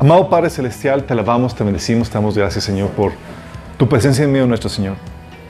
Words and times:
Amado 0.00 0.30
Padre 0.30 0.48
Celestial, 0.48 1.02
te 1.02 1.12
alabamos, 1.12 1.56
te 1.56 1.64
bendecimos, 1.64 2.08
te 2.08 2.14
damos 2.14 2.38
gracias, 2.38 2.62
Señor, 2.62 2.90
por 2.90 3.10
tu 3.76 3.88
presencia 3.88 4.24
en 4.24 4.30
medio 4.30 4.46
nuestro 4.46 4.70
Señor. 4.70 4.94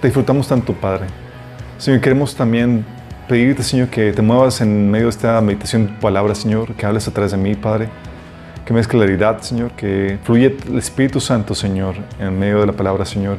Te 0.01 0.09
disfrutamos 0.09 0.49
tanto, 0.49 0.73
Padre. 0.73 1.05
Señor, 1.77 2.01
queremos 2.01 2.35
también 2.35 2.83
pedirte, 3.29 3.63
Señor, 3.63 3.89
que 3.89 4.11
te 4.11 4.23
muevas 4.23 4.63
en 4.63 4.91
medio 4.91 5.05
de 5.05 5.11
esta 5.11 5.39
meditación 5.43 5.89
de 5.89 5.93
palabra, 6.01 6.35
Señor, 6.35 6.73
que 6.77 6.87
hables 6.87 7.07
a 7.07 7.11
través 7.11 7.33
de 7.33 7.37
mí, 7.37 7.57
Padre. 7.57 7.91
Que 8.65 8.73
me 8.73 8.81
des 8.81 8.89
claridad, 8.89 9.43
Señor, 9.43 9.73
que 9.73 10.19
fluye 10.25 10.57
el 10.67 10.79
Espíritu 10.79 11.21
Santo, 11.21 11.55
Señor, 11.55 11.97
en 12.19 12.39
medio 12.39 12.61
de 12.61 12.69
la 12.69 12.73
palabra, 12.73 13.05
Señor, 13.05 13.37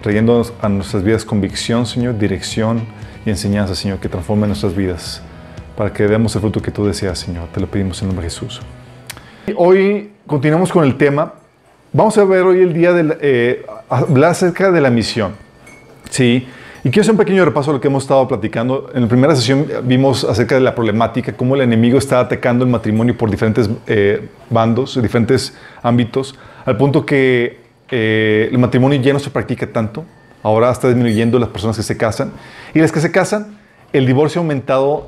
trayendo 0.00 0.46
a 0.62 0.68
nuestras 0.68 1.02
vidas 1.02 1.24
convicción, 1.24 1.86
Señor, 1.86 2.18
dirección 2.18 2.86
y 3.24 3.30
enseñanza, 3.30 3.74
Señor, 3.74 3.98
que 3.98 4.08
transforme 4.08 4.46
nuestras 4.46 4.76
vidas 4.76 5.22
para 5.76 5.92
que 5.92 6.06
demos 6.06 6.36
el 6.36 6.40
fruto 6.40 6.62
que 6.62 6.70
tú 6.70 6.86
deseas, 6.86 7.18
Señor. 7.18 7.48
Te 7.52 7.58
lo 7.58 7.66
pedimos 7.66 8.00
en 8.00 8.06
nombre 8.06 8.26
de 8.26 8.30
Jesús. 8.30 8.60
Hoy 9.54 10.10
continuamos 10.26 10.72
con 10.72 10.82
el 10.82 10.96
tema. 10.96 11.34
Vamos 11.92 12.18
a 12.18 12.24
ver 12.24 12.42
hoy 12.42 12.62
el 12.62 12.72
día 12.72 12.92
de 12.92 13.16
eh, 13.20 13.66
hablar 13.88 14.32
acerca 14.32 14.72
de 14.72 14.80
la 14.80 14.90
misión. 14.90 15.36
Sí. 16.10 16.48
Y 16.82 16.90
quiero 16.90 17.02
hacer 17.02 17.12
un 17.12 17.18
pequeño 17.18 17.44
repaso 17.44 17.70
de 17.70 17.76
lo 17.76 17.80
que 17.80 17.86
hemos 17.86 18.02
estado 18.02 18.26
platicando. 18.26 18.90
En 18.92 19.02
la 19.02 19.08
primera 19.08 19.36
sesión 19.36 19.68
vimos 19.84 20.24
acerca 20.24 20.56
de 20.56 20.62
la 20.62 20.74
problemática, 20.74 21.32
cómo 21.32 21.54
el 21.54 21.60
enemigo 21.60 21.96
está 21.96 22.18
atacando 22.18 22.64
el 22.64 22.70
matrimonio 22.70 23.16
por 23.16 23.30
diferentes 23.30 23.70
eh, 23.86 24.28
bandos, 24.50 25.00
diferentes 25.00 25.56
ámbitos, 25.80 26.36
al 26.64 26.76
punto 26.76 27.06
que 27.06 27.60
eh, 27.88 28.48
el 28.50 28.58
matrimonio 28.58 29.00
ya 29.00 29.12
no 29.12 29.20
se 29.20 29.30
practica 29.30 29.68
tanto. 29.68 30.04
Ahora 30.42 30.72
está 30.72 30.88
disminuyendo 30.88 31.38
las 31.38 31.50
personas 31.50 31.76
que 31.76 31.84
se 31.84 31.96
casan. 31.96 32.32
Y 32.74 32.80
las 32.80 32.90
que 32.90 33.00
se 33.00 33.12
casan, 33.12 33.58
el 33.92 34.06
divorcio 34.06 34.40
ha 34.40 34.42
aumentado 34.42 35.06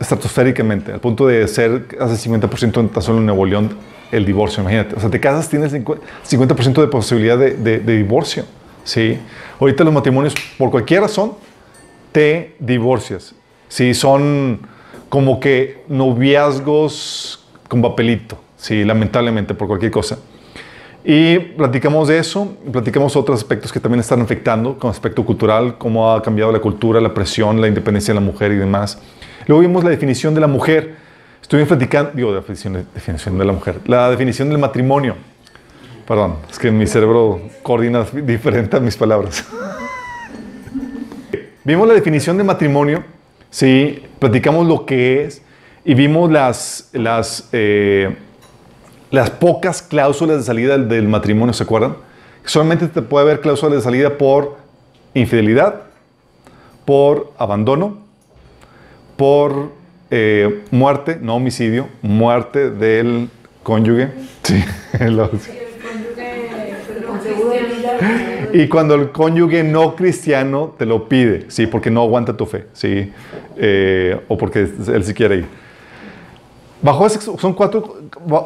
estratosféricamente, 0.00 0.92
al 0.92 1.00
punto 1.00 1.26
de 1.26 1.46
ser 1.48 1.86
hace 2.00 2.28
50% 2.28 2.80
en 2.80 2.88
tan 2.88 3.02
solo 3.02 3.18
en 3.18 3.26
Nuevo 3.26 3.44
León 3.46 3.70
el 4.10 4.24
divorcio, 4.24 4.62
imagínate. 4.62 4.94
O 4.94 5.00
sea, 5.00 5.10
te 5.10 5.20
casas, 5.20 5.48
tienes 5.48 5.72
50% 5.72 6.80
de 6.80 6.86
posibilidad 6.86 7.36
de, 7.36 7.52
de, 7.52 7.78
de 7.78 7.96
divorcio. 7.96 8.44
¿sí? 8.84 9.18
Ahorita 9.60 9.84
los 9.84 9.92
matrimonios, 9.92 10.34
por 10.56 10.70
cualquier 10.70 11.02
razón, 11.02 11.32
te 12.12 12.56
divorcias. 12.58 13.34
¿sí? 13.68 13.94
Son 13.94 14.60
como 15.08 15.40
que 15.40 15.84
noviazgos 15.88 17.44
con 17.68 17.82
papelito, 17.82 18.38
¿sí? 18.56 18.84
lamentablemente, 18.84 19.54
por 19.54 19.68
cualquier 19.68 19.92
cosa. 19.92 20.18
Y 21.04 21.38
platicamos 21.38 22.08
de 22.08 22.18
eso, 22.18 22.54
platicamos 22.72 23.14
otros 23.16 23.38
aspectos 23.38 23.72
que 23.72 23.80
también 23.80 24.00
están 24.00 24.20
afectando, 24.20 24.78
como 24.78 24.90
aspecto 24.90 25.24
cultural, 25.24 25.78
cómo 25.78 26.10
ha 26.12 26.22
cambiado 26.22 26.50
la 26.52 26.58
cultura, 26.58 27.00
la 27.00 27.14
presión, 27.14 27.60
la 27.60 27.68
independencia 27.68 28.12
de 28.12 28.20
la 28.20 28.26
mujer 28.26 28.52
y 28.52 28.56
demás. 28.56 28.98
Luego 29.48 29.62
vimos 29.62 29.82
la 29.82 29.88
definición 29.88 30.34
de 30.34 30.42
la 30.42 30.46
mujer. 30.46 30.94
Estuvimos 31.40 31.68
platicando, 31.68 32.12
digo, 32.14 32.34
definición, 32.34 32.86
definición 32.94 33.38
de 33.38 33.44
la 33.46 33.52
mujer, 33.54 33.80
la 33.86 34.10
definición 34.10 34.50
del 34.50 34.58
matrimonio. 34.58 35.16
Perdón, 36.06 36.36
es 36.50 36.58
que 36.58 36.70
mi 36.70 36.86
cerebro 36.86 37.40
coordina 37.62 38.04
diferente 38.12 38.76
a 38.76 38.80
mis 38.80 38.94
palabras. 38.94 39.46
vimos 41.64 41.88
la 41.88 41.94
definición 41.94 42.36
de 42.36 42.44
matrimonio, 42.44 43.02
sí, 43.50 44.02
platicamos 44.18 44.66
lo 44.66 44.84
que 44.84 45.24
es 45.24 45.40
y 45.82 45.94
vimos 45.94 46.30
las, 46.30 46.90
las, 46.92 47.48
eh, 47.52 48.14
las 49.10 49.30
pocas 49.30 49.80
cláusulas 49.80 50.36
de 50.36 50.42
salida 50.42 50.72
del, 50.76 50.90
del 50.90 51.08
matrimonio, 51.08 51.54
¿se 51.54 51.62
acuerdan? 51.62 51.96
Solamente 52.44 52.86
te 52.88 53.00
puede 53.00 53.24
haber 53.24 53.40
cláusulas 53.40 53.76
de 53.76 53.80
salida 53.80 54.18
por 54.18 54.58
infidelidad, 55.14 55.84
por 56.84 57.32
abandono, 57.38 58.07
por 59.18 59.72
eh, 60.10 60.62
muerte, 60.70 61.18
no 61.20 61.34
homicidio, 61.34 61.88
muerte 62.02 62.70
del 62.70 63.28
cónyuge. 63.64 64.08
Sí, 64.44 64.64
lo- 65.10 65.28
y 68.52 68.68
cuando 68.68 68.94
el 68.94 69.10
cónyuge 69.10 69.62
no 69.64 69.94
cristiano 69.96 70.74
te 70.78 70.86
lo 70.86 71.08
pide, 71.08 71.46
sí, 71.48 71.66
porque 71.66 71.90
no 71.90 72.02
aguanta 72.02 72.36
tu 72.36 72.46
fe, 72.46 72.66
sí, 72.72 73.12
eh, 73.56 74.18
o 74.28 74.38
porque 74.38 74.60
él 74.60 75.04
sí 75.04 75.12
quiere 75.12 75.36
ir. 75.38 75.46
Bajo 76.80 77.04
ese, 77.06 77.20
son 77.20 77.52
cuatro, 77.54 77.96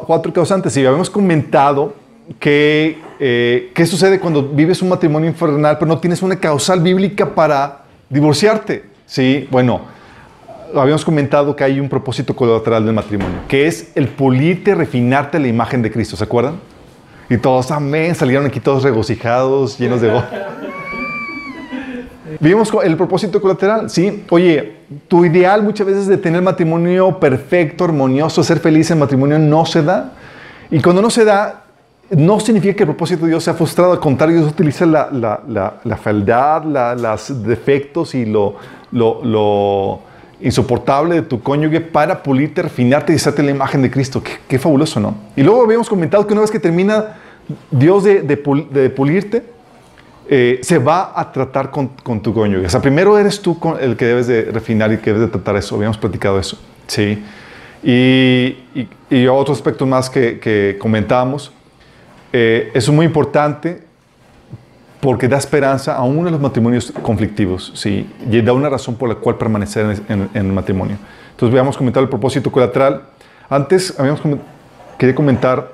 cuatro 0.07 0.33
causantes 0.33 0.75
y 0.75 0.83
habíamos 0.85 1.09
comentado 1.09 1.93
que 2.39 2.97
eh, 3.19 3.71
qué 3.75 3.85
sucede 3.85 4.19
cuando 4.19 4.41
vives 4.41 4.81
un 4.81 4.89
matrimonio 4.89 5.29
infernal 5.29 5.77
pero 5.77 5.87
no 5.87 5.99
tienes 5.99 6.21
una 6.23 6.35
causal 6.37 6.79
bíblica 6.81 7.35
para 7.35 7.83
divorciarte, 8.09 8.85
sí, 9.05 9.47
bueno, 9.51 9.92
habíamos 10.75 11.05
comentado 11.05 11.55
que 11.55 11.63
hay 11.63 11.79
un 11.79 11.89
propósito 11.89 12.35
colateral 12.35 12.85
del 12.85 12.93
matrimonio, 12.93 13.39
que 13.47 13.67
es 13.67 13.91
el 13.95 14.07
pulirte, 14.07 14.75
refinarte 14.75 15.39
la 15.39 15.47
imagen 15.47 15.81
de 15.81 15.91
Cristo, 15.91 16.15
¿se 16.15 16.23
acuerdan? 16.23 16.55
Y 17.29 17.37
todos, 17.37 17.71
amén, 17.71 18.15
salieron 18.15 18.45
aquí 18.45 18.59
todos 18.59 18.83
regocijados, 18.83 19.77
llenos 19.77 20.01
de 20.01 20.09
gozo. 20.09 20.27
Vimos 22.39 22.71
el 22.83 22.97
propósito 22.97 23.41
colateral, 23.41 23.89
¿sí? 23.89 24.25
Oye, 24.29 24.77
tu 25.07 25.23
ideal 25.23 25.63
muchas 25.63 25.87
veces 25.87 26.07
de 26.07 26.17
tener 26.17 26.41
matrimonio 26.41 27.19
perfecto, 27.19 27.85
armonioso, 27.85 28.43
ser 28.43 28.59
feliz 28.59 28.89
en 28.91 28.99
matrimonio 28.99 29.39
no 29.39 29.65
se 29.65 29.83
da. 29.83 30.11
Y 30.69 30.81
cuando 30.81 31.01
no 31.01 31.09
se 31.09 31.23
da, 31.23 31.63
no 32.09 32.39
significa 32.39 32.75
que 32.75 32.83
el 32.83 32.89
propósito 32.89 33.23
de 33.23 33.29
Dios 33.29 33.43
sea 33.43 33.53
frustrado, 33.53 33.91
al 33.91 33.99
contrario, 33.99 34.37
Dios 34.37 34.51
utiliza 34.51 34.85
la, 34.85 35.09
la, 35.11 35.41
la, 35.47 35.75
la 35.83 35.97
fealdad, 35.97 36.63
los 36.97 37.43
defectos 37.43 38.15
y 38.15 38.25
lo, 38.25 38.55
lo, 38.91 39.23
lo 39.23 39.99
insoportable 40.41 41.15
de 41.15 41.21
tu 41.21 41.41
cónyuge 41.41 41.81
para 41.81 42.21
pulirte, 42.23 42.61
refinarte 42.61 43.13
y 43.13 43.15
hacerte 43.15 43.43
la 43.43 43.51
imagen 43.51 43.81
de 43.81 43.89
Cristo. 43.89 44.21
Qué, 44.47 44.59
fabuloso, 44.59 44.99
¿no? 44.99 45.15
Y 45.35 45.43
luego 45.43 45.63
habíamos 45.63 45.89
comentado 45.89 46.25
que 46.27 46.33
una 46.33 46.41
vez 46.41 46.51
que 46.51 46.59
termina 46.59 47.17
Dios 47.71 48.03
de, 48.03 48.21
de, 48.21 48.37
pul, 48.37 48.67
de 48.71 48.89
pulirte, 48.89 49.43
eh, 50.29 50.59
se 50.63 50.77
va 50.77 51.11
a 51.15 51.31
tratar 51.31 51.69
con, 51.69 51.89
tu 52.21 52.33
cónyuge. 52.33 52.65
O 52.65 52.69
sea, 52.69 52.81
primero 52.81 53.17
eres 53.17 53.41
tú 53.41 53.57
el 53.79 53.97
que 53.97 54.05
debes 54.05 54.27
de 54.27 54.43
refinar 54.45 54.91
y 54.93 54.97
que 54.97 55.11
debes 55.11 55.27
de 55.27 55.27
tratar 55.27 55.57
eso. 55.57 55.75
Habíamos 55.75 55.97
platicado 55.97 56.39
eso, 56.39 56.57
¿sí? 56.87 57.23
Y, 57.83 58.57
otros 59.27 59.57
aspectos 59.57 59.87
más 59.87 60.09
que, 60.09 60.77
comentábamos. 60.79 61.51
Eh, 62.31 62.71
es 62.73 62.89
muy 62.89 63.05
importante 63.05 63.83
porque 65.03 65.27
da 65.27 65.37
esperanza 65.37 65.97
a 65.97 66.03
uno 66.03 66.23
de 66.23 66.31
los 66.31 66.39
matrimonios 66.39 66.93
conflictivos, 67.01 67.73
¿sí? 67.75 68.09
Y 68.31 68.41
da 68.41 68.53
una 68.53 68.69
razón 68.69 68.95
por 68.95 69.09
la 69.09 69.15
cual 69.15 69.37
permanecer 69.37 69.85
en, 69.85 70.21
en, 70.21 70.29
en 70.33 70.45
el 70.45 70.53
matrimonio. 70.53 70.97
Entonces, 71.31 71.51
habíamos 71.51 71.75
comentado 71.75 72.05
el 72.05 72.09
propósito 72.09 72.49
colateral. 72.49 73.01
Antes, 73.49 73.99
habíamos 73.99 74.21
quería 74.97 75.13
comentar, 75.13 75.73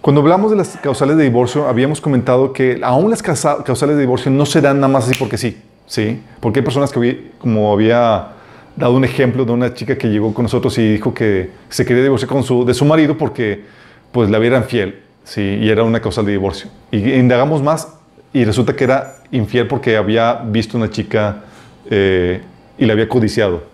cuando 0.00 0.20
hablamos 0.20 0.50
de 0.50 0.56
las 0.56 0.76
causales 0.78 1.16
de 1.16 1.22
divorcio, 1.22 1.68
habíamos 1.68 2.00
comentado 2.00 2.52
que 2.52 2.80
aún 2.82 3.08
las 3.08 3.22
causales 3.22 3.94
de 3.94 4.00
divorcio 4.00 4.32
no 4.32 4.44
se 4.44 4.60
dan 4.60 4.80
nada 4.80 4.92
más 4.92 5.06
así 5.06 5.16
porque 5.16 5.38
sí, 5.38 5.56
¿sí? 5.86 6.20
Porque 6.40 6.58
hay 6.58 6.64
personas 6.64 6.90
que, 6.90 7.30
como 7.38 7.72
había 7.72 8.30
dado 8.74 8.94
un 8.94 9.04
ejemplo 9.04 9.44
de 9.44 9.52
una 9.52 9.74
chica 9.74 9.96
que 9.96 10.08
llegó 10.08 10.34
con 10.34 10.42
nosotros 10.42 10.76
y 10.78 10.90
dijo 10.90 11.14
que 11.14 11.50
se 11.68 11.84
quería 11.86 12.02
divorciar 12.02 12.28
con 12.28 12.42
su, 12.42 12.64
de 12.64 12.74
su 12.74 12.84
marido 12.84 13.16
porque, 13.16 13.62
pues, 14.10 14.28
la 14.28 14.40
vieran 14.40 14.64
fiel, 14.64 15.02
¿sí? 15.22 15.40
Y 15.62 15.70
era 15.70 15.84
una 15.84 16.00
causal 16.00 16.26
de 16.26 16.32
divorcio. 16.32 16.68
Y 16.90 17.12
indagamos 17.12 17.62
más 17.62 17.99
y 18.32 18.44
resulta 18.44 18.74
que 18.74 18.84
era 18.84 19.16
infiel 19.32 19.66
porque 19.66 19.96
había 19.96 20.34
visto 20.34 20.76
una 20.76 20.90
chica 20.90 21.42
eh, 21.88 22.42
y 22.78 22.86
la 22.86 22.92
había 22.92 23.08
codiciado. 23.08 23.64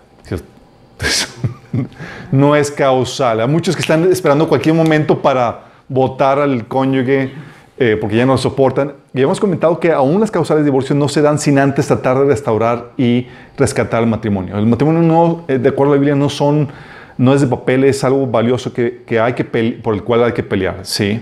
no 2.31 2.55
es 2.55 2.71
causal. 2.71 3.39
Hay 3.41 3.47
muchos 3.47 3.75
que 3.75 3.81
están 3.81 4.11
esperando 4.11 4.47
cualquier 4.47 4.73
momento 4.73 5.21
para 5.21 5.65
votar 5.87 6.39
al 6.39 6.67
cónyuge 6.67 7.31
eh, 7.79 7.95
porque 7.99 8.15
ya 8.15 8.25
no 8.25 8.33
lo 8.33 8.37
soportan. 8.39 8.93
Y 9.13 9.21
hemos 9.21 9.39
comentado 9.39 9.79
que 9.79 9.91
aún 9.91 10.19
las 10.19 10.31
causales 10.31 10.63
de 10.63 10.71
divorcio 10.71 10.95
no 10.95 11.07
se 11.07 11.21
dan 11.21 11.37
sin 11.37 11.59
antes 11.59 11.85
tratar 11.85 12.17
de 12.17 12.25
restaurar 12.25 12.91
y 12.97 13.27
rescatar 13.55 14.01
el 14.01 14.09
matrimonio. 14.09 14.57
El 14.57 14.65
matrimonio, 14.65 15.01
no, 15.03 15.45
eh, 15.47 15.59
de 15.59 15.69
acuerdo 15.69 15.93
a 15.93 15.95
la 15.95 15.99
Biblia, 15.99 16.15
no, 16.15 16.29
son, 16.29 16.69
no 17.19 17.35
es 17.35 17.41
de 17.41 17.47
papel, 17.47 17.83
es 17.83 18.03
algo 18.03 18.25
valioso 18.25 18.73
que, 18.73 19.03
que 19.05 19.19
hay 19.19 19.33
que 19.33 19.43
por 19.83 19.93
el 19.93 20.03
cual 20.03 20.23
hay 20.23 20.31
que 20.31 20.41
pelear. 20.41 20.79
¿sí? 20.81 21.21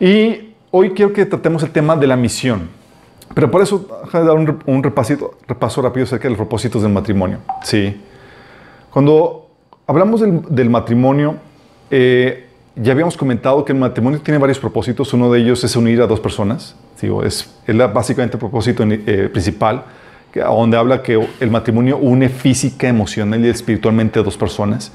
Y 0.00 0.51
hoy 0.72 0.90
quiero 0.90 1.12
que 1.12 1.24
tratemos 1.24 1.62
el 1.62 1.70
tema 1.70 1.94
de 1.94 2.08
la 2.08 2.16
misión. 2.16 2.68
Pero 3.34 3.50
por 3.50 3.62
eso, 3.62 3.86
déjame 4.04 4.26
dar 4.26 4.58
un, 4.66 4.82
repasito, 4.82 5.38
repaso 5.46 5.80
rápido 5.80 6.04
acerca 6.04 6.24
de 6.24 6.30
los 6.30 6.38
propósitos 6.38 6.82
del 6.82 6.92
matrimonio. 6.92 7.38
¿sí? 7.62 8.00
Cuando 8.90 9.48
hablamos 9.86 10.20
del, 10.20 10.70
matrimonio, 10.70 11.36
eh, 11.90 12.48
ya 12.76 12.92
habíamos 12.92 13.16
comentado 13.16 13.64
que 13.64 13.72
el 13.72 13.78
matrimonio 13.78 14.20
tiene 14.20 14.38
varios 14.38 14.58
propósitos. 14.58 15.12
Uno 15.12 15.30
de 15.30 15.40
ellos 15.40 15.62
es 15.64 15.76
unir 15.76 16.02
a 16.02 16.06
dos 16.06 16.20
personas. 16.20 16.74
Digo, 17.00 17.22
es, 17.22 17.54
básicamente 17.92 18.36
el 18.36 18.40
propósito 18.40 18.84
eh, 18.86 19.28
principal, 19.32 19.84
que, 20.30 20.40
donde 20.40 20.76
habla 20.76 21.02
que 21.02 21.26
el 21.40 21.50
matrimonio 21.50 21.98
une 21.98 22.28
física, 22.28 22.88
emocional 22.88 23.44
y 23.44 23.48
espiritualmente 23.48 24.20
a 24.20 24.22
dos 24.22 24.36
personas. 24.36 24.92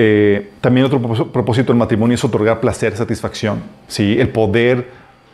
Eh, 0.00 0.50
también 0.60 0.86
otro 0.86 1.02
propósito 1.32 1.72
del 1.72 1.76
matrimonio 1.76 2.14
es 2.14 2.22
otorgar 2.22 2.60
placer, 2.60 2.96
satisfacción. 2.96 3.64
¿sí? 3.88 4.16
El 4.16 4.28
poder 4.28 4.86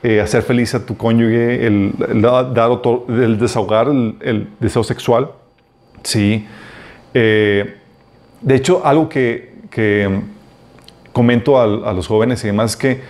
eh, 0.03 0.23
hacer 0.23 0.43
feliz 0.43 0.75
a 0.75 0.87
tu 0.87 0.97
cónyuge, 0.97 1.67
el, 1.67 1.93
dar 2.23 2.71
otro, 2.71 3.05
el 3.11 3.39
desahogar 3.39 3.89
el, 3.89 4.49
deseo 4.59 4.83
sexual. 4.83 5.33
¿sí? 6.03 6.47
Eh, 7.13 7.77
de 8.41 8.55
hecho, 8.55 8.81
algo 8.87 9.07
que, 9.07 9.53
comento 11.13 11.61
a, 11.61 11.93
los 11.93 12.07
jóvenes 12.07 12.43
y 12.45 12.47
demás 12.47 12.71
es 12.71 12.77
que 12.79 13.01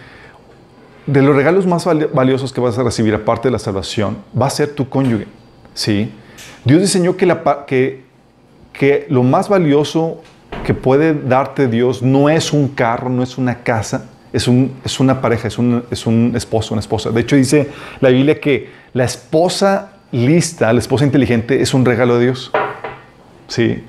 de 1.07 1.23
los 1.23 1.37
regalos 1.37 1.69
más 1.69 1.87
valiosos 2.13 2.53
que 2.53 2.61
vas 2.61 2.77
a 2.79 2.83
recibir, 2.83 3.15
aparte 3.15 3.47
de 3.47 3.53
la 3.53 3.61
salvación, 3.61 4.17
va 4.37 4.47
a 4.47 4.51
ser 4.51 4.75
tu 4.75 4.89
cónyuge. 4.89 5.29
¿sí? 5.73 6.11
Dios 6.65 6.81
diseñó 6.81 7.17
que 7.17 9.07
lo 9.09 9.23
más 9.23 9.49
valioso 9.49 10.21
que 10.65 10.75
puede 10.75 11.15
darte 11.15 11.69
Dios 11.69 12.03
no 12.03 12.29
es 12.29 12.53
un 12.53 12.69
carro, 12.69 13.09
no 13.09 13.23
es 13.23 13.39
una 13.39 13.63
casa, 13.63 14.07
es, 14.33 14.49
un, 14.49 14.73
es 14.85 14.99
una 14.99 15.21
pareja, 15.21 15.47
es 15.47 15.59
un, 15.59 15.85
es 15.91 16.07
un 16.07 16.33
esposo, 16.35 16.75
una 16.75 16.81
esposa. 16.81 17.11
De 17.11 17.21
hecho, 17.21 17.37
dice 17.37 17.69
la 18.01 18.09
Biblia 18.09 18.41
que 18.41 18.71
la 18.93 19.05
esposa 19.05 19.93
lista, 20.11 20.73
la 20.73 20.81
esposa 20.81 21.05
inteligente, 21.05 21.63
es 21.63 21.73
un 21.75 21.85
regalo 21.85 22.19
de 22.19 22.25
Dios. 22.25 22.51
Sí. 23.49 23.85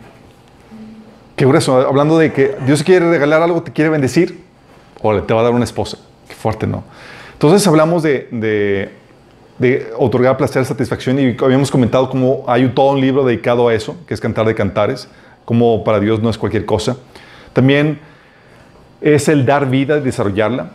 Qué 1.36 1.46
grueso. 1.46 1.76
Hablando 1.78 2.18
de 2.18 2.32
que 2.32 2.56
Dios 2.66 2.84
quiere 2.84 3.10
regalar 3.10 3.42
algo, 3.42 3.64
te 3.64 3.72
quiere 3.72 3.90
bendecir, 3.90 4.44
o 5.02 5.22
te 5.22 5.34
va 5.34 5.42
a 5.42 5.44
dar 5.44 5.54
una 5.54 5.64
esposa. 5.64 5.98
Qué 6.28 6.36
fuerte, 6.36 6.68
¿no? 6.68 6.84
Entonces 7.34 7.68
hablamos 7.68 8.02
de, 8.02 8.28
de, 9.60 9.88
otorgar 9.98 10.38
placer, 10.38 10.66
satisfacción 10.66 11.20
y 11.20 11.36
habíamos 11.44 11.70
comentado 11.70 12.10
cómo 12.10 12.44
hay 12.48 12.68
todo 12.70 12.92
un 12.92 13.02
libro 13.02 13.26
dedicado 13.26 13.68
a 13.68 13.74
eso, 13.74 13.98
que 14.08 14.14
es 14.14 14.22
Cantar 14.22 14.46
de 14.46 14.56
Cantares, 14.56 15.08
como 15.46 15.84
para 15.84 16.00
Dios 16.00 16.22
no 16.22 16.30
es 16.30 16.38
cualquier 16.38 16.66
cosa. 16.66 16.98
También 17.54 18.00
es 19.02 19.28
el 19.30 19.46
dar 19.46 19.70
vida 19.70 19.98
y 19.98 20.02
desarrollarla. 20.02 20.72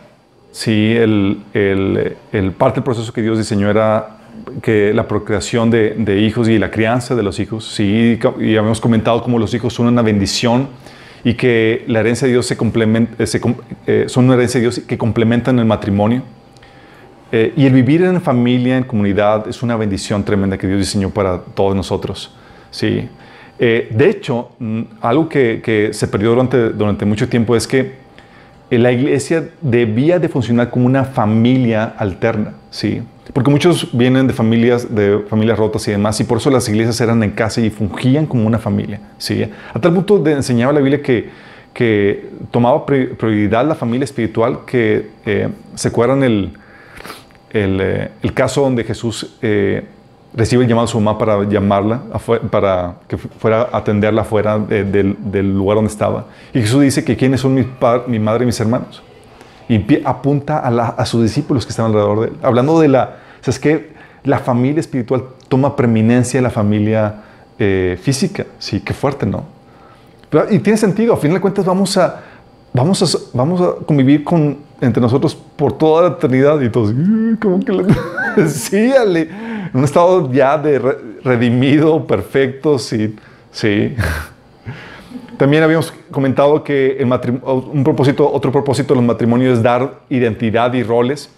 Sí, 0.51 0.93
el, 0.95 1.43
el, 1.53 2.51
parte 2.53 2.75
del 2.75 2.83
proceso 2.83 3.13
que 3.13 3.21
Dios 3.21 3.37
diseñó 3.37 3.69
era 3.69 4.17
que 4.61 4.93
la 4.93 5.07
procreación 5.07 5.69
de, 5.69 5.95
de, 5.97 6.21
hijos 6.21 6.49
y 6.49 6.57
la 6.57 6.71
crianza 6.71 7.15
de 7.15 7.23
los 7.23 7.39
hijos. 7.39 7.65
Sí, 7.67 8.19
y 8.39 8.55
habíamos 8.57 8.81
comentado 8.81 9.21
cómo 9.21 9.39
los 9.39 9.53
hijos 9.53 9.73
son 9.73 9.87
una 9.87 10.01
bendición 10.01 10.67
y 11.23 11.35
que 11.35 11.85
la 11.87 11.99
herencia 11.99 12.25
de 12.25 12.33
Dios 12.33 12.45
se 12.45 12.57
complementa, 12.57 13.23
eh, 13.23 14.05
son 14.07 14.25
una 14.25 14.33
herencia 14.33 14.59
de 14.59 14.63
Dios 14.63 14.79
que 14.79 14.97
complementan 14.97 15.59
el 15.59 15.65
matrimonio. 15.65 16.23
Eh, 17.31 17.53
y 17.55 17.65
el 17.65 17.73
vivir 17.73 18.03
en 18.03 18.19
familia, 18.21 18.77
en 18.77 18.83
comunidad, 18.83 19.47
es 19.47 19.63
una 19.63 19.77
bendición 19.77 20.23
tremenda 20.25 20.57
que 20.57 20.67
Dios 20.67 20.79
diseñó 20.79 21.11
para 21.11 21.39
todos 21.39 21.75
nosotros. 21.75 22.35
Sí. 22.71 23.07
Eh, 23.63 23.87
de 23.91 24.09
hecho, 24.09 24.49
mm, 24.59 24.81
algo 25.01 25.29
que, 25.29 25.91
se 25.93 26.07
perdió 26.07 26.31
durante, 26.31 26.69
durante 26.71 27.05
mucho 27.05 27.29
tiempo 27.29 27.55
es 27.55 27.67
que 27.67 27.93
eh, 28.71 28.77
la 28.79 28.91
iglesia 28.91 29.49
debía 29.61 30.19
de 30.19 30.27
funcionar 30.27 30.69
como 30.71 30.87
una 30.87 31.05
familia 31.05 31.93
alterna, 31.97 32.55
¿sí? 32.71 33.01
Porque 33.33 33.51
muchos 33.51 33.95
vienen 33.95 34.27
de 34.27 34.33
familias, 34.33 34.93
de 34.93 35.19
familias 35.29 35.57
rotas 35.59 35.87
y 35.87 35.91
demás, 35.91 36.19
y 36.19 36.23
por 36.23 36.39
eso 36.39 36.49
las 36.49 36.67
iglesias 36.67 36.99
eran 36.99 37.21
en 37.23 37.31
casa 37.31 37.61
y 37.61 37.69
fungían 37.69 38.25
como 38.25 38.47
una 38.47 38.57
familia, 38.57 38.99
¿sí? 39.17 39.45
A 39.73 39.79
tal 39.79 39.93
punto 39.93 40.17
de 40.17 40.33
enseñaba 40.33 40.73
la 40.73 40.79
Biblia 40.79 41.01
que, 41.01 41.29
que 41.73 42.29
tomaba 42.49 42.85
prioridad 42.85 43.65
la 43.65 43.75
familia 43.75 44.05
espiritual, 44.05 44.65
que 44.65 45.07
se 45.75 45.87
acuerdan 45.87 46.23
el, 46.23 46.51
eh, 47.53 48.09
el, 48.21 48.33
caso 48.33 48.61
donde 48.61 48.85
Jesús 48.85 49.35
eh, 49.41 49.83
recibe 50.33 50.63
el 50.63 50.69
llamado 50.69 50.87
de 50.87 50.91
su 50.91 50.99
mamá 50.99 51.17
para 51.17 51.43
llamarla, 51.43 52.01
para 52.49 52.95
que 53.07 53.17
fuera 53.17 53.67
a 53.71 53.77
atenderla 53.77 54.23
fuera 54.23 54.57
del, 54.57 55.17
lugar 55.55 55.75
donde 55.75 55.91
estaba. 55.91 56.25
Y 56.53 56.61
Jesús 56.61 56.81
dice 56.81 57.03
que 57.03 57.17
quiénes 57.17 57.41
son 57.41 57.53
mi, 57.53 57.65
mi 58.07 58.19
madre 58.19 58.43
y 58.43 58.45
mis 58.45 58.59
hermanos. 58.59 59.03
Y 59.67 60.01
apunta 60.03 60.59
a, 60.59 61.05
sus 61.05 61.23
discípulos 61.23 61.65
que 61.65 61.69
están 61.69 61.87
alrededor 61.87 62.21
de 62.21 62.27
él. 62.27 62.33
Hablando 62.41 62.79
de 62.79 62.87
la... 62.89 63.03
O 63.39 63.43
sea, 63.43 63.51
es 63.51 63.59
que 63.59 63.93
la 64.23 64.39
familia 64.39 64.79
espiritual 64.79 65.23
toma 65.47 65.75
preeminencia 65.75 66.39
de 66.39 66.43
la 66.43 66.49
familia 66.49 67.15
eh, 67.57 67.97
física. 68.01 68.45
Sí, 68.59 68.81
qué 68.81 68.93
fuerte, 68.93 69.25
¿no? 69.25 69.45
y 70.49 70.59
tiene 70.59 70.77
sentido. 70.77 71.13
A 71.13 71.17
fin 71.17 71.33
de 71.33 71.41
cuentas 71.41 71.65
vamos 71.65 71.97
a, 71.97 72.21
vamos 72.73 73.01
a, 73.01 73.17
vamos 73.33 73.61
a 73.61 73.85
convivir 73.85 74.23
con 74.23 74.57
entre 74.79 75.01
nosotros 75.01 75.35
por 75.35 75.77
toda 75.77 76.03
la 76.03 76.15
eternidad. 76.15 76.59
Y 76.61 76.69
todos, 76.69 76.93
¿cómo 77.41 77.59
que 77.59 77.71
le... 77.71 78.47
sí, 78.47 78.91
Ale. 78.91 79.50
Un 79.73 79.83
estado 79.83 80.31
ya 80.31 80.57
de 80.57 80.79
redimido, 81.23 82.05
perfecto, 82.05 82.77
sí. 82.77 83.15
sí. 83.51 83.95
También 85.37 85.63
habíamos 85.63 85.91
comentado 86.11 86.63
que 86.63 86.97
el 86.97 87.05
un 87.43 87.83
propósito, 87.83 88.31
otro 88.31 88.51
propósito 88.51 88.93
de 88.93 88.99
los 88.99 89.05
matrimonios 89.05 89.57
es 89.57 89.63
dar 89.63 90.01
identidad 90.09 90.73
y 90.73 90.83
roles. 90.83 91.29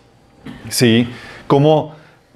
Sí, 0.69 1.07
como 1.47 1.93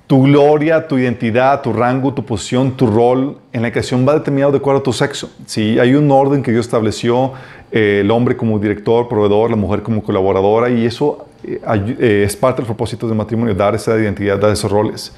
tu 0.08 0.24
gloria, 0.24 0.88
tu 0.88 0.98
identidad, 0.98 1.62
tu 1.62 1.74
rango, 1.74 2.14
tu 2.14 2.24
posición, 2.24 2.72
tu 2.72 2.88
rol 2.88 3.38
en 3.52 3.62
la 3.62 3.72
creación 3.72 4.08
va 4.08 4.14
determinado 4.14 4.54
de 4.54 4.60
acuerdo 4.60 4.80
a 4.80 4.84
tu 4.84 4.94
sexo. 4.94 5.30
Sí, 5.46 5.78
hay 5.78 5.96
un 5.96 6.10
orden 6.10 6.42
que 6.42 6.52
Dios 6.52 6.66
estableció 6.66 7.34
eh, 7.72 8.00
el 8.02 8.12
hombre 8.12 8.38
como 8.38 8.58
director, 8.58 9.10
proveedor, 9.10 9.50
la 9.50 9.58
mujer 9.58 9.82
como 9.82 10.02
colaboradora, 10.02 10.70
y 10.70 10.86
eso 10.86 11.28
eh, 11.44 11.60
eh, 12.00 12.24
es 12.26 12.38
parte 12.38 12.62
del 12.62 12.68
propósito 12.68 13.06
del 13.08 13.18
matrimonio, 13.18 13.54
dar 13.54 13.76
esa 13.76 14.00
identidad, 14.00 14.40
dar 14.40 14.52
esos 14.52 14.72
roles. 14.72 15.14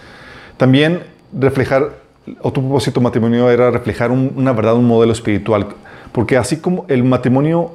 También 0.60 1.04
reflejar, 1.32 1.94
otro 2.42 2.62
propósito 2.62 3.00
matrimonio 3.00 3.50
era 3.50 3.72
reflejar 3.72 4.12
una 4.12 4.52
verdad, 4.52 4.76
un 4.76 4.86
modelo 4.86 5.14
espiritual, 5.14 5.68
porque 6.12 6.36
así 6.36 6.58
como 6.58 6.84
el 6.90 7.06
matrimonio 7.06 7.72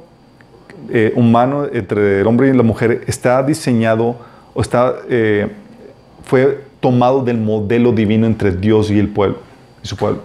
humano 1.15 1.65
entre 1.73 2.21
el 2.21 2.27
hombre 2.27 2.49
y 2.49 2.53
la 2.53 2.61
mujer 2.61 3.01
está 3.07 3.41
diseñado 3.41 4.15
o 4.53 4.61
está, 4.61 4.93
fue 6.25 6.59
tomado 6.79 7.23
del 7.23 7.39
modelo 7.39 7.91
divino 7.91 8.27
entre 8.27 8.51
Dios 8.51 8.91
y 8.91 8.99
el 8.99 9.09
pueblo, 9.09 9.39
y 9.83 9.87
su 9.87 9.97
pueblo. 9.97 10.21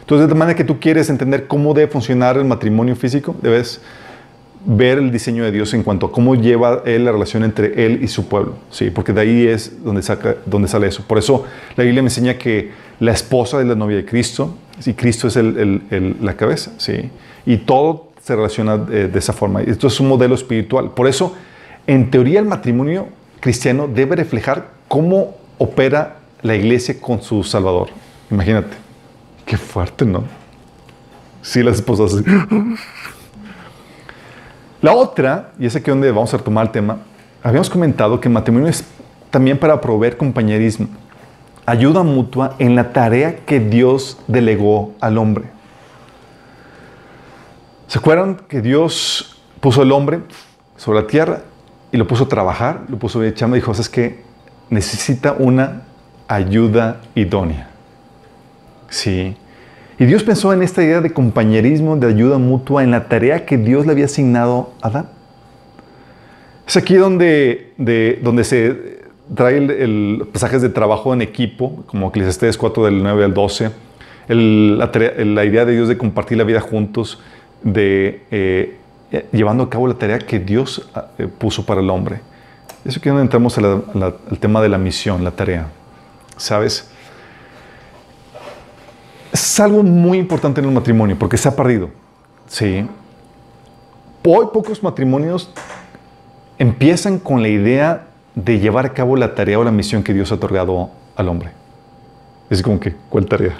Entonces, 0.00 0.28
de 0.28 0.34
manera 0.34 0.56
que 0.56 0.64
tú 0.64 0.80
quieres 0.80 1.10
entender 1.10 1.46
cómo 1.46 1.74
debe 1.74 1.92
funcionar 1.92 2.38
el 2.38 2.46
matrimonio 2.46 2.96
físico, 2.96 3.36
debes 3.42 3.82
ver 4.64 4.98
el 4.98 5.10
diseño 5.10 5.44
de 5.44 5.50
Dios 5.50 5.74
en 5.74 5.82
cuanto 5.82 6.06
a 6.06 6.12
cómo 6.12 6.34
lleva 6.34 6.82
Él 6.84 7.04
la 7.04 7.12
relación 7.12 7.44
entre 7.44 7.84
Él 7.86 8.00
y 8.02 8.08
su 8.08 8.28
pueblo. 8.28 8.54
Sí, 8.70 8.90
porque 8.90 9.12
de 9.12 9.20
ahí 9.20 9.46
es 9.46 9.82
donde, 9.84 10.02
saca, 10.02 10.36
donde 10.46 10.68
sale 10.68 10.86
eso. 10.86 11.04
Por 11.06 11.18
eso 11.18 11.44
la 11.76 11.84
Biblia 11.84 12.02
me 12.02 12.08
enseña 12.08 12.38
que 12.38 12.70
la 13.00 13.12
esposa 13.12 13.60
es 13.60 13.66
la 13.66 13.74
novia 13.74 13.96
de 13.96 14.04
Cristo 14.04 14.54
y 14.84 14.92
Cristo 14.94 15.28
es 15.28 15.36
la 15.36 16.36
cabeza. 16.36 16.72
Sí, 16.78 17.10
y 17.46 17.58
todo 17.58 18.12
se 18.22 18.36
relaciona 18.36 18.76
de, 18.76 19.08
de 19.08 19.18
esa 19.18 19.32
forma. 19.32 19.62
Esto 19.62 19.88
es 19.88 19.98
un 19.98 20.08
modelo 20.08 20.34
espiritual. 20.34 20.90
Por 20.90 21.08
eso, 21.08 21.34
en 21.86 22.10
teoría, 22.10 22.38
el 22.38 22.46
matrimonio 22.46 23.08
cristiano 23.40 23.88
debe 23.88 24.16
reflejar 24.16 24.70
cómo 24.86 25.36
opera 25.58 26.18
la 26.42 26.54
iglesia 26.54 27.00
con 27.00 27.22
su 27.22 27.42
Salvador. 27.42 27.88
Imagínate. 28.30 28.76
Qué 29.44 29.56
fuerte, 29.56 30.04
¿no? 30.04 30.24
Sí, 31.42 31.62
las 31.62 31.76
esposas. 31.76 32.22
La 34.82 34.94
otra, 34.94 35.52
y 35.60 35.66
es 35.66 35.76
aquí 35.76 35.90
donde 35.90 36.10
vamos 36.10 36.34
a 36.34 36.38
retomar 36.38 36.66
el 36.66 36.72
tema, 36.72 36.98
habíamos 37.40 37.70
comentado 37.70 38.20
que 38.20 38.26
el 38.26 38.34
matrimonio 38.34 38.68
es 38.68 38.84
también 39.30 39.56
para 39.56 39.80
proveer 39.80 40.16
compañerismo, 40.16 40.88
ayuda 41.64 42.02
mutua 42.02 42.56
en 42.58 42.74
la 42.74 42.92
tarea 42.92 43.36
que 43.46 43.60
Dios 43.60 44.18
delegó 44.26 44.92
al 45.00 45.18
hombre. 45.18 45.44
¿Se 47.86 47.98
acuerdan 47.98 48.40
que 48.48 48.60
Dios 48.60 49.40
puso 49.60 49.82
al 49.82 49.92
hombre 49.92 50.22
sobre 50.76 51.00
la 51.00 51.06
tierra 51.06 51.42
y 51.92 51.96
lo 51.96 52.08
puso 52.08 52.24
a 52.24 52.28
trabajar, 52.28 52.80
lo 52.88 52.98
puso 52.98 53.30
chamba 53.30 53.56
y 53.56 53.60
dijo, 53.60 53.70
es 53.70 53.88
que 53.88 54.24
necesita 54.68 55.36
una 55.38 55.82
ayuda 56.26 57.00
idónea? 57.14 57.68
Sí. 58.88 59.36
Y 59.98 60.06
Dios 60.06 60.22
pensó 60.22 60.52
en 60.52 60.62
esta 60.62 60.82
idea 60.82 61.00
de 61.00 61.12
compañerismo, 61.12 61.96
de 61.96 62.06
ayuda 62.06 62.38
mutua 62.38 62.82
en 62.82 62.90
la 62.90 63.08
tarea 63.08 63.44
que 63.44 63.56
Dios 63.56 63.86
le 63.86 63.92
había 63.92 64.06
asignado 64.06 64.72
a 64.80 64.88
Adán. 64.88 65.08
Es 66.66 66.76
aquí 66.76 66.94
donde, 66.94 67.72
donde 68.22 68.44
se 68.44 69.00
trae 69.34 69.58
el, 69.58 70.26
pasajes 70.32 70.62
de 70.62 70.68
trabajo 70.68 71.12
en 71.12 71.22
equipo, 71.22 71.84
como 71.86 72.08
Eclesiastes 72.08 72.56
4 72.56 72.84
del 72.86 73.02
9 73.02 73.24
al 73.24 73.34
12, 73.34 73.70
la, 74.28 75.44
idea 75.44 75.64
de 75.64 75.72
Dios 75.72 75.88
de 75.88 75.98
compartir 75.98 76.38
la 76.38 76.44
vida 76.44 76.60
juntos, 76.60 77.20
de 77.62 78.22
eh, 78.30 78.76
llevando 79.32 79.64
a 79.64 79.70
cabo 79.70 79.86
la 79.86 79.94
tarea 79.94 80.18
que 80.18 80.38
Dios 80.38 80.88
eh, 81.18 81.26
puso 81.26 81.66
para 81.66 81.80
el 81.80 81.90
hombre. 81.90 82.20
Eso 82.84 83.00
donde 83.04 83.22
entramos 83.22 83.56
al 83.58 84.38
tema 84.40 84.60
de 84.60 84.68
la 84.68 84.78
misión, 84.78 85.22
la 85.22 85.30
tarea. 85.30 85.68
¿Sabes? 86.36 86.90
Es 89.32 89.58
algo 89.60 89.82
muy 89.82 90.18
importante 90.18 90.60
en 90.60 90.66
el 90.66 90.72
matrimonio 90.72 91.16
porque 91.18 91.38
se 91.38 91.48
ha 91.48 91.56
perdido. 91.56 91.88
Sí. 92.46 92.86
Hoy 94.24 94.46
pocos 94.52 94.82
matrimonios 94.82 95.50
empiezan 96.58 97.18
con 97.18 97.40
la 97.40 97.48
idea 97.48 98.08
de 98.34 98.58
llevar 98.58 98.86
a 98.86 98.92
cabo 98.92 99.16
la 99.16 99.34
tarea 99.34 99.58
o 99.58 99.64
la 99.64 99.70
misión 99.70 100.02
que 100.02 100.12
Dios 100.12 100.30
ha 100.30 100.34
otorgado 100.34 100.90
al 101.16 101.28
hombre. 101.28 101.50
Es 102.50 102.62
como 102.62 102.78
que, 102.78 102.94
¿cuál 103.08 103.24
tarea? 103.24 103.54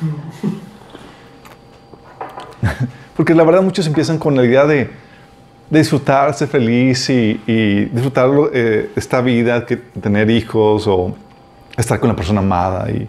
porque 3.16 3.34
la 3.34 3.42
verdad 3.42 3.62
muchos 3.62 3.86
empiezan 3.86 4.18
con 4.18 4.36
la 4.36 4.44
idea 4.44 4.66
de, 4.66 4.90
disfrutar, 5.70 6.34
ser 6.34 6.48
feliz 6.48 7.08
y, 7.08 7.86
disfrutar 7.86 8.30
eh, 8.52 8.90
esta 8.94 9.22
vida, 9.22 9.64
que, 9.64 9.76
tener 9.76 10.30
hijos 10.30 10.86
o 10.86 11.16
estar 11.76 11.98
con 11.98 12.10
la 12.10 12.16
persona 12.16 12.40
amada. 12.40 12.90
Y, 12.90 13.08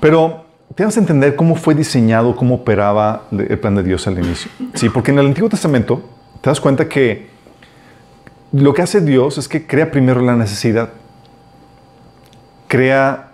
pero 0.00 0.45
tenemos 0.76 0.94
que 0.94 1.00
entender 1.00 1.36
cómo 1.36 1.56
fue 1.56 1.74
diseñado, 1.74 2.36
cómo 2.36 2.56
operaba 2.56 3.22
el 3.32 3.58
plan 3.58 3.74
de 3.74 3.82
Dios 3.82 4.06
al 4.06 4.18
inicio. 4.18 4.50
Sí, 4.74 4.90
porque 4.90 5.10
en 5.10 5.18
el 5.18 5.26
Antiguo 5.26 5.48
Testamento 5.48 6.02
te 6.42 6.50
das 6.50 6.60
cuenta 6.60 6.86
que 6.86 7.28
lo 8.52 8.74
que 8.74 8.82
hace 8.82 9.00
Dios 9.00 9.38
es 9.38 9.48
que 9.48 9.66
crea 9.66 9.90
primero 9.90 10.20
la 10.20 10.36
necesidad. 10.36 10.90
Crea 12.68 13.30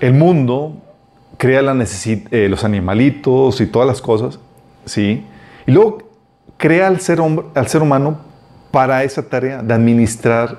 el 0.00 0.14
mundo, 0.14 0.82
crea 1.36 1.60
eh, 1.60 2.48
los 2.50 2.64
animalitos 2.64 3.60
y 3.60 3.66
todas 3.66 3.86
las 3.86 4.02
cosas, 4.02 4.40
¿sí? 4.84 5.24
Y 5.64 5.70
luego 5.70 6.10
crea 6.56 6.88
al 6.88 7.00
ser, 7.00 7.20
al 7.54 7.68
ser 7.68 7.82
humano 7.82 8.18
para 8.72 9.04
esa 9.04 9.22
tarea 9.22 9.62
de 9.62 9.74
administrar 9.74 10.58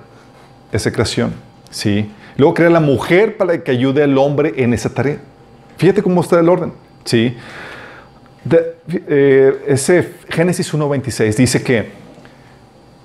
esa 0.71 0.93
creación, 0.93 1.33
¿sí? 1.69 2.09
Luego 2.39 2.53
crea 2.53 2.69
la 2.69 2.79
mujer 2.79 3.35
para 3.35 3.61
que 3.61 3.69
ayude 3.69 4.01
al 4.01 4.17
hombre 4.17 4.53
en 4.55 4.73
esa 4.73 4.89
tarea. 4.93 5.17
Fíjate 5.77 6.01
cómo 6.01 6.21
está 6.21 6.39
el 6.39 6.47
orden, 6.47 6.71
¿sí? 7.03 7.35
Eh, 8.49 9.65
ese 9.67 10.13
Génesis 10.29 10.73
1.26 10.73 11.35
dice 11.35 11.61
que 11.61 11.91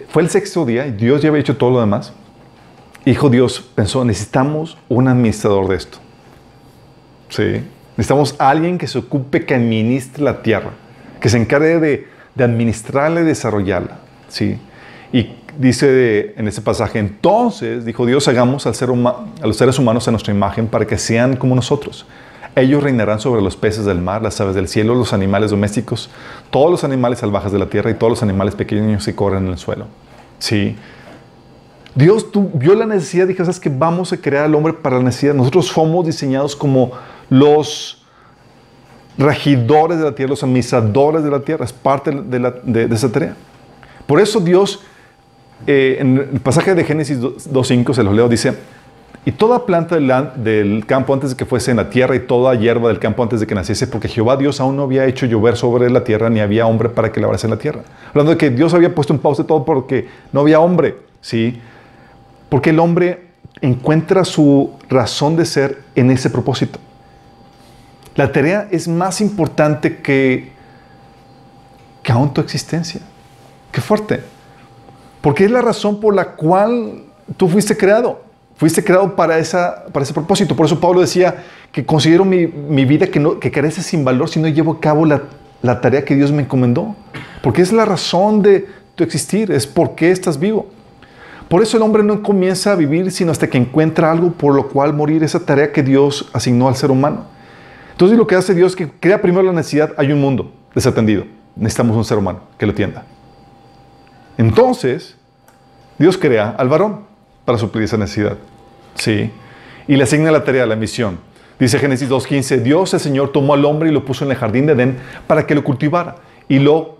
fue 0.09 0.23
el 0.23 0.31
sexto 0.31 0.64
día 0.64 0.87
y 0.87 0.93
Dios 0.93 1.21
ya 1.21 1.31
había 1.31 1.41
hecho 1.41 1.57
todo 1.57 1.71
lo 1.71 1.81
demás. 1.81 2.12
Hijo 3.05 3.29
Dios 3.29 3.61
pensó, 3.75 4.05
necesitamos 4.05 4.79
un 4.88 5.09
administrador 5.09 5.67
de 5.67 5.76
esto. 5.76 5.99
Sí. 7.29 7.61
Necesitamos 7.97 8.37
alguien 8.38 8.79
que 8.79 8.87
se 8.87 8.99
ocupe, 8.99 9.45
que 9.45 9.57
administre 9.57 10.23
la 10.23 10.43
tierra, 10.43 10.71
que 11.21 11.29
se 11.29 11.38
encargue 11.38 11.81
de, 11.81 12.07
de 12.37 12.45
administrarla 12.45 13.23
y 13.23 13.25
desarrollarla. 13.25 13.99
Sí. 14.29 14.59
Y 15.12 15.33
dice 15.58 16.34
en 16.37 16.49
ese 16.49 16.61
pasaje, 16.61 16.99
entonces, 16.99 17.84
dijo 17.84 18.06
Dios, 18.06 18.28
hagamos 18.28 18.66
al 18.66 18.75
ser 18.75 18.90
a 18.90 19.46
los 19.46 19.56
seres 19.56 19.78
humanos 19.78 20.06
a 20.08 20.11
nuestra 20.11 20.32
imagen 20.32 20.66
para 20.66 20.87
que 20.87 20.99
sean 20.99 21.37
como 21.37 21.54
nosotros. 21.54 22.06
Ellos 22.56 22.82
reinarán 22.82 23.18
sobre 23.18 23.42
los 23.42 23.56
peces 23.56 23.84
del 23.84 24.00
mar, 24.00 24.23
las 24.23 24.40
aves 24.40 24.54
del 24.54 24.68
cielo, 24.68 24.94
los 24.94 25.12
animales 25.12 25.50
domésticos, 25.50 26.08
todos 26.50 26.70
los 26.70 26.84
animales 26.84 27.18
salvajes 27.18 27.50
de 27.50 27.58
la 27.58 27.66
tierra 27.66 27.90
y 27.90 27.94
todos 27.94 28.11
los 28.11 28.23
animales 28.23 28.54
pequeños 28.54 29.04
que 29.04 29.14
corren 29.14 29.46
en 29.46 29.52
el 29.52 29.58
suelo. 29.58 29.87
Sí. 30.38 30.76
Dios 31.96 32.26
vio 32.54 32.75
la 32.75 32.87
necesidad 32.87 33.26
dijo, 33.26 33.44
¿sabes 33.44 33.61
que 33.61 33.68
Vamos 33.68 34.12
a 34.12 34.16
crear 34.16 34.44
al 34.44 34.54
hombre 34.54 34.73
para 34.73 34.99
la 34.99 35.02
necesidad. 35.02 35.34
Nosotros 35.34 35.66
somos 35.66 36.06
diseñados 36.06 36.54
como 36.54 36.92
los 37.28 38.04
regidores 39.16 39.99
de 39.99 40.04
la 40.04 40.14
tierra, 40.14 40.30
los 40.30 40.42
administradores 40.42 41.25
de 41.25 41.30
la 41.30 41.40
tierra. 41.40 41.64
Es 41.64 41.73
parte 41.73 42.11
de, 42.11 42.88
esa 42.92 43.11
tarea. 43.11 43.37
Por 44.06 44.20
eso 44.20 44.40
Dios, 44.40 44.80
eh, 45.66 45.96
en 46.00 46.18
el 46.18 46.40
pasaje 46.40 46.75
de 46.75 46.84
Génesis 46.84 47.20
2.5, 47.20 47.94
se 47.94 48.02
los 48.02 48.14
leo, 48.14 48.28
dice, 48.28 48.54
y 49.26 49.32
toda 49.32 49.64
planta 49.64 49.96
del, 49.96 50.84
campo 50.87 51.14
antes 51.14 51.30
de 51.30 51.37
que 51.37 51.46
fuese 51.46 51.70
en 51.70 51.78
la 51.78 51.88
tierra 51.88 52.14
y 52.14 52.20
toda 52.20 52.54
hierba 52.54 52.88
del 52.88 52.99
campo 52.99 53.23
antes 53.23 53.40
de 53.40 53.46
que 53.46 53.54
naciese, 53.54 53.87
porque 53.87 54.06
Jehová 54.06 54.37
Dios 54.37 54.61
aún 54.61 54.76
no 54.76 54.82
había 54.82 55.06
hecho 55.06 55.25
llover 55.25 55.56
sobre 55.56 55.88
la 55.88 56.04
tierra, 56.04 56.28
ni 56.28 56.40
había 56.40 56.66
hombre 56.66 56.90
para 56.90 57.11
que 57.11 57.20
labrase 57.20 57.46
en 57.46 57.52
la 57.52 57.58
tierra. 57.58 57.80
Hablando 58.11 58.32
de 58.32 58.37
que 58.37 58.50
Dios 58.50 58.75
había 58.75 58.94
puesto 58.94 59.14
en 59.14 59.20
pausa 59.20 59.44
todo 59.44 59.64
porque 59.64 60.08
no 60.32 60.40
había 60.40 60.61
hombre, 60.61 60.99
¿sí? 61.23 61.58
Porque 62.50 62.70
el 62.70 62.78
hombre 62.78 63.28
encuentra 63.62 64.26
su 64.26 64.73
razón 64.90 65.37
de 65.37 65.46
ser 65.46 65.84
en 65.94 66.11
ese 66.11 66.28
propósito. 66.28 66.78
La 68.16 68.30
tarea 68.30 68.68
es 68.70 68.88
más 68.88 69.23
importante 69.23 70.02
que, 70.02 70.52
que 72.02 72.12
aún 72.12 72.32
tu 72.34 72.42
existencia. 72.42 73.00
Qué 73.73 73.80
fuerte. 73.80 74.34
Porque 75.25 75.47
es 75.47 75.50
la 75.50 75.62
razón 75.62 76.00
por 76.00 76.14
la 76.14 76.33
cual 76.33 77.04
tú 77.38 77.49
fuiste 77.49 77.75
creado. 77.75 78.21
Fuiste 78.57 78.85
creado 78.85 79.16
para, 79.16 79.38
esa, 79.38 79.87
para 79.90 80.02
ese 80.02 80.12
propósito. 80.12 80.54
Por 80.54 80.66
eso 80.66 80.78
Pablo 80.78 81.00
decía 81.00 81.45
que 81.73 81.87
considero 81.87 82.26
mi, 82.26 82.45
vida 82.85 83.07
que, 83.07 83.19
no, 83.19 83.40
que 83.40 83.50
carece 83.50 83.83
sin 83.83 84.04
valor 84.04 84.28
si 84.28 84.38
no 84.38 84.49
llevo 84.49 84.73
a 84.73 84.81
cabo 84.81 85.07
la, 85.07 85.23
la 85.62 85.81
tarea 85.81 86.04
que 86.04 86.14
Dios 86.14 86.31
me 86.31 86.43
encomendó. 86.43 86.95
Porque 87.43 87.62
es 87.62 87.73
la 87.73 87.87
razón 87.87 88.43
de 88.43 88.66
tu 88.97 89.02
existir, 89.02 89.50
es 89.50 89.66
por 89.66 89.95
qué 89.95 90.11
estás 90.11 90.38
vivo. 90.38 90.66
Por 91.49 91.62
eso 91.62 91.78
el 91.78 91.85
hombre 91.85 92.02
no 92.02 92.23
comienza 92.23 92.73
a 92.73 92.76
vivir 92.76 93.11
sino 93.11 93.33
hasta 93.33 93.47
que 93.47 93.57
encuentra 93.57 94.12
algo 94.12 94.31
por 94.33 94.54
lo 94.54 94.69
cual 94.69 94.93
morir, 94.93 95.25
esa 95.25 95.40
tarea 95.40 95.73
que 95.73 95.83
Dios 95.83 96.28
asignó 96.35 96.69
al 96.69 96.76
ser 96.76 96.90
humano. 96.90 97.25
Entonces 97.93 98.19
lo 98.19 98.26
que 98.26 98.35
hace 98.35 98.54
Dios 98.54 98.73
es 98.73 98.76
que 98.76 98.90
crea 98.90 99.23
primero 99.23 99.45
la 99.45 99.52
necesidad, 99.54 99.95
hay 99.97 100.12
un 100.12 100.21
mundo 100.21 100.52
desatendido, 100.75 101.25
necesitamos 101.57 101.97
un 101.97 102.04
ser 102.04 102.19
humano 102.19 102.40
que 102.59 102.66
lo 102.66 102.73
atienda. 102.73 103.07
Entonces, 104.38 105.17
Dios 105.99 106.19
crea 106.19 106.50
al 106.50 106.69
varón 106.69 107.00
para 107.45 107.59
suplir 107.59 107.85
esa 107.85 107.97
necesidad. 107.97 108.37
Sí. 108.95 109.31
Y 109.87 109.97
le 109.97 110.05
asigna 110.05 110.31
la 110.31 110.45
tarea, 110.45 110.67
la 110.67 110.76
misión. 110.76 111.19
Dice 111.59 111.79
Génesis 111.79 112.09
2.15, 112.09 112.62
Dios 112.62 112.95
el 112.95 113.00
Señor 113.00 113.31
tomó 113.31 113.55
al 113.55 113.64
hombre 113.64 113.88
y 113.88 113.93
lo 113.93 114.05
puso 114.05 114.25
en 114.25 114.31
el 114.33 114.37
jardín 114.37 114.67
de 114.67 114.73
Edén 114.73 114.99
para 115.26 115.47
que 115.47 115.55
lo 115.55 115.62
cultivara 115.62 116.17
y 116.49 116.59
lo 116.59 116.99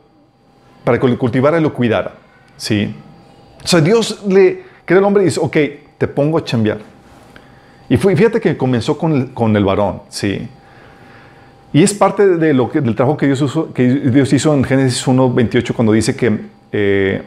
para 0.85 1.01
que 1.01 1.09
lo 1.09 1.19
cultivara 1.19 1.59
y 1.59 1.63
lo 1.63 1.73
cuidara. 1.73 2.13
¿Sí? 2.57 2.95
O 3.65 3.67
sea, 3.67 3.81
Dios 3.81 4.23
le 4.29 4.63
crea 4.85 4.99
al 4.99 5.05
hombre 5.05 5.23
y 5.23 5.27
dice, 5.27 5.41
ok, 5.41 5.57
te 5.99 6.07
pongo 6.07 6.39
a 6.39 6.45
chambear. 6.45 6.79
Y 7.89 7.97
fíjate 7.97 8.41
que 8.41 8.57
comenzó 8.57 8.97
con 8.97 9.13
el, 9.13 9.33
con 9.33 9.57
el 9.57 9.65
varón, 9.65 10.03
¿sí? 10.09 10.49
Y 11.73 11.83
es 11.83 11.93
parte 11.93 12.37
de 12.37 12.55
lo 12.55 12.71
que, 12.71 12.81
del 12.81 12.95
trabajo 12.95 13.17
que 13.17 13.27
Dios, 13.27 13.43
hizo, 13.43 13.73
que 13.73 13.85
Dios 13.85 14.33
hizo 14.33 14.55
en 14.55 14.63
Génesis 14.63 15.07
1.28 15.07 15.73
cuando 15.73 15.93
dice 15.93 16.15
que 16.15 16.39
eh, 16.77 17.23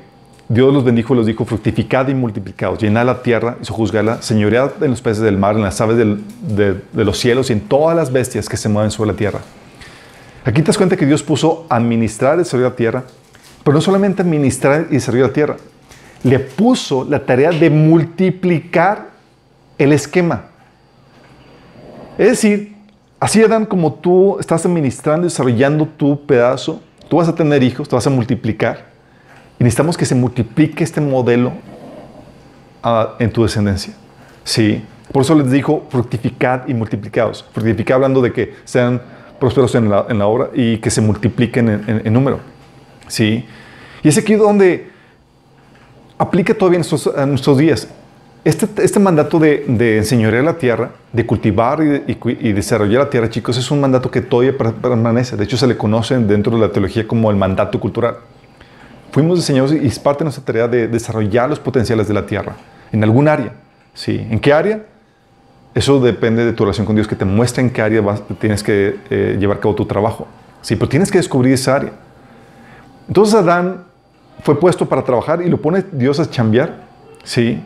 Dios 0.49 0.73
los 0.73 0.83
bendijo 0.83 1.13
y 1.13 1.17
los 1.17 1.25
dijo, 1.25 1.45
fructificad 1.45 2.09
y 2.09 2.13
multiplicados, 2.13 2.79
llenad 2.79 3.05
la 3.05 3.21
tierra 3.21 3.57
y 3.61 3.65
sojuzgadla, 3.65 4.21
señoread 4.21 4.83
en 4.83 4.91
los 4.91 5.01
peces 5.01 5.23
del 5.23 5.37
mar, 5.37 5.55
en 5.55 5.61
las 5.61 5.79
aves 5.79 5.97
de, 5.97 6.75
los 6.93 7.17
cielos 7.17 7.49
y 7.49 7.53
en 7.53 7.61
todas 7.61 7.95
las 7.95 8.11
bestias 8.11 8.49
que 8.49 8.57
se 8.57 8.67
mueven 8.67 8.91
sobre 8.91 9.11
la 9.11 9.17
tierra. 9.17 9.39
Aquí 10.43 10.61
te 10.61 10.67
das 10.67 10.77
cuenta 10.77 10.97
que 10.97 11.05
Dios 11.05 11.23
puso 11.23 11.65
administrar 11.69 12.35
y 12.35 12.39
desarrollar 12.39 12.71
la 12.71 12.75
tierra, 12.75 13.03
pero 13.63 13.75
no 13.75 13.81
solamente 13.81 14.21
administrar 14.21 14.87
y 14.89 14.95
desarrollar 14.95 15.27
la 15.29 15.33
tierra, 15.33 15.57
le 16.23 16.39
puso 16.39 17.05
la 17.09 17.25
tarea 17.25 17.51
de 17.51 17.69
multiplicar 17.69 19.11
el 19.77 19.93
esquema. 19.93 20.47
Es 22.17 22.29
decir, 22.29 22.77
Así, 23.19 23.41
Adán, 23.41 23.65
como 23.65 23.95
tú 23.95 24.37
estás 24.39 24.63
administrando 24.63 25.25
y 25.25 25.29
desarrollando 25.29 25.87
tu 25.87 26.23
pedazo, 26.27 26.81
tú 27.09 27.17
vas 27.17 27.27
a 27.27 27.33
tener 27.33 27.63
hijos, 27.63 27.89
te 27.89 27.95
vas 27.95 28.05
a 28.05 28.11
multiplicar. 28.11 28.96
Y 29.59 29.63
necesitamos 29.63 29.97
que 29.97 30.05
se 30.05 30.15
multiplique 30.15 30.83
este 30.83 31.01
modelo 31.01 31.53
ah, 32.83 33.15
en 33.19 33.31
tu 33.31 33.43
descendencia. 33.43 33.93
Sí. 34.43 34.83
Por 35.11 35.23
eso 35.23 35.35
les 35.35 35.49
dijo 35.49 35.85
fructificad 35.89 36.67
y 36.67 36.73
multiplicados. 36.73 37.45
Fructificad 37.53 37.95
hablando 37.95 38.21
de 38.21 38.33
que 38.33 38.55
sean 38.65 39.01
prósperos 39.39 39.73
en 39.75 39.89
la, 39.89 40.27
obra 40.27 40.49
y 40.53 40.77
que 40.77 40.89
se 40.89 41.01
multipliquen 41.01 42.01
en, 42.03 42.13
número. 42.13 42.39
Sí. 43.07 43.45
Y 44.03 44.07
es 44.07 44.17
aquí 44.17 44.35
donde 44.35 44.89
aplica 46.17 46.53
todavía 46.53 46.81
en 46.81 47.29
nuestros 47.29 47.57
días. 47.57 47.87
Este, 48.43 48.67
este, 48.81 48.99
mandato 48.99 49.39
de, 49.39 49.65
de, 49.67 49.97
enseñorear 49.97 50.43
la 50.43 50.57
tierra, 50.57 50.91
de 51.11 51.25
cultivar 51.25 51.79
y, 51.83 52.53
desarrollar 52.53 53.03
la 53.03 53.09
tierra, 53.09 53.29
chicos, 53.29 53.57
es 53.57 53.69
un 53.71 53.81
mandato 53.81 54.09
que 54.09 54.21
todavía 54.21 54.57
permanece. 54.57 55.35
De 55.35 55.43
hecho, 55.43 55.57
se 55.57 55.67
le 55.67 55.75
conoce 55.75 56.17
dentro 56.17 56.53
de 56.53 56.59
la 56.59 56.71
teología 56.71 57.05
como 57.05 57.29
el 57.29 57.35
mandato 57.35 57.77
cultural. 57.79 58.17
Fuimos 59.17 59.39
diseñados 59.39 59.73
y 59.73 59.87
es 59.87 59.97
parte 59.97 60.19
de 60.19 60.25
nuestra 60.25 60.45
tarea 60.45 60.67
de 60.67 60.87
desarrollar 60.87 61.49
los 61.49 61.59
potenciales 61.59 62.07
de 62.07 62.13
la 62.13 62.27
tierra 62.27 62.55
en 62.91 63.03
algún 63.03 63.27
área. 63.27 63.51
¿sí? 63.95 64.15
¿En 64.29 64.39
qué 64.39 64.53
área? 64.53 64.83
Eso 65.73 65.99
depende 65.99 66.45
de 66.45 66.53
tu 66.53 66.65
relación 66.65 66.85
con 66.85 66.95
Dios, 66.95 67.07
que 67.07 67.15
te 67.15 67.25
muestre 67.25 67.63
en 67.63 67.71
qué 67.71 67.81
área 67.81 68.03
tienes 68.39 68.61
que 68.61 68.99
eh, 69.09 69.35
llevar 69.39 69.57
a 69.57 69.59
cabo 69.59 69.73
tu 69.73 69.87
trabajo. 69.87 70.27
Sí, 70.61 70.75
pero 70.75 70.87
tienes 70.87 71.09
que 71.09 71.17
descubrir 71.17 71.51
esa 71.55 71.77
área. 71.77 71.93
Entonces 73.07 73.33
Adán 73.33 73.85
fue 74.43 74.59
puesto 74.59 74.87
para 74.87 75.03
trabajar 75.03 75.41
y 75.41 75.49
lo 75.49 75.59
pone 75.59 75.83
Dios 75.93 76.19
a 76.19 76.29
chambear. 76.29 76.83
Sí, 77.23 77.59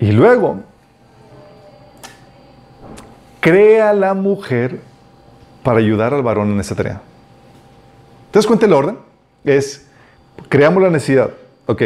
y 0.00 0.12
luego, 0.12 0.60
crea 3.40 3.92
la 3.92 4.14
mujer 4.14 4.80
para 5.62 5.80
ayudar 5.80 6.14
al 6.14 6.22
varón 6.22 6.52
en 6.52 6.60
esa 6.60 6.74
tarea. 6.74 7.02
¿Te 8.30 8.38
das 8.38 8.46
cuenta 8.46 8.64
el 8.64 8.72
orden? 8.72 8.96
Es, 9.44 9.91
creamos 10.52 10.82
la 10.82 10.90
necesidad. 10.90 11.30
Ok, 11.64 11.80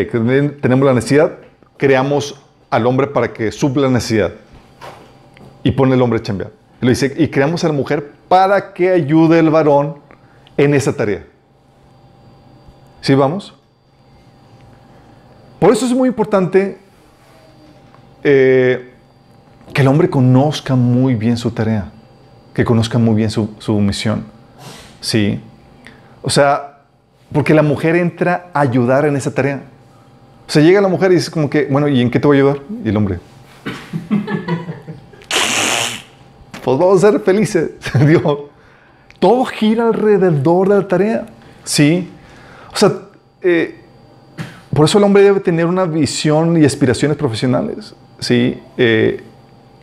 tenemos 0.61 0.87
la 0.87 0.93
necesidad, 0.93 1.39
creamos 1.77 2.35
al 2.69 2.85
hombre 2.85 3.07
para 3.07 3.33
que 3.33 3.53
supla 3.53 3.83
la 3.83 3.91
necesidad. 3.91 4.33
Y 5.63 5.71
pone 5.71 5.95
el 5.95 6.03
hombre 6.03 6.19
a 6.19 6.23
chambear. 6.23 6.51
Y, 6.81 7.29
creamos 7.29 7.63
a 7.63 7.69
la 7.69 7.75
mujer 7.75 8.11
para 8.27 8.75
que 8.75 8.91
ayude 8.91 9.39
al 9.39 9.51
varón 9.51 9.99
en 10.57 10.75
esa 10.75 10.93
tarea. 10.93 11.25
¿Sí 13.03 13.15
vamos? 13.15 13.55
Por 15.61 15.73
eso 15.73 15.87
es 15.87 15.93
muy 15.93 16.09
importante 16.09 16.79
eh, 18.25 18.93
que 19.73 19.83
el 19.83 19.87
hombre 19.87 20.11
conozca 20.11 20.75
muy 20.75 21.15
bien 21.15 21.37
su 21.37 21.53
tarea, 21.53 21.93
que 22.53 22.65
conozca 22.65 22.99
muy 22.99 23.15
bien 23.15 23.31
su, 23.31 23.81
misión. 23.81 24.25
Sí. 25.01 25.41
O 26.21 26.31
sea, 26.31 26.76
porque 27.33 27.55
la 27.55 27.63
mujer 27.63 27.97
entra 27.97 28.51
a 28.53 28.61
ayudar 28.61 29.07
en 29.07 29.17
esa 29.17 29.33
tarea. 29.33 29.63
O 30.47 30.51
sea, 30.51 30.63
llega 30.63 30.81
la 30.81 30.89
mujer 30.89 31.13
y 31.13 31.17
dice 31.17 31.31
como 31.31 31.51
que, 31.51 31.67
bueno, 31.67 31.89
¿y 31.89 32.01
en 32.01 32.11
qué 32.11 32.21
te 32.21 32.27
voy 32.27 32.39
a 32.39 32.41
ayudar? 32.41 32.61
Y 32.85 32.89
el 32.89 32.97
hombre. 32.97 33.19
pues 36.63 36.79
vamos 36.79 37.03
a 37.03 37.11
ser 37.11 37.21
felices. 37.21 37.71
Dios. 38.07 38.23
Todo 39.19 39.45
gira 39.45 39.89
alrededor 39.89 40.69
de 40.69 40.77
la 40.77 40.89
tarea. 40.89 41.27
Sí. 41.65 42.09
O 42.73 42.77
sea, 42.77 42.93
eh, 43.43 43.81
por 44.73 44.85
eso 44.85 44.99
el 44.99 45.05
hombre 45.05 45.23
debe 45.23 45.41
tener 45.41 45.67
una 45.67 45.85
visión 45.85 46.61
y 46.61 46.65
aspiraciones 46.65 47.17
profesionales. 47.17 47.95
¿sí? 48.21 48.61
Eh, 48.77 49.23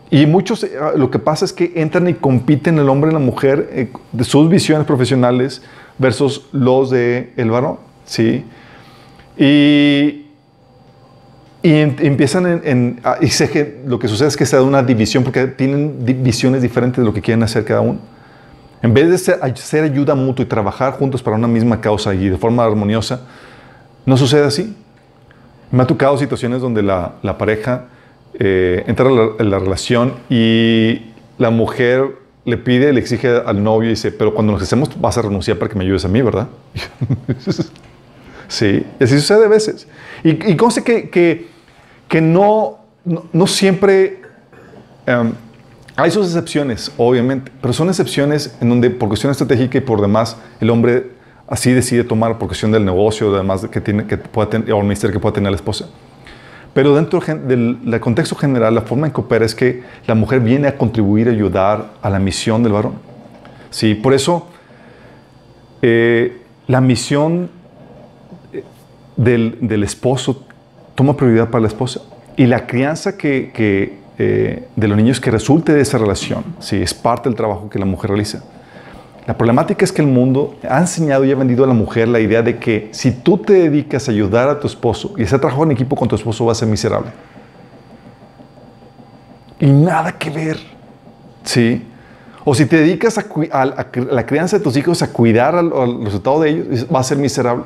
y 0.10 0.26
muchos, 0.26 0.64
eh, 0.64 0.72
lo 0.96 1.12
que 1.12 1.20
pasa 1.20 1.44
es 1.44 1.52
que 1.52 1.74
entran 1.76 2.08
y 2.08 2.14
compiten 2.14 2.78
el 2.78 2.88
hombre 2.88 3.10
y 3.10 3.14
la 3.14 3.20
mujer 3.20 3.90
de 4.12 4.24
sus 4.24 4.48
visiones 4.48 4.86
profesionales 4.88 5.62
versus 5.98 6.48
los 6.52 6.90
del 6.90 7.32
el 7.38 7.52
varón. 7.52 7.78
¿sí? 8.06 8.44
Y, 9.38 10.26
y 11.62 11.72
empiezan 11.72 12.62
en... 12.64 13.00
Ah, 13.04 13.18
y 13.22 13.30
lo 13.88 14.00
que 14.00 14.08
sucede 14.08 14.28
es 14.28 14.38
que 14.38 14.46
se 14.46 14.56
da 14.56 14.64
una 14.64 14.84
división 14.84 15.24
porque 15.24 15.48
tienen 15.48 16.04
visiones 16.24 16.62
diferentes 16.62 16.98
de 17.02 17.06
lo 17.06 17.14
que 17.14 17.22
quieren 17.22 17.44
hacer 17.44 17.64
cada 17.66 17.82
uno. 17.82 18.00
En 18.82 18.94
vez 18.94 19.10
de 19.10 19.18
ser, 19.18 19.40
hacer 19.42 19.86
ayuda 19.86 20.14
mutua 20.14 20.44
y 20.44 20.48
trabajar 20.48 20.94
juntos 20.94 21.24
para 21.24 21.38
una 21.38 21.48
misma 21.48 21.80
causa 21.80 22.14
y 22.14 22.28
de 22.28 22.38
forma 22.38 22.66
armoniosa, 22.66 23.22
no 24.06 24.18
sucede 24.18 24.46
así. 24.46 24.76
Me 25.72 25.84
ha 25.84 25.88
tocado 25.88 26.18
situaciones 26.18 26.62
donde 26.62 26.84
la, 26.84 27.14
la 27.22 27.38
pareja 27.38 27.86
eh, 28.40 28.84
entra 28.88 29.08
en 29.40 29.50
la, 29.50 29.60
relación 29.60 30.14
y 30.30 31.14
la 31.38 31.52
mujer 31.52 32.23
le 32.46 32.58
pide, 32.58 32.92
le 32.92 33.00
exige 33.00 33.30
al 33.30 33.64
novio 33.64 33.90
y 33.90 33.92
dice, 33.92 34.12
pero 34.12 34.34
cuando 34.34 34.52
nos 34.52 34.62
casemos 34.62 34.90
vas 35.00 35.18
a 35.18 35.22
renunciar 35.22 35.58
para 35.58 35.72
que 35.72 35.78
me 35.78 35.84
ayudes 35.86 36.04
a 36.06 36.08
mí, 36.08 36.22
¿verdad? 36.22 36.48
sí, 38.48 38.86
así 39.00 39.20
sucede 39.20 39.46
a 39.46 39.48
veces. 39.48 39.88
Y, 40.24 40.52
y 40.52 40.58
conste 40.58 40.84
que, 40.84 41.10
que, 41.10 41.48
que 42.08 42.22
no, 42.22 42.80
no, 43.32 43.48
siempre... 43.48 44.22
Em, 45.06 45.34
hay 45.96 46.10
sus 46.10 46.26
excepciones, 46.26 46.92
obviamente, 46.98 47.52
pero 47.62 47.72
son 47.72 47.88
excepciones 47.88 48.56
en 48.60 48.70
donde 48.70 48.90
por 48.90 49.10
cuestión 49.10 49.32
estratégica 49.32 49.78
y 49.78 49.82
por 49.82 50.02
demás 50.02 50.38
el 50.60 50.72
hombre 50.72 51.12
así 51.48 51.72
decide 51.72 52.04
tomar 52.04 52.40
por 52.40 52.48
cuestión 52.48 52.72
del 52.72 52.84
negocio, 52.84 53.34
además 53.34 53.68
que 53.72 53.80
tiene 53.80 54.08
que 54.08 54.18
pueda 54.18 54.50
tener, 54.50 54.72
o 54.74 54.78
el 54.78 54.84
ministerio 54.84 55.14
que 55.14 55.20
pueda 55.20 55.34
tener 55.34 55.52
la 55.52 55.56
esposa. 55.56 55.88
Pero 56.74 56.96
dentro 56.96 57.20
del 57.20 58.00
contexto 58.00 58.36
general, 58.36 58.74
la 58.74 58.82
forma 58.82 59.08
en 59.08 59.14
que 59.14 59.22
opera 59.22 59.46
es 59.46 59.54
que 59.54 59.84
la 60.08 60.16
mujer 60.16 60.40
viene 60.40 60.68
a 60.68 60.78
contribuir, 60.78 61.28
a 61.28 61.32
ayudar 61.32 61.92
a 62.02 62.10
la 62.10 62.20
misión 62.20 62.64
del 62.64 62.74
varón. 62.74 62.94
Sí, 63.70 63.94
por 63.94 64.14
eso 64.14 64.48
eh, 65.82 66.42
la 66.68 66.82
misión 66.82 67.50
eh, 68.52 68.64
del, 69.16 69.84
esposo 69.84 70.46
toma 70.96 71.16
prioridad 71.16 71.50
para 71.50 71.62
la 71.62 71.68
esposa 71.68 72.02
y 72.38 72.48
la 72.48 72.66
crianza 72.66 73.18
que 73.18 73.52
eh, 74.20 74.68
de 74.76 74.88
los 74.88 74.96
niños 74.96 75.20
que 75.20 75.32
resulte 75.32 75.74
de 75.74 75.82
esa 75.82 75.98
relación, 75.98 76.44
sí, 76.60 76.80
es 76.80 76.94
parte 76.94 77.30
del 77.30 77.36
trabajo 77.36 77.68
que 77.68 77.80
la 77.80 77.86
mujer 77.86 78.12
realiza. 78.12 78.44
La 79.26 79.38
problemática 79.38 79.86
es 79.86 79.92
que 79.92 80.02
el 80.02 80.08
mundo 80.08 80.58
ha 80.68 80.80
enseñado 80.80 81.24
y 81.24 81.32
ha 81.32 81.36
vendido 81.36 81.64
a 81.64 81.68
la 81.68 81.74
mujer 81.74 82.10
la 82.10 82.20
idea 82.20 82.42
de 82.42 82.58
que 82.58 82.90
si 82.92 83.12
tú 83.12 83.38
te 83.38 83.54
dedicas 83.54 84.10
a 84.10 84.12
ayudar 84.12 84.50
a 84.50 84.60
tu 84.60 84.68
esposo 84.68 85.14
y 85.18 85.24
hacer 85.24 85.40
trabajo 85.40 85.64
en 85.64 85.72
equipo 85.72 85.96
con 85.96 86.10
tu 86.10 86.16
esposo, 86.16 86.46
vas 86.46 86.58
a 86.58 86.60
ser 86.60 86.68
miserable. 86.68 87.12
Y 89.60 89.72
nada 89.72 90.12
que 90.12 90.30
ver. 90.30 90.58
¿Sí? 91.44 91.88
O 92.44 92.54
si 92.54 92.66
te 92.66 92.76
dedicas 92.76 93.18
a, 93.18 93.66
la 93.66 94.26
crianza 94.26 94.58
de 94.58 94.64
tus 94.64 94.76
hijos, 94.76 95.02
a 95.02 95.14
cuidar 95.14 95.56
al, 95.56 95.72
resultado 96.04 96.42
de 96.42 96.50
ellos, 96.50 96.90
vas 96.90 97.06
a 97.06 97.10
ser 97.10 97.18
miserable. 97.18 97.64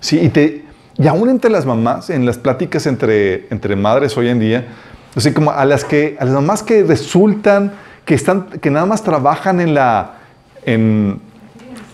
¿Sí? 0.00 0.18
Y, 0.18 0.30
te, 0.30 0.64
y 0.96 1.06
aún 1.08 1.28
entre 1.28 1.50
las 1.50 1.66
mamás, 1.66 2.08
en 2.08 2.24
las 2.24 2.38
pláticas 2.38 2.86
entre, 2.86 3.46
entre 3.50 3.76
madres 3.76 4.16
hoy 4.16 4.28
en 4.28 4.40
día, 4.40 4.68
así 5.14 5.30
como 5.32 5.50
a 5.50 5.66
las, 5.66 5.84
que, 5.84 6.16
a 6.18 6.24
las 6.24 6.32
mamás 6.32 6.62
que 6.62 6.82
resultan, 6.84 7.74
que, 8.06 8.14
están, 8.14 8.46
que 8.46 8.70
nada 8.70 8.86
más 8.86 9.02
trabajan 9.02 9.60
en 9.60 9.74
la 9.74 10.19
en, 10.64 11.20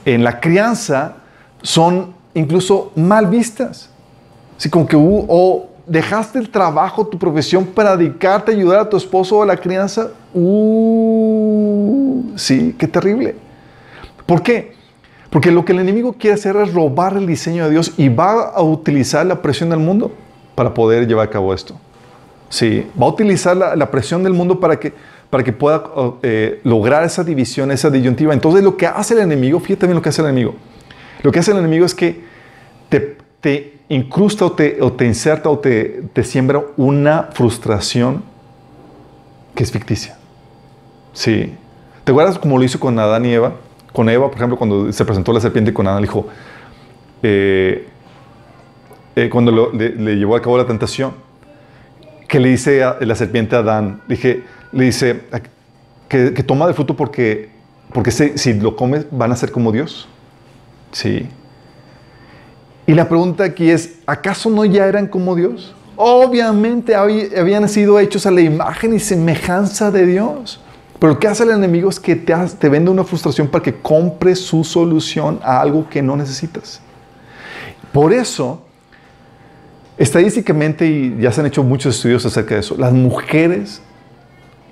la 0.04 0.40
crianza 0.40 1.16
son 1.62 2.14
incluso 2.34 2.92
mal 2.94 3.26
vistas. 3.26 3.90
Así 4.56 4.70
como 4.70 4.86
que, 4.86 4.96
o 4.98 5.68
dejaste 5.86 6.38
el 6.38 6.50
trabajo, 6.50 7.06
tu 7.06 7.18
profesión 7.18 7.64
para 7.64 7.96
dedicarte 7.96 8.52
a 8.52 8.54
ayudar 8.54 8.80
a 8.80 8.88
tu 8.88 8.96
esposo 8.96 9.42
a 9.42 9.46
la 9.46 9.56
crianza. 9.56 10.08
Uh, 10.34 12.32
sí, 12.36 12.74
qué 12.78 12.88
terrible. 12.88 13.36
¿Por 14.26 14.42
qué? 14.42 14.74
Porque 15.30 15.50
lo 15.50 15.64
que 15.64 15.72
el 15.72 15.80
enemigo 15.80 16.14
quiere 16.14 16.34
hacer 16.34 16.56
es 16.56 16.72
robar 16.72 17.16
el 17.16 17.26
diseño 17.26 17.64
de 17.64 17.70
Dios 17.70 17.92
y 17.96 18.08
va 18.08 18.50
a 18.50 18.62
utilizar 18.62 19.26
la 19.26 19.42
presión 19.42 19.70
del 19.70 19.80
mundo 19.80 20.12
para 20.54 20.72
poder 20.72 21.06
llevar 21.06 21.28
a 21.28 21.30
cabo 21.30 21.52
esto. 21.52 21.74
Sí, 22.48 22.86
va 23.00 23.06
a 23.06 23.10
utilizar 23.10 23.56
la 23.56 23.90
presión 23.90 24.22
del 24.22 24.32
mundo 24.32 24.60
para 24.60 24.78
que 24.78 24.92
para 25.30 25.42
que 25.42 25.52
pueda 25.52 25.84
eh, 26.22 26.60
lograr 26.64 27.04
esa 27.04 27.24
división, 27.24 27.70
esa 27.70 27.90
disyuntiva. 27.90 28.32
Entonces 28.32 28.62
lo 28.62 28.76
que 28.76 28.86
hace 28.86 29.14
el 29.14 29.20
enemigo, 29.20 29.60
fíjate 29.60 29.86
bien 29.86 29.96
lo 29.96 30.02
que 30.02 30.08
hace 30.08 30.22
el 30.22 30.28
enemigo. 30.28 30.54
Lo 31.22 31.32
que 31.32 31.38
hace 31.38 31.50
el 31.50 31.58
enemigo 31.58 31.84
es 31.84 31.94
que 31.94 32.24
te, 32.88 33.76
incrusta 33.88 34.44
o 34.44 34.52
te, 34.52 35.06
inserta 35.06 35.48
o 35.48 35.58
te, 35.58 36.24
siembra 36.24 36.62
una 36.76 37.28
frustración 37.32 38.22
que 39.54 39.62
es 39.62 39.72
ficticia. 39.72 40.16
Sí. 41.12 41.54
¿Te 42.04 42.12
acuerdas 42.12 42.38
cómo 42.38 42.58
lo 42.58 42.64
hizo 42.64 42.78
con 42.78 42.98
Adán 42.98 43.24
y 43.24 43.32
Eva? 43.32 43.54
Con 43.92 44.08
Eva, 44.08 44.26
por 44.28 44.36
ejemplo, 44.36 44.56
cuando 44.56 44.92
se 44.92 45.04
presentó 45.04 45.32
la 45.32 45.40
serpiente 45.40 45.72
con 45.72 45.86
Adán, 45.86 46.02
le 46.02 46.06
dijo, 46.06 46.28
eh, 47.22 47.88
eh, 49.16 49.28
cuando 49.30 49.70
le, 49.72 49.90
le, 49.90 50.16
llevó 50.16 50.36
a 50.36 50.42
cabo 50.42 50.58
la 50.58 50.66
tentación, 50.66 51.12
que 52.28 52.38
le 52.38 52.50
dice 52.50 52.84
a, 52.84 52.98
la 53.00 53.14
serpiente 53.14 53.56
a 53.56 53.60
Adán, 53.60 54.02
dije, 54.08 54.44
le 54.72 54.84
dice 54.84 55.22
que, 56.08 56.30
toma 56.42 56.66
de 56.66 56.74
fruto 56.74 56.96
porque, 56.96 57.50
porque 57.92 58.10
si 58.10 58.54
lo 58.54 58.76
comes 58.76 59.06
van 59.10 59.32
a 59.32 59.36
ser 59.36 59.52
como 59.52 59.72
Dios. 59.72 60.08
Sí. 60.92 61.28
Y 62.86 62.94
la 62.94 63.08
pregunta 63.08 63.44
aquí 63.44 63.70
es, 63.70 63.98
¿acaso 64.06 64.48
no 64.48 64.64
ya 64.64 64.86
eran 64.86 65.08
como 65.08 65.34
Dios? 65.34 65.74
Obviamente 65.96 66.94
habían 66.94 67.68
sido 67.68 67.98
hechos 67.98 68.26
a 68.26 68.30
la 68.30 68.42
imagen 68.42 68.94
y 68.94 69.00
semejanza 69.00 69.90
de 69.90 70.06
Dios. 70.06 70.60
Pero 70.98 71.14
lo 71.14 71.18
que 71.18 71.28
hace 71.28 71.42
el 71.42 71.50
enemigo 71.50 71.90
es 71.90 72.00
que 72.00 72.16
te, 72.16 72.34
te 72.58 72.68
vende 72.68 72.90
una 72.90 73.04
frustración 73.04 73.48
para 73.48 73.62
que 73.62 73.74
compres 73.74 74.40
su 74.40 74.64
solución 74.64 75.40
a 75.42 75.60
algo 75.60 75.88
que 75.88 76.00
no 76.00 76.16
necesitas. 76.16 76.80
Por 77.92 78.12
eso, 78.12 78.62
estadísticamente, 79.98 80.86
y 80.86 81.16
ya 81.20 81.32
se 81.32 81.40
han 81.40 81.46
hecho 81.46 81.62
muchos 81.62 81.96
estudios 81.96 82.24
acerca 82.24 82.54
de 82.54 82.60
eso, 82.60 82.76
las 82.78 82.92
mujeres 82.92 83.82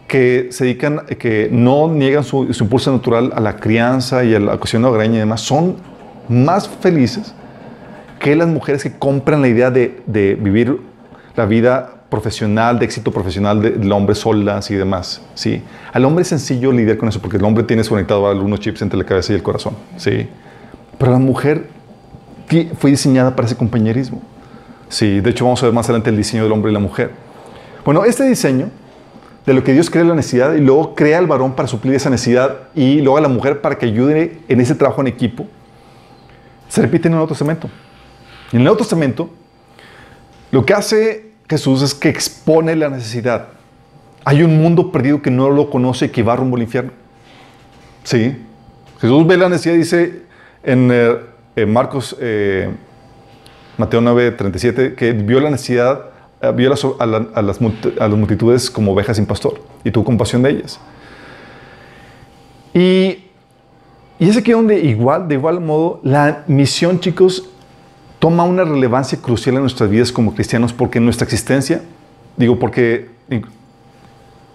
que 0.09 0.49
se 0.51 0.65
dedican, 0.65 1.07
que 1.19 1.49
no 1.51 1.89
niegan 1.89 2.25
su, 2.25 2.45
impulso 2.45 2.93
natural 2.93 3.33
a 3.35 3.41
la 3.41 3.57
crianza 3.57 4.25
y 4.25 4.35
a 4.35 4.41
la 4.41 4.57
cuestión 4.59 4.85
hogareña 4.85 5.17
y 5.17 5.19
demás, 5.21 5.41
son 5.41 5.77
más 6.29 6.69
felices 6.69 7.35
que 8.19 8.37
las 8.37 8.49
mujeres 8.49 8.83
que 8.83 8.93
compran 8.93 9.43
la 9.43 9.49
idea 9.49 9.71
de, 9.71 10.01
de 10.07 10.35
vivir 10.35 10.79
la 11.37 11.47
vida 11.47 11.91
profesional, 12.09 12.79
de 12.79 12.85
éxito 12.85 13.11
profesional 13.11 13.61
del 13.61 13.91
hombre 13.91 14.15
solas 14.15 14.71
y 14.71 14.75
demás. 14.77 15.21
¿sí? 15.35 15.63
Al 15.93 16.05
hombre 16.05 16.23
es 16.23 16.29
sencillo 16.29 16.71
lidiar 16.71 16.97
con 16.97 17.09
eso 17.09 17.21
porque 17.21 17.39
el 17.39 17.45
hombre 17.45 17.65
tiene 17.65 17.83
conectado 17.85 18.29
algunos 18.29 18.61
chips 18.61 18.83
entre 18.83 18.99
la 18.99 19.05
cabeza 19.05 19.33
y 19.33 19.37
el 19.37 19.43
corazón. 19.43 19.75
¿sí? 19.97 20.29
Pero 20.97 21.11
la 21.11 21.19
mujer 21.19 21.67
fue 22.79 22.91
diseñada 22.91 23.35
para 23.35 23.47
ese 23.47 23.57
compañerismo. 23.57 24.23
Sí, 24.89 25.21
de 25.21 25.31
hecho 25.31 25.45
vamos 25.45 25.63
a 25.63 25.67
ver 25.67 25.75
más 25.75 25.87
adelante 25.87 26.11
el 26.11 26.17
diseño 26.17 26.45
del 26.45 26.53
hombre 26.53 26.71
y 26.71 26.75
la 26.75 26.81
mujer. 26.81 27.11
Bueno, 27.85 28.05
este 28.05 28.25
diseño 28.29 28.71
de 29.47 29.53
lo 29.53 29.63
que 29.63 29.73
Dios 29.73 29.91
crea 29.91 30.05
la 30.05 30.15
necesidad 30.15 30.55
y 30.55 30.61
luego 30.61 30.95
crea 30.95 31.19
al 31.19 31.27
varón 31.27 31.55
para 31.55 31.69
suplir 31.69 31.95
esa 31.95 32.09
necesidad 32.09 32.61
y 32.75 33.01
luego 33.01 33.19
a 33.19 33.21
la 33.21 33.29
mujer 33.29 33.61
para 33.61 33.77
que 33.77 33.87
ayude 33.87 34.39
en 34.49 34.61
ese 34.61 34.75
trabajo 34.75 35.03
en 35.03 35.09
equipo, 35.09 35.47
se 36.69 36.81
repite 36.81 37.09
en 37.09 37.13
el 37.13 37.17
Nuevo 37.19 37.29
Testamento. 37.29 37.69
En 38.53 38.59
el 38.59 38.65
Nuevo 38.65 38.79
Testamento, 38.79 39.31
lo 40.51 40.65
que 40.65 40.73
hace 40.73 41.33
Jesús 41.49 41.83
es 41.83 41.95
que 41.95 42.09
expone 42.09 42.75
la 42.75 42.89
necesidad. 42.89 43.49
Hay 44.25 44.43
un 44.43 44.63
mundo 44.63 44.91
perdido 44.91 45.21
que 45.21 45.31
no 45.31 45.51
lo 45.51 45.69
conoce 45.69 46.07
y 46.07 46.09
que 46.09 46.23
va 46.23 46.37
rumbo 46.37 46.57
al 46.57 46.63
infierno. 46.63 46.93
Sí. 48.03 48.37
Jesús 49.01 49.27
ve 49.27 49.37
la 49.37 49.51
necesidad, 49.51 49.75
dice 49.75 50.23
en, 50.63 50.89
eh, 50.91 51.67
Marcos, 51.67 52.17
eh, 52.19 52.71
Mateo 53.77 54.01
9, 54.01 54.31
37, 54.33 54.95
que 54.95 55.13
vio 55.13 55.41
la 55.41 55.51
necesidad 55.51 56.14
eh, 56.45 56.53
vio 56.53 56.73
a, 56.99 57.43
las, 57.43 57.61
multitudes 57.61 58.71
como 58.71 58.93
ovejas 58.93 59.17
sin 59.17 59.27
pastor 59.27 59.61
y 59.83 59.91
tuvo 59.91 60.05
compasión 60.05 60.43
de 60.43 60.51
ellas. 60.51 60.79
Y, 62.73 63.25
y 64.19 64.29
es 64.29 64.37
aquí 64.37 64.53
donde 64.53 64.81
igual, 64.81 65.29
de 65.29 65.35
igual 65.35 65.61
modo, 65.61 66.01
la 66.03 66.45
misión, 66.47 67.01
chicos, 67.01 67.49
toma 68.19 68.45
una 68.45 68.65
relevancia 68.65 69.19
crucial 69.21 69.57
en 69.57 69.63
nuestras 69.63 69.91
vidas 69.91 70.11
como 70.11 70.35
cristianos 70.35 70.73
porque 70.73 71.01
nuestra 71.01 71.25
existencia, 71.25 71.83
digo, 72.37 72.59
porque 72.59 73.11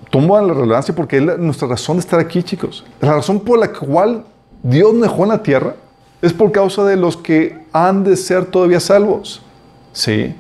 toma 0.10 0.42
la 0.42 0.54
relevancia 0.54 0.96
porque 0.96 1.18
es 1.18 1.38
nuestra 1.38 1.68
razón 1.68 1.98
de 1.98 2.02
estar 2.02 2.20
aquí, 2.20 2.44
chicos. 2.44 2.86
La 3.00 3.14
razón 3.14 3.40
por 3.40 3.60
la 3.60 3.72
cual 3.72 4.26
Dios 4.64 4.94
nos 4.94 5.04
dejó 5.04 5.24
en 5.24 5.30
la 5.30 5.44
tierra 5.44 5.76
es 6.22 6.34
por 6.34 6.52
causa 6.52 6.84
de 6.86 6.98
los 6.98 7.16
que 7.16 7.60
han 7.72 8.04
de 8.04 8.16
ser 8.18 8.46
todavía 8.46 8.80
salvos. 8.80 9.42
Sí. 9.94 10.36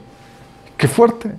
Qué 0.79 0.87
fuerte. 0.87 1.29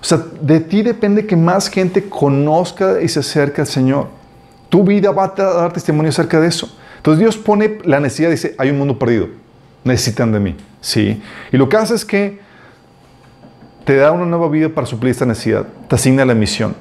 O 0.00 0.04
sea, 0.04 0.18
de 0.40 0.60
ti 0.60 0.82
depende 0.82 1.26
que 1.26 1.34
más 1.34 1.68
gente 1.68 2.08
conozca 2.08 3.02
y 3.02 3.08
se 3.08 3.18
acerque 3.18 3.60
al 3.60 3.66
Señor. 3.66 4.06
Tu 4.68 4.84
vida 4.84 5.10
va 5.10 5.34
a 5.36 5.42
dar 5.42 5.72
testimonio 5.72 6.10
acerca 6.10 6.38
de 6.38 6.46
eso. 6.46 6.72
Entonces 6.98 7.18
Dios 7.18 7.36
pone 7.36 7.78
la 7.84 7.98
necesidad, 7.98 8.30
dice, 8.30 8.54
hay 8.56 8.70
un 8.70 8.78
mundo 8.78 9.00
perdido, 9.00 9.26
necesitan 9.82 10.30
de 10.30 10.38
mí. 10.38 10.56
Sí. 10.80 11.20
Y 11.50 11.56
lo 11.56 11.68
que 11.68 11.76
hace 11.76 11.96
es 11.96 12.04
que 12.04 12.38
te 13.84 13.96
da 13.96 14.12
una 14.12 14.26
nueva 14.26 14.48
vida 14.48 14.68
para 14.68 14.86
suplir 14.86 15.10
esta 15.10 15.26
necesidad, 15.26 15.66
te 15.88 15.96
asigna 15.96 16.24
la 16.24 16.34
misión. 16.34 16.76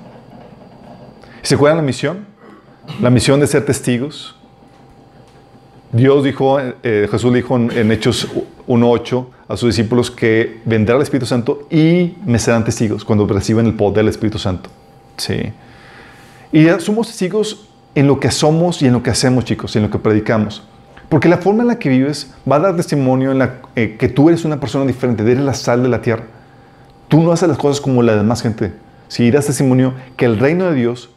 ¿Se 1.41 1.55
acuerdan 1.55 1.77
la 1.77 1.83
misión? 1.83 2.27
La 3.01 3.09
misión 3.09 3.39
de 3.39 3.47
ser 3.47 3.65
testigos. 3.65 4.39
Dios 5.95 6.25
dijo, 6.25 6.59
eh, 6.59 7.07
Jesús 7.09 7.33
dijo 7.33 7.55
en, 7.55 7.71
en 7.71 7.89
Hechos 7.89 8.27
1.8 8.67 9.25
a 9.47 9.55
sus 9.55 9.69
discípulos 9.69 10.11
que 10.11 10.59
vendrá 10.65 10.97
el 10.97 11.01
Espíritu 11.01 11.25
Santo 11.25 11.67
y 11.69 12.15
me 12.25 12.37
serán 12.37 12.65
testigos 12.65 13.05
cuando 13.05 13.25
reciban 13.25 13.65
el 13.65 13.75
poder 13.75 13.97
del 13.97 14.09
Espíritu 14.09 14.37
Santo. 14.37 14.69
Sí. 15.15 15.53
Y 16.51 16.67
somos 16.79 17.07
testigos 17.07 17.69
en 17.95 18.07
lo 18.07 18.19
que 18.19 18.29
somos 18.29 18.81
y 18.81 18.87
en 18.87 18.93
lo 18.93 19.03
que 19.03 19.09
hacemos, 19.09 19.45
chicos, 19.45 19.73
y 19.75 19.77
en 19.77 19.85
lo 19.85 19.89
que 19.89 19.97
predicamos. 19.97 20.63
Porque 21.07 21.29
la 21.29 21.37
forma 21.37 21.61
en 21.61 21.67
la 21.67 21.79
que 21.79 21.87
vives 21.87 22.33
va 22.49 22.57
a 22.57 22.59
dar 22.59 22.75
testimonio 22.75 23.31
en 23.31 23.49
eh, 23.77 23.95
que 23.97 24.09
tú 24.09 24.27
eres 24.27 24.43
una 24.43 24.59
persona 24.59 24.85
diferente, 24.85 25.23
eres 25.23 25.45
la 25.45 25.53
sal 25.53 25.81
de 25.81 25.87
la 25.87 26.01
tierra. 26.01 26.25
Tú 27.07 27.21
no 27.21 27.31
haces 27.31 27.47
las 27.47 27.57
cosas 27.57 27.79
como 27.79 28.03
la 28.03 28.17
demás 28.17 28.41
gente. 28.41 28.73
Si 29.07 29.31
das 29.31 29.45
testimonio 29.45 29.93
que 30.17 30.25
el 30.25 30.39
reino 30.39 30.65
de 30.65 30.75
Dios 30.75 31.09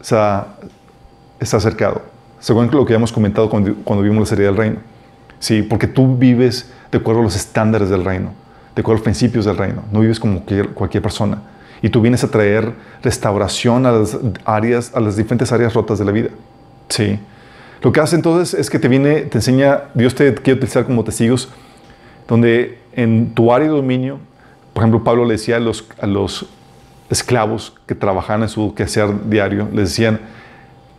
está, 0.00 0.56
está 1.38 1.58
acercado. 1.58 2.09
Según 2.40 2.70
lo 2.72 2.84
que 2.84 2.94
habíamos 2.94 3.12
comentado 3.12 3.48
cuando, 3.48 3.74
cuando 3.84 4.02
vimos 4.02 4.20
la 4.20 4.26
serie 4.26 4.46
del 4.46 4.56
reino. 4.56 4.78
Sí, 5.38 5.62
porque 5.62 5.86
tú 5.86 6.16
vives 6.16 6.70
de 6.90 6.98
acuerdo 6.98 7.20
a 7.20 7.24
los 7.24 7.36
estándares 7.36 7.88
del 7.88 8.04
reino, 8.04 8.32
de 8.74 8.80
acuerdo 8.80 8.96
a 8.96 8.98
los 8.98 9.04
principios 9.04 9.44
del 9.44 9.56
reino. 9.56 9.82
No 9.92 10.00
vives 10.00 10.18
como 10.18 10.44
cualquier, 10.74 11.02
persona. 11.02 11.42
Y 11.82 11.88
tú 11.88 12.00
vienes 12.00 12.24
a 12.24 12.30
traer 12.30 12.72
restauración 13.02 13.86
a 13.86 13.92
las 13.92 14.18
áreas, 14.44 14.92
a 14.94 15.00
las 15.00 15.16
diferentes 15.16 15.50
áreas 15.52 15.72
rotas 15.72 15.98
de 15.98 16.04
la 16.04 16.12
vida. 16.12 16.28
Sí. 16.88 17.18
Lo 17.82 17.92
que 17.92 18.00
hace 18.00 18.16
entonces 18.16 18.58
es 18.58 18.68
que 18.68 18.78
te 18.78 18.88
viene, 18.88 19.22
te 19.22 19.38
enseña, 19.38 19.84
Dios 19.94 20.14
te 20.14 20.34
quiere 20.34 20.58
utilizar 20.58 20.84
como 20.84 21.04
testigos, 21.04 21.48
donde 22.28 22.78
en 22.92 23.32
tu 23.34 23.52
área 23.52 23.68
de 23.68 23.74
dominio, 23.74 24.18
por 24.74 24.82
ejemplo, 24.82 25.02
Pablo 25.02 25.24
le 25.24 25.32
decía 25.32 25.56
a 25.56 25.60
los, 25.60 25.86
a 25.98 26.06
los 26.06 26.46
esclavos 27.08 27.74
que 27.86 27.94
trabajaban 27.94 28.42
en 28.42 28.50
su 28.50 28.74
quehacer 28.74 29.28
diario, 29.30 29.68
les 29.72 29.88
decían 29.88 30.20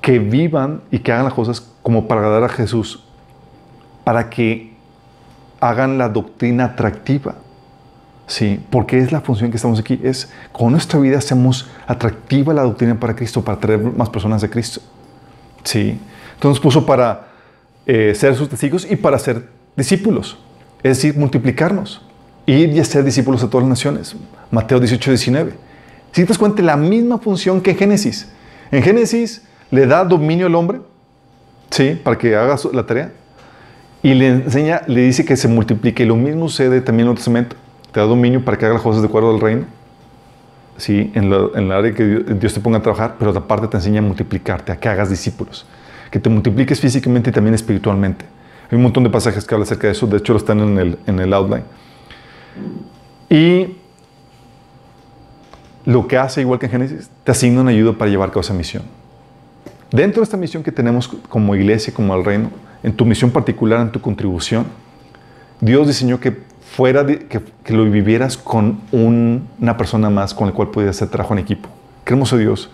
que 0.02 0.20
vivan 0.20 0.82
y 0.92 1.00
que 1.00 1.12
hagan 1.12 1.26
las 1.26 1.34
cosas 1.34 1.66
como 1.84 2.08
para 2.08 2.22
agradar 2.22 2.44
a 2.44 2.50
Jesús, 2.50 3.04
para 4.04 4.30
que 4.30 4.74
hagan 5.60 5.98
la 5.98 6.10
doctrina 6.10 6.66
atractiva. 6.66 7.36
Sí, 8.28 8.60
porque 8.70 8.98
es 8.98 9.12
la 9.12 9.22
función 9.22 9.52
que 9.52 9.58
estamos 9.58 9.80
aquí. 9.80 10.00
Es 10.04 10.32
con 10.52 10.72
nuestra 10.72 11.00
vida 11.00 11.18
hacemos 11.18 11.70
atractiva 11.86 12.54
la 12.54 12.64
doctrina 12.64 13.00
para 13.00 13.16
Cristo, 13.16 13.44
para 13.44 13.60
traer 13.60 13.80
más 13.80 14.10
personas 14.10 14.44
a 14.44 14.50
Cristo. 14.50 14.82
Sí. 15.64 16.00
Entonces 16.34 16.62
puso 16.62 16.86
para 16.86 17.28
eh, 17.86 18.14
ser 18.16 18.36
sus 18.36 18.50
testigos 18.50 18.90
y 18.90 18.96
para 18.96 19.20
ser 19.20 19.50
discípulos. 19.76 20.38
Es 20.82 20.98
decir, 20.98 21.18
multiplicarnos. 21.18 22.02
Ir 22.46 22.70
y 22.70 22.84
ser 22.84 23.04
discípulos 23.04 23.42
de 23.42 23.48
todas 23.48 23.64
las 23.64 23.70
naciones. 23.70 24.16
Mateo 24.50 24.80
18, 24.80 25.12
19. 25.12 25.54
Si 26.12 26.22
te 26.22 26.28
das 26.28 26.38
cuenta, 26.38 26.64
la 26.64 26.76
misma 26.76 27.20
función 27.20 27.62
que 27.62 27.72
en 27.72 27.78
Génesis. 27.78 28.30
En 28.72 28.82
Génesis 28.82 29.44
le 29.72 29.88
da 29.88 30.04
dominio 30.04 30.46
al 30.46 30.56
hombre, 30.56 30.82
¿sí? 31.70 32.00
Para 32.04 32.18
que 32.18 32.36
haga 32.36 32.58
la 32.74 32.86
tarea. 32.86 33.12
Y 34.04 34.14
le 34.14 34.28
enseña, 34.28 34.82
le 34.88 35.02
dice 35.02 35.26
que 35.26 35.36
se 35.38 35.48
multiplique. 35.48 36.04
Y 36.04 36.06
lo 36.06 36.16
mismo 36.16 36.50
sucede 36.50 36.82
también 36.82 37.00
en 37.00 37.00
el 37.00 37.06
Nuevo 37.06 37.18
Testamento. 37.18 37.56
Te 37.92 38.00
da 38.00 38.06
dominio 38.06 38.44
para 38.44 38.58
que 38.58 38.66
haga 38.66 38.76
las 38.76 38.84
cosas 38.84 39.02
de 39.02 39.08
acuerdo 39.08 39.32
al 39.32 39.40
reino. 39.40 39.66
Sí, 40.78 41.12
en 41.14 41.30
la, 41.30 41.48
en 41.56 41.70
la 41.70 41.78
área 41.78 41.94
que 41.94 42.04
Dios 42.04 42.54
te 42.54 42.60
ponga 42.60 42.80
a 42.80 42.82
trabajar, 42.82 43.16
pero 43.20 43.32
aparte 43.32 43.68
te 43.68 43.78
enseña 43.78 44.00
a 44.00 44.02
multiplicarte, 44.02 44.72
a 44.72 44.80
que 44.80 44.90
hagas 44.90 45.10
discípulos. 45.10 45.66
Que 46.10 46.20
te 46.20 46.30
multipliques 46.30 46.80
físicamente 46.80 47.30
y 47.30 47.34
también 47.34 47.54
espiritualmente. 47.54 48.26
Hay 48.70 48.78
un 48.78 48.84
montón 48.84 49.04
de 49.04 49.10
pasajes 49.10 49.46
que 49.46 49.54
hablan 49.54 49.66
acerca 49.66 49.88
de 49.88 49.94
eso. 49.94 50.08
De 50.08 50.18
hecho, 50.18 50.34
lo 50.34 50.40
están 50.40 50.60
en 50.60 50.78
el, 50.80 51.00
en 51.06 51.20
el 51.20 51.34
outline. 51.34 51.64
Y 53.30 53.78
lo 55.86 56.08
que 56.08 56.18
hace, 56.18 56.42
igual 56.42 56.60
que 56.60 56.66
en 56.66 56.72
Génesis, 56.72 57.10
te 57.24 57.32
asigna 57.32 57.62
una 57.62 57.72
ayuda 57.72 57.94
para 57.94 58.10
llevar 58.10 58.30
a 58.30 58.32
cabo 58.32 58.42
esa 58.42 58.54
misión. 58.54 58.84
Dentro 59.92 60.22
de 60.22 60.24
esta 60.24 60.38
misión 60.38 60.64
que 60.64 60.72
tenemos 60.72 61.10
como 61.28 61.54
iglesia, 61.54 61.94
como 61.94 62.14
al 62.14 62.24
reino, 62.24 62.50
en 62.82 62.94
tu 62.94 63.06
misión 63.06 63.30
particular, 63.30 63.82
en 63.82 63.92
tu 63.92 64.00
contribución, 64.00 64.66
Dios 65.60 65.86
diseñó 65.88 66.20
que 66.20 66.38
fuera 66.62 67.06
que, 67.06 67.42
lo 67.74 67.84
vivieras 67.84 68.38
con 68.38 68.80
un, 68.94 69.48
una 69.60 69.76
persona 69.76 70.10
más 70.10 70.34
con 70.34 70.48
la 70.48 70.54
cual 70.54 70.70
pudieras 70.70 70.96
hacer 70.96 71.10
trabajo 71.10 71.34
en 71.34 71.40
equipo. 71.40 71.68
Qué 72.06 72.14
hermoso 72.14 72.38
Dios. 72.38 72.70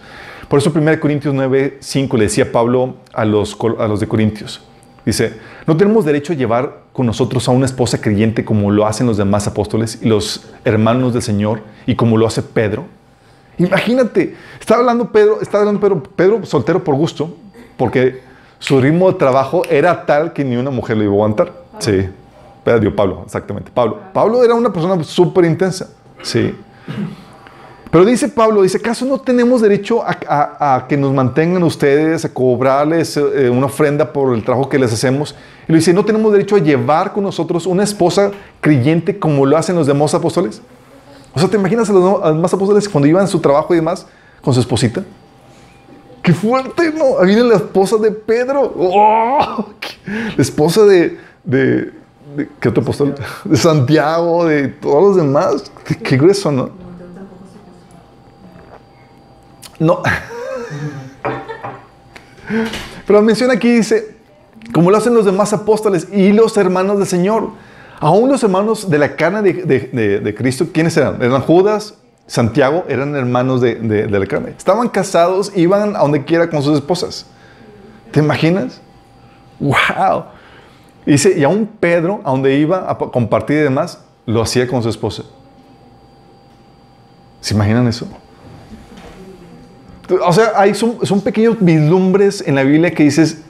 Por 0.48 0.60
eso 0.60 0.72
1 0.74 1.00
Corintios 1.00 1.34
9, 1.34 1.78
5 1.82 2.18
le 2.18 2.24
decía 2.26 2.52
Pablo 2.52 2.98
a 3.14 3.26
los, 3.26 3.58
a 3.80 3.88
los 3.88 4.00
de 4.00 4.08
Corintios. 4.08 4.62
Dice, 5.04 5.34
no 5.66 5.76
tenemos 5.76 6.06
derecho 6.06 6.34
a 6.34 6.36
llevar 6.36 6.84
con 6.94 7.08
nosotros 7.08 7.48
a 7.48 7.52
una 7.52 7.66
esposa 7.66 8.00
creyente 8.00 8.46
como 8.46 8.70
lo 8.72 8.86
hacen 8.86 9.08
los 9.08 9.18
demás 9.18 9.48
apóstoles 9.48 10.00
y 10.02 10.08
los 10.08 10.50
hermanos 10.66 11.14
del 11.14 11.22
Señor 11.24 11.62
y 11.88 11.96
como 11.96 12.18
lo 12.18 12.28
hace 12.28 12.44
Pedro. 12.44 12.86
Imagínate, 13.58 14.36
estaba 14.60 14.82
hablando 14.82 15.12
Pedro, 15.12 15.40
estaba 15.42 15.62
hablando 15.62 15.82
Pedro, 15.82 16.04
Pedro 16.16 16.46
soltero 16.46 16.84
por 16.84 16.96
gusto, 16.96 17.36
porque 17.76 18.22
su 18.60 18.80
ritmo 18.80 19.12
de 19.12 19.18
trabajo 19.18 19.64
era 19.70 20.06
tal 20.06 20.34
que 20.34 20.44
ni 20.44 20.56
una 20.56 20.70
mujer 20.70 20.98
lo 20.98 21.04
iba 21.04 21.12
a 21.12 21.16
aguantar. 21.16 21.54
Sí, 21.80 22.08
Pedro, 22.64 22.96
Pablo, 22.96 23.22
exactamente. 23.26 23.72
Pablo. 23.74 24.00
Pablo 24.14 24.44
era 24.44 24.54
una 24.54 24.72
persona 24.72 25.04
súper 25.04 25.46
intensa. 25.46 25.90
Sí. 26.22 26.56
Pero 27.90 28.04
dice 28.04 28.28
Pablo, 28.28 28.64
dice, 28.64 28.78
¿acaso 28.78 29.06
no 29.06 29.20
tenemos 29.20 29.62
derecho 29.62 30.04
a, 30.04 30.18
a, 30.28 30.76
a, 30.76 30.88
que 30.88 30.98
nos 30.98 31.14
mantengan 31.14 31.64
ustedes, 31.64 32.26
a 32.26 32.34
cobrarles 32.34 33.16
eh, 33.16 33.50
una 33.50 33.68
ofrenda 33.68 34.12
por 34.12 34.36
el 34.36 34.44
trabajo 34.44 34.68
que 34.68 34.78
les 34.78 34.92
hacemos? 34.92 35.36
Y 35.68 35.72
lo 35.72 35.78
dice, 35.78 35.94
¿no 35.94 36.04
tenemos 36.04 36.32
derecho 36.32 36.58
a 36.58 36.60
llevar 36.60 37.14
con 37.14 37.24
nosotros 37.24 37.66
una 37.66 37.84
esposa 37.84 38.32
creyente 38.60 39.18
como 39.18 39.46
lo 39.46 39.58
hacen 39.58 39.76
los 39.76 39.88
demás 39.88 40.14
apóstoles? 40.14 40.62
O 41.34 41.40
sea, 41.40 41.50
¿te 41.50 41.58
imaginas 41.58 41.90
a 41.90 41.94
los 41.94 42.24
demás 42.24 42.54
apóstoles 42.54 42.90
cuando 42.90 43.08
iban 43.08 43.24
a 43.24 43.28
su 43.28 43.40
trabajo 43.40 43.74
y 43.74 43.78
demás 43.78 44.06
con 44.42 44.54
su 44.54 44.60
esposita? 44.60 45.04
¡Qué 46.22 46.34
fuerte, 46.34 46.92
no! 46.92 47.20
Ahí 47.20 47.28
viene 47.28 47.44
la 47.44 47.56
esposa 47.56 47.96
de 47.98 48.12
Pedro. 48.12 48.74
¡Oh! 48.76 49.70
La 50.06 50.42
esposa 50.42 50.86
de, 50.86 51.18
de, 51.44 51.92
de, 52.36 52.50
¿Qué 52.60 52.70
otro 52.70 52.82
apóstol? 52.82 53.14
De 53.44 53.58
Santiago, 53.58 54.46
de 54.46 54.70
todos 54.70 55.04
los 55.04 55.16
demás. 55.18 55.70
Qué 56.04 56.18
grueso, 56.18 56.52
¿no? 56.52 56.70
No. 59.80 60.02
Pero 63.06 63.22
menciona 63.22 63.54
aquí, 63.54 63.72
dice, 63.72 64.16
como 64.74 64.92
lo 64.92 64.98
hacen 64.98 65.14
los 65.14 65.26
demás 65.26 65.54
apóstoles 65.54 66.08
y 66.12 66.32
los 66.32 66.58
hermanos 66.58 66.98
del 66.98 67.08
Señor. 67.08 67.50
Aún 68.00 68.30
los 68.30 68.44
hermanos 68.44 68.90
de 68.90 68.98
la 69.00 69.16
carne 69.16 69.42
de, 69.42 70.36
Cristo, 70.38 70.68
¿quiénes 70.72 70.96
eran? 70.98 71.22
Eran 71.22 71.42
Judas, 71.42 71.96
Santiago, 72.28 72.86
eran 72.88 73.16
hermanos 73.16 73.62
de, 73.62 74.08
la 74.10 74.26
carne. 74.28 74.54
Estaban 74.56 74.90
casados, 74.90 75.52
iban 75.56 75.96
a 75.96 76.00
donde 76.00 76.24
quiera 76.24 76.50
con 76.50 76.62
sus 76.62 76.76
esposas. 76.76 77.26
¿Te 78.12 78.20
imaginas? 78.20 78.82
¡Wow! 79.60 80.26
Dice, 81.06 81.38
y 81.38 81.44
aún 81.44 81.68
Pedro, 81.80 82.22
a 82.24 82.32
donde 82.32 82.56
iba 82.56 82.90
a 82.90 82.98
compartir 82.98 83.58
y 83.58 83.62
demás, 83.62 84.00
lo 84.26 84.42
hacía 84.42 84.68
con 84.68 84.84
su 84.84 84.90
esposa. 84.90 85.24
¿Se 87.42 87.54
imaginan 87.56 87.88
eso? 87.88 88.08
O 90.26 90.34
sea, 90.34 90.52
hay, 90.56 90.74
son, 90.74 91.06
son, 91.06 91.22
pequeños 91.22 91.58
vislumbres 91.60 92.44
en 92.46 92.56
la 92.56 92.64
Biblia 92.64 92.92
que 92.92 93.04
dices 93.04 93.44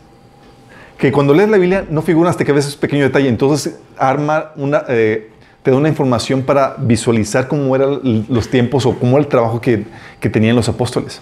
que 0.98 1.12
cuando 1.12 1.34
lees 1.34 1.50
la 1.50 1.58
Biblia 1.58 1.86
no 1.90 2.02
figuran 2.02 2.32
hasta 2.32 2.44
que 2.44 2.52
ves 2.52 2.68
ese 2.68 2.78
pequeño 2.78 3.04
detalle. 3.04 3.30
Entonces 3.30 3.80
arma 3.98 4.52
una, 4.56 4.84
eh, 4.88 5.30
te 5.62 5.72
da 5.72 5.78
una 5.78 5.90
información 5.90 6.42
para 6.42 6.76
visualizar 6.78 7.48
cómo 7.48 7.76
eran 7.76 8.26
los 8.30 8.50
tiempos 8.50 8.86
o 8.86 8.98
cómo 8.98 9.18
era 9.18 9.26
el 9.26 9.28
trabajo 9.28 9.62
que, 9.62 9.86
que 10.20 10.30
tenían 10.30 10.56
los 10.56 10.68
apóstoles. 10.70 11.22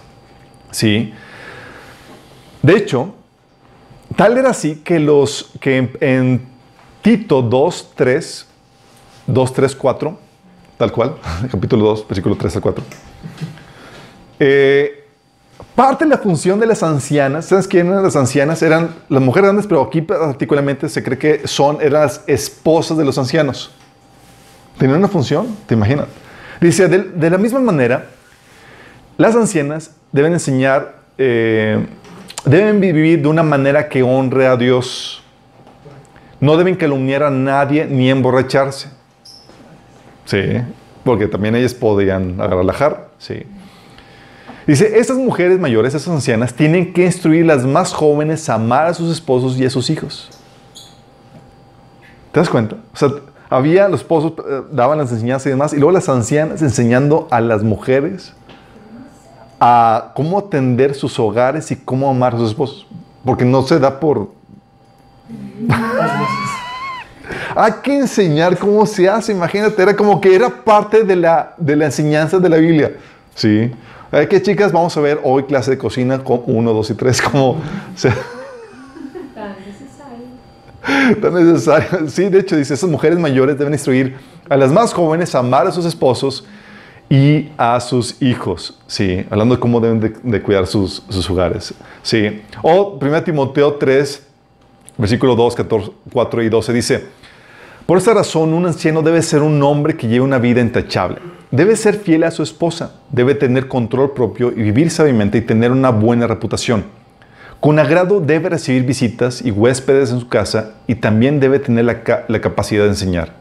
¿Sí? 0.70 1.12
De 2.62 2.76
hecho, 2.76 3.14
tal 4.16 4.38
era 4.38 4.50
así 4.50 4.76
que, 4.76 4.98
los, 4.98 5.50
que 5.60 5.76
en, 5.76 5.90
en 6.00 6.46
Tito 7.02 7.42
2, 7.42 7.92
3, 7.94 8.46
2, 9.26 9.52
3, 9.52 9.76
4, 9.76 10.18
tal 10.78 10.92
cual, 10.92 11.16
capítulo 11.50 11.84
2, 11.86 12.08
versículo 12.08 12.36
3 12.36 12.56
al 12.56 12.62
4. 12.62 12.84
Eh, 14.38 15.05
parte 15.74 16.04
de 16.04 16.10
la 16.10 16.18
función 16.18 16.58
de 16.58 16.66
las 16.66 16.82
ancianas, 16.82 17.46
¿sabes 17.46 17.68
quiénes 17.68 17.92
eran 17.92 18.02
las 18.02 18.16
ancianas? 18.16 18.62
Eran 18.62 18.90
las 19.08 19.22
mujeres 19.22 19.48
grandes, 19.48 19.66
pero 19.66 19.82
aquí 19.82 20.02
particularmente 20.02 20.88
se 20.88 21.02
cree 21.02 21.18
que 21.18 21.46
son, 21.46 21.78
eran 21.80 22.02
las 22.02 22.22
esposas 22.26 22.96
de 22.96 23.04
los 23.04 23.18
ancianos. 23.18 23.70
Tenían 24.78 24.98
una 24.98 25.08
función, 25.08 25.56
¿te 25.66 25.74
imaginas? 25.74 26.06
Dice, 26.60 26.88
de, 26.88 27.30
la 27.30 27.38
misma 27.38 27.60
manera, 27.60 28.06
las 29.16 29.34
ancianas 29.34 29.94
deben 30.12 30.32
enseñar, 30.32 30.96
eh, 31.18 31.86
deben 32.44 32.80
vivir 32.80 33.22
de 33.22 33.28
una 33.28 33.42
manera 33.42 33.88
que 33.88 34.02
honre 34.02 34.46
a 34.46 34.56
Dios. 34.56 35.22
No 36.40 36.56
deben 36.56 36.76
calumniar 36.76 37.22
a 37.22 37.30
nadie 37.30 37.86
ni 37.86 38.10
emborracharse. 38.10 38.88
Sí, 40.26 40.42
porque 41.04 41.28
también 41.28 41.54
ellas 41.54 41.72
podían 41.72 42.38
jarra. 42.38 43.08
Sí. 43.18 43.44
Dice, 44.66 44.98
estas 44.98 45.16
mujeres 45.16 45.60
mayores, 45.60 45.94
estas 45.94 46.12
ancianas, 46.12 46.52
tienen 46.52 46.92
que 46.92 47.04
instruir 47.04 47.44
a 47.44 47.54
las 47.54 47.64
más 47.64 47.92
jóvenes 47.92 48.48
a 48.48 48.54
amar 48.54 48.86
a 48.86 48.94
sus 48.94 49.12
esposos 49.12 49.56
y 49.58 49.64
a 49.64 49.70
sus 49.70 49.90
hijos. 49.90 50.30
¿Te 52.32 52.40
das 52.40 52.48
cuenta? 52.48 52.76
O 52.92 52.96
sea, 52.96 53.10
Había, 53.48 53.88
los 53.88 54.00
esposos 54.00 54.32
eh, 54.38 54.62
daban 54.72 54.98
las 54.98 55.12
enseñanzas 55.12 55.46
y 55.46 55.50
demás, 55.50 55.72
y 55.72 55.76
luego 55.76 55.92
las 55.92 56.08
ancianas 56.08 56.62
enseñando 56.62 57.28
a 57.30 57.40
las 57.40 57.62
mujeres 57.62 58.34
a 59.60 60.12
cómo 60.14 60.38
atender 60.38 60.94
sus 60.94 61.18
hogares 61.18 61.70
y 61.70 61.76
cómo 61.76 62.10
amar 62.10 62.34
a 62.34 62.38
sus 62.38 62.50
esposos. 62.50 62.86
Porque 63.24 63.44
no 63.44 63.62
se 63.62 63.78
da 63.78 64.00
por... 64.00 64.30
Hay 67.54 67.72
que 67.82 67.98
enseñar 67.98 68.58
cómo 68.58 68.84
se 68.84 69.08
hace, 69.08 69.32
imagínate, 69.32 69.80
era 69.80 69.96
como 69.96 70.20
que 70.20 70.34
era 70.34 70.50
parte 70.50 71.04
de 71.04 71.16
la, 71.16 71.54
de 71.56 71.74
la 71.76 71.86
enseñanza 71.86 72.38
de 72.38 72.48
la 72.48 72.56
Biblia. 72.58 72.96
Sí. 73.34 73.72
Que 74.10 74.40
chicas, 74.40 74.72
vamos 74.72 74.96
a 74.96 75.00
ver 75.00 75.20
hoy 75.24 75.44
clase 75.44 75.72
de 75.72 75.78
cocina 75.78 76.22
con 76.22 76.42
1, 76.46 76.72
2 76.72 76.90
y 76.90 76.94
3, 76.94 77.22
como... 77.22 77.60
Se, 77.94 78.10
tan 81.20 81.34
necesario. 81.34 82.08
Sí, 82.08 82.28
de 82.28 82.40
hecho, 82.40 82.56
dice, 82.56 82.74
esas 82.74 82.88
mujeres 82.88 83.18
mayores 83.18 83.58
deben 83.58 83.72
instruir 83.72 84.16
a 84.48 84.56
las 84.56 84.72
más 84.72 84.92
jóvenes 84.92 85.34
a 85.34 85.40
amar 85.40 85.66
a 85.66 85.72
sus 85.72 85.84
esposos 85.84 86.44
y 87.08 87.48
a 87.56 87.78
sus 87.80 88.20
hijos. 88.22 88.78
Sí, 88.86 89.24
hablando 89.30 89.54
de 89.54 89.60
cómo 89.60 89.80
deben 89.80 90.00
de, 90.22 90.42
cuidar 90.42 90.66
sus, 90.66 91.02
sus, 91.08 91.28
hogares. 91.30 91.74
Sí. 92.02 92.42
O 92.62 92.98
1 93.00 93.22
Timoteo 93.22 93.74
3, 93.74 94.26
versículo 94.98 95.34
2, 95.34 95.54
14, 95.54 95.90
4 96.12 96.42
y 96.42 96.48
12 96.48 96.72
dice, 96.72 97.06
por 97.84 97.98
esta 97.98 98.14
razón 98.14 98.52
un 98.52 98.66
anciano 98.66 99.02
debe 99.02 99.22
ser 99.22 99.42
un 99.42 99.62
hombre 99.62 99.96
que 99.96 100.08
lleve 100.08 100.24
una 100.24 100.38
vida 100.38 100.60
intachable. 100.60 101.18
Debe 101.50 101.76
ser 101.76 101.96
fiel 101.96 102.24
a 102.24 102.30
su 102.30 102.42
esposa, 102.42 102.96
debe 103.10 103.34
tener 103.34 103.68
control 103.68 104.12
propio 104.12 104.50
y 104.50 104.62
vivir 104.62 104.90
sabiamente 104.90 105.38
y 105.38 105.42
tener 105.42 105.70
una 105.70 105.90
buena 105.90 106.26
reputación 106.26 106.84
con 107.60 107.78
agrado 107.78 108.20
debe 108.20 108.48
recibir 108.48 108.84
visitas 108.84 109.42
y 109.42 109.50
huéspedes 109.50 110.10
en 110.10 110.20
su 110.20 110.28
casa 110.28 110.74
y 110.86 110.96
también 110.96 111.40
debe 111.40 111.58
tener 111.58 111.84
la, 111.84 112.40
capacidad 112.40 112.84
de 112.84 112.90
enseñar. 112.90 113.32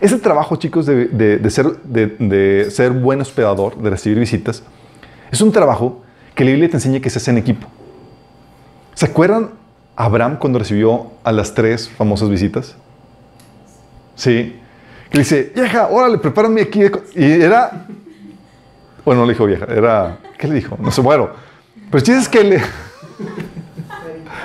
Ese 0.00 0.18
trabajo, 0.18 0.56
chicos, 0.56 0.86
de, 0.86 2.70
ser, 2.70 2.90
buen 2.92 3.20
hospedador, 3.20 3.76
de 3.76 3.90
recibir 3.90 4.18
visitas, 4.18 4.62
es 5.30 5.40
un 5.40 5.52
trabajo 5.52 6.00
que 6.34 6.44
la 6.44 6.50
Biblia 6.50 6.70
te 6.70 6.76
enseña 6.76 7.00
que 7.00 7.10
se 7.10 7.18
hace 7.18 7.30
en 7.30 7.38
equipo. 7.38 7.66
¿Se 8.94 9.06
acuerdan 9.06 9.50
Abraham 9.96 10.38
cuando 10.38 10.58
recibió 10.58 11.08
a 11.24 11.32
las 11.32 11.54
tres 11.54 11.88
famosas 11.88 12.30
visitas? 12.30 12.76
Sí. 14.14 14.58
Que 15.12 15.18
le 15.18 15.24
dice, 15.24 15.52
vieja, 15.54 15.88
órale, 15.88 16.16
prepárame 16.16 16.62
aquí. 16.62 16.80
Y 17.14 17.24
era, 17.24 17.86
bueno, 19.04 19.20
no 19.20 19.26
le 19.26 19.34
dijo 19.34 19.44
vieja, 19.44 19.66
era, 19.66 20.18
¿qué 20.38 20.48
le 20.48 20.54
dijo? 20.54 20.78
No 20.80 20.90
sé, 20.90 21.02
bueno. 21.02 21.28
Pero 21.90 22.02
si 22.02 22.12
es 22.12 22.30
que 22.30 22.42
le... 22.42 22.62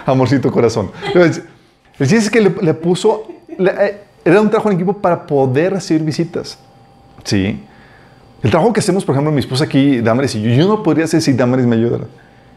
Amorcito 0.05 0.51
corazón. 0.51 0.91
El 1.13 1.31
chiste 1.99 2.17
es 2.17 2.29
que 2.29 2.41
le, 2.41 2.73
puso, 2.73 3.27
eh, 3.47 4.01
era 4.25 4.41
un 4.41 4.49
trabajo 4.49 4.69
en 4.69 4.75
equipo 4.75 4.93
para 4.97 5.25
poder 5.25 5.71
recibir 5.71 6.03
visitas. 6.03 6.59
Sí. 7.23 7.63
El 8.43 8.51
trabajo 8.51 8.73
que 8.73 8.81
hacemos, 8.81 9.05
por 9.05 9.15
ejemplo, 9.15 9.31
mi 9.31 9.39
esposa 9.39 9.63
aquí, 9.63 10.01
Damaris 10.01 10.35
y 10.35 10.41
yo, 10.41 10.49
yo 10.49 10.67
no 10.67 10.83
podría 10.83 11.05
hacer 11.05 11.21
si 11.21 11.31
Damaris 11.31 11.65
me 11.65 11.77
ayudara. 11.77 12.07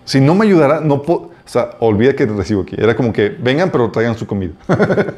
Si 0.05 0.20
no 0.20 0.35
me 0.35 0.46
ayudara, 0.46 0.81
no 0.81 1.01
puedo, 1.03 1.20
o 1.20 1.33
sea, 1.44 1.70
olvida 1.79 2.16
que 2.16 2.27
recibo 2.27 2.62
aquí. 2.62 2.75
Era 2.77 2.96
como 2.96 3.12
que 3.12 3.29
vengan, 3.29 3.70
pero 3.70 3.88
traigan 3.92 4.18
su 4.18 4.27
comida. 4.27 4.53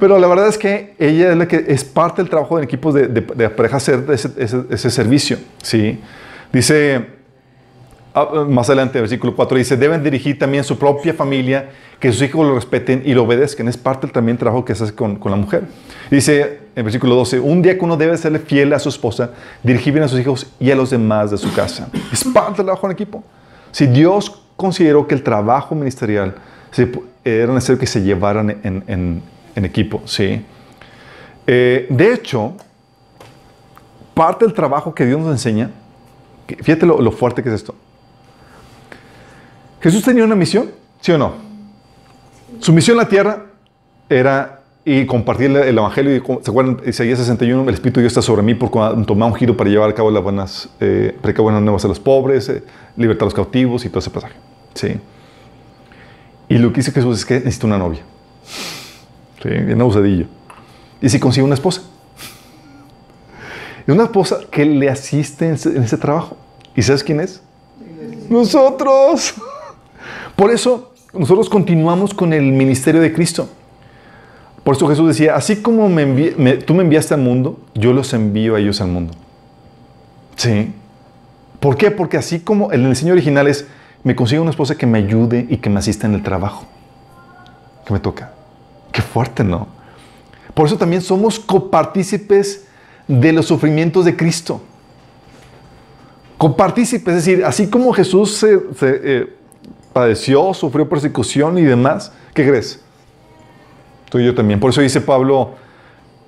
pero 0.00 0.18
la 0.18 0.26
verdad 0.26 0.48
es 0.48 0.58
que 0.58 0.94
ella 0.98 1.32
es 1.32 1.36
la 1.36 1.46
que 1.48 1.64
es 1.68 1.84
parte 1.84 2.22
del 2.22 2.30
trabajo 2.30 2.58
en 2.58 2.64
equipos 2.64 2.94
de, 2.94 3.08
de, 3.08 3.50
pareja 3.50 3.76
hacer 3.76 4.04
ese, 4.10 4.30
ese, 4.36 4.64
ese 4.70 4.90
servicio. 4.90 5.38
Sí. 5.62 6.00
Dice 6.52 7.20
Ah, 8.12 8.44
más 8.48 8.68
adelante, 8.68 8.98
el 8.98 9.02
versículo 9.02 9.36
4 9.36 9.56
dice, 9.56 9.76
deben 9.76 10.02
dirigir 10.02 10.36
también 10.36 10.64
su 10.64 10.76
propia 10.76 11.14
familia, 11.14 11.70
que 12.00 12.10
sus 12.10 12.22
hijos 12.22 12.44
lo 12.44 12.56
respeten 12.56 13.02
y 13.04 13.14
lo 13.14 13.22
obedezcan. 13.22 13.68
Es 13.68 13.76
parte 13.76 14.06
del 14.06 14.12
también 14.12 14.36
trabajo 14.36 14.64
que 14.64 14.74
se 14.74 14.84
hace 14.84 14.94
con, 14.94 15.16
con 15.16 15.30
la 15.30 15.36
mujer. 15.36 15.64
Dice 16.10 16.60
en 16.74 16.84
versículo 16.84 17.14
12, 17.14 17.38
un 17.38 17.64
uno 17.80 17.96
debe 17.96 18.16
serle 18.16 18.40
fiel 18.40 18.72
a 18.72 18.78
su 18.78 18.88
esposa, 18.88 19.30
dirigir 19.62 19.92
bien 19.92 20.04
a 20.04 20.08
sus 20.08 20.18
hijos 20.18 20.50
y 20.58 20.70
a 20.70 20.76
los 20.76 20.90
demás 20.90 21.30
de 21.30 21.38
su 21.38 21.52
casa. 21.52 21.88
Es 22.12 22.24
parte 22.24 22.58
del 22.58 22.66
trabajo 22.66 22.86
en 22.86 22.92
equipo. 22.92 23.22
Si 23.70 23.86
Dios 23.86 24.42
consideró 24.56 25.06
que 25.06 25.14
el 25.14 25.22
trabajo 25.22 25.74
ministerial 25.74 26.34
era 27.24 27.52
necesario 27.52 27.78
que 27.78 27.86
se 27.86 28.02
llevaran 28.02 28.58
en, 28.62 28.82
en, 28.86 29.22
en 29.54 29.64
equipo, 29.64 30.02
¿sí? 30.04 30.44
Eh, 31.46 31.86
de 31.90 32.12
hecho, 32.12 32.54
parte 34.14 34.44
del 34.44 34.54
trabajo 34.54 34.94
que 34.94 35.06
Dios 35.06 35.20
nos 35.20 35.30
enseña, 35.30 35.70
fíjate 36.46 36.86
lo, 36.86 37.12
fuerte 37.12 37.42
que 37.42 37.48
es 37.48 37.56
esto, 37.56 37.74
Jesús 39.80 40.02
tenía 40.04 40.24
una 40.24 40.34
misión, 40.34 40.70
¿sí 41.00 41.12
o 41.12 41.18
no? 41.18 41.32
Su 42.58 42.72
misión 42.72 42.96
en 42.96 43.04
la 43.04 43.08
tierra 43.08 43.46
era 44.08 44.60
y 44.84 45.06
compartir 45.06 45.50
el 45.50 45.78
evangelio. 45.78 46.22
¿Se 46.42 46.50
acuerdan? 46.50 46.80
Isaías 46.86 47.18
61, 47.18 47.62
el 47.62 47.74
Espíritu 47.74 48.00
de 48.00 48.04
Dios 48.04 48.12
está 48.12 48.22
sobre 48.22 48.42
mí 48.42 48.54
por 48.54 48.70
tomar 48.70 49.30
un 49.30 49.34
giro 49.34 49.56
para 49.56 49.70
llevar 49.70 49.90
a 49.90 49.94
cabo 49.94 50.10
las 50.10 50.22
buenas, 50.22 50.68
eh, 50.80 51.16
buenas 51.38 51.62
nuevas 51.62 51.84
a 51.84 51.88
los 51.88 52.00
pobres, 52.00 52.48
eh, 52.48 52.62
libertar 52.96 53.22
a 53.22 53.26
los 53.26 53.34
cautivos 53.34 53.84
y 53.84 53.88
todo 53.88 54.00
ese 54.00 54.10
pasaje. 54.10 54.34
¿Sí? 54.74 55.00
Y 56.48 56.58
lo 56.58 56.72
que 56.72 56.76
dice 56.76 56.92
Jesús 56.92 57.18
es 57.18 57.24
que 57.24 57.34
necesita 57.34 57.66
una 57.66 57.78
novia. 57.78 58.00
¿Sí? 59.42 59.48
Bien 59.48 59.80
abusadillo. 59.80 60.26
Y 61.00 61.08
si 61.08 61.18
consigue 61.18 61.44
una 61.44 61.54
esposa. 61.54 61.82
Una 63.86 64.04
esposa 64.04 64.38
que 64.50 64.64
le 64.64 64.88
asiste 64.88 65.46
en 65.46 65.54
ese, 65.54 65.70
en 65.70 65.82
ese 65.82 65.96
trabajo. 65.96 66.36
¿Y 66.76 66.82
sabes 66.82 67.02
quién 67.02 67.20
es? 67.20 67.42
Nosotros. 68.28 69.34
Por 70.36 70.50
eso 70.50 70.92
nosotros 71.12 71.48
continuamos 71.48 72.14
con 72.14 72.32
el 72.32 72.44
ministerio 72.44 73.00
de 73.00 73.12
Cristo. 73.12 73.48
Por 74.62 74.76
eso 74.76 74.86
Jesús 74.88 75.08
decía, 75.08 75.34
así 75.34 75.56
como 75.56 75.88
tú 76.66 76.74
me 76.74 76.82
enviaste 76.82 77.14
al 77.14 77.20
mundo, 77.20 77.58
yo 77.74 77.92
los 77.92 78.12
envío 78.12 78.54
a 78.54 78.60
ellos 78.60 78.80
al 78.80 78.88
mundo. 78.88 79.14
Sí. 80.36 80.72
¿Por 81.58 81.76
qué? 81.76 81.90
Porque 81.90 82.16
así 82.16 82.40
como 82.40 82.70
el 82.70 82.88
diseño 82.88 83.12
original 83.12 83.48
es, 83.48 83.66
me 84.04 84.14
consigo 84.14 84.42
una 84.42 84.50
esposa 84.50 84.76
que 84.76 84.86
me 84.86 84.98
ayude 84.98 85.46
y 85.48 85.56
que 85.56 85.68
me 85.70 85.78
asista 85.78 86.06
en 86.06 86.14
el 86.14 86.22
trabajo 86.22 86.66
que 87.84 87.92
me 87.92 88.00
toca. 88.00 88.32
Fuerte, 89.00 89.44
¿no? 89.44 89.68
Por 90.54 90.66
eso 90.66 90.76
también 90.76 91.02
somos 91.02 91.38
copartícipes 91.38 92.66
de 93.06 93.32
los 93.32 93.46
sufrimientos 93.46 94.04
de 94.04 94.16
Cristo. 94.16 94.60
Copartícipes, 96.38 97.16
es 97.16 97.24
decir, 97.24 97.44
así 97.44 97.68
como 97.68 97.92
Jesús 97.92 98.44
eh, 98.44 99.36
padeció, 99.92 100.54
sufrió 100.54 100.88
persecución 100.88 101.58
y 101.58 101.62
demás, 101.62 102.12
¿qué 102.34 102.46
crees? 102.48 102.80
Tú 104.08 104.18
y 104.18 104.24
yo 104.24 104.34
también. 104.34 104.58
Por 104.58 104.70
eso 104.70 104.80
dice 104.80 105.00
Pablo, 105.00 105.54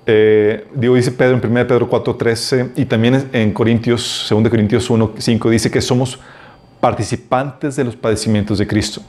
eh, 0.05 0.67
digo, 0.73 0.95
dice 0.95 1.11
Pedro 1.11 1.37
en 1.37 1.45
1 1.45 1.67
Pedro 1.67 1.89
4, 1.89 2.15
13 2.15 2.71
y 2.75 2.85
también 2.85 3.29
en 3.31 3.53
Corintios, 3.53 4.27
2 4.29 4.49
Corintios 4.49 4.89
1, 4.89 5.13
5, 5.17 5.49
dice 5.49 5.71
que 5.71 5.81
somos 5.81 6.19
participantes 6.79 7.75
de 7.75 7.85
los 7.85 7.95
padecimientos 7.95 8.57
de 8.57 8.67
Cristo. 8.67 9.01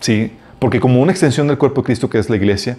¿Sí? 0.00 0.32
Porque 0.60 0.78
como 0.78 1.00
una 1.00 1.10
extensión 1.10 1.48
del 1.48 1.58
cuerpo 1.58 1.80
de 1.80 1.86
Cristo 1.86 2.08
que 2.08 2.18
es 2.18 2.30
la 2.30 2.36
iglesia, 2.36 2.78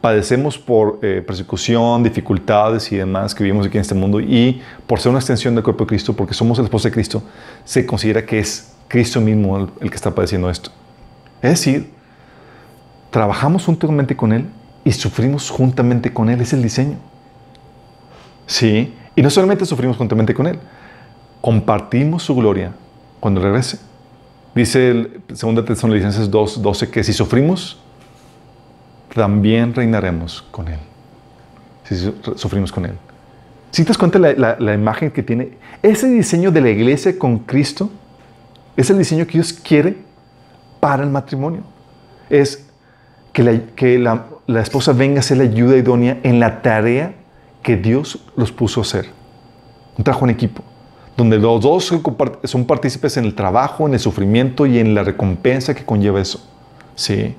padecemos 0.00 0.56
por 0.56 1.00
eh, 1.02 1.22
persecución, 1.26 2.02
dificultades 2.02 2.90
y 2.92 2.96
demás 2.96 3.34
que 3.34 3.42
vivimos 3.42 3.66
aquí 3.66 3.76
en 3.76 3.82
este 3.82 3.94
mundo 3.94 4.20
y 4.20 4.62
por 4.86 5.00
ser 5.00 5.10
una 5.10 5.18
extensión 5.18 5.54
del 5.54 5.64
cuerpo 5.64 5.84
de 5.84 5.88
Cristo, 5.88 6.14
porque 6.14 6.32
somos 6.32 6.58
el 6.58 6.64
esposo 6.64 6.88
de 6.88 6.92
Cristo, 6.92 7.22
se 7.64 7.84
considera 7.84 8.24
que 8.24 8.38
es 8.38 8.72
Cristo 8.88 9.20
mismo 9.20 9.68
el, 9.80 9.90
que 9.90 9.96
está 9.96 10.14
padeciendo 10.14 10.48
esto. 10.48 10.70
Es 11.42 11.50
decir, 11.50 11.90
trabajamos 13.10 13.64
juntamente 13.64 14.16
con 14.16 14.32
Él 14.32 14.46
y 14.84 14.92
sufrimos 14.92 15.50
juntamente 15.50 16.12
con 16.12 16.30
Él. 16.30 16.40
Es 16.40 16.52
el 16.52 16.62
diseño. 16.62 16.96
Sí. 18.46 18.94
Y 19.16 19.22
no 19.22 19.30
solamente 19.30 19.66
sufrimos 19.66 19.96
juntamente 19.96 20.34
con 20.34 20.46
Él, 20.46 20.58
compartimos 21.40 22.22
su 22.22 22.36
gloria 22.36 22.72
cuando 23.18 23.40
regrese. 23.40 23.78
Dice 24.56 24.90
el 24.90 25.20
2 25.28 25.64
Tesalonicenses 25.64 26.30
2, 26.30 26.62
12 26.62 26.90
que 26.90 27.04
si 27.04 27.12
sufrimos, 27.12 27.78
también 29.14 29.72
reinaremos 29.72 30.42
con 30.50 30.66
Él. 30.66 30.80
Si 31.84 31.94
sufrimos 32.34 32.72
con 32.72 32.86
Él. 32.86 32.94
Si 33.70 33.82
te 33.84 33.88
das 33.88 33.98
cuenta 33.98 34.18
la, 34.18 34.56
la 34.58 34.74
imagen 34.74 35.12
que 35.12 35.22
tiene 35.22 35.50
ese 35.82 36.08
diseño 36.08 36.50
de 36.50 36.60
la 36.60 36.70
iglesia 36.70 37.18
con 37.18 37.38
Cristo, 37.40 37.90
es 38.76 38.90
el 38.90 38.98
diseño 38.98 39.26
que 39.26 39.34
Dios 39.34 39.52
quiere 39.52 39.96
para 40.80 41.02
el 41.02 41.10
matrimonio. 41.10 41.62
Es 42.28 42.66
que, 43.32 43.42
la, 43.42 43.60
que 43.74 43.98
la, 43.98 44.60
esposa 44.60 44.92
venga 44.92 45.20
a 45.20 45.22
ser 45.22 45.38
la 45.38 45.44
ayuda 45.44 45.76
idónea 45.76 46.18
en 46.22 46.40
la 46.40 46.62
tarea 46.62 47.14
que 47.62 47.76
Dios 47.76 48.24
los 48.36 48.52
puso 48.52 48.80
a 48.80 48.82
hacer. 48.82 49.10
Un 49.98 50.04
trabajo 50.04 50.24
en 50.26 50.30
equipo, 50.30 50.62
donde 51.16 51.38
los 51.38 51.62
dos 51.62 51.92
son 52.44 52.64
partícipes 52.64 53.16
en 53.16 53.24
el 53.24 53.34
trabajo, 53.34 53.86
en 53.86 53.94
el 53.94 54.00
sufrimiento 54.00 54.66
y 54.66 54.78
en 54.78 54.94
la 54.94 55.02
recompensa 55.02 55.74
que 55.74 55.84
conlleva 55.84 56.20
eso. 56.20 56.40
Sí. 56.94 57.34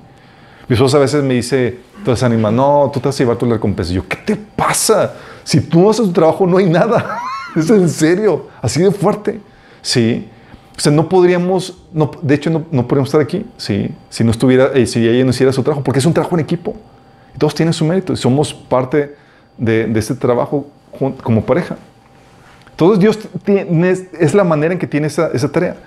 Mi 0.68 0.74
esposa 0.74 0.96
a 0.96 1.00
veces 1.00 1.22
me 1.22 1.34
dice, 1.34 1.78
tú 2.04 2.10
desanima, 2.10 2.50
no, 2.50 2.90
tú 2.92 3.00
te 3.00 3.08
vas 3.08 3.14
a 3.16 3.18
llevar 3.18 3.36
tu 3.36 3.46
recompensa. 3.46 3.92
yo, 3.92 4.06
¿qué 4.06 4.16
te 4.16 4.36
pasa? 4.36 5.14
Si 5.44 5.60
tú 5.60 5.80
no 5.80 5.90
haces 5.90 6.06
tu 6.06 6.12
trabajo, 6.12 6.46
no 6.46 6.58
hay 6.58 6.68
nada. 6.68 7.20
es 7.56 7.70
en 7.70 7.88
serio, 7.88 8.48
así 8.60 8.82
de 8.82 8.90
fuerte. 8.90 9.40
Sí. 9.80 10.28
O 10.76 10.80
sea, 10.80 10.92
no 10.92 11.08
podríamos, 11.08 11.78
no, 11.92 12.10
de 12.20 12.34
hecho, 12.34 12.50
no, 12.50 12.64
no 12.70 12.86
podríamos 12.86 13.08
estar 13.08 13.20
aquí 13.20 13.46
si, 13.56 13.90
si 14.10 14.22
no 14.24 14.30
estuviera, 14.30 14.70
eh, 14.74 14.86
si 14.86 15.06
ella 15.06 15.24
no 15.24 15.30
hiciera 15.30 15.52
su 15.52 15.62
trabajo, 15.62 15.82
porque 15.82 16.00
es 16.00 16.06
un 16.06 16.12
trabajo 16.12 16.36
en 16.36 16.40
equipo. 16.40 16.76
Todos 17.38 17.54
tienen 17.54 17.72
su 17.72 17.84
mérito 17.84 18.12
y 18.12 18.16
somos 18.16 18.52
parte 18.52 19.16
de, 19.56 19.86
de 19.86 19.98
este 19.98 20.14
trabajo 20.14 20.66
como 21.22 21.44
pareja. 21.44 21.76
Entonces 22.78 23.00
Dios 23.00 23.18
tiene, 23.42 23.90
es 23.90 24.34
la 24.34 24.44
manera 24.44 24.72
en 24.72 24.78
que 24.78 24.86
tiene 24.86 25.08
esa, 25.08 25.32
tarea. 25.50 25.78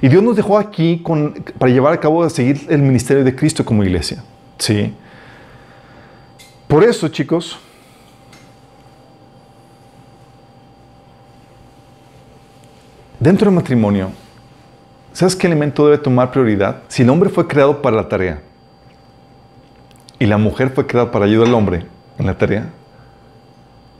Y 0.00 0.08
Dios 0.08 0.24
nos 0.24 0.34
dejó 0.34 0.58
aquí 0.58 1.00
para 1.56 1.70
llevar 1.70 1.92
a 1.92 2.00
cabo, 2.00 2.24
a 2.24 2.30
seguir 2.30 2.66
el 2.68 2.82
ministerio 2.82 3.22
de 3.22 3.32
Cristo 3.32 3.64
como 3.64 3.84
iglesia. 3.84 4.24
¿Sí? 4.58 4.92
Por 6.66 6.82
eso, 6.82 7.06
chicos, 7.06 7.60
dentro 13.20 13.44
del 13.44 13.54
matrimonio, 13.54 14.10
¿sabes 15.12 15.36
qué 15.36 15.46
elemento 15.46 15.84
debe 15.84 15.98
tomar 15.98 16.32
prioridad? 16.32 16.82
Si 16.88 17.02
el 17.02 17.10
hombre 17.10 17.30
fue 17.30 17.46
creado 17.46 17.80
para 17.80 17.94
la 17.94 18.08
tarea 18.08 18.42
y 20.18 20.26
la 20.26 20.38
mujer 20.38 20.70
fue 20.70 20.88
creada 20.88 21.12
para 21.12 21.26
ayudar 21.26 21.46
al 21.46 21.54
hombre 21.54 21.86
en 22.18 22.26
la 22.26 22.36
tarea, 22.36 22.68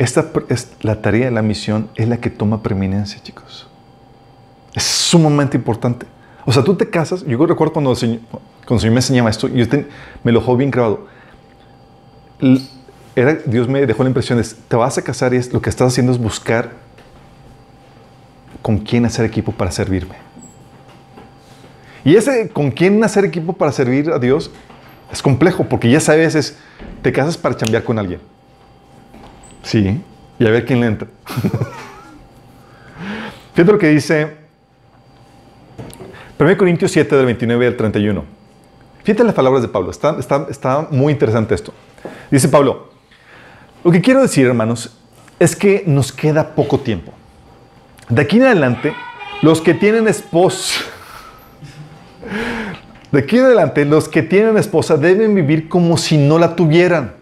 esta 0.02 0.32
es 0.48 0.72
la 0.80 1.00
tarea, 1.00 1.30
la 1.30 1.42
misión 1.42 1.88
es 1.94 2.08
la 2.08 2.16
que 2.16 2.28
toma 2.28 2.60
preeminencia, 2.60 3.22
chicos. 3.22 3.68
Es 4.74 4.82
sumamente 4.82 5.56
importante. 5.56 6.06
O 6.44 6.52
sea, 6.52 6.64
tú 6.64 6.74
te 6.74 6.90
casas, 6.90 7.24
yo 7.24 7.46
recuerdo 7.46 7.72
cuando 7.72 7.92
el 7.92 7.96
Señor, 7.96 8.20
cuando 8.66 8.74
el 8.74 8.80
Señor 8.80 8.94
me 8.94 8.98
enseñaba 8.98 9.30
esto, 9.30 9.46
yo 9.46 9.64
me 10.24 10.32
lo 10.32 10.40
dejó 10.40 10.56
bien 10.56 10.72
grabado. 10.72 11.06
Era, 13.14 13.34
Dios 13.46 13.68
me 13.68 13.86
dejó 13.86 14.02
la 14.02 14.08
impresión 14.08 14.42
de, 14.42 14.48
te 14.66 14.74
vas 14.74 14.98
a 14.98 15.02
casar 15.02 15.34
y 15.34 15.36
es, 15.36 15.52
lo 15.52 15.62
que 15.62 15.70
estás 15.70 15.92
haciendo 15.92 16.10
es 16.10 16.18
buscar 16.18 16.72
con 18.60 18.78
quién 18.78 19.04
hacer 19.04 19.24
equipo 19.24 19.52
para 19.52 19.70
servirme. 19.70 20.16
Y 22.04 22.16
ese 22.16 22.48
con 22.48 22.72
quién 22.72 23.04
hacer 23.04 23.24
equipo 23.24 23.52
para 23.52 23.70
servir 23.70 24.10
a 24.10 24.18
Dios 24.18 24.50
es 25.12 25.22
complejo, 25.22 25.68
porque 25.68 25.88
ya 25.88 26.00
sabes, 26.00 26.34
es, 26.34 26.56
te 27.02 27.12
casas 27.12 27.38
para 27.38 27.56
chambear 27.56 27.84
con 27.84 28.00
alguien. 28.00 28.31
Sí, 29.62 30.00
y 30.38 30.46
a 30.46 30.50
ver 30.50 30.64
quién 30.64 30.80
le 30.80 30.86
entra. 30.86 31.08
Fíjate 33.54 33.72
lo 33.72 33.78
que 33.78 33.88
dice 33.88 34.42
1 36.38 36.56
Corintios 36.56 36.90
7, 36.90 37.14
del 37.14 37.26
29 37.26 37.66
al 37.66 37.76
31. 37.76 38.24
Fíjate 39.04 39.24
las 39.24 39.34
palabras 39.34 39.62
de 39.62 39.68
Pablo, 39.68 39.90
está, 39.90 40.16
está, 40.18 40.46
está 40.50 40.88
muy 40.90 41.12
interesante 41.12 41.54
esto. 41.54 41.72
Dice 42.30 42.48
Pablo, 42.48 42.90
lo 43.84 43.92
que 43.92 44.00
quiero 44.00 44.22
decir, 44.22 44.46
hermanos, 44.46 44.96
es 45.38 45.54
que 45.54 45.84
nos 45.86 46.12
queda 46.12 46.54
poco 46.54 46.80
tiempo. 46.80 47.12
De 48.08 48.22
aquí 48.22 48.38
en 48.38 48.44
adelante, 48.44 48.94
los 49.42 49.60
que 49.60 49.74
tienen 49.74 50.08
esposa, 50.08 50.80
de 53.12 53.18
aquí 53.18 53.38
en 53.38 53.44
adelante, 53.44 53.84
los 53.84 54.08
que 54.08 54.22
tienen 54.22 54.56
esposa 54.56 54.96
deben 54.96 55.34
vivir 55.34 55.68
como 55.68 55.96
si 55.96 56.16
no 56.16 56.38
la 56.38 56.56
tuvieran. 56.56 57.21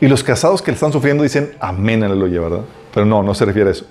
Y 0.00 0.08
los 0.08 0.22
casados 0.22 0.62
que 0.62 0.70
le 0.70 0.76
están 0.76 0.92
sufriendo 0.92 1.22
dicen, 1.22 1.52
amén, 1.60 2.02
aleluya, 2.04 2.40
¿verdad? 2.40 2.60
Pero 2.94 3.04
no, 3.04 3.22
no 3.22 3.34
se 3.34 3.44
refiere 3.44 3.70
a 3.70 3.72
eso. 3.72 3.86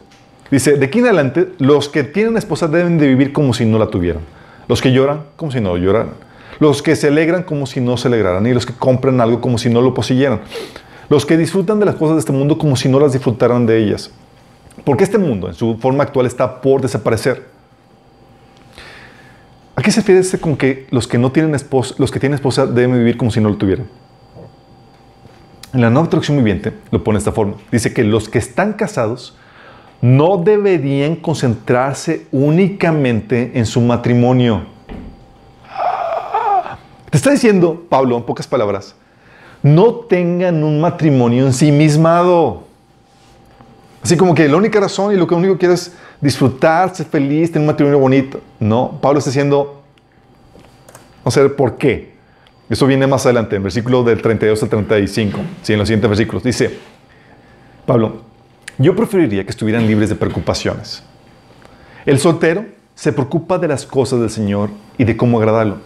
Dice, 0.49 0.77
de 0.77 0.85
aquí 0.85 0.99
en 0.99 1.05
adelante, 1.05 1.49
los 1.59 1.89
que 1.89 2.03
tienen 2.03 2.37
esposa 2.37 2.67
deben 2.67 2.97
de 2.97 3.07
vivir 3.07 3.33
como 3.33 3.53
si 3.53 3.65
no 3.65 3.77
la 3.77 3.87
tuvieran. 3.87 4.23
Los 4.67 4.81
que 4.81 4.91
lloran, 4.93 5.23
como 5.35 5.51
si 5.51 5.59
no 5.59 5.75
lloraran. 5.75 6.11
Los 6.59 6.81
que 6.81 6.95
se 6.95 7.07
alegran, 7.07 7.43
como 7.43 7.65
si 7.65 7.81
no 7.81 7.97
se 7.97 8.07
alegraran. 8.07 8.45
Y 8.47 8.53
los 8.53 8.65
que 8.65 8.73
compran 8.73 9.19
algo, 9.19 9.41
como 9.41 9.57
si 9.57 9.69
no 9.69 9.81
lo 9.81 9.93
poseyeran. 9.93 10.41
Los 11.09 11.25
que 11.25 11.37
disfrutan 11.37 11.79
de 11.79 11.85
las 11.85 11.95
cosas 11.95 12.15
de 12.15 12.19
este 12.19 12.31
mundo, 12.31 12.57
como 12.57 12.75
si 12.77 12.87
no 12.87 12.99
las 12.99 13.11
disfrutaran 13.11 13.65
de 13.65 13.77
ellas. 13.77 14.11
Porque 14.85 15.03
este 15.03 15.17
mundo, 15.17 15.49
en 15.49 15.53
su 15.53 15.77
forma 15.77 16.03
actual, 16.03 16.25
está 16.25 16.61
por 16.61 16.81
desaparecer. 16.81 17.43
¿A 19.75 19.81
qué 19.81 19.91
se 19.91 19.99
refiere 19.99 20.21
este 20.21 20.39
con 20.39 20.55
que 20.55 20.87
los 20.89 21.07
que 21.07 21.17
no 21.17 21.31
tienen 21.31 21.53
esposa, 21.53 21.93
los 21.97 22.11
que 22.11 22.19
tienen 22.19 22.35
esposa 22.35 22.65
deben 22.65 22.93
vivir 22.93 23.17
como 23.17 23.31
si 23.31 23.41
no 23.41 23.49
lo 23.49 23.57
tuvieran? 23.57 23.87
En 25.73 25.81
la 25.81 25.89
nueva 25.89 26.09
traducción 26.09 26.37
viviente 26.37 26.73
lo 26.91 27.03
pone 27.03 27.17
de 27.17 27.19
esta 27.19 27.31
forma. 27.31 27.55
Dice 27.71 27.93
que 27.93 28.03
los 28.03 28.29
que 28.29 28.39
están 28.39 28.73
casados 28.73 29.35
no 30.01 30.37
deberían 30.37 31.15
concentrarse 31.15 32.27
únicamente 32.31 33.51
en 33.55 33.65
su 33.65 33.81
matrimonio. 33.81 34.65
Te 37.09 37.17
está 37.17 37.31
diciendo, 37.31 37.85
Pablo, 37.89 38.17
en 38.17 38.23
pocas 38.23 38.47
palabras, 38.47 38.95
no 39.63 39.93
tengan 39.93 40.63
un 40.63 40.79
matrimonio 40.79 41.45
ensimismado. 41.45 42.63
Así 44.03 44.15
como 44.15 44.35
que 44.35 44.47
la 44.47 44.57
única 44.57 44.79
razón 44.79 45.13
y 45.13 45.17
lo 45.17 45.27
que 45.27 45.35
único 45.35 45.57
quiere 45.57 45.73
es 45.73 45.93
disfrutar, 46.21 46.95
ser 46.95 47.07
feliz, 47.07 47.51
tener 47.51 47.61
un 47.61 47.67
matrimonio 47.67 47.99
bonito. 47.99 48.39
No, 48.59 48.99
Pablo 49.01 49.19
está 49.19 49.31
diciendo, 49.31 49.81
no 51.25 51.31
sé 51.31 51.49
por 51.49 51.77
qué. 51.77 52.16
Eso 52.69 52.85
viene 52.85 53.07
más 53.07 53.25
adelante, 53.25 53.55
en 53.55 53.63
versículo 53.63 54.03
del 54.03 54.21
32 54.21 54.63
al 54.63 54.69
35, 54.69 55.39
sí, 55.61 55.73
en 55.73 55.79
los 55.79 55.87
siguientes 55.87 56.09
versículos. 56.09 56.43
Dice, 56.43 56.77
Pablo, 57.85 58.21
yo 58.77 58.95
preferiría 58.95 59.43
que 59.45 59.51
estuvieran 59.51 59.87
libres 59.87 60.09
de 60.09 60.15
preocupaciones. 60.15 61.01
El 62.05 62.19
soltero 62.19 62.65
se 62.93 63.13
preocupa 63.13 63.57
de 63.57 63.69
las 63.69 63.85
cosas 63.85 64.19
del 64.19 64.29
Señor 64.29 64.69
y 64.97 65.05
de 65.05 65.15
cómo 65.15 65.37
agradarlo, 65.39 65.77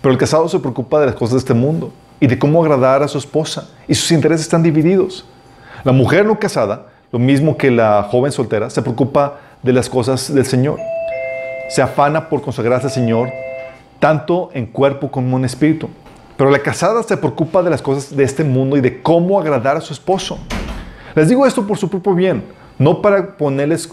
pero 0.00 0.12
el 0.12 0.18
casado 0.18 0.48
se 0.48 0.58
preocupa 0.58 0.98
de 1.00 1.06
las 1.06 1.14
cosas 1.14 1.34
de 1.34 1.38
este 1.38 1.54
mundo 1.54 1.92
y 2.20 2.26
de 2.26 2.38
cómo 2.38 2.62
agradar 2.62 3.02
a 3.02 3.08
su 3.08 3.18
esposa, 3.18 3.68
y 3.86 3.94
sus 3.94 4.10
intereses 4.12 4.42
están 4.42 4.62
divididos. 4.62 5.26
La 5.84 5.92
mujer 5.92 6.24
no 6.24 6.38
casada, 6.38 6.86
lo 7.12 7.18
mismo 7.18 7.56
que 7.56 7.70
la 7.70 8.06
joven 8.10 8.32
soltera, 8.32 8.70
se 8.70 8.82
preocupa 8.82 9.40
de 9.62 9.72
las 9.72 9.90
cosas 9.90 10.32
del 10.32 10.46
Señor. 10.46 10.78
Se 11.68 11.82
afana 11.82 12.28
por 12.28 12.40
consagrarse 12.40 12.86
al 12.86 12.92
Señor, 12.92 13.30
tanto 13.98 14.50
en 14.54 14.66
cuerpo 14.66 15.10
como 15.10 15.36
en 15.36 15.44
espíritu. 15.44 15.88
Pero 16.40 16.48
la 16.48 16.60
casada 16.60 17.02
se 17.02 17.18
preocupa 17.18 17.62
de 17.62 17.68
las 17.68 17.82
cosas 17.82 18.16
de 18.16 18.24
este 18.24 18.44
mundo 18.44 18.74
y 18.78 18.80
de 18.80 19.02
cómo 19.02 19.38
agradar 19.38 19.76
a 19.76 19.82
su 19.82 19.92
esposo. 19.92 20.38
Les 21.14 21.28
digo 21.28 21.44
esto 21.44 21.66
por 21.66 21.76
su 21.76 21.90
propio 21.90 22.14
bien, 22.14 22.44
no 22.78 23.02
para 23.02 23.36
ponerles 23.36 23.90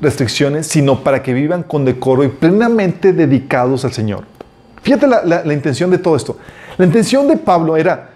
restricciones, 0.00 0.66
sino 0.66 1.04
para 1.04 1.22
que 1.22 1.34
vivan 1.34 1.62
con 1.62 1.84
decoro 1.84 2.24
y 2.24 2.28
plenamente 2.28 3.12
dedicados 3.12 3.84
al 3.84 3.92
Señor. 3.92 4.24
Fíjate 4.80 5.06
la, 5.06 5.52
intención 5.52 5.90
de 5.90 5.98
todo 5.98 6.16
esto. 6.16 6.38
La 6.78 6.86
intención 6.86 7.28
de 7.28 7.36
Pablo 7.36 7.76
era, 7.76 8.12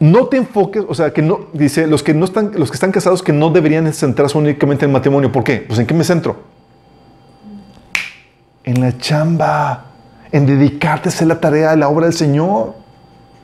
no 0.00 0.28
te 0.28 0.38
enfoques, 0.38 0.82
o 0.88 0.94
sea, 0.94 1.12
que 1.12 1.20
no, 1.20 1.48
dice, 1.52 1.86
los 1.86 2.02
que, 2.02 2.14
no 2.14 2.24
están, 2.24 2.52
los 2.54 2.70
que 2.70 2.76
están 2.76 2.90
casados 2.90 3.22
que 3.22 3.34
no 3.34 3.50
deberían 3.50 3.92
centrarse 3.92 4.38
únicamente 4.38 4.86
en 4.86 4.92
el 4.92 4.94
matrimonio. 4.94 5.30
¿Por 5.30 5.44
qué? 5.44 5.58
Pues 5.58 5.78
en 5.78 5.86
qué 5.86 5.92
me 5.92 6.04
centro? 6.04 6.36
En 8.64 8.80
la 8.80 8.96
chamba, 8.96 9.91
en 10.32 10.46
dedicarte 10.46 11.08
a 11.08 11.12
hacer 11.12 11.28
la 11.28 11.40
tarea 11.40 11.70
de 11.70 11.76
la 11.76 11.88
obra 11.88 12.06
del 12.06 12.14
Señor. 12.14 12.74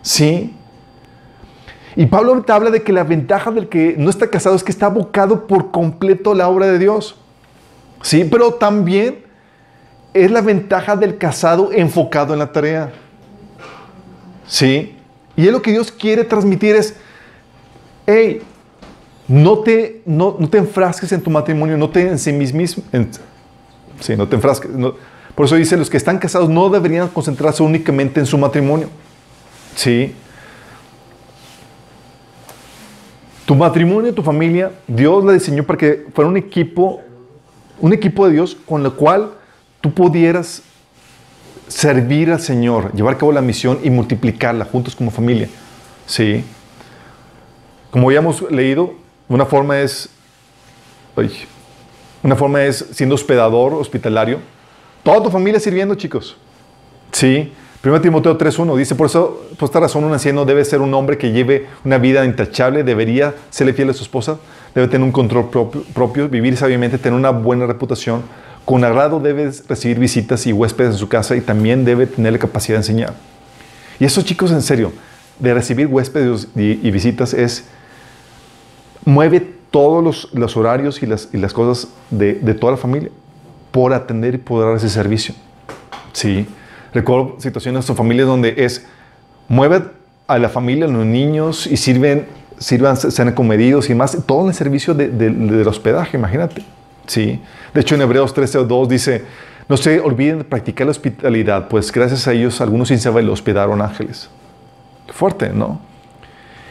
¿Sí? 0.03 0.55
Y 1.95 2.07
Pablo 2.07 2.41
te 2.43 2.53
habla 2.53 2.71
de 2.71 2.83
que 2.83 2.93
la 2.93 3.05
ventaja 3.05 3.51
del 3.51 3.69
que 3.69 3.95
no 3.99 4.09
está 4.09 4.29
casado 4.29 4.57
es 4.57 4.65
que 4.65 4.73
está 4.73 4.87
abocado 4.87 5.47
por 5.47 5.71
completo 5.71 6.33
a 6.33 6.35
la 6.35 6.49
obra 6.49 6.67
de 6.67 6.79
Dios. 6.79 7.17
Sí, 8.03 8.25
pero 8.25 8.55
también 8.55 9.25
es 10.15 10.31
la 10.31 10.41
ventaja 10.41 10.97
del 10.97 11.19
casado 11.19 11.71
enfocado 11.73 12.33
en 12.33 12.39
la 12.39 12.53
tarea. 12.53 12.93
Sí. 14.47 14.97
Y 15.37 15.47
es 15.47 15.53
lo 15.53 15.61
que 15.61 15.73
Dios 15.73 15.93
quiere 15.93 16.25
transmitir 16.25 16.75
es, 16.75 16.95
hey, 18.07 18.43
no 19.27 19.59
te, 19.59 20.03
no, 20.07 20.35
te 20.35 20.59
enfrasques 20.59 21.13
en 21.13 21.21
tu 21.21 21.31
matrimonio, 21.31 21.77
no 21.77 21.91
te 21.91 22.09
en 22.09 22.19
sí 22.19 22.33
no 24.17 24.29
te 24.29 24.37
enfrasques. 24.37 24.71
Por 25.39 25.47
eso 25.47 25.55
dice, 25.55 25.77
los 25.77 25.89
que 25.89 25.97
están 25.97 26.19
casados 26.19 26.49
no 26.49 26.69
deberían 26.69 27.07
concentrarse 27.07 27.63
únicamente 27.63 28.19
en 28.19 28.27
su 28.27 28.37
matrimonio. 28.37 28.89
Sí. 29.77 30.13
Tu 33.47 33.55
matrimonio, 33.55 34.13
tu 34.13 34.25
familia, 34.25 34.73
Dios 34.89 35.25
la 35.25 35.35
diseñó 35.35 35.63
para 35.63 35.79
que 35.79 36.07
fuera 36.13 36.29
un 36.29 36.37
equipo, 36.37 37.03
un 37.79 37.93
equipo 37.93 38.27
de 38.27 38.33
Dios 38.33 38.57
con 38.67 38.85
el 38.85 38.91
cual 38.95 39.31
tú 39.81 39.95
pudieras 39.95 40.61
servir 41.69 42.33
al 42.33 42.41
Señor, 42.41 42.93
llevar 42.93 43.15
a 43.15 43.19
cabo 43.19 43.31
la 43.31 43.41
misión 43.41 43.79
y 43.85 43.91
multiplicarla 43.91 44.65
juntos 44.65 44.97
como 44.97 45.13
familia. 45.13 45.49
Sí. 46.05 46.45
Como 47.93 48.11
ya 48.11 48.19
hemos 48.19 48.43
leído, 48.51 48.93
una 49.29 49.47
forma 49.47 49.79
es, 49.79 50.09
una 52.25 52.35
forma 52.35 52.65
es 52.65 52.87
siendo 52.91 53.15
hospedador, 53.15 53.75
hospitalario. 53.75 54.58
Toda 55.03 55.23
tu 55.23 55.31
familia 55.31 55.61
sirviendo, 55.61 55.95
chicos. 55.95 56.37
Sí. 57.13 57.53
1 57.85 58.01
Timoteo 58.01 58.37
3.1 58.37 58.77
dice, 58.77 58.97
por 58.97 59.07
eso, 59.07 59.41
por 59.57 59.67
esta 59.67 59.79
razón, 59.79 60.03
un 60.03 60.13
anciano 60.13 60.45
debe 60.45 60.65
ser 60.65 60.81
un 60.81 60.93
hombre 60.95 61.17
que 61.17 61.31
lleve 61.31 61.67
una 61.85 61.97
vida 61.99 62.25
intachable, 62.25 62.83
debería 62.83 63.35
serle 63.51 63.73
fiel 63.73 63.91
a 63.91 63.93
su 63.93 64.03
esposa, 64.03 64.39
debe 64.75 64.89
tener 64.89 65.05
un 65.05 65.13
control 65.13 65.49
propio, 65.95 66.29
vivir 66.29 66.57
sabiamente, 66.57 66.99
tener 66.99 67.17
una 67.17 67.31
buena 67.31 67.67
reputación, 67.67 68.23
con 68.65 68.85
agrado 68.85 69.21
debe 69.21 69.51
recibir 69.69 69.99
visitas 69.99 70.47
y 70.47 70.53
huéspedes 70.53 70.93
en 70.93 70.99
su 70.99 71.09
casa 71.09 71.37
y 71.37 71.41
también 71.41 71.85
debe 71.85 72.07
tener 72.07 72.33
la 72.33 72.39
capacidad 72.41 72.75
de 72.75 72.81
enseñar. 72.81 73.15
Y 74.01 74.05
eso, 74.05 74.23
chicos, 74.23 74.51
en 74.51 74.61
serio, 74.61 74.93
de 75.39 75.55
recibir 75.55 75.87
huéspedes 75.87 76.49
y, 76.57 76.91
visitas 76.91 77.33
es, 77.33 77.65
mueve 79.05 79.41
todos 79.71 80.29
los, 80.33 80.57
horarios 80.57 81.01
y 81.03 81.07
las, 81.07 81.53
cosas 81.53 81.89
de, 82.11 82.35
toda 82.55 82.73
la 82.73 82.79
familia 82.79 83.11
por 83.71 83.93
atender 83.93 84.35
y 84.35 84.39
poder 84.39 84.69
dar 84.69 84.77
ese 84.77 84.89
servicio. 84.89 85.35
Sí. 86.13 86.47
Recuerdo 86.93 87.37
situaciones 87.39 87.89
o 87.91 87.95
familias 87.95 88.27
donde 88.27 88.55
es, 88.57 88.87
mueve 89.49 89.83
a 90.27 90.39
la 90.39 90.49
familia, 90.49 90.87
a 90.87 90.89
los 90.89 91.05
niños 91.05 91.67
y 91.67 91.77
sirven, 91.77 92.27
sirvan, 92.59 92.97
sean 92.97 93.33
comedidos 93.33 93.91
y 93.91 93.95
más, 93.95 94.17
todo 94.27 94.43
en 94.43 94.49
el 94.49 94.55
servicio 94.55 94.95
de, 94.95 95.09
de, 95.09 95.31
del 95.31 95.69
hospedaje, 95.69 96.17
imagínate. 96.17 96.63
¿sí? 97.07 97.41
De 97.75 97.81
hecho, 97.81 97.95
en 97.95 98.03
Hebreos 98.03 98.33
13 98.33 98.65
2 98.65 98.89
dice, 98.89 99.25
no 99.69 99.77
se 99.77 100.01
olviden 100.01 100.39
de 100.39 100.45
practicar 100.45 100.87
la 100.87 100.93
hospitalidad, 100.93 101.69
pues 101.69 101.93
gracias 101.93 102.27
a 102.27 102.33
ellos 102.33 102.61
algunos 102.61 102.89
sin 102.89 102.99
saber 102.99 103.29
hospedaron 103.29 103.83
ángeles. 103.83 104.31
Fuerte, 105.09 105.51
¿no? 105.51 105.81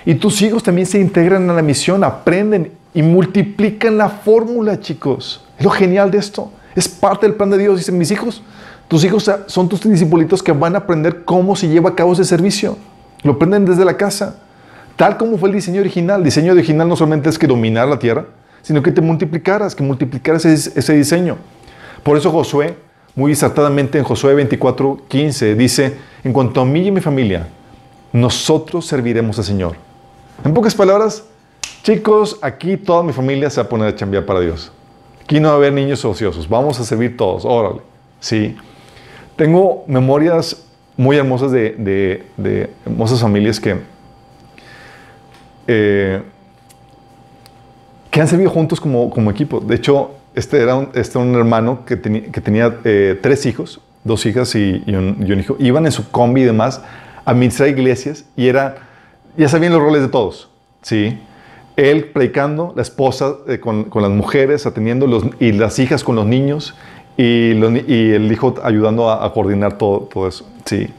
Y 0.05 0.15
tus 0.15 0.41
hijos 0.41 0.63
también 0.63 0.87
se 0.87 0.99
integran 0.99 1.49
a 1.49 1.53
la 1.53 1.61
misión, 1.61 2.03
aprenden 2.03 2.71
y 2.93 3.03
multiplican 3.03 3.97
la 3.97 4.09
fórmula, 4.09 4.79
chicos. 4.79 5.45
Es 5.59 5.65
lo 5.65 5.69
genial 5.69 6.09
de 6.09 6.17
esto. 6.17 6.51
Es 6.78 6.88
parte 6.88 7.25
del 7.25 7.36
plan 7.36 7.49
de 7.49 7.57
Dios. 7.57 7.80
Dicen, 7.80 7.97
mis 7.97 8.11
hijos, 8.11 8.43
tus 8.88 9.03
hijos 9.03 9.30
son 9.47 9.67
tus 9.67 9.82
discípulos 9.82 10.43
que 10.43 10.51
van 10.51 10.75
a 10.75 10.78
aprender 10.78 11.25
cómo 11.25 11.55
se 11.55 11.67
lleva 11.67 11.89
a 11.89 11.95
cabo 11.95 12.13
ese 12.13 12.23
servicio. 12.23 12.78
Lo 13.23 13.32
aprenden 13.32 13.65
desde 13.65 13.84
la 13.84 13.97
casa. 13.97 14.36
Tal 14.95 15.17
como 15.17 15.39
fue 15.39 15.49
el 15.49 15.55
diseño 15.55 15.82
original. 15.82 16.19
El 16.19 16.25
diseño 16.25 16.53
original 16.53 16.88
no 16.88 16.95
solamente 16.95 17.30
es 17.30 17.39
que 17.39 17.47
dominar 17.47 17.88
la 17.88 17.97
tierra, 17.97 18.28
sino 18.61 18.84
que 18.84 18.91
te 18.91 19.01
multiplicaras, 19.01 19.73
que 19.73 19.82
multiplicaras 19.82 20.45
ese, 20.45 20.93
diseño. 20.93 21.38
Por 22.03 22.15
eso 22.15 22.30
Josué, 22.30 22.78
muy 23.15 23.32
exaltadamente 23.32 23.97
en 23.97 24.03
Josué 24.03 24.36
24, 24.36 24.99
15, 25.07 25.55
dice, 25.55 25.97
en 26.23 26.32
cuanto 26.32 26.61
a 26.61 26.65
mí 26.65 26.86
y 26.86 26.91
mi 26.91 27.01
familia, 27.01 27.47
nosotros 28.13 28.86
serviremos 28.86 29.39
al 29.39 29.45
Señor. 29.45 29.78
En 30.45 30.53
pocas 30.53 30.75
palabras, 30.75 31.23
chicos, 31.82 32.38
aquí 32.43 32.78
toda 32.78 33.01
mi 33.01 33.13
familia 33.13 33.49
se 33.49 33.59
va 33.59 33.65
a 33.65 33.69
poner 33.69 33.88
a 33.88 33.95
chambear 33.95 34.28
para 34.28 34.41
Dios. 34.41 34.71
Aquí 35.28 35.41
no 35.41 35.49
va 35.49 35.55
a 35.55 35.57
haber 35.57 35.73
niños 35.73 36.05
ociosos, 36.05 36.47
vamos 36.47 36.80
a 36.80 36.86
servir 36.86 37.17
todos, 37.17 37.43
órale. 37.43 37.82
Sí. 38.21 38.55
Tengo 39.36 39.84
memorias 39.86 40.65
muy 40.95 41.17
hermosas 41.17 41.51
de, 41.51 42.23
hermosas 42.86 43.19
familias 43.19 43.59
que, 43.59 43.75
eh, 45.67 46.21
que 48.09 48.21
han 48.21 48.30
servido 48.30 48.49
juntos 48.51 48.80
como, 48.80 49.30
equipo. 49.30 49.59
De 49.59 49.75
hecho, 49.75 50.11
este 50.34 50.61
era 50.61 50.75
un, 50.75 50.91
este 50.93 51.17
un 51.17 51.36
hermano 51.36 51.84
que, 51.84 51.97
tenía 51.97 52.78
eh, 52.86 53.19
tres 53.21 53.45
hijos, 53.45 53.82
dos 54.05 54.25
hijas 54.25 54.55
y, 54.55 54.82
y, 54.88 54.95
un, 54.95 55.17
y, 55.28 55.30
un, 55.30 55.41
hijo. 55.41 55.57
Iban 55.59 55.86
en 55.86 55.91
su 55.91 56.09
combi 56.09 56.43
y 56.43 56.45
demás 56.45 56.82
a 57.25 57.32
administrar 57.32 57.67
iglesias 57.67 58.23
y 58.38 58.47
era, 58.47 58.78
ya 59.36 59.49
sabían 59.49 59.73
los 59.73 59.82
roles 59.82 60.03
de 60.03 60.07
todos, 60.07 60.49
¿sí? 60.84 61.19
Él 61.78 62.05
predicando, 62.05 62.73
la 62.75 62.82
esposa 62.82 63.36
eh, 63.47 63.59
con, 63.59 63.88
las 63.93 64.11
mujeres, 64.11 64.65
atendiendo 64.65 65.07
los, 65.07 65.23
y 65.39 65.53
las 65.53 65.80
hijas 65.80 66.03
con 66.03 66.15
los 66.15 66.25
niños 66.25 66.75
y, 67.15 67.51
el 67.51 68.32
hijo 68.32 68.55
ayudando 68.63 69.09
a, 69.09 69.32
coordinar 69.32 69.78
todo, 69.78 70.01
todo 70.01 70.28
eso, 70.28 70.45
¿sí? 70.65 70.89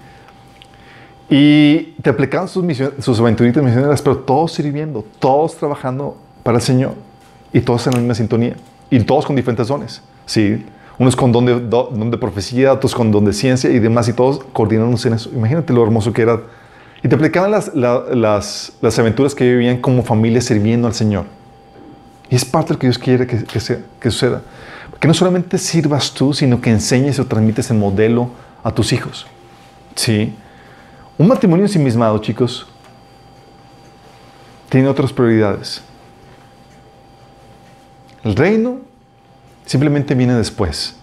Y 1.29 1.95
te 2.01 2.11
aplicaban 2.11 2.49
sus, 2.49 2.65
misiones, 2.65 3.05
sus 3.05 3.21
aventuritas 3.21 3.63
misioneras, 3.63 4.01
pero 4.01 4.17
todos 4.19 4.53
sirviendo, 4.53 5.05
todos 5.19 5.57
trabajando 5.57 6.17
para 6.43 6.57
el 6.59 6.63
Señor 6.63 6.95
y 7.53 7.61
todos 7.61 7.87
en 7.87 7.93
la 7.93 7.99
misma 7.99 8.15
sintonía 8.15 8.57
y 8.89 9.01
todos 9.01 9.27
con 9.27 9.37
diferentes 9.37 9.69
dones, 9.69 10.01
¿sí? 10.27 10.65
Unos 10.99 11.15
con 11.15 11.31
don 11.31 11.45
de, 11.45 11.61
don 11.61 12.11
de 12.11 12.19
profecía, 12.19 12.73
otros 12.73 12.95
con 12.95 13.11
don 13.13 13.25
de 13.25 13.33
ciencia 13.33 13.71
y 13.71 13.79
demás, 13.79 14.09
y 14.09 14.13
todos 14.13 14.41
coordinándose 14.53 15.09
en 15.09 15.15
eso. 15.15 15.31
Imagínate 15.35 15.73
lo 15.73 15.83
hermoso 15.83 16.13
que 16.13 16.23
era. 16.23 16.41
Y 17.03 17.09
te 17.09 17.15
aplicaban 17.15 17.51
las, 17.51 17.75
la, 17.75 18.05
las, 18.13 18.99
aventuras 18.99 19.35
que 19.35 19.49
vivían 19.49 19.81
como 19.81 20.03
familia 20.03 20.41
sirviendo 20.41 20.89
al 20.89 20.95
Señor. 20.95 21.27
Y 22.29 22.35
es 22.35 22.45
parte 22.45 22.69
de 22.69 22.75
lo 22.75 22.81
que 22.81 22.87
Dios 22.89 22.99
quiere 22.99 23.27
que, 23.27 23.45
que 23.45 24.11
suceda. 24.11 24.43
Que 24.99 25.07
no 25.07 25.15
solamente 25.15 25.59
sirvas 25.59 26.13
tú, 26.13 26.35
sino 26.35 26.61
que 26.61 26.71
enseñes 26.71 27.19
o 27.21 27.27
transmites 27.27 27.71
el 27.71 27.79
modelo 27.79 28.31
a 28.65 28.73
tus 28.73 28.93
hijos. 28.93 29.27
¿Sí? 29.95 30.35
Un 31.17 31.29
matrimonio 31.29 31.67
ensimismado, 31.67 32.19
chicos, 32.19 32.67
tiene 34.69 34.89
otras 34.89 35.13
prioridades. 35.13 35.83
El 38.25 38.35
reino 38.35 38.79
simplemente 39.65 40.15
viene 40.15 40.35
después. 40.35 40.97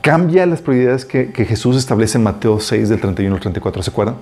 Cambia 0.00 0.46
las 0.46 0.60
prioridades 0.60 1.04
que, 1.04 1.32
que, 1.32 1.44
Jesús 1.44 1.76
establece 1.76 2.18
en 2.18 2.24
Mateo 2.24 2.58
6, 2.58 2.88
del 2.88 3.00
31 3.00 3.34
al 3.34 3.40
34. 3.40 3.82
¿Se 3.82 3.90
acuerdan? 3.90 4.16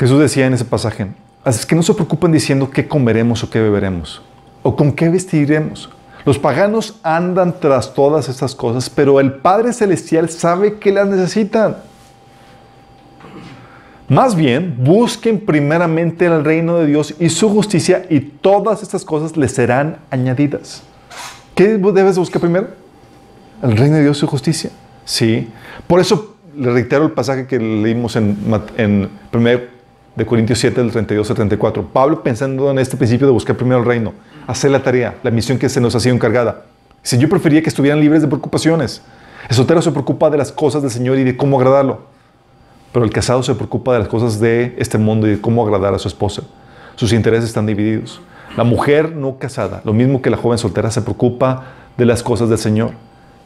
Jesús 0.00 0.18
decía 0.18 0.46
en 0.46 0.54
ese 0.54 0.64
pasaje, 0.64 1.08
así 1.44 1.66
que 1.66 1.76
no 1.76 1.82
se 1.82 1.92
preocupen 1.92 2.32
diciendo 2.32 2.70
qué 2.70 2.88
comeremos 2.88 3.44
o 3.44 3.50
qué 3.50 3.60
beberemos, 3.60 4.22
o 4.62 4.74
con 4.74 4.92
qué 4.92 5.10
vestiremos. 5.10 5.90
Los 6.24 6.38
paganos 6.38 6.98
andan 7.02 7.60
tras 7.60 7.92
todas 7.92 8.30
estas 8.30 8.54
cosas, 8.54 8.88
pero 8.88 9.20
el 9.20 9.34
Padre 9.34 9.74
Celestial 9.74 10.30
sabe 10.30 10.78
que 10.78 10.90
las 10.90 11.06
necesitan. 11.06 11.76
Más 14.08 14.34
bien, 14.34 14.74
busquen 14.78 15.38
primeramente 15.38 16.24
el 16.24 16.44
reino 16.44 16.78
de 16.78 16.86
Dios 16.86 17.14
y 17.18 17.28
su 17.28 17.50
justicia 17.50 18.06
y 18.08 18.20
todas 18.20 18.82
estas 18.82 19.04
cosas 19.04 19.36
les 19.36 19.52
serán 19.52 19.98
añadidas. 20.10 20.82
¿Qué 21.54 21.76
debes 21.76 22.16
buscar 22.16 22.40
primero? 22.40 22.68
El 23.62 23.76
reino 23.76 23.96
de 23.96 24.02
Dios 24.04 24.16
y 24.16 24.20
su 24.20 24.26
justicia. 24.26 24.70
Sí. 25.04 25.50
Por 25.86 26.00
eso 26.00 26.36
le 26.56 26.72
reitero 26.72 27.04
el 27.04 27.12
pasaje 27.12 27.46
que 27.46 27.58
leímos 27.58 28.16
en, 28.16 28.38
en 28.78 29.10
1 29.30 29.79
de 30.16 30.26
Corintios 30.26 30.58
7, 30.58 30.80
del 30.80 30.90
32 30.90 31.30
al 31.30 31.36
34. 31.36 31.86
Pablo 31.92 32.22
pensando 32.22 32.70
en 32.70 32.78
este 32.78 32.96
principio 32.96 33.26
de 33.26 33.32
buscar 33.32 33.56
primero 33.56 33.80
el 33.80 33.86
reino, 33.86 34.12
hacer 34.46 34.70
la 34.70 34.82
tarea, 34.82 35.16
la 35.22 35.30
misión 35.30 35.58
que 35.58 35.68
se 35.68 35.80
nos 35.80 35.94
ha 35.94 36.00
sido 36.00 36.14
encargada. 36.14 36.64
Si 37.02 37.16
yo 37.16 37.28
prefería 37.28 37.62
que 37.62 37.68
estuvieran 37.68 38.00
libres 38.00 38.22
de 38.22 38.28
preocupaciones. 38.28 39.02
El 39.48 39.56
soltero 39.56 39.80
se 39.80 39.90
preocupa 39.90 40.28
de 40.30 40.36
las 40.36 40.52
cosas 40.52 40.82
del 40.82 40.90
Señor 40.90 41.18
y 41.18 41.24
de 41.24 41.36
cómo 41.36 41.58
agradarlo. 41.58 42.00
Pero 42.92 43.04
el 43.04 43.10
casado 43.10 43.42
se 43.42 43.54
preocupa 43.54 43.92
de 43.94 44.00
las 44.00 44.08
cosas 44.08 44.38
de 44.38 44.74
este 44.78 44.98
mundo 44.98 45.26
y 45.26 45.30
de 45.30 45.40
cómo 45.40 45.64
agradar 45.64 45.94
a 45.94 45.98
su 45.98 46.08
esposa. 46.08 46.42
Sus 46.96 47.12
intereses 47.12 47.46
están 47.46 47.66
divididos. 47.66 48.20
La 48.56 48.64
mujer 48.64 49.14
no 49.14 49.38
casada, 49.38 49.80
lo 49.84 49.92
mismo 49.92 50.20
que 50.20 50.28
la 50.28 50.36
joven 50.36 50.58
soltera, 50.58 50.90
se 50.90 51.02
preocupa 51.02 51.64
de 51.96 52.04
las 52.04 52.22
cosas 52.22 52.48
del 52.48 52.58
Señor. 52.58 52.90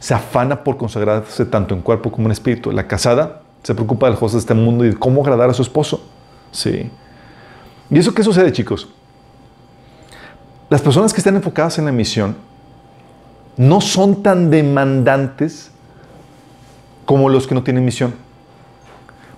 Se 0.00 0.14
afana 0.14 0.64
por 0.64 0.76
consagrarse 0.76 1.44
tanto 1.44 1.74
en 1.74 1.82
cuerpo 1.82 2.10
como 2.10 2.26
en 2.26 2.32
espíritu. 2.32 2.72
La 2.72 2.86
casada 2.86 3.42
se 3.62 3.74
preocupa 3.74 4.06
de 4.06 4.12
las 4.12 4.18
cosas 4.18 4.34
de 4.34 4.38
este 4.40 4.54
mundo 4.54 4.84
y 4.84 4.90
de 4.90 4.96
cómo 4.96 5.22
agradar 5.22 5.50
a 5.50 5.54
su 5.54 5.62
esposo. 5.62 6.02
Sí. 6.54 6.88
¿Y 7.90 7.98
eso 7.98 8.14
qué 8.14 8.22
sucede, 8.22 8.52
chicos? 8.52 8.88
Las 10.70 10.80
personas 10.80 11.12
que 11.12 11.18
están 11.18 11.34
enfocadas 11.36 11.78
en 11.78 11.84
la 11.84 11.92
misión 11.92 12.36
no 13.56 13.80
son 13.80 14.22
tan 14.22 14.50
demandantes 14.50 15.70
como 17.04 17.28
los 17.28 17.46
que 17.46 17.54
no 17.54 17.62
tienen 17.62 17.84
misión. 17.84 18.14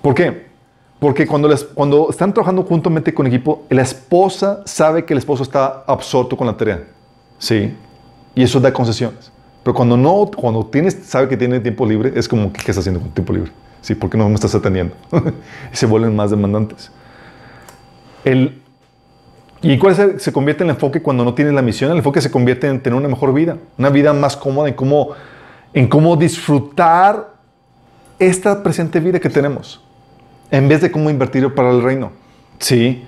¿Por 0.02 0.14
qué? 0.14 0.46
Porque 1.00 1.26
cuando, 1.26 1.48
les, 1.48 1.64
cuando 1.64 2.08
están 2.10 2.32
trabajando 2.32 2.62
juntamente 2.62 3.12
con 3.12 3.26
equipo, 3.26 3.64
la 3.70 3.82
esposa 3.82 4.62
sabe 4.66 5.04
que 5.04 5.14
el 5.14 5.18
esposo 5.18 5.42
está 5.42 5.84
absorto 5.86 6.36
con 6.36 6.46
la 6.46 6.56
tarea. 6.56 6.84
Sí. 7.38 7.74
Y 8.34 8.42
eso 8.42 8.60
da 8.60 8.72
concesiones. 8.72 9.32
Pero 9.62 9.74
cuando 9.74 9.96
no, 9.96 10.30
cuando 10.36 10.64
tienes, 10.66 10.96
sabe 11.04 11.28
que 11.28 11.36
tiene 11.36 11.60
tiempo 11.60 11.84
libre, 11.86 12.12
es 12.14 12.28
como, 12.28 12.52
¿qué 12.52 12.60
estás 12.60 12.78
haciendo 12.78 13.00
con 13.00 13.10
tiempo 13.10 13.32
libre? 13.32 13.50
Sí, 13.80 13.94
¿por 13.94 14.08
qué 14.10 14.16
no 14.16 14.28
me 14.28 14.34
estás 14.34 14.54
atendiendo? 14.54 14.94
y 15.72 15.76
se 15.76 15.86
vuelven 15.86 16.14
más 16.14 16.30
demandantes. 16.30 16.90
¿Y 19.62 19.78
cuál 19.78 19.94
se, 19.94 20.18
se, 20.18 20.32
convierte 20.32 20.64
en 20.64 20.70
el 20.70 20.76
enfoque 20.76 21.00
cuando 21.00 21.24
no 21.24 21.34
tienes 21.34 21.54
la 21.54 21.62
misión? 21.62 21.90
El 21.90 21.98
enfoque 21.98 22.20
se 22.20 22.30
convierte 22.30 22.66
en 22.66 22.80
tener 22.80 22.98
una 22.98 23.08
mejor 23.08 23.32
vida, 23.32 23.56
una 23.78 23.90
vida 23.90 24.12
más 24.12 24.36
cómoda, 24.36 24.68
en 24.68 24.74
cómo, 24.74 25.10
en 25.72 25.88
cómo 25.88 26.16
disfrutar 26.16 27.34
esta 28.18 28.62
presente 28.62 29.00
vida 29.00 29.18
que 29.20 29.30
tenemos 29.30 29.80
en 30.50 30.68
vez 30.68 30.80
de 30.80 30.90
cómo 30.90 31.10
invertirlo 31.10 31.54
para 31.54 31.70
el 31.70 31.82
reino. 31.82 32.12
Sí. 32.58 33.04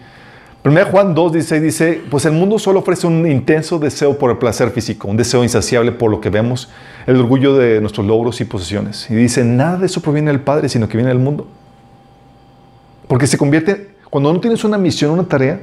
1 0.64 0.86
Juan 0.86 1.14
2, 1.14 1.32
16 1.32 1.62
dice, 1.62 2.02
pues 2.10 2.24
el 2.24 2.32
mundo 2.32 2.58
solo 2.58 2.80
ofrece 2.80 3.06
un 3.06 3.30
intenso 3.30 3.78
deseo 3.78 4.18
por 4.18 4.30
el 4.30 4.38
placer 4.38 4.70
físico, 4.70 5.08
un 5.08 5.16
deseo 5.16 5.42
insaciable 5.44 5.92
por 5.92 6.10
lo 6.10 6.20
que 6.20 6.30
vemos, 6.30 6.68
el 7.06 7.16
orgullo 7.16 7.56
de 7.56 7.80
nuestros 7.80 8.06
logros 8.06 8.40
y 8.40 8.44
posesiones. 8.44 9.08
Y 9.08 9.14
dice, 9.14 9.44
nada 9.44 9.78
de 9.78 9.86
eso 9.86 10.02
proviene 10.02 10.30
del 10.30 10.40
Padre, 10.40 10.68
sino 10.68 10.88
que 10.88 10.96
viene 10.96 11.10
del 11.10 11.20
mundo. 11.20 11.46
Porque 13.06 13.26
se 13.26 13.38
convierte, 13.38 13.88
cuando 14.10 14.32
no 14.32 14.40
tienes 14.40 14.64
una 14.64 14.78
misión, 14.78 15.10
una 15.10 15.24
tarea, 15.24 15.60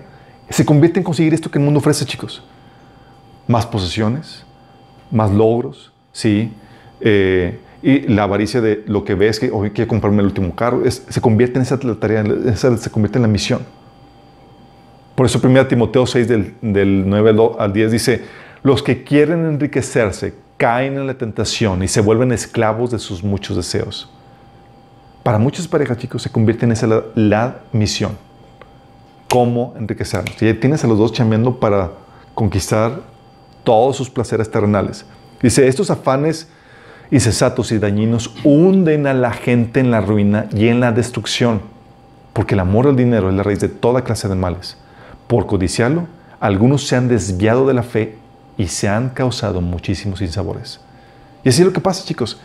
se 0.49 0.65
convierte 0.65 0.99
en 0.99 1.03
conseguir 1.03 1.33
esto 1.33 1.49
que 1.49 1.57
el 1.57 1.65
mundo 1.65 1.79
ofrece, 1.79 2.05
chicos. 2.05 2.43
Más 3.47 3.65
posesiones, 3.65 4.45
más 5.11 5.31
logros, 5.31 5.91
sí. 6.11 6.51
Eh, 7.01 7.59
y 7.81 8.01
la 8.07 8.23
avaricia 8.23 8.61
de 8.61 8.83
lo 8.87 9.03
que 9.03 9.15
ves, 9.15 9.39
que 9.39 9.51
hoy 9.51 9.71
quiero 9.71 9.87
comprarme 9.87 10.19
el 10.19 10.27
último 10.27 10.55
carro, 10.55 10.81
se 10.89 11.21
convierte 11.21 11.57
en 11.57 11.63
esa 11.63 11.79
tarea, 11.79 12.23
esa, 12.45 12.75
se 12.77 12.89
convierte 12.89 13.17
en 13.17 13.23
la 13.23 13.27
misión. 13.27 13.61
Por 15.15 15.25
eso 15.25 15.39
1 15.41 15.67
Timoteo 15.67 16.05
6 16.05 16.27
del, 16.27 16.55
del 16.61 17.07
9 17.07 17.35
al 17.59 17.73
10 17.73 17.91
dice, 17.91 18.23
los 18.63 18.81
que 18.81 19.03
quieren 19.03 19.45
enriquecerse 19.45 20.33
caen 20.57 20.97
en 20.97 21.07
la 21.07 21.13
tentación 21.13 21.83
y 21.83 21.87
se 21.87 22.01
vuelven 22.01 22.31
esclavos 22.31 22.91
de 22.91 22.99
sus 22.99 23.23
muchos 23.23 23.55
deseos. 23.55 24.09
Para 25.23 25.37
muchas 25.39 25.67
parejas, 25.67 25.97
chicos, 25.97 26.21
se 26.21 26.31
convierte 26.31 26.65
en 26.65 26.71
esa 26.71 26.87
la 27.15 27.59
misión. 27.71 28.17
¿Cómo 29.35 29.73
enriquecernos? 29.77 30.41
Y 30.41 30.53
tienes 30.53 30.85
a 30.85 30.87
los 30.87 30.97
dos 30.97 31.11
chambeando 31.11 31.59
para 31.59 31.91
conquistar 32.33 33.01
todos 33.65 33.97
sus 33.97 34.09
placeres 34.09 34.49
terrenales. 34.49 35.05
Dice, 35.41 35.67
estos 35.67 35.91
afanes 35.91 36.47
insensatos 37.11 37.69
y 37.73 37.77
dañinos 37.77 38.33
hunden 38.45 39.07
a 39.07 39.13
la 39.13 39.33
gente 39.33 39.81
en 39.81 39.91
la 39.91 39.99
ruina 39.99 40.45
y 40.55 40.69
en 40.69 40.79
la 40.79 40.93
destrucción. 40.93 41.59
porque 42.31 42.53
el 42.53 42.61
amor 42.61 42.87
al 42.87 42.95
dinero 42.95 43.27
es 43.27 43.35
la 43.35 43.43
raíz 43.43 43.59
de 43.59 43.67
toda 43.67 44.05
clase 44.05 44.29
de 44.29 44.35
males. 44.35 44.77
Por 45.27 45.47
codiciarlo, 45.47 46.07
algunos 46.39 46.87
se 46.87 46.95
han 46.95 47.09
desviado 47.09 47.67
de 47.67 47.73
la 47.73 47.83
fe 47.83 48.17
y 48.57 48.67
se 48.67 48.87
han 48.87 49.09
causado 49.09 49.59
muchísimos 49.59 50.19
sinsabores. 50.19 50.79
Y 51.43 51.49
así 51.49 51.61
es 51.61 51.67
lo 51.67 51.73
que 51.73 51.81
pasa, 51.81 52.05
chicos. 52.05 52.39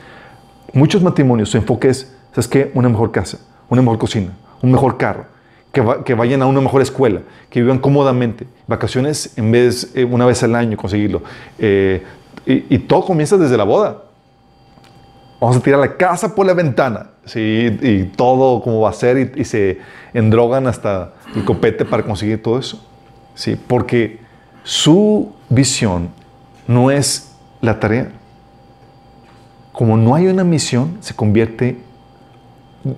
Muchos 0.73 1.05
matrimonios, 1.05 1.51
su 1.51 1.57
enfoque 1.57 1.91
es, 1.91 2.13
¿sabes 2.33 2.49
qué? 2.49 2.73
Una 2.75 2.89
mejor 2.89 3.13
casa, 3.13 3.39
una 3.69 3.81
mejor 3.81 3.99
cocina, 3.99 4.33
un 4.61 4.73
mejor 4.73 4.97
carro, 4.97 5.27
que, 5.73 6.15
vayan 6.15 6.43
a 6.43 6.47
una 6.47 6.61
mejor 6.61 6.83
escuela, 6.83 7.23
que 7.49 7.63
vivan 7.63 7.79
cómodamente, 7.79 8.47
vacaciones 8.67 9.37
en 9.37 9.53
vez 9.53 9.93
eh, 9.95 10.05
una 10.05 10.27
vez 10.27 10.43
al 10.43 10.55
año 10.55 10.77
conseguirlo. 10.77 11.23
Eh, 11.59 12.03
y, 12.47 12.79
todo 12.79 13.05
comienza 13.05 13.37
desde 13.37 13.57
la 13.57 13.65
boda. 13.65 14.03
Vamos 15.41 15.57
a 15.57 15.61
tirar 15.61 15.79
la 15.79 15.97
casa 15.97 16.35
por 16.35 16.47
la 16.47 16.55
ventana, 16.55 17.11
¿sí? 17.25 17.79
y 17.81 18.05
todo 18.05 18.61
como 18.63 18.81
va 18.81 18.91
a 18.91 18.93
ser, 18.93 19.33
y, 19.37 19.45
se 19.45 19.79
endrogan 20.13 20.67
hasta 20.67 21.13
el 21.35 21.45
copete 21.45 21.85
para 21.85 22.03
conseguir 22.03 22.43
todo 22.43 22.59
eso. 22.59 22.85
¿sí? 23.35 23.57
Porque 23.57 24.19
su 24.65 25.33
visión 25.49 26.11
no 26.67 26.91
es 26.91 27.33
la 27.61 27.79
tarea. 27.79 28.11
Como 29.73 29.97
no 29.97 30.15
hay 30.15 30.27
una 30.27 30.45
misión, 30.45 30.99
se 31.01 31.15
convierte, 31.15 31.79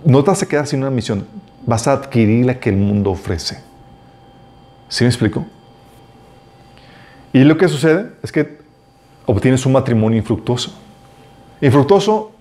no 0.05 0.25
te 0.25 0.31
vas 0.31 0.43
a 0.43 0.49
quedar 0.49 0.67
sin 0.67 0.81
una 0.81 0.91
misión, 0.91 1.27
vas 1.67 1.87
a 1.89 1.93
adquirir 1.93 2.47
la 2.47 2.59
que 2.59 2.71
el 2.71 2.77
mundo 2.77 3.11
ofrece. 3.11 3.61
¿Sí 4.89 5.05
me 5.05 5.09
explico? 5.09 5.47
Y 7.33 7.45
lo 7.45 7.57
que 7.57 7.69
sucede 7.69 8.11
es 8.23 8.31
que 8.31 8.59
obtienes 9.27 9.65
un 9.65 9.73
matrimonio 9.73 10.19
infructuoso. 10.19 10.79
Infructuoso 11.61 12.33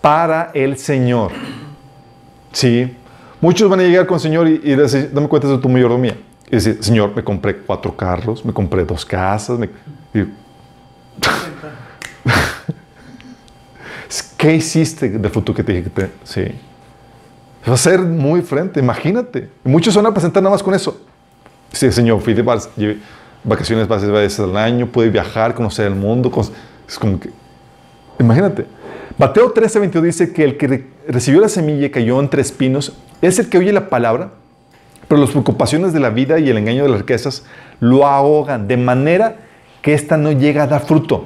para 0.00 0.50
el 0.54 0.78
Señor. 0.78 1.32
Sí. 2.52 2.96
Muchos 3.40 3.68
van 3.68 3.80
a 3.80 3.82
llegar 3.82 4.06
con 4.06 4.14
el 4.14 4.20
Señor 4.20 4.48
y, 4.48 4.58
decir, 4.74 5.10
dame 5.12 5.28
cuenta 5.28 5.46
de 5.48 5.58
tu 5.58 5.68
mayordomía. 5.68 6.16
Y 6.46 6.52
decir, 6.52 6.78
Señor, 6.80 7.14
me 7.14 7.22
compré 7.22 7.58
cuatro 7.58 7.94
carros, 7.94 8.44
me 8.44 8.52
compré 8.52 8.84
dos 8.84 9.04
casas. 9.04 9.58
¿Qué 14.38 14.54
hiciste 14.54 15.10
del 15.10 15.30
fruto 15.30 15.52
que 15.52 15.62
te 15.62 15.72
dije 15.72 15.84
que 15.84 15.90
te... 15.90 16.10
Sí. 16.24 16.46
Va 17.68 17.74
a 17.74 17.76
ser 17.76 18.00
muy 18.00 18.40
frente, 18.42 18.80
imagínate. 18.80 19.50
muchos 19.64 19.94
van 19.94 20.06
a 20.06 20.12
presentar 20.12 20.42
nada 20.42 20.54
más 20.54 20.62
con 20.62 20.74
eso. 20.74 21.00
Sí, 21.72 21.92
Señor, 21.92 22.20
fui 22.20 22.32
de 22.32 22.42
vacaciones 23.44 23.86
varias 23.86 24.10
veces 24.10 24.40
al 24.40 24.56
año, 24.56 24.86
pude 24.86 25.10
viajar, 25.10 25.54
conocer 25.54 25.86
el 25.86 25.94
mundo. 25.94 26.32
Es 26.88 26.98
como 26.98 27.20
que, 27.20 27.30
imagínate. 28.18 28.66
Mateo 29.18 29.50
13, 29.50 29.80
22 29.80 30.04
dice 30.04 30.32
que 30.32 30.44
el 30.44 30.56
que 30.56 30.86
recibió 31.08 31.40
la 31.40 31.48
semilla 31.48 31.86
y 31.86 31.90
cayó 31.90 32.20
entre 32.20 32.40
espinos 32.40 32.96
es 33.20 33.38
el 33.38 33.48
que 33.48 33.58
oye 33.58 33.72
la 33.72 33.88
palabra, 33.88 34.30
pero 35.08 35.20
las 35.20 35.30
preocupaciones 35.30 35.92
de 35.92 36.00
la 36.00 36.10
vida 36.10 36.38
y 36.38 36.48
el 36.48 36.56
engaño 36.56 36.84
de 36.84 36.88
las 36.88 37.00
riquezas 37.00 37.44
lo 37.80 38.06
ahogan 38.06 38.68
de 38.68 38.76
manera 38.76 39.36
que 39.82 39.94
ésta 39.94 40.16
no 40.16 40.32
llega 40.32 40.62
a 40.62 40.66
dar 40.68 40.86
fruto. 40.86 41.24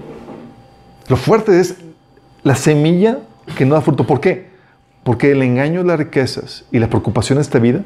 Lo 1.09 1.17
fuerte 1.17 1.61
es 1.61 1.77
la 2.43 2.57
semilla 2.57 3.19
que 3.57 3.67
no 3.67 3.75
da 3.75 3.83
fruto. 3.83 4.07
¿Por 4.07 4.21
qué? 4.21 4.52
Porque 5.03 5.33
el 5.33 5.43
engaño 5.43 5.81
de 5.81 5.87
las 5.87 5.99
riquezas 5.99 6.65
y 6.71 6.79
las 6.79 6.89
preocupaciones 6.89 7.47
de 7.47 7.49
esta 7.49 7.59
vida 7.59 7.83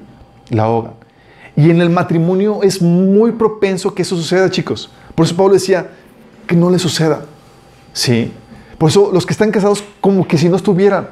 la 0.50 0.64
ahogan. 0.64 0.94
Y 1.56 1.70
en 1.70 1.80
el 1.80 1.88
matrimonio 1.88 2.62
es 2.62 2.82
muy 2.82 3.32
propenso 3.32 3.94
que 3.94 4.02
eso 4.02 4.16
suceda, 4.16 4.50
chicos. 4.50 4.90
Por 5.14 5.24
eso 5.24 5.34
Pablo 5.34 5.54
decía 5.54 5.90
que 6.46 6.54
no 6.54 6.68
le 6.68 6.78
suceda. 6.78 7.22
Sí. 7.94 8.32
Por 8.76 8.90
eso 8.90 9.10
los 9.12 9.24
que 9.24 9.32
están 9.32 9.50
casados 9.50 9.82
como 10.02 10.28
que 10.28 10.36
si 10.36 10.50
no 10.50 10.56
estuvieran. 10.56 11.08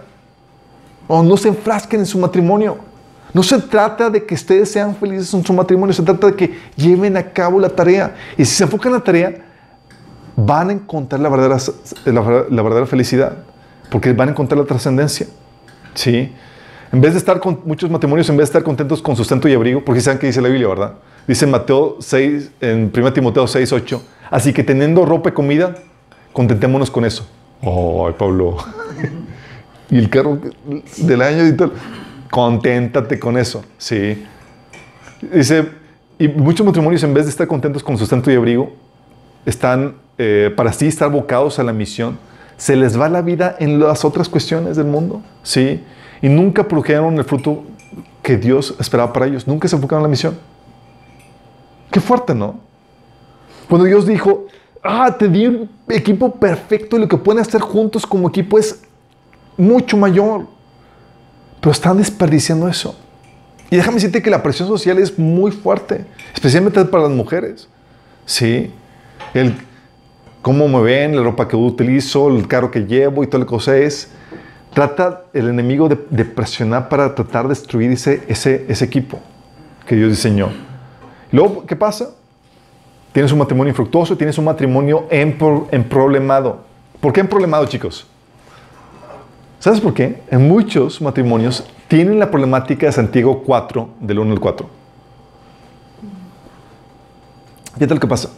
O 1.06 1.22
no 1.22 1.36
se 1.36 1.48
enfrasquen 1.48 2.00
en 2.00 2.06
su 2.06 2.18
matrimonio. 2.18 2.76
No 3.32 3.42
se 3.42 3.58
trata 3.58 4.10
de 4.10 4.24
que 4.24 4.34
ustedes 4.34 4.70
sean 4.70 4.94
felices 4.94 5.32
en 5.34 5.44
su 5.44 5.52
matrimonio, 5.52 5.92
se 5.92 6.02
trata 6.02 6.28
de 6.28 6.36
que 6.36 6.56
lleven 6.76 7.16
a 7.16 7.22
cabo 7.32 7.58
la 7.58 7.68
tarea. 7.68 8.14
Y 8.38 8.44
si 8.44 8.54
se 8.54 8.64
enfocan 8.64 8.92
en 8.92 8.98
la 8.98 9.04
tarea, 9.04 9.44
van 10.36 10.68
a 10.68 10.72
encontrar 10.72 11.20
la 11.20 11.28
verdadera, 11.28 11.56
la 12.04 12.62
verdadera 12.62 12.86
felicidad, 12.86 13.38
porque 13.90 14.12
van 14.12 14.28
a 14.28 14.30
encontrar 14.32 14.60
la 14.60 14.66
trascendencia. 14.66 15.26
¿Sí? 15.94 16.32
En 16.92 17.00
vez 17.00 17.12
de 17.12 17.18
estar 17.18 17.40
con 17.40 17.60
muchos 17.64 17.90
matrimonios, 17.90 18.28
en 18.28 18.36
vez 18.36 18.46
de 18.46 18.50
estar 18.50 18.62
contentos 18.62 19.02
con 19.02 19.16
sustento 19.16 19.48
y 19.48 19.54
abrigo, 19.54 19.84
porque 19.84 20.00
saben 20.00 20.18
que 20.18 20.26
dice 20.28 20.40
la 20.40 20.48
Biblia, 20.48 20.68
¿verdad? 20.68 20.94
Dice 21.26 21.46
Mateo 21.46 21.96
6, 22.00 22.52
en 22.60 22.92
1 22.94 23.12
Timoteo 23.12 23.46
6, 23.46 23.72
8. 23.72 24.02
Así 24.30 24.52
que 24.52 24.62
teniendo 24.62 25.04
ropa 25.04 25.30
y 25.30 25.32
comida, 25.32 25.74
contentémonos 26.32 26.90
con 26.90 27.04
eso. 27.04 27.26
Ay, 27.62 28.14
Pablo. 28.18 28.58
y 29.90 29.98
el 29.98 30.10
carro 30.10 30.38
del 30.98 31.22
año 31.22 31.46
y. 31.46 31.56
Conténtate 32.30 33.18
con 33.20 33.38
eso, 33.38 33.64
sí. 33.78 34.24
Dice, 35.32 35.68
y 36.18 36.26
muchos 36.26 36.66
matrimonios, 36.66 37.02
en 37.04 37.14
vez 37.14 37.26
de 37.26 37.30
estar 37.30 37.46
contentos 37.46 37.82
con 37.82 37.96
sustento 37.96 38.30
y 38.30 38.34
abrigo, 38.34 38.72
están, 39.46 39.94
eh, 40.18 40.52
para 40.56 40.70
así 40.70 40.88
estar 40.88 41.08
abocados 41.08 41.58
a 41.58 41.62
la 41.62 41.72
misión, 41.72 42.18
se 42.56 42.76
les 42.76 42.98
va 42.98 43.08
la 43.08 43.22
vida 43.22 43.56
en 43.58 43.80
las 43.80 44.04
otras 44.04 44.28
cuestiones 44.28 44.76
del 44.76 44.86
mundo, 44.86 45.22
sí 45.42 45.82
y 46.24 46.28
nunca 46.30 46.66
produjeron 46.66 47.18
el 47.18 47.24
fruto 47.24 47.64
que 48.22 48.38
Dios 48.38 48.74
esperaba 48.80 49.12
para 49.12 49.26
ellos. 49.26 49.46
Nunca 49.46 49.68
se 49.68 49.76
enfocaron 49.76 50.00
en 50.00 50.04
la 50.04 50.08
misión. 50.08 50.38
Qué 51.90 52.00
fuerte, 52.00 52.34
¿no? 52.34 52.60
Cuando 53.68 53.84
Dios 53.84 54.06
dijo, 54.06 54.46
ah, 54.82 55.14
te 55.18 55.28
di 55.28 55.46
un 55.46 55.68
equipo 55.86 56.34
perfecto 56.34 56.96
y 56.96 57.00
lo 57.00 57.08
que 57.08 57.18
pueden 57.18 57.42
hacer 57.42 57.60
juntos 57.60 58.06
como 58.06 58.26
equipo 58.26 58.58
es 58.58 58.80
mucho 59.58 59.98
mayor. 59.98 60.46
Pero 61.60 61.72
están 61.72 61.98
desperdiciando 61.98 62.68
eso. 62.68 62.98
Y 63.70 63.76
déjame 63.76 63.96
decirte 63.96 64.22
que 64.22 64.30
la 64.30 64.42
presión 64.42 64.66
social 64.66 64.96
es 64.96 65.18
muy 65.18 65.50
fuerte, 65.50 66.06
especialmente 66.32 66.82
para 66.86 67.02
las 67.02 67.12
mujeres. 67.12 67.68
Sí. 68.24 68.72
El 69.34 69.54
cómo 70.44 70.68
me 70.68 70.82
ven, 70.82 71.16
la 71.16 71.22
ropa 71.22 71.48
que 71.48 71.56
utilizo, 71.56 72.28
el 72.28 72.46
carro 72.46 72.70
que 72.70 72.80
llevo 72.80 73.24
y 73.24 73.26
toda 73.26 73.40
la 73.40 73.46
cosa 73.46 73.78
es 73.78 74.10
trata 74.74 75.22
el 75.32 75.48
enemigo 75.48 75.88
de, 75.88 76.24
presionar 76.24 76.90
para 76.90 77.14
tratar 77.14 77.44
de 77.44 77.48
destruir 77.48 77.92
ese, 77.92 78.24
ese, 78.28 78.66
ese 78.68 78.84
equipo 78.84 79.20
que 79.86 79.96
Dios 79.96 80.10
diseñó. 80.10 80.50
Luego, 81.32 81.64
¿qué 81.64 81.74
pasa? 81.74 82.10
Tienes 83.12 83.32
un 83.32 83.38
matrimonio 83.38 83.70
infructuoso, 83.70 84.18
tienes 84.18 84.36
un 84.36 84.44
matrimonio 84.44 85.06
emproblemado. 85.10 86.58
¿Por 87.00 87.14
qué 87.14 87.20
emproblemado, 87.20 87.64
chicos? 87.64 88.06
¿Sabes 89.60 89.80
por 89.80 89.94
qué? 89.94 90.20
En 90.30 90.46
muchos 90.46 91.00
matrimonios 91.00 91.64
tienen 91.88 92.18
la 92.18 92.30
problemática 92.30 92.84
de 92.84 92.92
Santiago 92.92 93.42
4, 93.46 93.88
del 93.98 94.18
1 94.18 94.32
al 94.32 94.40
4. 94.40 94.68
¿Qué 97.78 97.86
tal 97.86 97.98
que 97.98 98.06
pasa? 98.06 98.28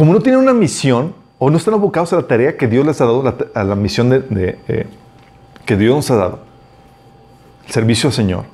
Como 0.00 0.14
no 0.14 0.20
tienen 0.20 0.40
una 0.40 0.54
misión, 0.54 1.12
o 1.38 1.50
no 1.50 1.58
están 1.58 1.74
abocados 1.74 2.10
a 2.14 2.16
la 2.16 2.22
tarea 2.22 2.56
que 2.56 2.66
Dios 2.66 2.86
les 2.86 2.98
ha 3.02 3.04
dado, 3.04 3.36
a 3.52 3.64
la 3.64 3.74
misión 3.74 4.10
eh, 4.34 4.86
que 5.66 5.76
Dios 5.76 5.94
nos 5.94 6.10
ha 6.10 6.16
dado, 6.16 6.38
el 7.66 7.70
servicio 7.70 8.08
al 8.08 8.14
Señor. 8.14 8.44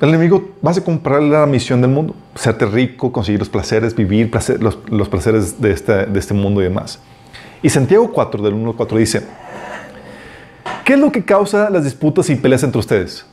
El 0.00 0.08
enemigo 0.08 0.56
va 0.66 0.72
a 0.72 0.80
comprarle 0.80 1.30
la 1.30 1.46
misión 1.46 1.80
del 1.80 1.92
mundo, 1.92 2.16
serte 2.34 2.66
rico, 2.66 3.12
conseguir 3.12 3.38
los 3.38 3.48
placeres, 3.48 3.94
vivir 3.94 4.28
los, 4.58 5.08
placeres 5.08 5.60
de 5.60 5.70
este, 5.70 6.34
mundo 6.34 6.60
y 6.60 6.64
demás. 6.64 6.98
Y 7.62 7.70
Santiago 7.70 8.10
4, 8.12 8.42
del 8.42 8.54
1 8.54 8.70
al 8.70 8.76
4, 8.76 8.98
dice, 8.98 9.22
¿qué 10.84 10.94
es 10.94 10.98
lo 10.98 11.12
que 11.12 11.24
causa 11.24 11.70
las 11.70 11.84
disputas 11.84 12.28
y 12.28 12.34
peleas 12.34 12.64
entre 12.64 12.80
ustedes? 12.80 13.24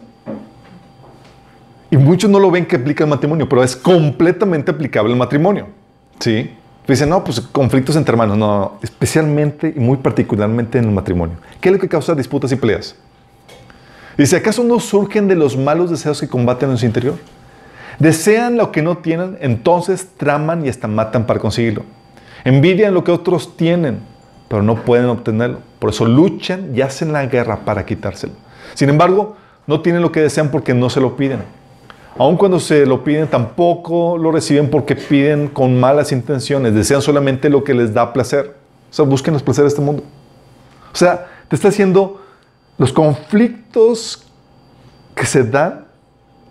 Y 1.89 1.97
muchos 1.97 2.29
no 2.29 2.37
lo 2.37 2.51
ven 2.51 2.67
que 2.67 2.75
aplica 2.75 3.05
el 3.05 3.09
matrimonio, 3.09 3.49
pero 3.49 3.63
es 3.63 3.75
completamente 3.75 4.69
aplicable 4.69 5.13
al 5.13 5.17
matrimonio. 5.17 5.76
¿Sí? 6.19 6.51
Dicen, 6.87 7.09
no, 7.09 7.23
pues 7.23 7.41
conflictos 7.41 7.95
entre 7.95 8.13
hermanos. 8.13 8.37
No, 8.37 8.77
especialmente 8.81 9.73
y 9.75 9.79
muy 9.79 9.97
particularmente 9.97 10.77
en 10.77 10.85
el 10.85 10.91
matrimonio. 10.91 11.35
¿Qué 11.59 11.69
es 11.69 11.73
lo 11.73 11.79
que 11.79 11.89
causa 11.89 12.15
disputas 12.15 12.51
y 12.51 12.55
peleas? 12.55 12.95
Dice, 14.17 14.37
¿acaso 14.37 14.63
no 14.63 14.79
surgen 14.79 15.27
de 15.27 15.35
los 15.35 15.57
malos 15.57 15.91
deseos 15.91 16.19
que 16.19 16.27
combaten 16.27 16.71
en 16.71 16.77
su 16.77 16.85
interior? 16.85 17.15
Desean 17.99 18.57
lo 18.57 18.71
que 18.71 18.81
no 18.81 18.97
tienen, 18.97 19.37
entonces 19.41 20.07
traman 20.17 20.65
y 20.65 20.69
hasta 20.69 20.87
matan 20.87 21.25
para 21.25 21.39
conseguirlo. 21.39 21.83
Envidian 22.43 22.93
lo 22.93 23.03
que 23.03 23.11
otros 23.11 23.57
tienen, 23.57 23.99
pero 24.47 24.63
no 24.63 24.83
pueden 24.85 25.07
obtenerlo. 25.07 25.59
Por 25.79 25.89
eso 25.89 26.05
luchan 26.05 26.71
y 26.75 26.81
hacen 26.81 27.11
la 27.11 27.25
guerra 27.25 27.65
para 27.65 27.85
quitárselo. 27.85 28.33
Sin 28.73 28.89
embargo, 28.89 29.35
no 29.65 29.81
tienen 29.81 30.01
lo 30.01 30.11
que 30.11 30.21
desean 30.21 30.49
porque 30.49 30.73
no 30.73 30.89
se 30.89 31.01
lo 31.01 31.17
piden. 31.17 31.41
Aun 32.19 32.35
cuando 32.35 32.59
se 32.59 32.85
lo 32.85 33.03
piden, 33.03 33.27
tampoco 33.27 34.17
lo 34.17 34.31
reciben 34.31 34.71
porque 34.71 34.95
piden 34.95 35.49
con 35.49 35.79
malas 35.79 36.11
intenciones, 36.11 36.73
desean 36.73 37.01
solamente 37.01 37.49
lo 37.49 37.63
que 37.63 37.75
les 37.75 37.93
da 37.93 38.11
placer. 38.11 38.55
O 38.89 38.93
sea, 38.93 39.05
busquen 39.05 39.33
los 39.33 39.43
placeres 39.43 39.71
de 39.71 39.75
este 39.75 39.85
mundo. 39.85 40.03
O 40.91 40.95
sea, 40.95 41.27
te 41.47 41.55
está 41.55 41.67
haciendo 41.67 42.21
los 42.77 42.91
conflictos 42.91 44.25
que 45.13 45.25
se 45.25 45.43
dan 45.43 45.85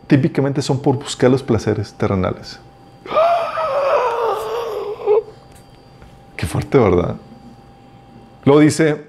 típicamente 0.06 0.62
son 0.62 0.80
por 0.80 0.96
buscar 0.96 1.30
los 1.30 1.42
placeres 1.42 1.92
terrenales. 1.94 2.60
Qué 6.36 6.46
fuerte, 6.46 6.78
¿verdad? 6.78 7.16
Luego 8.44 8.60
dice 8.60 9.05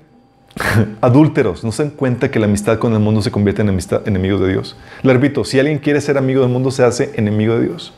Adúlteros, 1.01 1.63
no 1.63 1.71
se 1.71 1.83
dan 1.83 1.91
cuenta 1.91 2.31
que 2.31 2.39
la 2.39 2.45
amistad 2.45 2.79
con 2.79 2.93
el 2.93 2.99
mundo 2.99 3.21
se 3.21 3.31
convierte 3.31 3.61
en 3.61 3.69
amistad, 3.69 4.07
enemigos 4.07 4.41
de 4.41 4.49
Dios. 4.49 4.75
Le 5.03 5.13
repito, 5.13 5.43
si 5.43 5.59
alguien 5.59 5.79
quiere 5.79 6.01
ser 6.01 6.17
amigo 6.17 6.41
del 6.41 6.49
mundo, 6.49 6.71
se 6.71 6.83
hace 6.83 7.11
enemigo 7.15 7.55
de 7.55 7.65
Dios. 7.65 7.93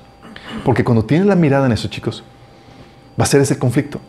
Porque 0.64 0.84
cuando 0.84 1.06
tienes 1.06 1.28
la 1.28 1.36
mirada 1.36 1.66
en 1.66 1.72
eso, 1.72 1.88
chicos, 1.88 2.24
va 3.20 3.24
a 3.24 3.28
ser 3.28 3.42
ese 3.42 3.58
conflicto. 3.58 4.00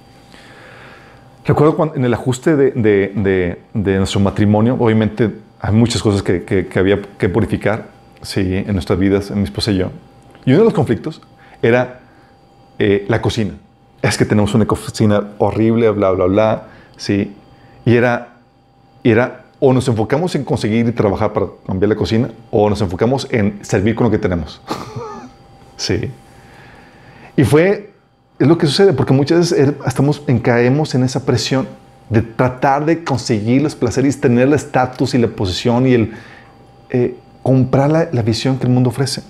Recuerdo 1.45 1.77
cuando, 1.77 1.97
en 1.97 2.05
el 2.05 2.15
ajuste 2.15 2.57
de, 2.57 3.59
nuestro 3.75 4.21
matrimonio, 4.21 4.77
obviamente 4.79 5.31
hay 5.61 5.73
muchas 5.73 6.03
cosas 6.03 6.23
que, 6.23 6.69
había 6.77 7.01
que 7.19 7.29
purificar 7.29 7.89
sí, 8.23 8.57
en 8.57 8.73
nuestras 8.73 8.99
vidas, 8.99 9.31
en 9.31 9.39
mi 9.39 9.45
esposa 9.45 9.71
y 9.73 9.79
yo. 9.79 9.91
Y 10.45 10.51
uno 10.51 10.61
de 10.61 10.65
los 10.65 10.75
conflictos 10.75 11.23
era 11.63 12.01
eh, 12.79 13.05
la 13.09 13.21
cocina. 13.21 13.55
Es 14.03 14.17
que 14.17 14.25
tenemos 14.25 14.55
una 14.55 14.67
cocina 14.67 15.33
horrible, 15.39 15.91
bla, 15.91 16.11
bla, 16.13 16.27
bla. 16.27 16.63
Sí. 16.97 17.35
Y 17.85 17.97
era, 17.97 18.30
era 19.05 19.45
o 19.61 19.73
nos 19.75 19.87
enfocamos 19.89 20.35
en 20.35 20.43
conseguir 20.43 20.87
y 20.89 20.93
trabajar 20.93 21.33
para 21.35 21.47
cambiar 21.67 21.91
la 21.91 21.97
cocina, 21.97 22.31
o 22.51 22.69
nos 22.71 22.81
enfocamos 22.81 23.29
en 23.31 23.59
servir 23.63 23.95
con 23.95 24.07
lo 24.07 24.11
que 24.11 24.19
tenemos. 24.19 24.61
sí. 25.77 26.11
Y 27.37 27.45
fue, 27.45 27.91
es 28.39 28.49
lo 28.49 28.57
que 28.57 28.67
sucede, 28.67 28.95
porque 28.95 29.13
muchas 29.13 29.39
veces 29.39 29.59
er, 29.59 29.79
estamos, 29.87 30.23
caemos 30.43 30.95
en 30.95 31.05
esa 31.05 31.27
presión 31.27 31.69
de 32.09 32.23
tratar 32.23 32.87
de 32.87 33.05
conseguir 33.05 33.63
los 33.63 33.77
placeres, 33.77 34.19
tener 34.19 34.49
el 34.49 34.55
estatus 34.55 35.15
y 35.15 35.19
la 35.19 35.29
posición 35.29 35.87
y 35.87 35.93
el 35.93 36.13
eh, 36.89 37.15
comprar 37.43 37.91
la, 37.91 38.09
la, 38.11 38.23
visión 38.23 38.59
que 38.59 38.67
el 38.67 38.73
mundo 38.73 38.89
ofrece. 38.89 39.23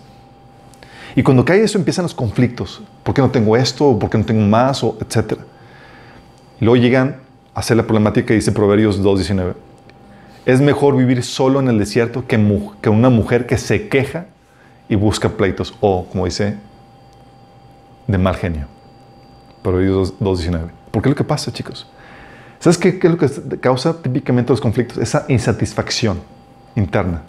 Y 1.16 1.25
cuando 1.25 1.45
cae 1.45 1.62
eso 1.62 1.77
empiezan 1.77 2.05
los 2.05 2.14
conflictos. 2.14 2.81
¿Por 3.03 3.14
qué 3.14 3.21
no 3.21 3.31
tengo 3.31 3.57
esto? 3.57 3.99
¿Por 3.99 4.09
qué 4.09 4.16
no 4.16 4.25
tengo 4.25 4.47
más? 4.47 4.83
O, 4.85 4.97
etcétera. 5.01 5.43
Y 6.61 6.64
luego 6.64 6.81
llegan 6.81 7.16
a 7.61 7.62
ser 7.62 7.76
la 7.76 7.84
problemática 7.84 8.28
que 8.28 8.34
dice 8.34 8.52
Proverbios 8.52 9.02
2.19. 9.02 9.54
Es 10.46 10.61
mejor 10.61 10.96
vivir 10.96 11.22
solo 11.22 11.61
en 11.61 11.68
el 11.68 11.78
desierto 11.78 12.26
que, 12.26 12.36
que 12.80 12.88
una 12.88 13.11
mujer 13.11 13.46
que 13.46 13.58
se 13.58 13.88
queja 13.88 14.26
y 14.88 14.94
busca 14.96 15.28
pleitos. 15.28 15.74
O, 15.80 16.06
como 16.06 16.24
dice 16.24 16.56
de 18.06 18.18
mal 18.18 18.34
genio. 18.36 18.66
Proverbios 19.62 20.18
2.19. 20.18 20.70
¿Por 20.90 21.02
qué 21.02 21.08
es 21.08 21.11
lo 21.11 21.16
que 21.16 21.24
pasa, 21.24 21.52
chicos? 21.52 21.86
¿Sabes 22.58 22.78
qué, 22.78 22.98
es 23.00 23.04
lo 23.04 23.18
que 23.18 23.61
causa 23.61 24.02
típicamente 24.02 24.52
los 24.52 24.61
conflictos? 24.61 24.96
Esa 24.96 25.26
insatisfacción 25.28 26.20
interna 26.76 27.22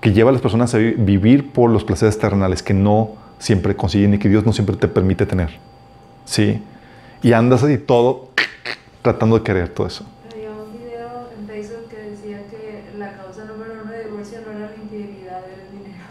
que 0.00 0.12
lleva 0.12 0.30
a 0.30 0.32
las 0.32 0.42
personas 0.42 0.74
a 0.74 0.78
vivir 0.78 1.52
por 1.52 1.70
los 1.70 1.84
placeres 1.84 2.18
terrenales 2.18 2.62
que 2.62 2.72
no 2.72 3.16
siempre 3.38 3.76
consiguen 3.76 4.14
y 4.14 4.18
que 4.18 4.30
Dios 4.30 4.46
no 4.46 4.52
siempre 4.54 4.76
te 4.76 4.88
permite 4.88 5.26
tener. 5.26 5.50
¿Sí? 6.24 6.62
Y 7.22 7.32
andas 7.32 7.62
así 7.62 7.76
todo 7.76 8.25
tratando 9.06 9.38
de 9.38 9.44
querer 9.44 9.68
todo 9.68 9.86
eso. 9.86 10.04
Había 10.32 10.50
un 10.50 10.72
video 10.72 11.28
en 11.38 11.46
Facebook 11.46 11.88
que 11.88 11.96
decía 12.10 12.38
que 12.50 12.98
la 12.98 13.16
causa 13.16 13.44
número 13.44 13.74
uno 13.84 13.92
de 13.92 14.04
divorcio 14.04 14.40
no 14.44 14.50
era 14.50 14.70
la 14.70 14.76
infidelidad, 14.82 15.44
era 15.46 15.62
el 15.62 15.78
dinero. 15.78 16.04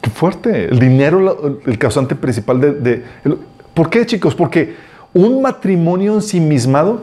Qué 0.00 0.08
fuerte. 0.08 0.64
El 0.64 0.78
dinero, 0.78 1.60
el 1.66 1.78
causante 1.78 2.14
principal 2.14 2.58
de... 2.60 3.04
¿Por 3.74 3.90
qué, 3.90 4.06
chicos? 4.06 4.34
Porque 4.34 4.74
un 5.12 5.42
matrimonio 5.42 6.14
ensimismado 6.14 7.02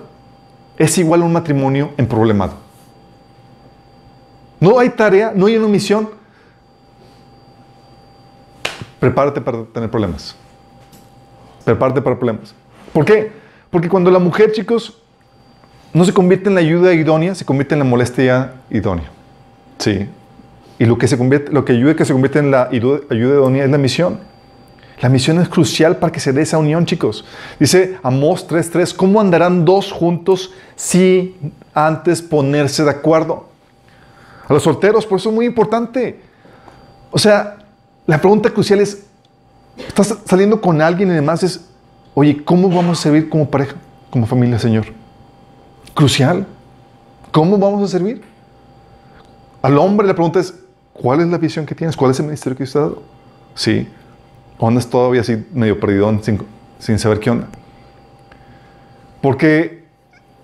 es 0.75 0.97
igual 0.97 1.21
a 1.21 1.25
un 1.25 1.33
matrimonio 1.33 1.91
en 1.97 2.07
problemado. 2.07 2.53
No 4.59 4.79
hay 4.79 4.89
tarea, 4.89 5.33
no 5.35 5.45
hay 5.45 5.55
una 5.55 5.67
misión. 5.67 6.09
Prepárate 8.99 9.39
para 9.39 9.65
tener 9.65 9.91
problemas. 9.91 10.35
Prepárate 11.63 12.01
para 12.01 12.15
problemas. 12.15 12.55
¿Por 12.91 13.05
qué? 13.05 13.31
Porque 13.69 13.87
cuando 13.87 14.11
la 14.11 14.19
mujer, 14.19 14.51
chicos, 14.51 15.00
no 15.93 16.05
se 16.05 16.13
convierte 16.13 16.49
en 16.49 16.55
la 16.55 16.61
ayuda 16.61 16.93
idónea, 16.93 17.35
se 17.35 17.45
convierte 17.45 17.75
en 17.75 17.79
la 17.79 17.85
molestia 17.85 18.53
idónea. 18.69 19.09
Sí. 19.77 20.07
Y 20.79 20.85
lo 20.85 20.97
que, 20.97 21.07
se 21.07 21.17
convierte, 21.17 21.51
lo 21.51 21.65
que 21.65 21.73
ayuda 21.73 21.95
que 21.95 22.05
se 22.05 22.13
convierte 22.13 22.39
en 22.39 22.51
la 22.51 22.63
ayuda 22.71 23.01
idónea 23.11 23.65
es 23.65 23.69
la 23.69 23.77
misión. 23.77 24.19
La 25.01 25.09
misión 25.09 25.39
es 25.39 25.49
crucial 25.49 25.97
para 25.97 26.11
que 26.11 26.19
se 26.19 26.31
dé 26.31 26.43
esa 26.43 26.59
unión, 26.59 26.85
chicos. 26.85 27.25
Dice 27.59 27.97
Amós 28.03 28.47
3.3, 28.47 28.95
¿cómo 28.95 29.19
andarán 29.19 29.65
dos 29.65 29.91
juntos 29.91 30.53
si 30.75 31.35
antes 31.73 32.21
ponerse 32.21 32.83
de 32.83 32.91
acuerdo? 32.91 33.49
A 34.47 34.53
los 34.53 34.63
solteros, 34.63 35.05
por 35.05 35.19
eso 35.19 35.29
es 35.29 35.35
muy 35.35 35.45
importante. 35.45 36.19
O 37.09 37.17
sea, 37.17 37.57
la 38.05 38.19
pregunta 38.19 38.49
crucial 38.51 38.79
es, 38.79 39.05
¿estás 39.75 40.15
saliendo 40.25 40.61
con 40.61 40.81
alguien 40.81 41.09
y 41.09 41.13
demás? 41.13 41.41
Es, 41.43 41.65
oye, 42.13 42.43
¿cómo 42.43 42.69
vamos 42.69 42.99
a 42.99 43.01
servir 43.01 43.27
como 43.27 43.49
pareja, 43.49 43.75
como 44.11 44.27
familia, 44.27 44.59
Señor? 44.59 45.00
Crucial. 45.93 46.47
¿Cómo 47.31 47.57
vamos 47.57 47.83
a 47.83 47.87
servir? 47.87 48.21
Al 49.61 49.77
hombre 49.77 50.07
la 50.07 50.13
pregunta 50.13 50.39
es, 50.39 50.53
¿Cuál 50.93 51.21
es 51.21 51.27
la 51.27 51.37
visión 51.37 51.65
que 51.65 51.73
tienes? 51.73 51.95
¿Cuál 51.95 52.11
es 52.11 52.19
el 52.19 52.25
ministerio 52.25 52.57
que 52.57 52.63
has 52.63 52.73
dado? 52.73 53.01
Sí. 53.55 53.87
¿O 54.59 54.67
andas 54.67 54.87
todavía 54.87 55.21
así 55.21 55.45
medio 55.53 55.79
perdido 55.79 56.11
sin, 56.79 56.99
saber 56.99 57.19
qué 57.19 57.31
onda? 57.31 57.47
Porque 59.21 59.85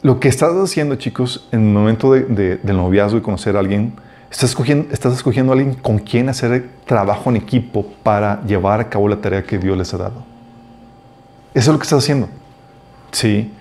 lo 0.02 0.20
que 0.20 0.30
estás 0.30 0.54
haciendo, 0.56 0.96
chicos, 0.96 1.48
en 1.52 1.68
el 1.68 1.74
momento 1.74 2.14
del 2.14 2.60
noviazgo 2.66 3.18
y 3.18 3.22
conocer 3.22 3.56
a 3.56 3.60
alguien, 3.60 3.94
estás 4.32 4.52
escogiendo, 4.52 4.92
estás 4.92 5.14
escogiendo 5.14 5.52
a 5.52 5.56
alguien 5.56 5.76
con 5.76 6.00
quien 6.00 6.30
hacer 6.30 6.70
trabajo 6.86 7.30
en 7.30 7.36
equipo 7.36 7.86
para 8.04 8.44
llevar 8.46 8.80
a 8.80 8.90
cabo 8.90 9.08
la 9.08 9.18
tarea 9.18 9.44
que 9.44 9.58
Dios 9.58 9.78
les 9.78 9.94
ha 9.94 9.98
dado. 9.98 10.24
Eso 11.54 11.70
es 11.72 11.74
lo 11.74 11.78
que 11.78 11.84
estás 11.84 12.04
haciendo. 12.04 12.30
Sí. 13.12 13.52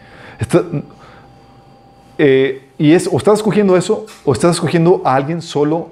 Eh, 2.18 2.68
y 2.78 2.92
es, 2.92 3.08
o 3.10 3.16
estás 3.16 3.38
escogiendo 3.38 3.76
eso, 3.76 4.06
o 4.24 4.32
estás 4.32 4.56
escogiendo 4.56 5.02
a 5.04 5.14
alguien 5.14 5.42
solo 5.42 5.88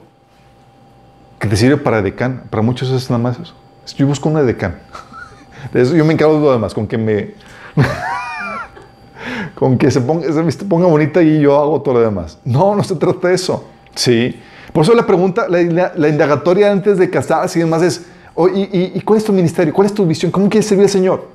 que 1.39 1.49
te 1.49 1.57
sirve 1.57 1.77
para 1.77 2.03
decán. 2.03 2.45
Para 2.51 2.63
muchos 2.63 2.91
es 2.91 3.11
nada 3.11 3.23
más 3.23 3.39
eso. 3.39 3.55
Yo 3.97 4.07
busco 4.07 4.29
una 4.29 4.43
decán. 4.43 4.79
De 5.73 5.83
eso 5.83 5.95
yo 5.95 6.05
me 6.05 6.13
encargo 6.13 6.35
de 6.35 6.41
lo 6.41 6.53
demás, 6.53 6.75
con 6.75 6.87
que 6.87 6.99
me... 6.99 7.33
con 9.55 9.79
que 9.79 9.91
se 9.91 10.01
ponga, 10.01 10.27
se 10.31 10.65
ponga 10.65 10.87
bonita 10.87 11.23
y 11.23 11.41
yo 11.41 11.59
hago 11.59 11.81
todo 11.81 11.95
lo 11.95 12.01
demás. 12.01 12.39
No, 12.45 12.75
no 12.75 12.85
se 12.85 12.95
trata 12.97 13.29
de 13.29 13.35
eso. 13.35 13.65
Sí. 13.95 14.39
Por 14.73 14.83
eso 14.85 14.93
la 14.95 15.07
pregunta, 15.07 15.47
la, 15.49 16.09
indagatoria 16.09 16.71
antes 16.71 16.99
de 16.99 17.09
casarse 17.09 17.59
y 17.59 17.63
demás 17.63 17.83
es, 17.83 18.07
oh, 18.35 18.49
y, 18.49 19.01
cuál 19.05 19.19
es 19.19 19.25
tu 19.25 19.33
ministerio? 19.33 19.73
¿Cuál 19.73 19.87
es 19.87 19.95
tu 19.95 20.05
visión? 20.05 20.31
¿Cómo 20.31 20.49
quieres 20.49 20.67
servir 20.67 20.85
al 20.85 20.91
Señor? 20.91 21.29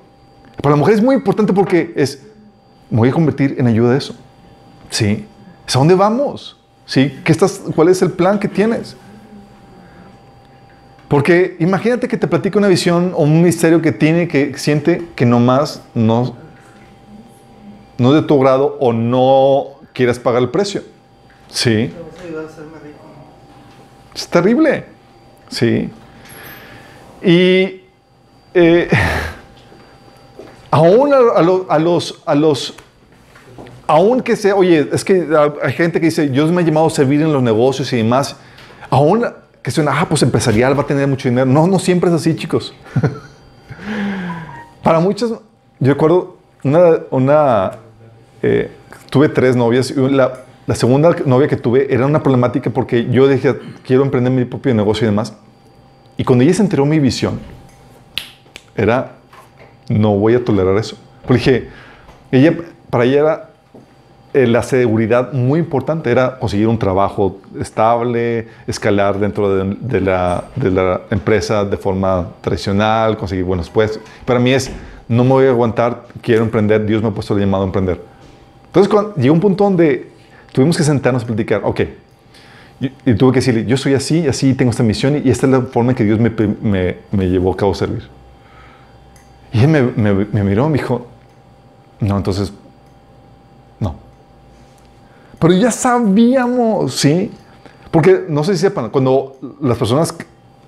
Para 0.62 0.76
la 0.76 0.80
mujer 0.80 0.96
es 0.96 1.02
muy 1.02 1.16
importante 1.16 1.54
porque 1.54 1.94
es, 1.96 2.22
me 2.90 2.98
voy 2.98 3.10
a 3.10 3.12
convertir 3.12 3.56
en 3.58 3.66
ayuda 3.68 3.92
de 3.92 3.98
eso. 3.98 4.16
Sí. 4.90 5.26
¿A 5.68 5.78
dónde 5.78 5.96
vamos? 5.96 6.58
¿Sí? 6.86 7.20
¿Qué 7.24 7.32
estás, 7.32 7.62
¿Cuál 7.76 7.90
es 7.90 8.02
el 8.02 8.12
plan 8.12 8.40
que 8.40 8.48
tienes? 8.48 8.96
Porque 11.08 11.58
imagínate 11.60 12.08
que 12.08 12.18
te 12.18 12.28
platica 12.28 12.60
una 12.60 12.68
visión 12.68 13.14
o 13.16 13.24
un 13.24 13.42
misterio 13.42 13.82
que 13.82 13.92
tiene, 13.92 14.28
que 14.28 14.58
siente 14.58 15.08
que 15.16 15.26
nomás 15.26 15.82
no, 15.96 16.36
no 17.98 18.16
es 18.16 18.22
de 18.22 18.28
tu 18.28 18.40
grado 18.40 18.78
o 18.80 18.94
no 18.94 19.80
quieras 19.94 20.20
pagar 20.20 20.42
el 20.44 20.50
precio. 20.50 20.84
Sí. 21.50 21.92
Es 24.14 24.28
terrible. 24.28 24.86
Sí. 25.50 25.90
Y 27.24 27.82
eh, 28.54 28.90
aún 30.72 31.14
a, 31.14 31.80
los, 31.80 32.22
a 32.26 32.36
los, 32.36 32.76
aún 33.90 34.22
que 34.22 34.36
sea, 34.36 34.56
oye, 34.56 34.88
es 34.94 35.04
que 35.04 35.28
hay 35.64 35.74
gente 35.74 36.00
que 36.00 36.06
dice, 36.06 36.30
Dios 36.30 36.52
me 36.52 36.62
ha 36.62 36.64
llamado 36.64 36.86
a 36.86 36.90
servir 36.92 37.24
en 37.24 37.34
los 37.34 37.42
negocios 37.42 37.92
y 37.92 37.98
demás, 37.98 38.36
aún 38.88 39.26
que 39.64 39.72
suena, 39.72 40.00
ah, 40.00 40.06
pues 40.08 40.22
empresarial, 40.22 40.78
va 40.78 40.84
a 40.84 40.86
tener 40.86 41.08
mucho 41.08 41.28
dinero. 41.28 41.48
No, 41.48 41.66
no 41.66 41.80
siempre 41.80 42.08
es 42.12 42.16
así, 42.16 42.36
chicos. 42.36 42.72
Para 44.84 45.00
muchos, 45.00 45.32
yo 45.80 45.94
recuerdo 45.94 46.38
una, 46.64 47.00
una 47.10 47.72
eh, 48.44 48.70
tuve 49.10 49.28
tres 49.28 49.56
novias 49.56 49.90
y 49.90 49.96
la, 49.96 50.34
la, 50.68 50.76
segunda 50.76 51.16
novia 51.26 51.48
que 51.48 51.58
tuve 51.58 51.92
era 51.92 52.06
una 52.06 52.22
problemática 52.22 52.70
porque 52.70 53.10
yo 53.10 53.28
dije, 53.28 53.56
quiero 53.84 54.04
emprender 54.04 54.32
mi 54.32 54.46
propio 54.46 54.72
negocio 54.76 55.06
y 55.06 55.10
demás. 55.10 55.34
Y 56.16 56.24
cuando 56.24 56.44
ella 56.44 56.54
se 56.54 56.62
enteró 56.62 56.86
mi 56.86 57.00
visión, 57.00 57.40
era, 58.76 59.14
no 59.90 60.16
voy 60.16 60.36
a 60.36 60.46
tolerar 60.46 60.78
eso. 60.78 60.96
Porque 61.26 61.40
dije, 61.40 61.70
ella, 62.32 62.56
para 62.92 63.06
ella 63.06 63.20
era 63.20 63.49
eh, 64.32 64.46
la 64.46 64.62
seguridad 64.62 65.34
muy 65.34 65.60
importante 65.60 66.12
era 66.12 66.38
conseguir 66.38 66.68
un 66.68 66.78
trabajo 66.78 67.40
estable, 67.60 68.48
escalar 68.68 69.18
dentro 69.18 69.56
de, 69.56 70.02
la, 70.02 70.44
de, 70.56 70.70
la, 70.70 71.02
empresa 71.10 71.66
de 71.66 71.78
forma 71.78 72.28
tradicional, 72.42 73.18
conseguir 73.18 73.44
buenos 73.44 73.72
puestos. 73.72 74.00
Para 74.26 74.40
mí 74.40 74.52
es, 74.52 74.70
no 75.08 75.24
me 75.24 75.32
voy 75.32 75.46
a 75.48 75.50
aguantar, 75.50 76.04
quiero 76.22 76.44
emprender, 76.44 76.86
Dios 76.86 77.02
me 77.02 77.08
ha 77.08 77.12
puesto 77.12 77.34
el 77.34 77.40
llamado 77.40 77.64
a 77.64 77.66
emprender. 77.66 78.00
Entonces, 78.68 78.88
cuando, 78.94 79.16
llegó 79.16 79.34
un 79.34 79.40
punto 79.40 79.64
donde 79.64 80.12
tuvimos 80.52 80.78
que 80.78 80.84
sentarnos 80.84 81.24
a 81.24 81.26
platicar, 81.26 81.62
ok, 81.64 81.82
y, 82.82 83.14
tuve 83.16 83.32
que 83.32 83.40
decirle, 83.40 83.66
yo 83.66 83.78
soy 83.78 83.96
así, 83.96 84.28
así, 84.28 84.54
tengo 84.54 84.70
esta 84.70 84.84
misión 84.84 85.20
y 85.26 85.30
esta 85.32 85.48
es 85.48 85.52
la 85.52 85.62
forma 85.62 85.94
en 85.94 85.96
que 85.96 86.04
Dios 86.04 86.20
me, 86.20 86.30
me, 86.30 86.98
me 87.12 87.28
llevó 87.28 87.52
a 87.52 87.58
cabo 87.58 87.74
servir. 87.74 88.04
Y 89.52 89.62
él 89.62 89.70
me, 89.70 89.82
me 90.14 90.44
miró 90.44 90.68
y 90.68 90.70
me 90.70 90.78
dijo, 90.78 91.08
no, 92.00 92.16
entonces 92.16 92.54
Pero 95.40 95.54
ya 95.54 95.72
sabíamos, 95.72 96.96
¿sí? 96.96 97.32
Porque 97.92 98.26
no 98.28 98.44
sé 98.44 98.54
si 98.56 98.62
sepan, 98.62 98.90
cuando 98.90 99.38
las 99.62 99.78
personas, 99.78 100.14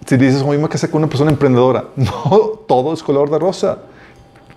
si 0.05 0.17
dices, 0.17 0.41
oye, 0.41 0.57
me 0.57 0.69
casé 0.69 0.89
con 0.89 0.99
una 0.99 1.09
persona 1.09 1.29
emprendedora, 1.29 1.85
no 1.95 2.61
todo 2.67 2.93
es 2.93 3.03
color 3.03 3.29
de 3.29 3.37
rosa. 3.37 3.79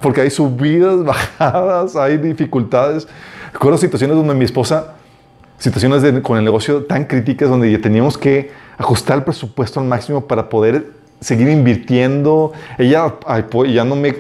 Porque 0.01 0.21
hay 0.21 0.31
subidas, 0.31 1.05
bajadas, 1.05 1.97
hay 1.97 2.17
dificultades. 2.19 3.09
Recuerdo 3.53 3.79
situaciones 3.79 4.17
donde 4.17 4.35
mi 4.35 4.45
esposa, 4.45 4.95
situaciones 5.59 6.03
con 6.23 6.39
el 6.39 6.45
negocio 6.45 6.85
tan 6.85 7.05
críticas 7.05 7.49
donde 7.49 7.71
ya 7.71 7.81
teníamos 7.81 8.17
que 8.17 8.51
ajustar 8.79 9.19
el 9.19 9.25
presupuesto 9.25 9.81
al 9.81 9.87
máximo 9.87 10.27
para 10.27 10.49
poder 10.49 10.93
seguir 11.21 11.49
invirtiendo. 11.49 12.53
Ella 12.79 13.15
apoyándome, 13.27 14.17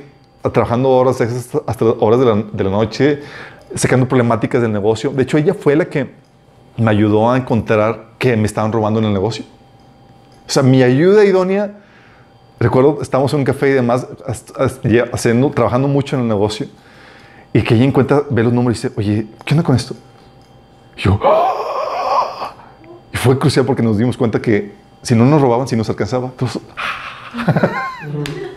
trabajando 0.52 0.90
horas 0.90 1.20
hasta 1.20 1.84
horas 1.84 2.20
de 2.20 2.26
la, 2.26 2.44
de 2.52 2.64
la 2.64 2.70
noche, 2.70 3.20
sacando 3.74 4.08
problemáticas 4.08 4.62
del 4.62 4.72
negocio. 4.72 5.10
De 5.10 5.22
hecho, 5.22 5.38
ella 5.38 5.54
fue 5.54 5.76
la 5.76 5.86
que 5.86 6.14
me 6.76 6.90
ayudó 6.90 7.30
a 7.30 7.36
encontrar 7.36 8.14
que 8.18 8.36
me 8.36 8.46
estaban 8.46 8.72
robando 8.72 9.00
en 9.00 9.06
el 9.06 9.12
negocio. 9.12 9.44
O 10.46 10.50
sea, 10.50 10.62
mi 10.62 10.82
ayuda 10.82 11.24
idónea, 11.24 11.72
recuerdo, 12.58 12.98
estábamos 13.00 13.32
en 13.32 13.40
un 13.40 13.44
café 13.44 13.70
y 13.70 13.72
demás, 13.72 14.06
haciendo, 15.12 15.50
trabajando 15.50 15.88
mucho 15.88 16.16
en 16.16 16.22
el 16.22 16.28
negocio, 16.28 16.66
y 17.52 17.62
que 17.62 17.74
ella 17.74 17.84
encuentra, 17.84 18.22
ve 18.30 18.42
los 18.42 18.52
números 18.52 18.78
y 18.78 18.88
dice, 18.88 18.94
oye, 18.98 19.26
¿qué 19.44 19.54
onda 19.54 19.62
con 19.62 19.76
esto? 19.76 19.94
Y 20.96 21.02
yo, 21.02 21.20
¡Ah! 21.22 22.52
y 23.12 23.16
fue 23.16 23.38
crucial 23.38 23.64
porque 23.64 23.82
nos 23.82 23.96
dimos 23.96 24.16
cuenta 24.16 24.40
que 24.42 24.74
si 25.02 25.14
no 25.14 25.24
nos 25.24 25.40
robaban, 25.40 25.68
si 25.68 25.76
nos 25.76 25.88
alcanzaba. 25.88 26.32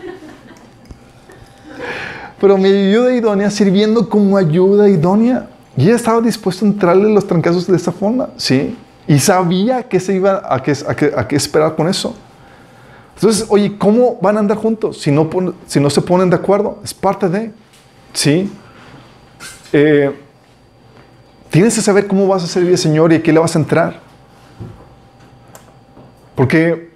Pero 2.40 2.56
mi 2.56 2.68
ayuda 2.68 3.12
idónea 3.14 3.50
sirviendo 3.50 4.08
como 4.08 4.36
ayuda 4.36 4.88
idónea. 4.88 5.48
Y 5.76 5.84
ella 5.84 5.96
estaba 5.96 6.20
dispuesto 6.20 6.64
a 6.64 6.68
entrarle 6.68 7.12
los 7.12 7.26
trancazos 7.26 7.66
de 7.66 7.76
esa 7.76 7.92
forma, 7.92 8.30
¿sí? 8.36 8.76
Y 9.06 9.18
sabía 9.20 9.84
que 9.84 10.00
se 10.00 10.14
iba 10.14 10.42
a 10.44 10.62
qué, 10.62 10.74
a 11.16 11.28
qué, 11.28 11.36
esperar 11.36 11.74
con 11.76 11.88
eso. 11.88 12.14
Entonces, 13.14 13.46
oye, 13.48 13.76
¿cómo 13.78 14.18
van 14.20 14.36
a 14.36 14.40
andar 14.40 14.58
juntos 14.58 15.00
si 15.00 15.10
no, 15.10 15.28
si 15.66 15.80
no 15.80 15.90
se 15.90 16.00
ponen 16.02 16.30
de 16.30 16.36
acuerdo? 16.36 16.78
Es 16.84 16.92
parte 16.92 17.28
de, 17.28 17.52
¿sí? 18.12 18.52
Eh, 19.72 20.14
tienes 21.50 21.74
que 21.74 21.80
saber 21.80 22.06
cómo 22.06 22.26
vas 22.26 22.44
a 22.44 22.46
servir 22.46 22.72
al 22.72 22.78
Señor 22.78 23.12
y 23.12 23.16
a 23.16 23.22
qué 23.22 23.32
le 23.32 23.38
vas 23.38 23.54
a 23.56 23.58
entrar. 23.58 24.00
Porque 26.34 26.87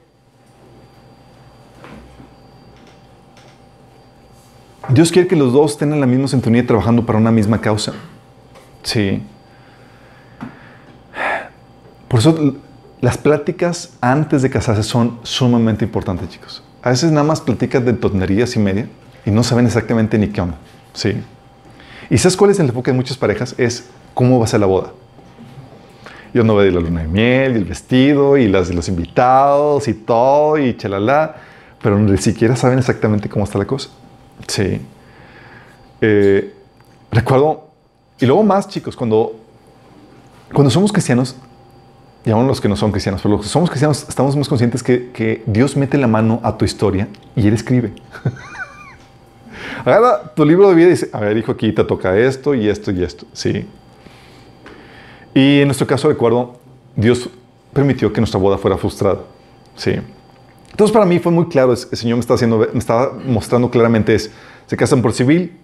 Dios 4.93 5.11
quiere 5.11 5.27
que 5.27 5.37
los 5.37 5.55
dos 5.55 5.73
estén 5.73 5.93
en 5.95 6.01
la 6.01 6.07
misma 6.07 6.29
sintonía 6.29 6.67
trabajando 6.67 7.07
para 7.07 7.19
una 7.19 7.31
misma 7.31 7.61
causa. 7.63 7.95
Sí. 8.83 9.23
Por 12.09 12.21
eso 12.21 12.57
las 13.01 13.17
pláticas 13.17 13.97
antes 14.03 14.43
de 14.43 14.51
casarse 14.51 14.83
son 14.83 15.19
sumamente 15.23 15.87
importantes, 15.87 16.29
chicos. 16.29 16.63
A 16.83 16.91
veces 16.91 17.11
nada 17.11 17.25
más 17.25 17.41
platicas 17.41 17.83
de 17.87 17.95
tonterías 17.95 18.55
y 18.55 18.59
media 18.59 18.87
y 19.25 19.31
no 19.31 19.43
saben 19.43 19.65
exactamente 19.65 20.19
ni 20.19 20.29
qué 20.29 20.43
onda. 20.43 20.57
Sí. 20.93 21.15
¿Y 22.11 22.19
sabes 22.19 22.37
cuál 22.37 22.51
es 22.51 22.61
el 22.61 22.67
enfoque 22.67 22.91
de 22.91 22.97
muchas 22.97 23.17
parejas? 23.17 23.55
Es 23.57 23.89
cómo 24.13 24.39
va 24.39 24.45
a 24.45 24.49
ser 24.49 24.61
la 24.61 24.67
boda. 24.67 24.93
Yo 26.35 26.45
no 26.45 26.55
veo 26.55 26.71
la 26.71 26.81
luna 26.81 27.01
de 27.01 27.09
miel 27.09 27.53
y 27.53 27.59
el 27.61 27.65
vestido 27.65 28.37
y 28.37 28.47
las 28.47 28.69
los 28.75 28.89
invitados 28.89 29.89
y 29.89 29.95
todo 29.95 30.59
y 30.59 30.77
chalala, 30.77 31.37
pero 31.83 31.99
ni 31.99 32.19
siquiera 32.19 32.57
saben 32.57 32.79
exactamente 32.79 33.31
cómo 33.31 33.45
está 33.45 33.59
la 33.59 33.67
cosa. 33.67 33.89
Sí. 34.47 34.81
Eh, 36.01 36.55
recuerdo, 37.11 37.69
y 38.19 38.27
luego 38.27 38.43
más 38.43 38.69
chicos, 38.69 38.97
cuando, 38.97 39.37
cuando 40.53 40.71
somos 40.71 40.93
cristianos, 40.93 41.37
y 42.25 42.31
aún 42.31 42.47
los 42.47 42.61
que 42.61 42.69
no 42.69 42.77
son 42.77 42.93
cristianos, 42.93 43.21
pero 43.23 43.37
los 43.37 43.47
que 43.47 43.51
somos 43.51 43.69
cristianos 43.69 44.07
estamos 44.09 44.37
más 44.37 44.49
conscientes 44.49 44.83
que, 44.83 45.11
que 45.11 45.43
Dios 45.47 45.77
mete 45.77 45.99
la 45.99 46.07
mano 46.07 46.41
a 46.43 46.57
tu 46.57 46.65
historia 46.65 47.09
y 47.35 47.49
Él 47.49 47.55
escribe. 47.55 47.93
Agarra 49.85 50.33
tu 50.35 50.45
libro 50.45 50.69
de 50.69 50.75
vida 50.75 50.87
y 50.89 50.91
dice, 50.91 51.11
a 51.13 51.21
ver, 51.21 51.37
hijo, 51.37 51.53
aquí 51.53 51.73
te 51.73 51.83
toca 51.83 52.17
esto 52.17 52.55
y 52.55 52.69
esto 52.69 52.93
y 52.93 53.03
esto. 53.03 53.27
Sí. 53.33 53.67
Y 55.35 55.61
en 55.61 55.69
nuestro 55.69 55.87
caso, 55.87 56.09
recuerdo, 56.09 56.61
Dios 56.95 57.29
permitió 57.73 58.13
que 58.13 58.21
nuestra 58.21 58.39
boda 58.39 58.59
fuera 58.59 58.77
frustrada. 58.77 59.21
Sí. 59.75 59.97
Entonces 60.73 60.93
para 60.93 61.05
mí 61.05 61.19
fue 61.19 61.31
muy 61.31 61.49
claro, 61.49 61.73
el 61.73 61.77
Señor 61.77 62.17
me 62.17 62.21
estaba, 62.21 62.37
haciendo, 62.37 62.67
me 62.73 62.79
estaba 62.79 63.13
mostrando 63.27 63.71
claramente 63.71 64.15
es, 64.15 64.31
se 64.67 64.77
casan 64.77 65.03
por 65.03 65.13
civil, 65.13 65.55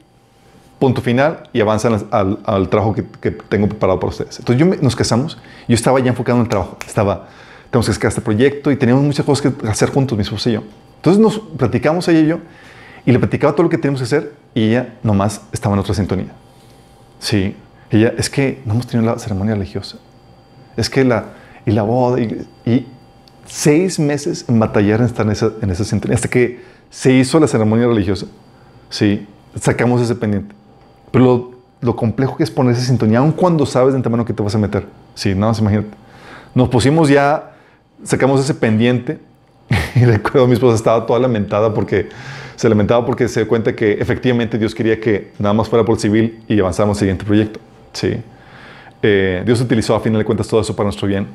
punto 0.78 1.00
final, 1.00 1.48
y 1.52 1.61
avanzan 1.62 2.06
al, 2.11 2.68
trabajo 2.68 2.94
que, 2.94 3.30
tengo 3.30 3.68
preparado 3.68 3.98
para 3.98 4.11
ustedes. 4.11 4.38
Entonces 4.38 4.64
yo 4.64 4.82
nos 4.82 4.94
casamos, 4.94 5.38
yo 5.66 5.74
estaba 5.74 5.98
ya 6.00 6.11
enfocado 6.11 6.38
en 6.38 6.44
el 6.44 6.48
trabajo, 6.50 6.76
estaba, 6.86 7.26
tenemos 7.70 7.86
que 7.86 7.94
sacar 7.94 8.11
este 8.11 8.20
proyecto 8.20 8.70
y 8.70 8.76
teníamos 8.76 9.02
muchas 9.02 9.24
cosas 9.24 9.50
que 9.50 9.66
hacer 9.66 9.90
juntos, 9.90 10.16
mi 10.16 10.22
esposa 10.22 10.50
y 10.50 10.52
yo. 10.52 10.62
Entonces 10.96 11.22
nos 11.22 11.38
platicamos 11.38 12.06
ella 12.09 12.20
y 12.20 12.26
yo, 12.26 12.38
y 13.06 13.12
le 13.12 13.18
platicaba 13.18 13.54
todo 13.54 13.62
lo 13.62 13.70
que 13.70 13.78
teníamos 13.78 14.00
que 14.00 14.04
hacer, 14.04 14.34
y 14.54 14.68
ella 14.68 14.94
nomás 15.02 15.40
estaba 15.52 15.74
en 15.74 15.80
otra 15.80 15.94
sintonía. 15.94 16.32
Sí, 17.18 17.56
ella, 17.90 18.12
es 18.18 18.28
que 18.28 18.61
no 18.66 18.74
hemos 18.74 18.86
tenido 18.86 19.11
la 19.11 19.18
ceremonia 19.18 19.54
religiosa, 19.54 19.96
es 20.76 20.90
que 20.90 21.02
la, 21.02 21.32
y 21.64 21.70
la 21.70 21.82
boda, 21.82 22.20
y 22.20 22.86
seis 23.49 23.99
meses 23.99 24.44
en 24.49 24.59
batallar 24.59 25.01
en 25.01 25.07
estar 25.07 25.26
en 25.26 25.32
esa, 25.32 25.53
en 25.61 26.12
hasta 26.12 26.28
que 26.28 26.61
se 26.90 27.12
hizo 27.12 27.40
la 27.40 27.46
ceremonia 27.46 27.86
religiosa. 27.86 28.26
Sí, 28.90 29.26
sacamos 29.59 30.01
ese 30.01 30.14
pendiente. 30.14 30.55
Pero 31.11 31.24
lo, 31.24 31.51
lo 31.80 31.96
complejo 31.96 32.36
que 32.36 32.44
es 32.44 32.51
poner 32.51 32.74
esa 32.74 32.84
sintonía, 32.84 33.18
aun 33.18 33.32
cuando 33.32 33.66
sabes 33.66 33.92
de 33.92 33.96
antemano 33.96 34.24
que 34.24 34.32
te 34.32 34.42
vas 34.42 34.55
a 34.55 34.59
meter. 34.59 34.86
Sí, 35.14 35.34
nada 35.34 35.49
más 35.49 35.59
imagínate. 35.59 35.88
Nos 36.55 36.68
pusimos 36.68 37.09
ya, 37.09 37.53
sacamos 38.05 38.40
ese 38.40 38.55
pendiente 38.55 39.18
y 39.94 40.05
recuerdo 40.05 40.46
mi 40.46 40.55
esposa 40.55 40.76
estaba 40.76 41.05
toda 41.07 41.18
lamentada 41.18 41.74
porque 41.74 42.09
se 42.57 42.68
lamentaba 42.68 43.05
porque 43.05 43.28
se 43.28 43.40
dio 43.40 43.49
cuenta 43.49 43.74
que 43.76 43.92
efectivamente 43.92 44.59
Dios 44.59 44.74
quería 44.74 45.01
que 45.01 45.32
nada 45.38 45.53
más 45.53 45.68
fuera 45.68 45.84
por 45.84 45.99
civil 45.99 46.42
y 46.49 46.59
avanzáramos 46.59 46.96
al 46.96 47.01
siguiente 47.01 47.24
proyecto. 47.24 47.61
Sí. 47.92 48.16
Eh, 49.03 49.42
Dios 49.44 49.61
utilizó 49.61 49.94
a 49.94 50.01
final 50.01 50.18
de 50.18 50.24
cuentas 50.24 50.49
todo 50.49 50.61
eso 50.61 50.74
para 50.74 50.86
nuestro 50.86 51.07
bien. 51.07 51.28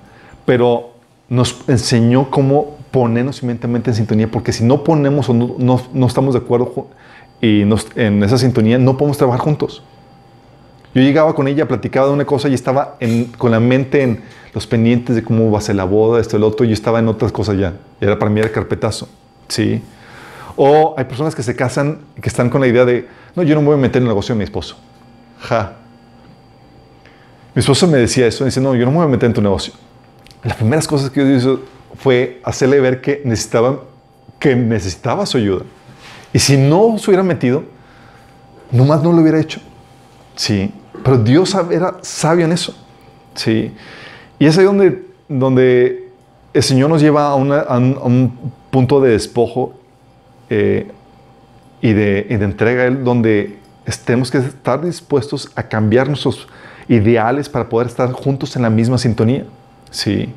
Pero 0.46 0.93
nos 1.34 1.68
enseñó 1.68 2.30
cómo 2.30 2.78
ponernos 2.92 3.42
inmediatamente 3.42 3.90
en 3.90 3.96
sintonía, 3.96 4.30
porque 4.30 4.54
si 4.54 4.64
no 4.64 4.84
ponemos 4.84 5.28
o 5.30 5.34
no, 5.34 5.82
no, 5.92 6.06
estamos 6.06 6.36
de 6.36 6.42
acuerdo 6.42 6.90
y 7.42 7.64
en 7.96 8.24
esa 8.24 8.38
sintonía, 8.38 8.78
no 8.78 8.98
podemos 8.98 9.18
trabajar 9.18 9.42
juntos. 9.42 9.82
Yo 10.94 11.02
llegaba 11.02 11.34
con 11.34 11.48
ella, 11.48 11.68
platicaba 11.68 12.06
de 12.06 12.14
una 12.14 12.26
cosa 12.26 12.50
y 12.50 12.54
estaba 12.54 12.98
con 13.40 13.50
la 13.50 13.60
mente 13.60 14.04
en 14.04 14.22
los 14.54 14.68
pendientes 14.68 15.16
de 15.16 15.24
cómo 15.24 15.50
va 15.50 15.58
a 15.58 15.62
ser 15.62 15.76
la 15.76 15.86
boda, 15.86 16.22
esto, 16.22 16.38
el 16.38 16.44
otro, 16.44 16.68
y 16.68 16.72
estaba 16.72 17.00
en 17.00 17.08
otras 17.08 17.32
cosas 17.32 17.58
ya. 17.58 17.74
Era 18.00 18.20
para 18.20 18.30
mí 18.30 18.40
el 18.40 18.52
carpetazo. 18.52 19.10
¿sí? 19.48 19.82
O 20.56 20.94
hay 20.96 21.06
personas 21.06 21.34
que 21.34 21.42
se 21.42 21.56
casan 21.56 22.02
que 22.22 22.30
están 22.30 22.52
con 22.52 22.62
la 22.62 22.68
idea 22.68 22.86
de, 22.86 23.08
no, 23.36 23.42
yo 23.42 23.56
no 23.56 23.62
me 23.62 23.68
voy 23.70 23.78
a 23.78 23.82
meter 23.82 23.98
en 23.98 24.04
el 24.04 24.10
negocio 24.10 24.36
de 24.36 24.38
mi 24.38 24.44
esposo. 24.44 24.78
Ja. 25.40 25.78
Mi 27.56 27.62
esposo 27.62 27.88
me 27.88 27.98
decía 27.98 28.28
eso, 28.28 28.46
dice, 28.46 28.62
no, 28.62 28.76
yo 28.76 28.86
no 28.86 28.92
me 28.92 28.98
voy 28.98 29.08
a 29.08 29.10
meter 29.10 29.26
en 29.26 29.34
tu 29.34 29.42
negocio 29.42 29.74
las 30.44 30.58
primeras 30.58 30.88
cosas 30.88 31.10
que 31.10 31.24
Dios 31.24 31.44
hizo 31.44 31.62
fue 31.98 32.42
hacerle 32.44 32.80
ver 32.80 33.02
que 33.02 33.22
necesitaba, 33.24 33.82
que 34.40 34.56
necesitaba 34.56 35.26
su 35.26 35.38
ayuda. 35.38 35.64
Y 36.34 36.40
si 36.40 36.58
no 36.58 36.98
se 36.98 37.10
hubiera 37.10 37.24
metido, 37.24 37.64
nomás 38.72 39.04
no 39.04 39.14
lo 39.14 39.22
hubiera 39.22 39.40
hecho. 39.40 39.62
Sí, 40.36 40.74
pero 41.04 41.18
Dios 41.18 41.56
era 41.72 41.98
sabio 42.02 42.46
en 42.46 42.52
eso. 42.52 42.76
Sí, 43.36 43.72
y 44.40 44.46
es 44.46 44.58
ahí 44.58 44.66
donde, 44.66 45.06
donde 45.30 46.10
el 46.54 46.64
Señor 46.64 46.90
nos 46.90 47.02
lleva 47.02 47.30
a, 47.30 47.36
un, 47.36 48.54
punto 48.70 49.00
de 49.02 49.12
despojo 49.12 49.74
eh, 50.50 50.92
y, 51.82 51.94
de, 51.94 52.28
entrega 52.30 52.90
donde 52.90 53.58
tenemos 54.06 54.32
que 54.32 54.40
estar 54.40 54.84
dispuestos 54.84 55.52
a 55.56 55.64
cambiar 55.64 56.08
nuestros 56.08 56.48
ideales 56.88 57.50
para 57.50 57.70
poder 57.70 57.88
estar 57.88 58.12
juntos 58.12 58.56
en 58.56 58.64
la 58.64 58.70
misma 58.70 58.98
sintonía. 58.98 59.46
Sí. 59.94 60.34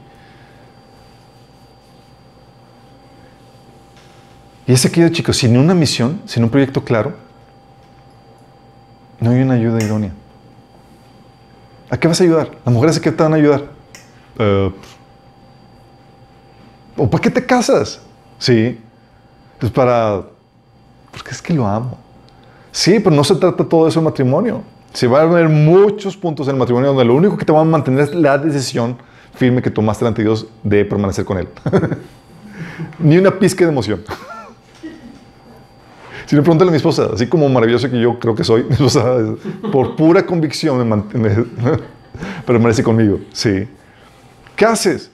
Y 4.66 4.72
ese 4.72 4.90
querido 4.90 5.08
chicos, 5.12 5.38
sin 5.38 5.56
una 5.56 5.74
misión, 5.74 6.20
sin 6.26 6.44
un 6.44 6.50
proyecto 6.50 6.84
claro, 6.84 7.14
no 9.18 9.30
hay 9.30 9.40
una 9.40 9.54
ayuda 9.54 9.82
idónea. 9.82 10.12
¿A 11.88 11.96
qué 11.96 12.06
vas 12.06 12.20
a 12.20 12.24
ayudar? 12.24 12.50
Las 12.64 12.74
mujeres 12.74 12.98
a 12.98 13.00
qué 13.00 13.10
te 13.10 13.22
van 13.22 13.32
a 13.32 13.36
ayudar. 13.36 13.64
Eh, 14.38 14.72
¿O 16.96 17.08
para 17.08 17.22
qué 17.22 17.30
te 17.30 17.44
casas? 17.44 18.00
Sí. 18.38 18.78
Pues 19.58 19.72
para... 19.72 20.22
Porque 21.12 21.30
es 21.30 21.40
que 21.40 21.54
lo 21.54 21.66
amo. 21.66 21.96
Sí, 22.72 22.98
pero 22.98 23.14
no 23.14 23.24
se 23.24 23.36
trata 23.36 23.64
todo 23.64 23.88
eso 23.88 24.00
en 24.00 24.04
matrimonio. 24.04 24.62
Se 24.92 25.06
van 25.06 25.30
a 25.30 25.32
ver 25.32 25.48
muchos 25.48 26.16
puntos 26.16 26.46
en 26.48 26.54
el 26.54 26.58
matrimonio 26.58 26.88
donde 26.88 27.04
lo 27.04 27.14
único 27.14 27.38
que 27.38 27.44
te 27.44 27.52
va 27.52 27.60
a 27.60 27.64
mantener 27.64 28.00
es 28.00 28.14
la 28.14 28.36
decisión 28.36 28.98
firme 29.36 29.62
que 29.62 29.70
tomaste 29.70 30.06
ante 30.06 30.22
Dios 30.22 30.46
de 30.62 30.84
permanecer 30.84 31.24
con 31.24 31.38
Él. 31.38 31.48
Ni 32.98 33.18
una 33.18 33.30
pizca 33.30 33.64
de 33.64 33.70
emoción. 33.70 34.02
si 36.26 36.34
me 36.34 36.42
preguntan 36.42 36.68
a 36.68 36.70
mi 36.70 36.76
esposa, 36.76 37.10
así 37.12 37.26
como 37.26 37.48
maravilloso 37.48 37.90
que 37.90 38.00
yo 38.00 38.18
creo 38.18 38.34
que 38.34 38.44
soy, 38.44 38.64
mi 38.68 38.72
esposa, 38.72 39.04
por 39.70 39.94
pura 39.96 40.24
convicción 40.24 40.88
me, 40.88 41.02
pero 42.44 42.58
merece 42.58 42.82
conmigo. 42.82 43.20
Sí. 43.32 43.68
¿Qué 44.56 44.64
haces? 44.64 45.10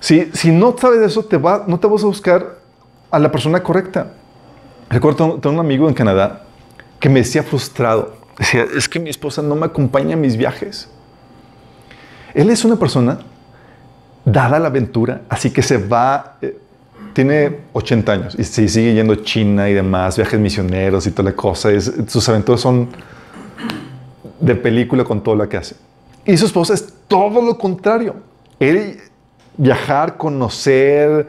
Si, 0.00 0.30
si 0.34 0.52
no 0.52 0.76
sabes 0.78 1.00
eso, 1.00 1.24
te 1.24 1.38
va, 1.38 1.64
no 1.66 1.80
te 1.80 1.86
vas 1.86 2.02
a 2.02 2.06
buscar 2.06 2.58
a 3.10 3.18
la 3.18 3.32
persona 3.32 3.62
correcta. 3.62 4.12
Recuerdo, 4.90 5.38
tengo 5.40 5.54
un 5.54 5.60
amigo 5.60 5.88
en 5.88 5.94
Canadá 5.94 6.44
que 7.00 7.08
me 7.08 7.20
decía 7.20 7.42
frustrado. 7.42 8.16
Decía, 8.38 8.66
es 8.76 8.88
que 8.88 9.00
mi 9.00 9.08
esposa 9.08 9.40
no 9.40 9.56
me 9.56 9.64
acompaña 9.64 10.12
en 10.12 10.20
mis 10.20 10.36
viajes. 10.36 10.88
Él 12.34 12.50
es 12.50 12.64
una 12.66 12.76
persona 12.76 13.20
dada 14.26 14.58
la 14.58 14.66
aventura, 14.66 15.22
así 15.28 15.50
que 15.50 15.62
se 15.62 15.78
va, 15.78 16.36
eh, 16.42 16.58
tiene 17.14 17.60
80 17.72 18.12
años 18.12 18.36
y 18.38 18.44
se 18.44 18.68
sigue 18.68 18.92
yendo 18.92 19.14
a 19.14 19.22
China 19.22 19.70
y 19.70 19.72
demás, 19.72 20.16
viajes 20.16 20.38
misioneros 20.38 21.06
y 21.06 21.12
toda 21.12 21.30
la 21.30 21.36
cosa. 21.36 21.70
Sus 21.80 22.28
aventuras 22.28 22.60
son 22.60 22.88
de 24.40 24.54
película 24.56 25.04
con 25.04 25.22
todo 25.22 25.36
lo 25.36 25.48
que 25.48 25.56
hace. 25.56 25.76
Y 26.26 26.36
su 26.36 26.46
esposa 26.46 26.74
es 26.74 26.92
todo 27.06 27.40
lo 27.40 27.56
contrario. 27.56 28.16
Él 28.58 28.98
viajar, 29.56 30.16
conocer, 30.16 31.28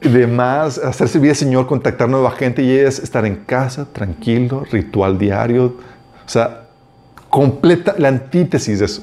demás, 0.00 0.78
hacerse 0.78 1.18
vida 1.18 1.34
Señor, 1.34 1.66
contactar 1.66 2.08
nueva 2.08 2.30
gente 2.32 2.62
y 2.62 2.72
es 2.72 2.98
estar 2.98 3.26
en 3.26 3.36
casa, 3.36 3.86
tranquilo, 3.92 4.64
ritual 4.72 5.18
diario. 5.18 5.76
O 6.24 6.28
sea, 6.28 6.62
completa 7.28 7.94
la 7.98 8.08
antítesis 8.08 8.78
de 8.78 8.86
eso. 8.86 9.02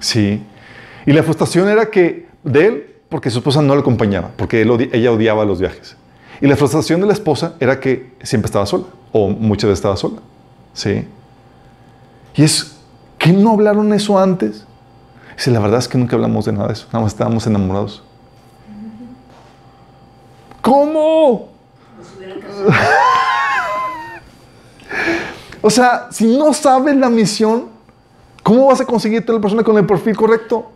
Sí. 0.00 0.42
Y 1.04 1.12
la 1.12 1.22
frustración 1.22 1.68
era 1.68 1.86
que 1.86 2.25
de 2.46 2.66
él, 2.66 2.94
porque 3.08 3.28
su 3.28 3.38
esposa 3.38 3.60
no 3.60 3.74
lo 3.74 3.80
acompañaba, 3.80 4.30
porque 4.36 4.62
ella 4.92 5.12
odiaba 5.12 5.44
los 5.44 5.60
viajes. 5.60 5.96
Y 6.40 6.46
la 6.46 6.56
frustración 6.56 7.00
de 7.00 7.06
la 7.06 7.12
esposa 7.12 7.54
era 7.60 7.80
que 7.80 8.12
siempre 8.22 8.46
estaba 8.46 8.66
sola, 8.66 8.84
o 9.12 9.28
muchas 9.28 9.68
veces 9.68 9.78
estaba 9.78 9.96
sola. 9.96 10.16
Sí. 10.72 11.06
Y 12.34 12.42
es, 12.42 12.76
¿qué 13.18 13.32
no 13.32 13.52
hablaron 13.52 13.92
eso 13.92 14.18
antes? 14.18 14.64
Dice, 15.36 15.50
la 15.50 15.60
verdad 15.60 15.80
es 15.80 15.88
que 15.88 15.98
nunca 15.98 16.16
hablamos 16.16 16.44
de 16.44 16.52
nada 16.52 16.68
de 16.68 16.74
eso, 16.74 16.86
nada 16.88 17.00
más 17.00 17.12
estábamos 17.12 17.46
enamorados. 17.46 18.02
¿Cómo? 20.62 21.48
o 25.62 25.70
sea, 25.70 26.08
si 26.10 26.36
no 26.36 26.52
sabes 26.52 26.96
la 26.96 27.08
misión, 27.08 27.66
¿cómo 28.42 28.66
vas 28.66 28.80
a 28.80 28.84
conseguir 28.84 29.24
a 29.26 29.32
la 29.32 29.40
persona 29.40 29.62
con 29.62 29.76
el 29.76 29.86
perfil 29.86 30.16
correcto? 30.16 30.75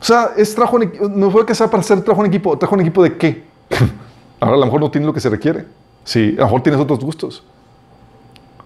O 0.00 0.04
sea, 0.04 0.32
es 0.36 0.54
trabajo 0.54 0.80
en, 0.82 0.92
no 1.14 1.30
fue 1.30 1.44
casar 1.44 1.68
para 1.68 1.82
hacer 1.82 2.00
trabajo 2.02 2.24
en 2.24 2.28
equipo. 2.30 2.56
¿Trabajo 2.56 2.76
en 2.76 2.80
equipo 2.80 3.02
de 3.02 3.16
qué? 3.16 3.44
Ahora 4.40 4.56
a 4.56 4.58
lo 4.58 4.64
mejor 4.64 4.80
no 4.80 4.90
tiene 4.90 5.06
lo 5.06 5.12
que 5.12 5.20
se 5.20 5.28
requiere. 5.28 5.66
Sí, 6.04 6.34
a 6.38 6.40
lo 6.40 6.46
mejor 6.46 6.62
tienes 6.62 6.80
otros 6.80 7.00
gustos. 7.00 7.44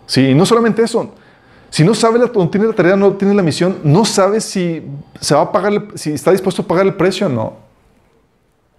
Sí, 0.06 0.28
y 0.28 0.34
no 0.34 0.46
solamente 0.46 0.82
eso. 0.82 1.10
Si 1.70 1.82
no 1.82 1.92
sabe, 1.94 2.20
la, 2.20 2.30
no 2.32 2.48
tiene 2.48 2.68
la 2.68 2.72
tarea, 2.72 2.94
no 2.94 3.14
tiene 3.14 3.34
la 3.34 3.42
misión, 3.42 3.78
no 3.82 4.04
sabe 4.04 4.40
si 4.40 4.82
se 5.20 5.34
va 5.34 5.42
a 5.42 5.50
pagar, 5.50 5.88
si 5.96 6.12
está 6.12 6.30
dispuesto 6.30 6.62
a 6.62 6.66
pagar 6.66 6.86
el 6.86 6.94
precio 6.94 7.26
o 7.26 7.30
no. 7.30 7.54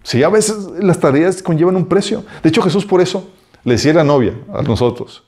Sí, 0.02 0.22
a 0.22 0.30
veces 0.30 0.56
las 0.78 0.98
tareas 0.98 1.42
conllevan 1.42 1.76
un 1.76 1.84
precio. 1.84 2.24
De 2.42 2.48
hecho, 2.48 2.62
Jesús 2.62 2.86
por 2.86 3.02
eso 3.02 3.28
le 3.64 3.74
decía 3.74 3.90
a 3.90 3.96
la 3.96 4.04
novia, 4.04 4.34
a 4.54 4.62
nosotros. 4.62 5.24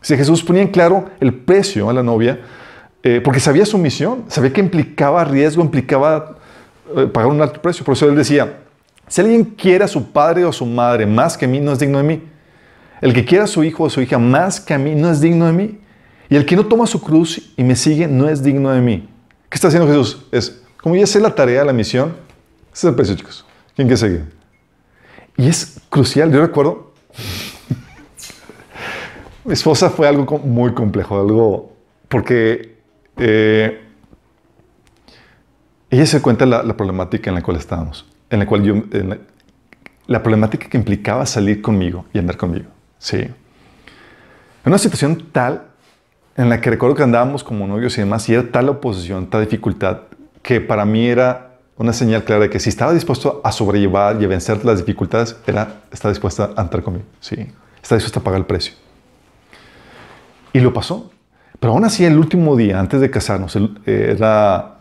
Si 0.00 0.16
Jesús 0.16 0.42
ponía 0.42 0.62
en 0.62 0.68
claro 0.68 1.10
el 1.20 1.34
precio 1.34 1.90
a 1.90 1.92
la 1.92 2.02
novia, 2.02 2.40
eh, 3.02 3.20
porque 3.22 3.40
sabía 3.40 3.66
su 3.66 3.76
misión, 3.76 4.24
sabía 4.28 4.52
que 4.52 4.60
implicaba 4.60 5.22
riesgo, 5.24 5.62
implicaba 5.62 6.38
pagar 7.12 7.30
un 7.30 7.40
alto 7.40 7.60
precio. 7.60 7.84
Por 7.84 7.94
eso 7.94 8.08
él 8.08 8.16
decía, 8.16 8.60
si 9.08 9.20
alguien 9.20 9.44
quiere 9.44 9.84
a 9.84 9.88
su 9.88 10.12
padre 10.12 10.44
o 10.44 10.50
a 10.50 10.52
su 10.52 10.64
madre 10.66 11.06
más 11.06 11.36
que 11.36 11.44
a 11.44 11.48
mí, 11.48 11.60
no 11.60 11.72
es 11.72 11.78
digno 11.78 11.98
de 11.98 12.04
mí. 12.04 12.22
El 13.00 13.12
que 13.12 13.24
quiera 13.24 13.44
a 13.44 13.46
su 13.46 13.64
hijo 13.64 13.84
o 13.84 13.86
a 13.86 13.90
su 13.90 14.00
hija 14.00 14.18
más 14.18 14.60
que 14.60 14.74
a 14.74 14.78
mí, 14.78 14.94
no 14.94 15.10
es 15.10 15.20
digno 15.20 15.46
de 15.46 15.52
mí. 15.52 15.80
Y 16.28 16.36
el 16.36 16.46
que 16.46 16.54
no 16.54 16.66
toma 16.66 16.86
su 16.86 17.00
cruz 17.00 17.52
y 17.56 17.64
me 17.64 17.74
sigue, 17.74 18.06
no 18.06 18.28
es 18.28 18.42
digno 18.42 18.70
de 18.70 18.80
mí. 18.80 19.08
¿Qué 19.48 19.56
está 19.56 19.68
haciendo 19.68 19.88
Jesús? 19.88 20.26
Es, 20.30 20.62
como 20.76 20.94
ya 20.94 21.06
sé 21.06 21.20
la 21.20 21.34
tarea, 21.34 21.64
la 21.64 21.72
misión, 21.72 22.14
ese 22.72 22.86
es 22.86 22.90
el 22.90 22.94
precio, 22.94 23.16
chicos. 23.16 23.44
¿Quién 23.74 23.88
que 23.88 23.96
seguir? 23.96 24.24
Y 25.36 25.48
es 25.48 25.80
crucial. 25.88 26.30
Yo 26.30 26.40
recuerdo, 26.40 26.92
mi 29.44 29.54
esposa 29.54 29.90
fue 29.90 30.06
algo 30.06 30.38
muy 30.38 30.72
complejo, 30.72 31.18
algo, 31.18 31.72
porque 32.08 32.76
eh, 33.16 33.89
ella 35.90 36.06
se 36.06 36.22
cuenta 36.22 36.46
la, 36.46 36.76
problemática 36.76 37.30
en 37.30 37.34
la 37.34 37.42
cual 37.42 37.56
estábamos, 37.56 38.06
en 38.30 38.38
la 38.38 38.46
cual 38.46 38.62
yo, 38.62 38.74
la, 40.06 40.22
problemática 40.22 40.68
que 40.68 40.78
implicaba 40.78 41.26
salir 41.26 41.60
conmigo 41.60 42.04
y 42.12 42.18
andar 42.18 42.36
conmigo. 42.36 42.66
Sí. 42.98 43.16
En 43.16 43.34
una 44.64 44.78
situación 44.78 45.26
tal 45.32 45.64
en 46.36 46.48
la 46.48 46.60
que 46.60 46.70
recuerdo 46.70 46.94
que 46.94 47.02
andábamos 47.02 47.42
como 47.42 47.66
novios 47.66 47.98
y 47.98 48.02
demás, 48.02 48.28
y 48.28 48.34
era 48.34 48.50
tal 48.50 48.68
oposición, 48.68 49.26
tal 49.28 49.42
dificultad, 49.42 50.02
que 50.42 50.60
para 50.60 50.84
mí 50.84 51.06
era 51.06 51.58
una 51.76 51.92
señal 51.92 52.24
clara 52.24 52.42
de 52.42 52.50
que 52.50 52.60
si 52.60 52.68
estaba 52.68 52.92
dispuesto 52.92 53.40
a 53.42 53.50
sobrellevar 53.52 54.20
y 54.22 54.24
a 54.26 54.28
vencer 54.28 54.64
las 54.64 54.78
dificultades, 54.78 55.36
era, 55.46 55.82
estaba 55.90 56.12
dispuesta 56.12 56.50
a 56.56 56.62
entrar 56.62 56.82
conmigo. 56.82 57.04
Sí, 57.20 57.34
estaba 57.82 57.96
dispuesta 57.96 58.20
a 58.20 58.22
pagar 58.22 58.40
el 58.40 58.46
precio. 58.46 58.74
Y 60.52 60.60
lo 60.60 60.72
pasó. 60.72 61.10
Pero 61.58 61.74
aún 61.74 61.84
así, 61.84 62.04
el 62.04 62.16
último 62.16 62.56
día, 62.56 62.80
antes 62.80 63.00
de 63.00 63.10
casarnos, 63.10 63.56
era 63.84 64.79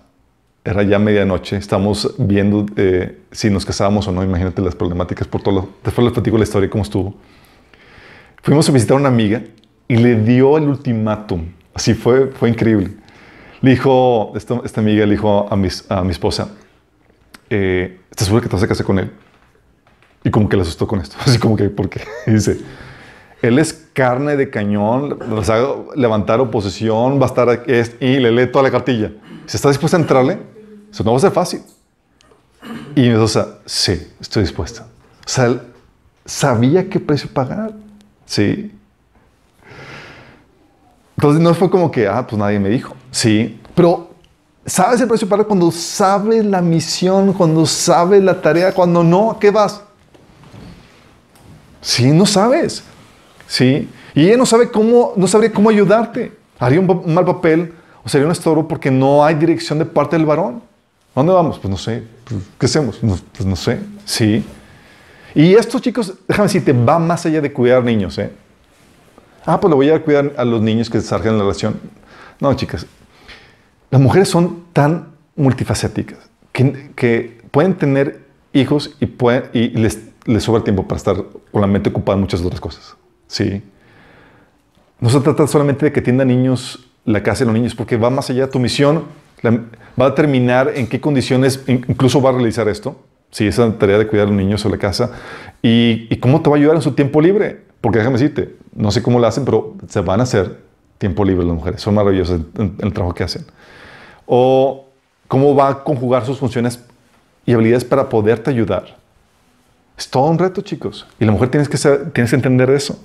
era 0.69 0.83
ya 0.83 0.99
medianoche, 0.99 1.57
estamos 1.57 2.13
viendo 2.19 2.63
eh, 2.75 3.17
si 3.31 3.49
nos 3.49 3.65
casábamos 3.65 4.07
o 4.07 4.11
no, 4.11 4.23
imagínate 4.23 4.61
las 4.61 4.75
problemáticas 4.75 5.27
por 5.27 5.41
todo 5.41 5.55
lo, 5.55 5.69
después 5.83 6.05
les 6.05 6.13
platico 6.13 6.37
la 6.37 6.43
historia 6.43 6.69
cómo 6.69 6.83
estuvo. 6.83 7.15
Fuimos 8.43 8.69
a 8.69 8.71
visitar 8.71 8.95
a 8.95 8.99
una 8.99 9.09
amiga 9.09 9.41
y 9.87 9.95
le 9.95 10.15
dio 10.15 10.57
el 10.57 10.67
ultimátum, 10.67 11.47
así 11.73 11.95
fue, 11.95 12.27
fue 12.27 12.49
increíble. 12.49 12.91
Le 13.61 13.71
dijo, 13.71 14.31
esta, 14.35 14.61
esta 14.63 14.79
amiga 14.79 15.05
le 15.07 15.13
dijo 15.13 15.47
a, 15.49 15.55
mis, 15.55 15.89
a 15.89 16.03
mi 16.03 16.11
esposa, 16.11 16.51
eh, 17.49 17.99
¿estás 18.11 18.27
seguro 18.27 18.43
que 18.43 18.49
te 18.49 18.55
vas 18.55 18.63
a 18.63 18.67
casar 18.67 18.85
con 18.85 18.99
él? 18.99 19.11
Y 20.23 20.29
como 20.29 20.47
que 20.47 20.55
le 20.55 20.61
asustó 20.61 20.87
con 20.87 21.01
esto, 21.01 21.17
así 21.25 21.39
como 21.39 21.55
que, 21.55 21.69
¿por 21.69 21.89
qué? 21.89 22.01
Y 22.27 22.31
dice, 22.31 22.59
él 23.41 23.57
es 23.57 23.73
carne 23.93 24.35
de 24.35 24.51
cañón, 24.51 25.17
va 25.19 25.41
a 25.41 25.95
levantar 25.95 26.39
oposición, 26.41 27.19
va 27.19 27.23
a 27.23 27.27
estar 27.27 27.49
aquí, 27.49 27.71
y 28.01 28.19
le 28.19 28.31
lee 28.31 28.51
toda 28.51 28.61
la 28.63 28.71
cartilla. 28.71 29.11
Si 29.47 29.57
está 29.57 29.69
dispuesta 29.69 29.97
a 29.97 30.01
entrarle, 30.01 30.37
eso 30.91 31.03
no 31.03 31.11
va 31.11 31.17
a 31.17 31.21
ser 31.21 31.31
fácil. 31.31 31.61
Y 32.95 33.09
mi 33.09 33.27
sí, 33.65 34.07
estoy 34.19 34.43
dispuesta. 34.43 34.85
O 35.25 35.29
sea, 35.29 35.61
sabía 36.25 36.89
qué 36.89 36.99
precio 36.99 37.29
pagar. 37.29 37.73
Sí. 38.25 38.71
Entonces 41.15 41.41
no 41.41 41.53
fue 41.53 41.69
como 41.69 41.91
que, 41.91 42.07
ah, 42.07 42.25
pues 42.25 42.37
nadie 42.39 42.59
me 42.59 42.69
dijo. 42.69 42.95
Sí, 43.11 43.59
pero 43.75 44.09
sabes 44.65 45.01
el 45.01 45.07
precio 45.07 45.27
pagar 45.27 45.45
cuando 45.45 45.71
sabes 45.71 46.45
la 46.45 46.61
misión, 46.61 47.33
cuando 47.33 47.65
sabes 47.65 48.23
la 48.23 48.41
tarea, 48.41 48.73
cuando 48.73 49.03
no, 49.03 49.31
¿a 49.31 49.39
qué 49.39 49.51
vas? 49.51 49.81
Sí, 51.81 52.11
no 52.11 52.25
sabes. 52.25 52.83
Sí. 53.47 53.89
Y 54.13 54.27
ella 54.27 54.37
no 54.37 54.45
sabe 54.45 54.69
cómo, 54.69 55.13
no 55.15 55.27
sabría 55.27 55.51
cómo 55.51 55.69
ayudarte. 55.69 56.37
Haría 56.57 56.79
un 56.79 57.13
mal 57.13 57.25
papel 57.25 57.73
o 58.03 58.09
sería 58.09 58.25
un 58.25 58.31
estorbo 58.31 58.67
porque 58.67 58.91
no 58.91 59.23
hay 59.23 59.35
dirección 59.35 59.79
de 59.79 59.85
parte 59.85 60.17
del 60.17 60.25
varón 60.25 60.68
dónde 61.15 61.33
vamos? 61.33 61.59
Pues 61.59 61.69
no 61.69 61.77
sé. 61.77 62.03
Pues, 62.23 62.41
¿Qué 62.59 62.65
hacemos? 62.65 62.97
pues 62.97 63.45
no 63.45 63.55
sé. 63.55 63.79
Sí. 64.05 64.43
Y 65.35 65.53
estos 65.53 65.81
chicos, 65.81 66.13
déjame 66.27 66.47
decirte, 66.47 66.73
va 66.73 66.99
más 66.99 67.25
allá 67.25 67.41
de 67.41 67.53
cuidar 67.53 67.83
niños. 67.83 68.17
¿eh? 68.17 68.31
Ah, 69.45 69.59
pues 69.59 69.69
le 69.69 69.75
voy 69.75 69.89
a 69.89 70.01
cuidar 70.03 70.33
a 70.37 70.45
los 70.45 70.61
niños 70.61 70.89
que 70.89 70.99
salgan 71.01 71.33
en 71.33 71.37
la 71.37 71.43
relación. 71.43 71.79
No, 72.39 72.53
chicas. 72.53 72.85
Las 73.91 74.01
mujeres 74.01 74.29
son 74.29 74.65
tan 74.73 75.09
multifacéticas 75.35 76.29
que, 76.51 77.39
pueden 77.51 77.73
tener 77.73 78.27
hijos 78.53 78.95
y 78.99 79.69
les, 79.69 79.99
les 80.25 80.43
sobra 80.43 80.63
tiempo 80.63 80.87
para 80.87 80.97
estar 80.97 81.15
con 81.51 81.61
la 81.61 81.67
mente 81.67 81.89
ocupada 81.89 82.15
en 82.15 82.21
muchas 82.21 82.41
otras 82.41 82.61
cosas. 82.61 82.95
Sí. 83.27 83.63
No 84.99 85.09
se 85.09 85.19
trata 85.21 85.47
solamente 85.47 85.85
de 85.85 85.91
que 85.91 86.01
atienda 86.01 86.25
niños 86.25 86.85
la 87.05 87.23
casa 87.23 87.39
de 87.39 87.45
los 87.45 87.53
niños, 87.55 87.73
porque 87.73 87.97
va 87.97 88.09
más 88.09 88.29
allá. 88.29 88.49
Tu 88.49 88.59
misión 88.59 89.05
va 89.43 90.05
a 90.05 90.09
determinar 90.09 90.71
en 90.75 90.87
qué 90.87 90.99
condiciones 90.99 91.63
incluso 91.67 92.21
va 92.21 92.29
a 92.29 92.33
realizar 92.33 92.67
esto, 92.67 92.95
si 93.31 93.47
esa 93.47 93.71
tarea 93.77 93.97
de 93.97 94.07
cuidar 94.07 94.27
a 94.27 94.29
los 94.29 94.37
niños 94.37 94.65
o 94.65 94.69
la 94.69 94.77
casa, 94.77 95.11
y, 95.61 96.15
cómo 96.17 96.41
te 96.41 96.49
va 96.49 96.55
a 96.55 96.59
ayudar 96.59 96.75
en 96.75 96.81
su 96.81 96.93
tiempo 96.93 97.21
libre. 97.21 97.61
Porque 97.81 97.99
déjame 97.99 98.17
decirte, 98.17 98.55
no 98.73 98.91
sé 98.91 99.01
cómo 99.01 99.19
lo 99.19 99.27
hacen, 99.27 99.45
pero 99.45 99.75
se 99.87 100.01
van 100.01 100.19
a 100.19 100.23
hacer 100.23 100.57
tiempo 100.97 101.23
libre 101.23 101.45
las 101.45 101.55
mujeres. 101.55 101.81
Son 101.81 101.93
maravillosas 101.93 102.41
en, 102.57 102.75
el 102.79 102.93
trabajo 102.93 103.15
que 103.15 103.23
hacen. 103.23 103.45
O 104.25 104.85
cómo 105.27 105.55
va 105.55 105.69
a 105.69 105.83
conjugar 105.83 106.25
sus 106.25 106.39
funciones 106.39 106.83
y 107.45 107.53
habilidades 107.53 107.85
para 107.85 108.09
poderte 108.09 108.49
ayudar. 108.49 108.97
Es 109.97 110.09
todo 110.09 110.25
un 110.25 110.37
reto, 110.37 110.61
chicos. 110.61 111.07
Y 111.19 111.25
la 111.25 111.31
mujer 111.31 111.49
tienes 111.49 111.69
que, 111.69 111.77
tienes 111.77 112.31
que 112.31 112.35
entender 112.35 112.69
eso. 112.69 112.99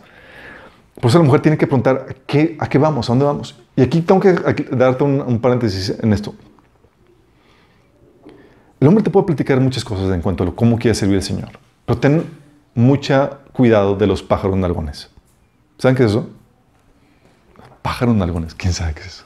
Por 1.04 1.10
eso 1.10 1.18
la 1.18 1.24
mujer 1.26 1.42
tiene 1.42 1.58
que 1.58 1.66
preguntar, 1.66 2.06
¿a 2.08 2.14
qué, 2.26 2.56
¿a 2.58 2.66
qué 2.66 2.78
vamos? 2.78 3.10
¿A 3.10 3.12
dónde 3.12 3.26
vamos? 3.26 3.54
Y 3.76 3.82
aquí 3.82 4.00
tengo 4.00 4.22
que 4.22 4.32
darte 4.72 5.04
un, 5.04 5.38
paréntesis 5.38 5.94
en 6.00 6.14
esto. 6.14 6.34
El 8.80 8.88
hombre 8.88 9.04
te 9.04 9.10
puede 9.10 9.26
platicar 9.26 9.60
muchas 9.60 9.84
cosas 9.84 10.10
en 10.14 10.22
cuanto 10.22 10.44
a 10.44 10.56
cómo 10.56 10.78
quiere 10.78 10.94
servir 10.94 11.16
al 11.16 11.22
Señor, 11.22 11.50
pero 11.84 11.98
ten 12.00 12.24
mucha 12.74 13.40
cuidado 13.52 13.96
de 13.96 14.06
los 14.06 14.22
pájaros 14.22 14.56
nalgones. 14.56 15.10
¿Saben 15.76 15.94
qué 15.94 16.04
es 16.04 16.12
eso? 16.12 16.30
Pájaros 17.82 18.16
nalgones, 18.16 18.54
¿quién 18.54 18.72
sabe 18.72 18.94
qué 18.94 19.00
es 19.00 19.06
eso? 19.08 19.24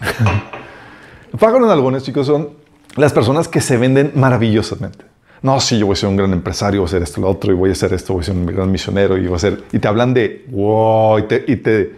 Pájaros 1.38 1.70
algones, 1.70 2.02
chicos, 2.02 2.26
son 2.26 2.50
las 2.96 3.14
personas 3.14 3.48
que 3.48 3.62
se 3.62 3.78
venden 3.78 4.12
maravillosamente. 4.16 5.11
No, 5.42 5.58
sí, 5.60 5.76
yo 5.78 5.86
voy 5.86 5.94
a 5.94 5.96
ser 5.96 6.08
un 6.08 6.16
gran 6.16 6.32
empresario, 6.32 6.80
voy 6.80 6.86
a 6.86 6.88
hacer 6.88 7.02
esto, 7.02 7.20
lo 7.20 7.28
otro, 7.28 7.52
y 7.52 7.56
voy 7.56 7.70
a 7.70 7.72
hacer 7.72 7.92
esto, 7.92 8.12
voy 8.12 8.22
a 8.22 8.24
ser 8.26 8.34
un 8.34 8.46
gran 8.46 8.70
misionero, 8.70 9.16
y 9.18 9.26
voy 9.26 9.34
a 9.36 9.38
ser... 9.40 9.64
Y 9.72 9.78
te 9.80 9.88
hablan 9.88 10.14
de, 10.14 10.44
wow, 10.50 11.18
y 11.18 11.22
te, 11.24 11.40
te, 11.56 11.96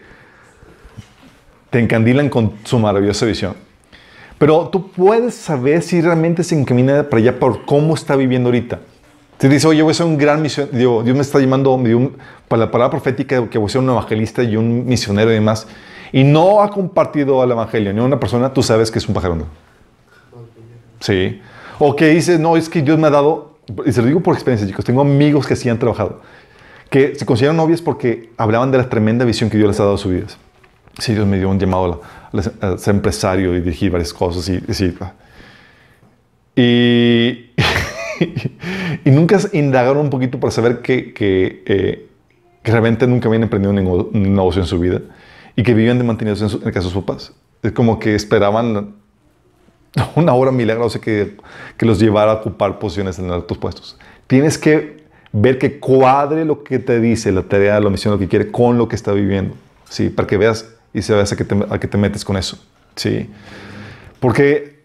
te 1.69 1.79
encandilan 1.79 2.31
con 2.31 2.55
su 2.65 2.79
maravillosa 2.79 3.27
visión. 3.27 3.55
Pero 4.39 4.69
tú 4.69 4.91
puedes 4.91 5.35
saber 5.35 5.83
si 5.83 6.01
realmente 6.01 6.43
se 6.43 6.59
encamina 6.59 7.03
para 7.03 7.21
allá 7.21 7.39
por 7.39 7.67
cómo 7.67 7.95
está 7.95 8.17
viviendo 8.17 8.49
ahorita. 8.49 8.81
Si 9.39 9.49
dice, 9.49 9.67
oye, 9.67 9.83
voy 9.83 9.91
a 9.91 9.95
ser 9.95 10.07
un 10.07 10.17
gran 10.17 10.41
misionero, 10.41 11.03
Dios 11.03 11.15
me 11.15 11.21
está 11.23 11.39
llamando 11.39 11.77
me 11.77 11.95
un- 11.95 12.17
para 12.49 12.61
la 12.65 12.71
palabra 12.71 12.91
profética 12.93 13.47
que 13.51 13.59
voy 13.59 13.67
a 13.67 13.69
ser 13.71 13.83
un 13.83 13.91
evangelista 13.91 14.43
y 14.43 14.57
un 14.57 14.87
misionero 14.87 15.31
y 15.31 15.35
demás, 15.35 15.67
y 16.13 16.25
no 16.25 16.63
ha 16.63 16.71
compartido 16.71 17.45
el 17.45 17.51
evangelio 17.51 17.93
ni 17.93 18.01
una 18.01 18.19
persona, 18.19 18.53
tú 18.55 18.63
sabes 18.63 18.91
que 18.91 18.99
es 18.99 19.07
un 19.07 19.15
pajarón. 19.15 19.45
Sí. 21.01 21.41
O 21.79 21.97
que 21.97 22.09
dice, 22.09 22.39
no, 22.39 22.57
es 22.57 22.69
que 22.69 22.83
Dios 22.83 22.99
me 22.99 23.07
ha 23.09 23.11
dado, 23.11 23.59
y 23.85 23.93
se 23.93 24.01
lo 24.01 24.07
digo 24.07 24.21
por 24.21 24.35
experiencia, 24.35 24.67
chicos, 24.67 24.85
tengo 24.85 25.01
amigos 25.01 25.47
que 25.47 25.57
sí 25.57 25.69
han 25.69 25.79
trabajado, 25.79 26.21
que 26.91 27.15
se 27.17 27.27
consideran 27.27 27.57
novios 27.57 27.83
porque 27.83 28.31
hablaban 28.37 28.71
de 28.71 28.79
la 28.79 28.89
tremenda 28.89 29.25
visión 29.25 29.51
que 29.51 29.57
Dios 29.57 29.69
les 29.69 29.81
ha 29.81 29.85
dado 29.85 29.97
a 29.97 29.99
sus 29.99 30.13
vidas. 30.13 30.39
Sí, 30.99 31.13
Dios 31.13 31.27
me 31.27 31.39
dio 31.39 31.49
un 31.49 31.59
llamado 31.59 32.01
a, 32.63 32.67
a 32.75 32.79
ser 32.79 32.95
empresario 32.95 33.55
y 33.57 33.61
dirigir 33.61 33.91
varias 33.91 34.13
cosas 34.13 34.49
y, 34.49 34.63
y 34.69 34.75
sí. 34.75 34.95
Y, 36.57 37.51
y 39.05 39.11
nunca 39.11 39.39
indagaron 39.53 39.99
un 40.05 40.11
poquito 40.11 40.39
para 40.39 40.53
saber 40.53 40.83
que, 40.83 41.13
que, 41.13 41.65
eh, 41.67 42.07
que 42.63 42.71
realmente 42.71 43.09
nunca 43.09 43.27
habían 43.29 43.43
emprendido 43.43 43.73
un 43.73 44.23
negocio 44.23 44.63
en 44.63 44.69
su 44.69 44.79
vida 44.79 45.01
y 45.57 45.65
que 45.65 45.75
vivían 45.75 45.99
de 45.99 46.05
mantenidos 46.05 46.41
en, 46.43 46.49
su- 46.49 46.59
en 46.59 46.69
el 46.69 46.73
caso 46.73 46.89
de 46.89 46.95
sus 46.95 47.03
papás. 47.03 47.33
Es 47.65 47.73
como 47.73 47.99
que 47.99 48.15
esperaban 48.15 48.95
una 50.17 50.35
obra 50.35 50.51
milagrosa 50.51 51.01
que, 51.01 51.37
que 51.77 51.87
los 51.87 51.99
llevara 51.99 52.33
a 52.33 52.35
ocupar 52.37 52.79
posiciones 52.79 53.19
en 53.19 53.31
altos 53.31 53.59
puestos. 53.59 53.99
Tienes 54.27 54.59
que 54.59 55.05
ver 55.33 55.59
que 55.59 55.79
cuadre 55.81 56.45
lo 56.45 56.63
que 56.63 56.79
te 56.79 57.01
dice 57.01 57.33
la 57.33 57.43
tarea, 57.43 57.81
la 57.81 57.91
misión, 57.91 58.13
lo 58.13 58.19
que 58.19 58.29
quiere 58.29 58.51
con 58.51 58.79
lo 58.79 58.89
que 58.89 58.97
está 58.97 59.13
viviendo. 59.13 59.55
¿sí? 59.89 60.09
Para 60.09 60.27
que 60.27 60.37
veas 60.37 60.71
y 60.93 61.01
veas 61.01 61.33
a 61.33 61.37
qué 61.37 61.45
te, 61.45 61.55
a 61.55 61.79
te 61.79 61.99
metes 61.99 62.25
con 62.25 62.37
eso. 62.37 62.59
¿sí? 62.95 63.31
Porque 64.21 64.85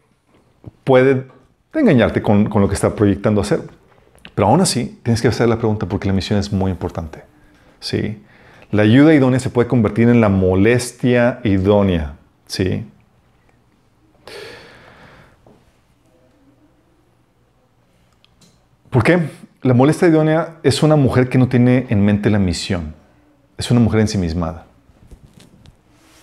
puede 0.84 1.26
engañarte 1.74 2.22
con, 2.22 2.50
con 2.50 2.62
lo 2.62 2.68
que 2.68 2.74
está 2.74 2.96
proyectando 2.96 3.42
hacer. 3.42 3.62
Pero 4.36 4.48
aún 4.48 4.62
así, 4.62 5.00
tienes 5.04 5.22
que 5.22 5.28
hacer 5.28 5.48
la 5.48 5.58
pregunta 5.58 5.86
porque 5.86 6.08
la 6.08 6.14
misión 6.14 6.40
es 6.40 6.52
muy 6.52 6.72
importante. 6.72 7.24
¿sí? 7.80 8.22
La 8.72 8.84
ayuda 8.84 9.14
idónea 9.14 9.40
se 9.40 9.50
puede 9.50 9.68
convertir 9.68 10.10
en 10.10 10.22
la 10.22 10.30
molestia 10.30 11.42
idónea. 11.44 12.16
¿sí? 12.48 12.86
¿Por 18.90 19.04
qué? 19.04 19.30
La 19.62 19.74
molestia 19.74 20.08
idónea 20.08 20.58
es 20.64 20.82
una 20.82 20.96
mujer 20.96 21.30
que 21.30 21.38
no 21.38 21.48
tiene 21.48 21.86
en 21.90 22.04
mente 22.04 22.30
la 22.30 22.40
misión. 22.40 22.96
Es 23.58 23.70
una 23.72 23.80
mujer 23.80 24.00
ensimismada. 24.00 24.66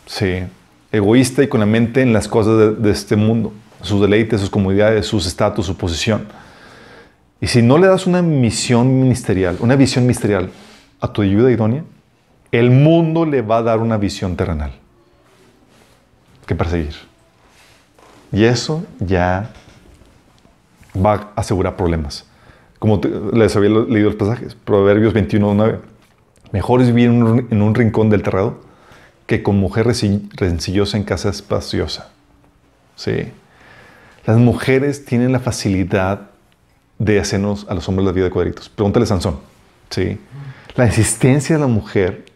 Sí. 0.07 0.43
Egoísta 0.91 1.43
y 1.43 1.49
con 1.49 1.61
la 1.61 1.67
mente 1.67 2.03
en 2.03 2.13
las 2.13 2.27
cosas 2.29 2.59
de, 2.59 2.75
de 2.75 2.91
este 2.91 3.15
mundo. 3.15 3.53
Sus 3.83 4.01
deleites, 4.01 4.41
sus 4.41 4.51
comodidades, 4.51 5.07
sus 5.07 5.27
estatus, 5.27 5.67
su 5.67 5.77
posición. 5.77 6.27
Y 7.41 7.47
si 7.47 7.63
no 7.63 7.79
le 7.79 7.87
das 7.87 8.07
una 8.07 8.23
misión 8.23 9.01
ministerial, 9.01 9.59
una 9.61 9.77
visión 9.77 10.05
ministerial 10.05 10.51
a 11.01 11.13
tu 11.13 11.23
ayuda 11.23 11.51
idónea, 11.51 11.85
el 12.51 12.71
mundo 12.71 13.27
le 13.27 13.43
va 13.43 13.59
a 13.59 13.63
dar 13.63 13.79
una 13.79 13.99
visión 13.99 14.37
terrenal 14.37 14.73
que 16.47 16.55
perseguir. 16.55 16.95
Y 18.33 18.45
eso 18.45 18.85
ya 18.99 19.51
va 20.97 21.13
a 21.37 21.41
asegurar 21.41 21.77
problemas. 21.77 22.25
Como 22.79 23.01
les 23.33 23.57
había 23.57 23.71
leído 23.71 24.11
los 24.11 24.17
pasajes, 24.17 24.55
Proverbios 24.55 25.15
21, 25.15 25.55
9. 25.55 25.79
Mejor 26.53 26.83
es 26.83 26.89
vivir 26.89 27.09
en 27.09 27.63
un, 27.63 27.75
rincón 27.75 28.11
del 28.11 28.23
terrado 28.23 28.61
que 29.27 29.43
con 29.43 29.57
mujer 29.57 29.87
rencillosa 29.87 30.97
en 30.97 31.05
casa 31.05 31.31
espaciosa. 31.31 32.11
Sí. 32.95 33.33
Las 34.27 34.39
mujeres 34.39 35.05
tienen 35.05 35.33
la 35.33 35.41
facilidad 35.41 36.31
de 36.99 37.21
hacernos 37.21 37.67
a 37.69 37.75
los 37.75 37.89
hombres 37.89 38.07
la 38.07 38.13
vida 38.13 38.25
de 38.25 38.31
cuadritos. 38.31 38.69
Pregúntale 38.69 39.05
a 39.05 39.07
Sansón. 39.07 39.39
Sí. 39.91 40.19
La 40.75 40.87
insistencia 40.87 41.57
de 41.57 41.61
la 41.61 41.67
mujer, 41.67 42.27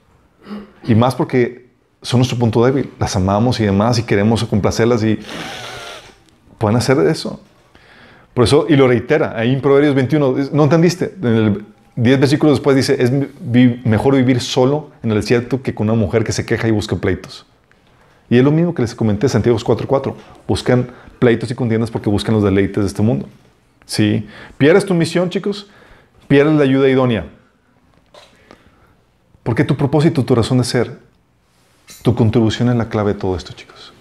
y 0.85 0.95
más 0.95 1.15
porque 1.15 1.69
son 2.03 2.19
nuestro 2.19 2.39
punto 2.39 2.65
débil, 2.65 2.91
las 2.99 3.15
amamos 3.17 3.61
y 3.61 3.65
demás, 3.65 3.99
y 3.99 4.05
queremos 4.05 4.43
complacerlas 4.45 5.05
y 5.05 5.19
pueden 6.59 6.77
hacer 6.77 6.99
eso. 7.01 7.41
Por 8.35 8.45
eso, 8.45 8.67
y 8.69 8.77
lo 8.77 8.87
reitera, 8.89 9.37
ahí 9.37 9.53
en 9.53 9.61
Proverbios 9.61 9.95
21, 9.95 10.39
es- 10.39 10.53
¿no 10.53 10.65
entendiste? 10.65 11.15
En 11.21 11.27
el 11.37 11.65
10 11.97 12.21
versículos 12.21 12.57
después 12.57 12.77
dice, 12.77 12.97
es 13.03 13.11
mejor 13.85 14.15
vivir 14.17 14.41
solo 14.41 14.91
en 15.03 15.11
el 15.11 15.17
desierto 15.21 15.63
que 15.63 15.75
con 15.75 15.89
una 15.91 15.99
mujer 15.99 16.25
que 16.25 16.33
se 16.33 16.47
queja 16.47 16.69
y 16.69 16.71
busca 16.71 16.97
pleitos. 16.97 17.45
Y 18.29 18.39
es 18.39 18.45
lo 18.45 18.53
mismo 18.53 18.73
que 18.75 18.83
les 18.83 18.95
comenté 18.95 19.27
en 19.27 19.31
Santiago 19.31 19.59
4.4. 19.59 20.15
Buscan 20.47 20.89
pleitos 21.19 21.51
y 21.51 21.55
contiendas 21.55 21.91
porque 21.91 22.09
buscan 22.09 22.35
los 22.35 22.45
deleites 22.45 22.85
de 22.85 22.87
este 22.87 23.03
mundo. 23.03 23.27
¿Sí? 23.85 24.29
Pierdes 24.57 24.87
tu 24.87 24.95
misión, 24.95 25.29
chicos, 25.31 25.69
pierdes 26.29 26.55
la 26.55 26.63
ayuda 26.63 26.89
idónea. 26.89 27.27
Porque 29.43 29.65
tu 29.65 29.77
propósito, 29.77 30.25
tu 30.25 30.35
razón 30.37 30.59
de 30.59 30.65
ser, 30.65 30.99
tu 32.03 32.15
contribución 32.15 32.69
es 32.69 32.77
la 32.77 32.89
clave 32.89 33.15
de 33.15 33.19
todo 33.19 33.35
esto, 33.37 33.53
chicos. 33.53 33.93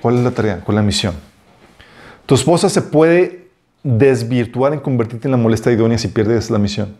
¿Cuál 0.00 0.16
es 0.16 0.24
la 0.24 0.32
tarea? 0.32 0.60
¿Cuál 0.64 0.76
es 0.76 0.80
la 0.82 0.86
misión? 0.86 1.14
Tu 2.26 2.34
esposa 2.34 2.68
se 2.68 2.82
puede 2.82 3.39
desvirtuar 3.82 4.72
en 4.72 4.80
convertirte 4.80 5.26
en 5.26 5.32
la 5.32 5.36
molesta 5.36 5.72
idónea 5.72 5.98
si 5.98 6.08
pierdes 6.08 6.50
la 6.50 6.58
misión. 6.58 6.96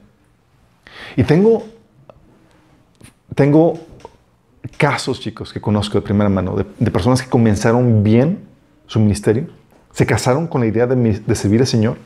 Y 1.16 1.24
tengo, 1.24 1.64
tengo 3.34 3.74
casos, 4.76 5.20
chicos, 5.20 5.52
que 5.52 5.60
conozco 5.60 5.98
de 5.98 6.02
primera 6.02 6.30
mano, 6.30 6.56
de, 6.56 6.90
personas 6.90 7.22
que 7.22 7.28
comenzaron 7.28 8.02
bien 8.02 8.40
su 8.86 9.00
ministerio, 9.00 9.48
se 9.92 10.06
casaron 10.06 10.46
con 10.46 10.60
la 10.60 10.66
idea 10.66 10.86
de, 10.86 11.34
servir 11.34 11.60
al 11.60 11.66
Señor, 11.66 11.98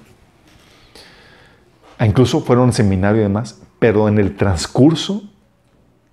e 1.98 2.06
incluso 2.06 2.40
fueron 2.40 2.70
a 2.70 2.72
seminario 2.72 3.20
y 3.20 3.24
demás, 3.24 3.60
pero 3.78 4.08
en 4.08 4.18
el 4.18 4.36
transcurso 4.36 5.22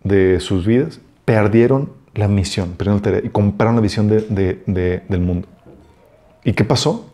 de 0.03 0.39
sus 0.39 0.65
vidas 0.65 0.99
perdieron 1.25 1.93
la 2.13 2.27
misión, 2.27 2.73
perdieron 2.73 3.01
tarea 3.01 3.21
y 3.23 3.29
compraron 3.29 3.75
la 3.75 3.81
visión 3.81 4.07
de- 4.07 5.03
del 5.07 5.21
mundo. 5.21 5.47
¿Y 6.43 6.53
qué 6.53 6.63
pasó? 6.63 7.10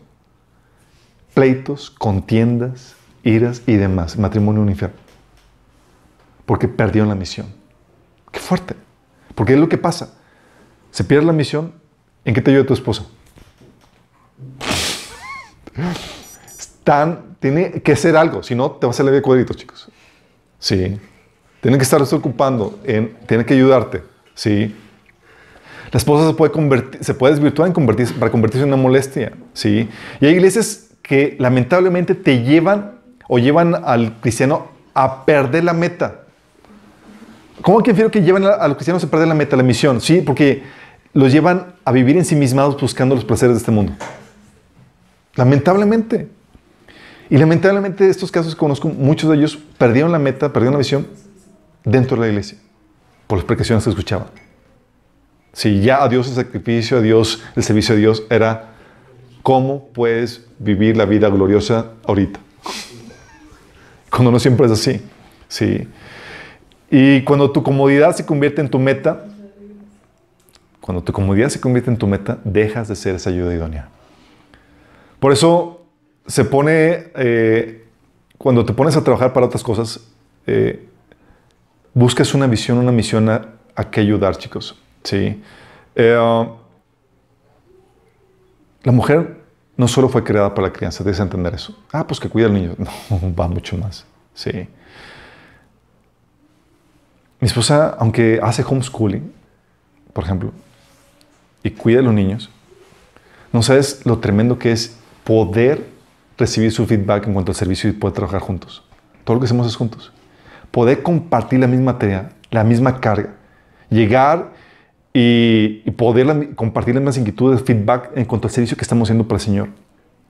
Pleitos, 1.38 1.88
contiendas, 1.88 2.96
iras 3.22 3.62
y 3.64 3.76
demás. 3.76 4.18
Matrimonio 4.18 4.60
un 4.60 4.70
infierno. 4.70 4.96
Porque 6.44 6.66
perdieron 6.66 7.08
la 7.08 7.14
misión. 7.14 7.46
Qué 8.32 8.40
fuerte. 8.40 8.74
Porque 9.36 9.52
es 9.52 9.60
lo 9.60 9.68
que 9.68 9.78
pasa. 9.78 10.14
Se 10.90 11.04
pierde 11.04 11.26
la 11.26 11.32
misión, 11.32 11.74
¿en 12.24 12.34
qué 12.34 12.42
te 12.42 12.50
ayuda 12.50 12.66
tu 12.66 12.74
esposa? 12.74 13.04
Están, 16.58 17.36
tiene 17.38 17.82
que 17.82 17.92
hacer 17.92 18.16
algo, 18.16 18.42
si 18.42 18.56
no 18.56 18.72
te 18.72 18.88
vas 18.88 18.96
a 18.96 18.98
salir 18.98 19.12
de 19.12 19.22
cuadritos, 19.22 19.56
chicos. 19.56 19.88
Sí. 20.58 20.98
Tienen 21.60 21.78
que 21.78 21.84
estar 21.84 22.02
ocupando, 22.02 22.80
en, 22.82 23.16
tienen 23.28 23.46
que 23.46 23.54
ayudarte. 23.54 24.02
Sí. 24.34 24.74
La 25.92 25.98
esposa 25.98 26.26
se 26.26 26.34
puede, 26.34 26.50
convertir, 26.50 27.04
se 27.04 27.14
puede 27.14 27.34
desvirtuar 27.34 27.68
en 27.68 27.74
convertirse, 27.74 28.12
para 28.14 28.32
convertirse 28.32 28.64
en 28.64 28.72
una 28.72 28.82
molestia. 28.82 29.34
¿sí? 29.52 29.88
Y 30.20 30.26
hay 30.26 30.32
iglesias 30.32 30.87
que 31.08 31.36
lamentablemente 31.38 32.14
te 32.14 32.44
llevan 32.44 32.98
o 33.28 33.38
llevan 33.38 33.74
al 33.74 34.20
cristiano 34.20 34.68
a 34.92 35.24
perder 35.24 35.64
la 35.64 35.72
meta. 35.72 36.20
¿Cómo 37.62 37.82
que 37.82 37.90
infiero 37.90 38.10
que 38.10 38.20
llevan 38.20 38.44
a, 38.44 38.68
los 38.68 38.76
cristianos 38.76 39.02
a 39.02 39.10
perder 39.10 39.26
la 39.26 39.34
meta, 39.34 39.56
la 39.56 39.62
misión? 39.62 40.02
Sí, 40.02 40.20
porque 40.20 40.62
los 41.14 41.32
llevan 41.32 41.74
a 41.84 41.92
vivir 41.92 42.16
ensimismados 42.18 42.78
buscando 42.78 43.14
los 43.14 43.24
placeres 43.24 43.54
de 43.54 43.58
este 43.60 43.70
mundo. 43.70 43.94
Lamentablemente. 45.34 46.28
Y 47.30 47.38
lamentablemente 47.38 48.08
estos 48.08 48.30
casos 48.30 48.54
que 48.54 48.58
conozco, 48.58 48.88
muchos 48.88 49.30
de 49.30 49.36
ellos 49.36 49.58
perdieron 49.78 50.12
la 50.12 50.18
meta, 50.18 50.52
perdieron 50.52 50.74
la 50.74 50.78
visión 50.78 51.06
dentro 51.84 52.16
de 52.16 52.26
la 52.26 52.28
iglesia, 52.28 52.58
por 53.26 53.38
las 53.38 53.46
precauciones 53.46 53.84
que 53.84 53.90
escuchaban. 53.90 54.28
Si 55.54 55.80
ya 55.80 56.02
a 56.02 56.08
Dios 56.08 56.28
el 56.28 56.34
sacrificio, 56.34 56.98
a 56.98 57.00
Dios 57.00 57.42
el 57.56 57.62
servicio 57.64 57.94
a 57.94 57.98
Dios 57.98 58.24
era 58.28 58.77
cómo 59.48 59.88
puedes 59.94 60.46
vivir 60.58 60.94
la 60.94 61.06
vida 61.06 61.30
gloriosa 61.30 61.92
ahorita. 62.04 62.38
Cuando 64.10 64.30
no 64.30 64.38
siempre 64.38 64.66
es 64.66 64.72
así. 64.72 65.00
Sí. 65.48 65.88
Y 66.90 67.22
cuando 67.22 67.50
tu 67.50 67.62
comodidad 67.62 68.14
se 68.14 68.26
convierte 68.26 68.60
en 68.60 68.68
tu 68.68 68.78
meta, 68.78 69.24
cuando 70.82 71.02
tu 71.02 71.14
comodidad 71.14 71.48
se 71.48 71.62
convierte 71.62 71.90
en 71.90 71.96
tu 71.96 72.06
meta, 72.06 72.40
dejas 72.44 72.88
de 72.88 72.94
ser 72.94 73.14
esa 73.14 73.30
ayuda 73.30 73.54
idónea. 73.54 73.88
Por 75.18 75.32
eso 75.32 75.80
se 76.26 76.44
pone, 76.44 77.06
eh, 77.16 77.86
cuando 78.36 78.66
te 78.66 78.74
pones 78.74 78.96
a 78.96 79.02
trabajar 79.02 79.32
para 79.32 79.46
otras 79.46 79.62
cosas, 79.62 80.10
eh, 80.46 80.86
buscas 81.94 82.34
una 82.34 82.46
visión, 82.46 82.76
una 82.76 82.92
misión 82.92 83.30
a, 83.30 83.48
a 83.74 83.90
qué 83.90 84.00
ayudar, 84.00 84.36
chicos. 84.36 84.78
Sí. 85.04 85.42
Eh, 85.94 86.46
la 88.82 88.92
mujer 88.92 89.37
no 89.78 89.86
solo 89.86 90.08
fue 90.08 90.24
creada 90.24 90.52
para 90.52 90.66
la 90.66 90.72
crianza, 90.72 91.04
debes 91.04 91.20
entender 91.20 91.54
eso. 91.54 91.72
Ah, 91.92 92.04
pues 92.04 92.18
que 92.18 92.28
cuida 92.28 92.46
al 92.46 92.52
niño. 92.52 92.74
No, 93.10 93.34
va 93.34 93.46
mucho 93.46 93.78
más. 93.78 94.04
Sí. 94.34 94.68
Mi 97.40 97.46
esposa, 97.46 97.96
aunque 97.98 98.40
hace 98.42 98.64
homeschooling, 98.68 99.32
por 100.12 100.24
ejemplo, 100.24 100.52
y 101.62 101.70
cuida 101.70 102.00
a 102.00 102.02
los 102.02 102.12
niños, 102.12 102.50
no 103.52 103.62
sabes 103.62 104.04
lo 104.04 104.18
tremendo 104.18 104.58
que 104.58 104.72
es 104.72 104.98
poder 105.22 105.86
recibir 106.36 106.72
su 106.72 106.84
feedback 106.84 107.28
en 107.28 107.34
cuanto 107.34 107.52
al 107.52 107.56
servicio 107.56 107.88
y 107.88 107.92
poder 107.92 108.14
trabajar 108.16 108.40
juntos. 108.40 108.82
Todo 109.22 109.36
lo 109.36 109.40
que 109.40 109.44
hacemos 109.44 109.68
es 109.68 109.76
juntos. 109.76 110.12
Poder 110.72 111.04
compartir 111.04 111.60
la 111.60 111.68
misma 111.68 111.98
tarea, 111.98 112.30
la 112.50 112.64
misma 112.64 113.00
carga, 113.00 113.36
llegar 113.90 114.50
y, 115.20 115.90
poder 115.96 116.54
compartir 116.54 116.94
las 116.94 117.02
mismas 117.02 117.18
inquietudes, 117.18 117.62
feedback 117.62 118.10
en 118.14 118.24
cuanto 118.24 118.46
al 118.46 118.54
servicio 118.54 118.76
que 118.76 118.82
estamos 118.82 119.08
haciendo 119.08 119.26
para 119.26 119.38
el 119.38 119.44
Señor. 119.44 119.68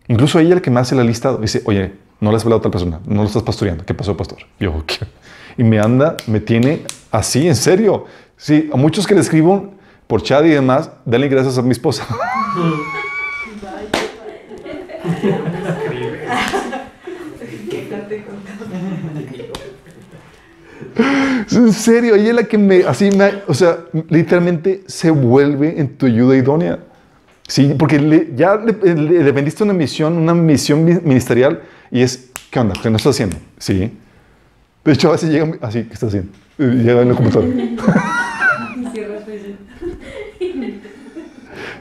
Incluso 0.07 0.39
ella, 0.39 0.55
el 0.55 0.63
que 0.63 0.71
me 0.71 0.81
hace 0.81 0.95
la 0.95 1.05
lista, 1.05 1.37
dice, 1.37 1.61
oye, 1.67 1.93
no 2.21 2.31
le 2.31 2.39
has 2.39 2.45
hablado 2.45 2.61
a 2.61 2.63
tal 2.63 2.71
persona, 2.71 2.99
no 3.07 3.21
lo 3.21 3.27
estás 3.27 3.43
pastoreando. 3.43 3.85
¿Qué 3.85 3.93
pasó, 3.93 4.17
pastor? 4.17 4.39
Yo, 4.59 4.83
¿qué? 4.87 5.07
Y 5.59 5.65
me 5.65 5.79
anda, 5.79 6.17
me 6.27 6.41
tiene 6.41 6.85
así, 7.11 7.47
en 7.47 7.57
serio. 7.57 8.07
Sí, 8.39 8.71
a 8.73 8.77
muchos 8.77 9.07
que 9.07 9.15
le 9.15 9.21
escribo 9.21 9.75
por 10.07 10.23
chat 10.23 10.47
y 10.47 10.51
demás, 10.51 10.91
denle 11.05 11.29
gracias 11.29 11.59
a 11.59 11.63
mi 11.63 11.73
esposa. 11.73 12.07
en 20.99 21.73
serio, 21.73 22.15
ella 22.15 22.31
es 22.31 22.35
la 22.35 22.45
que 22.45 22.59
me, 22.59 22.85
así 22.85 23.11
me, 23.11 23.31
o 23.47 23.55
sea, 23.55 23.79
literalmente 24.09 24.83
se 24.87 25.11
vuelve 25.11 25.79
en 25.79 25.97
tu 25.97 26.07
ayuda 26.07 26.37
idónea. 26.37 26.79
Sí, 27.47 27.75
porque 27.79 28.31
ya 28.37 28.57
le, 28.57 28.95
le, 28.95 29.33
vendiste 29.33 29.65
una 29.65 29.73
misión, 29.73 30.19
una 30.19 30.35
misión 30.35 30.85
ministerial 30.85 31.63
y 31.91 32.03
es, 32.03 32.31
¿qué 32.51 32.61
onda? 32.61 32.75
¿Qué 32.81 32.91
no 32.91 32.97
estás 32.99 33.15
haciendo? 33.15 33.37
Sí. 33.59 33.91
De 34.85 34.93
hecho, 34.93 35.09
a 35.09 35.13
veces 35.13 35.31
llega 35.31 35.51
así, 35.63 35.85
¿qué 35.85 35.95
estás 35.95 36.09
haciendo? 36.09 36.31
Llega 36.59 37.03
en 37.03 37.09
la 37.09 37.15
computadora. 37.15 37.49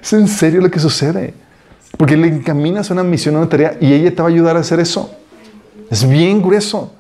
es 0.01 0.13
en 0.13 0.27
serio 0.27 0.61
lo 0.61 0.71
que 0.71 0.79
sucede. 0.79 1.33
Porque 1.97 2.15
le 2.15 2.27
encaminas 2.27 2.89
una 2.91 3.03
misión, 3.03 3.35
una 3.35 3.49
tarea 3.49 3.77
y 3.81 3.91
ella 3.91 4.13
te 4.13 4.21
va 4.21 4.29
a 4.29 4.31
ayudar 4.31 4.55
a 4.55 4.59
hacer 4.59 4.79
eso. 4.79 5.17
Es 5.89 6.07
bien 6.07 6.41
grueso. 6.41 6.93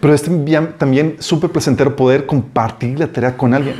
Pero 0.00 0.14
es 0.14 0.22
también 0.78 1.16
súper 1.18 1.50
placentero 1.50 1.94
poder 1.94 2.26
compartir 2.26 2.98
la 2.98 3.06
tarea 3.06 3.36
con 3.36 3.52
alguien. 3.52 3.76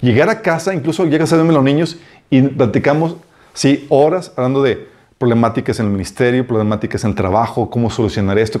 Llegar 0.00 0.28
a 0.28 0.40
casa, 0.40 0.74
incluso 0.74 1.04
llegas 1.06 1.32
a 1.32 1.36
verme 1.36 1.52
los 1.52 1.64
niños 1.64 1.98
y 2.30 2.42
platicamos, 2.42 3.16
sí, 3.52 3.86
horas 3.88 4.32
hablando 4.36 4.62
de 4.62 4.88
problemáticas 5.18 5.80
en 5.80 5.86
el 5.86 5.92
ministerio, 5.92 6.46
problemáticas 6.46 7.02
en 7.04 7.10
el 7.10 7.16
trabajo, 7.16 7.68
cómo 7.68 7.90
solucionar 7.90 8.38
esto. 8.38 8.60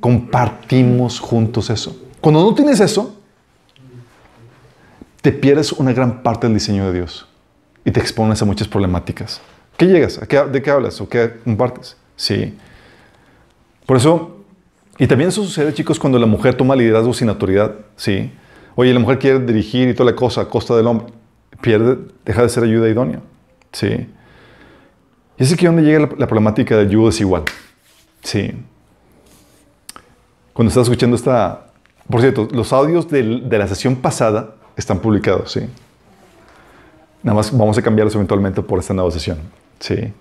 Compartimos 0.00 1.18
juntos 1.20 1.70
eso. 1.70 1.96
Cuando 2.20 2.42
no 2.42 2.54
tienes 2.54 2.80
eso, 2.80 3.16
te 5.22 5.32
pierdes 5.32 5.72
una 5.72 5.92
gran 5.94 6.22
parte 6.22 6.46
del 6.46 6.54
diseño 6.54 6.86
de 6.86 6.92
Dios 6.92 7.26
y 7.84 7.90
te 7.90 8.00
expones 8.00 8.42
a 8.42 8.44
muchas 8.44 8.68
problemáticas. 8.68 9.40
¿Qué 9.78 9.86
llegas? 9.86 10.20
¿De 10.20 10.62
qué 10.62 10.70
hablas? 10.70 11.00
¿O 11.00 11.08
qué 11.08 11.40
compartes? 11.42 11.96
Sí. 12.16 12.54
Por 13.86 13.96
eso 13.96 14.43
y 14.98 15.06
también 15.06 15.28
eso 15.28 15.42
sucede, 15.42 15.74
chicos, 15.74 15.98
cuando 15.98 16.18
la 16.18 16.26
mujer 16.26 16.54
toma 16.54 16.76
liderazgo 16.76 17.12
sin 17.12 17.28
autoridad, 17.28 17.74
¿sí? 17.96 18.30
Oye, 18.76 18.92
la 18.92 19.00
mujer 19.00 19.18
quiere 19.18 19.40
dirigir 19.40 19.88
y 19.88 19.94
toda 19.94 20.10
la 20.10 20.16
cosa 20.16 20.42
a 20.42 20.48
costa 20.48 20.76
del 20.76 20.86
hombre. 20.86 21.06
Pierde, 21.60 21.98
deja 22.24 22.42
de 22.42 22.48
ser 22.48 22.64
ayuda 22.64 22.88
idónea, 22.88 23.20
¿sí? 23.72 24.08
Y 25.36 25.42
es 25.42 25.52
aquí 25.52 25.66
donde 25.66 25.82
llega 25.82 26.08
la, 26.16 26.26
problemática 26.26 26.76
del 26.76 26.90
yugo 26.90 27.06
desigual, 27.06 27.42
¿sí? 28.22 28.52
Cuando 30.52 30.68
estás 30.68 30.84
escuchando 30.84 31.16
esta... 31.16 31.66
Por 32.08 32.20
cierto, 32.20 32.48
los 32.52 32.72
audios 32.72 33.08
de 33.08 33.58
la 33.58 33.66
sesión 33.66 33.96
pasada 33.96 34.54
están 34.76 35.00
publicados, 35.00 35.52
¿sí? 35.52 35.60
Nada 37.22 37.36
más 37.36 37.56
vamos 37.56 37.78
a 37.78 37.82
cambiarlos 37.82 38.14
eventualmente 38.14 38.60
por 38.62 38.78
esta 38.78 38.92
nueva 38.92 39.10
sesión, 39.10 39.38
¿sí? 39.80 40.12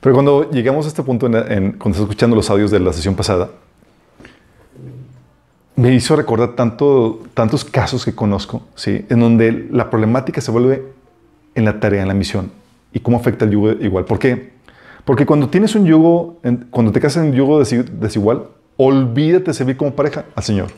Pero 0.00 0.14
cuando 0.14 0.50
llegamos 0.50 0.86
a 0.86 0.88
este 0.88 1.02
punto, 1.02 1.28
cuando 1.28 1.90
estás 1.90 2.00
escuchando 2.00 2.34
los 2.34 2.48
audios 2.50 2.70
de 2.70 2.80
la 2.80 2.92
sesión 2.92 3.14
pasada, 3.14 3.50
me 5.76 5.94
hizo 5.94 6.16
recordar 6.16 6.54
tanto, 6.54 7.22
tantos 7.34 7.64
casos 7.64 8.04
que 8.04 8.14
conozco, 8.14 8.62
¿sí? 8.74 9.06
en 9.08 9.20
donde 9.20 9.68
la 9.70 9.90
problemática 9.90 10.40
se 10.40 10.50
vuelve 10.50 10.92
en 11.54 11.64
la 11.64 11.80
tarea, 11.80 12.02
en 12.02 12.08
la 12.08 12.14
misión, 12.14 12.50
y 12.92 13.00
cómo 13.00 13.16
afecta 13.16 13.44
el 13.44 13.52
yugo 13.52 13.72
igual. 13.72 14.04
¿Por 14.04 14.18
qué? 14.18 14.52
Porque 15.04 15.26
cuando 15.26 15.48
tienes 15.48 15.74
un 15.74 15.86
yugo, 15.86 16.40
cuando 16.70 16.92
te 16.92 17.00
casas 17.00 17.24
en 17.24 17.30
un 17.30 17.36
yugo 17.36 17.58
desigual, 17.58 18.48
olvídate 18.76 19.46
de 19.46 19.54
servir 19.54 19.76
como 19.76 19.94
pareja 19.94 20.24
al 20.34 20.42
Señor. 20.42 20.68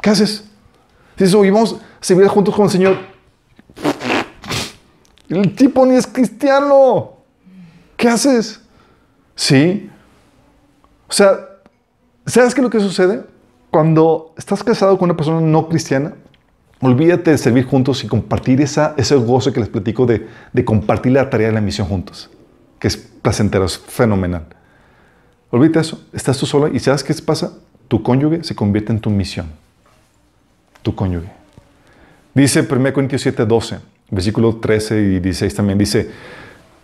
¿Qué 0.00 0.10
haces? 0.10 0.48
Dices, 1.16 1.34
oye, 1.34 1.50
vamos 1.50 1.74
a 1.74 1.78
servir 2.00 2.26
juntos 2.28 2.54
con 2.54 2.64
el 2.64 2.70
Señor. 2.70 2.96
El 5.28 5.54
tipo 5.54 5.84
ni 5.86 5.94
es 5.94 6.06
cristiano. 6.06 7.12
¿Qué 7.96 8.08
haces? 8.08 8.60
Sí. 9.34 9.90
O 11.08 11.12
sea, 11.12 11.38
¿sabes 12.26 12.54
qué 12.54 12.60
es 12.60 12.64
lo 12.64 12.70
que 12.70 12.80
sucede? 12.80 13.31
Cuando 13.72 14.34
estás 14.36 14.62
casado 14.62 14.98
con 14.98 15.08
una 15.08 15.16
persona 15.16 15.40
no 15.40 15.66
cristiana, 15.66 16.12
olvídate 16.82 17.30
de 17.30 17.38
servir 17.38 17.64
juntos 17.64 18.04
y 18.04 18.06
compartir 18.06 18.60
esa, 18.60 18.94
ese 18.98 19.16
gozo 19.16 19.50
que 19.50 19.60
les 19.60 19.70
platico 19.70 20.04
de, 20.04 20.28
de 20.52 20.64
compartir 20.64 21.12
la 21.12 21.30
tarea 21.30 21.46
de 21.46 21.54
la 21.54 21.62
misión 21.62 21.88
juntos, 21.88 22.28
que 22.78 22.88
es 22.88 22.98
placentero, 22.98 23.64
es 23.64 23.78
fenomenal. 23.78 24.44
Olvídate 25.50 25.80
eso, 25.80 26.04
estás 26.12 26.36
tú 26.36 26.44
solo 26.44 26.68
y 26.68 26.80
¿sabes 26.80 27.02
qué 27.02 27.14
pasa? 27.14 27.54
Tu 27.88 28.02
cónyuge 28.02 28.44
se 28.44 28.54
convierte 28.54 28.92
en 28.92 29.00
tu 29.00 29.08
misión. 29.08 29.46
Tu 30.82 30.94
cónyuge. 30.94 31.32
Dice 32.34 32.68
1 32.70 32.92
Corintios 32.92 33.22
7, 33.22 33.46
12, 33.46 33.78
versículo 34.10 34.56
13 34.56 35.00
y 35.00 35.20
16 35.20 35.54
también, 35.54 35.78
dice, 35.78 36.10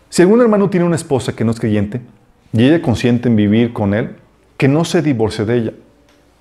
si 0.09 0.23
algún 0.23 0.41
hermano 0.41 0.71
tiene 0.71 0.87
una 0.87 0.97
esposa 0.97 1.37
que 1.37 1.45
no 1.45 1.51
es 1.51 1.61
creyente 1.61 2.01
y 2.55 2.65
ella 2.65 2.81
consiente 2.81 3.29
en 3.29 3.37
vivir 3.37 3.75
con 3.75 3.93
él, 3.93 4.17
que 4.57 4.69
no 4.69 4.87
se 4.87 5.03
divorcie 5.03 5.45
de 5.45 5.57
ella 5.59 5.73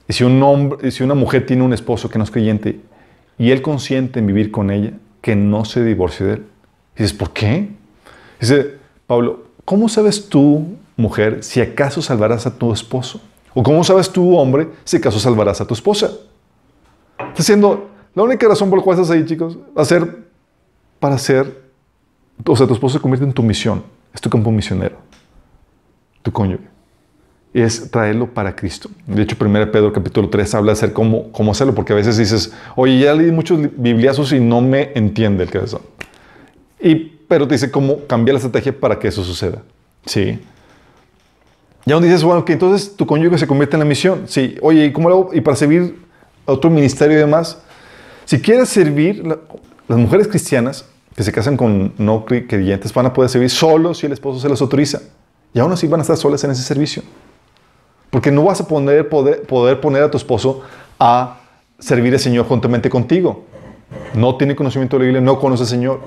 y 0.08 0.14
si, 0.14 0.24
un 0.24 0.42
hombre, 0.42 0.92
si 0.92 1.04
una 1.04 1.16
mujer 1.16 1.46
tiene 1.46 1.64
un 1.64 1.74
esposo 1.74 2.10
que 2.10 2.18
no 2.18 2.24
es 2.24 2.32
creyente 2.32 2.80
y 3.38 3.52
él 3.52 3.62
consiente 3.62 4.20
en 4.20 4.28
vivir 4.28 4.52
con 4.52 4.72
ella, 4.72 4.94
que 5.22 5.36
no 5.36 5.66
se 5.66 5.84
divorcie 5.84 6.26
de 6.26 6.34
él. 6.36 6.46
Y 6.96 7.04
dices, 7.04 7.18
¿por 7.18 7.32
qué? 7.32 7.70
Dice 8.40 8.76
Pablo, 9.06 9.46
¿cómo 9.66 9.90
sabes 9.90 10.30
tú, 10.30 10.78
mujer, 10.96 11.44
si 11.44 11.60
acaso 11.60 12.02
salvarás 12.02 12.48
a 12.48 12.58
tu 12.58 12.72
esposo? 12.72 13.22
¿O 13.54 13.64
cómo 13.64 13.84
sabes 13.84 14.10
tú, 14.10 14.38
hombre, 14.38 14.70
si 14.84 14.98
acaso 14.98 15.20
salvarás 15.20 15.60
a 15.60 15.68
tu 15.68 15.74
esposa? 15.74 16.12
Está 17.18 17.34
diciendo, 17.38 17.90
la 18.16 18.24
única 18.24 18.48
razón 18.48 18.70
por 18.70 18.80
la 18.80 18.86
cual 18.86 19.00
estás 19.00 19.16
ahí, 19.16 19.26
chicos, 19.26 19.58
ser 19.84 20.26
para 21.00 21.16
hacer, 21.16 21.64
o 22.46 22.56
sea, 22.56 22.66
tu 22.66 22.74
esposo 22.74 22.98
se 22.98 23.02
convierte 23.02 23.26
en 23.26 23.34
tu 23.34 23.44
misión, 23.44 23.84
es 24.14 24.22
tu 24.22 24.30
campo 24.30 24.52
misionero, 24.52 24.98
tu 26.22 26.32
cónyuge 26.32 26.77
es 27.62 27.90
traerlo 27.90 28.28
para 28.28 28.56
Cristo. 28.56 28.90
De 29.06 29.24
hecho, 29.24 29.36
1 29.40 29.72
Pedro 29.72 29.92
capítulo 29.92 30.30
3 30.30 30.56
habla 30.56 30.74
de 30.74 30.94
cómo, 30.94 31.32
cómo 31.32 31.52
hacerlo, 31.52 31.74
porque 31.74 31.94
a 31.94 31.96
veces 31.96 32.18
dices, 32.18 32.54
oye, 32.76 33.00
ya 33.00 33.14
leí 33.14 33.32
muchos 33.32 33.60
bibliazos 33.76 34.32
y 34.32 34.40
no 34.40 34.62
me 34.62 34.92
entiende 34.96 35.44
el 35.44 35.50
cabezón. 35.50 35.82
Y, 36.80 36.96
pero 37.28 37.48
te 37.48 37.56
dice 37.56 37.72
cómo 37.72 38.06
cambiar 38.06 38.36
la 38.36 38.40
estrategia 38.40 38.78
para 38.78 39.00
que 39.00 39.08
eso 39.08 39.24
suceda. 39.24 39.64
Sí. 40.06 40.40
Ya 41.86 41.96
donde 41.96 42.10
dices, 42.10 42.24
bueno, 42.24 42.46
que 42.46 42.54
entonces 42.54 42.96
tu 42.96 43.06
cónyuge 43.06 43.38
se 43.38 43.48
convierte 43.48 43.76
en 43.76 43.80
la 43.80 43.86
misión. 43.86 44.24
Sí. 44.28 44.58
Oye, 44.62 44.86
¿y 44.86 44.92
cómo 44.92 45.10
lo 45.10 45.16
hago? 45.16 45.34
Y 45.34 45.42
para 45.42 45.56
servir 45.56 45.96
a 46.46 46.52
otro 46.52 46.70
ministerio 46.70 47.18
y 47.18 47.20
demás. 47.20 47.60
Si 48.26 48.42
quieres 48.42 48.70
servir, 48.70 49.24
las 49.88 49.98
mujeres 49.98 50.28
cristianas 50.28 50.86
que 51.16 51.24
se 51.24 51.32
casan 51.32 51.58
con 51.58 51.94
no 51.98 52.26
creyentes 52.26 52.94
van 52.94 53.08
a 53.08 53.14
poder 53.14 53.30
servir 53.30 53.50
solo 53.50 53.94
si 53.94 54.06
el 54.06 54.12
esposo 54.12 54.40
se 54.40 54.50
las 54.50 54.62
autoriza. 54.62 55.02
Y 55.54 55.60
aún 55.60 55.72
así 55.72 55.88
van 55.88 56.02
a 56.02 56.04
estar 56.04 56.18
solas 56.18 56.44
en 56.44 56.52
ese 56.52 56.62
servicio. 56.62 57.04
Porque 58.18 58.32
no 58.32 58.46
vas 58.46 58.60
a 58.60 58.68
poder, 58.68 59.08
poder, 59.10 59.44
poder 59.44 59.80
poner 59.80 60.02
a 60.02 60.10
tu 60.10 60.18
esposo 60.18 60.64
a 60.98 61.38
servir 61.78 62.14
al 62.14 62.20
Señor 62.20 62.48
juntamente 62.48 62.90
contigo. 62.90 63.46
No 64.16 64.38
tiene 64.38 64.56
conocimiento 64.56 64.96
de 64.98 65.02
la 65.02 65.06
Biblia, 65.06 65.22
no 65.22 65.40
conoce 65.40 65.62
al 65.62 65.70
Señor. 65.70 66.00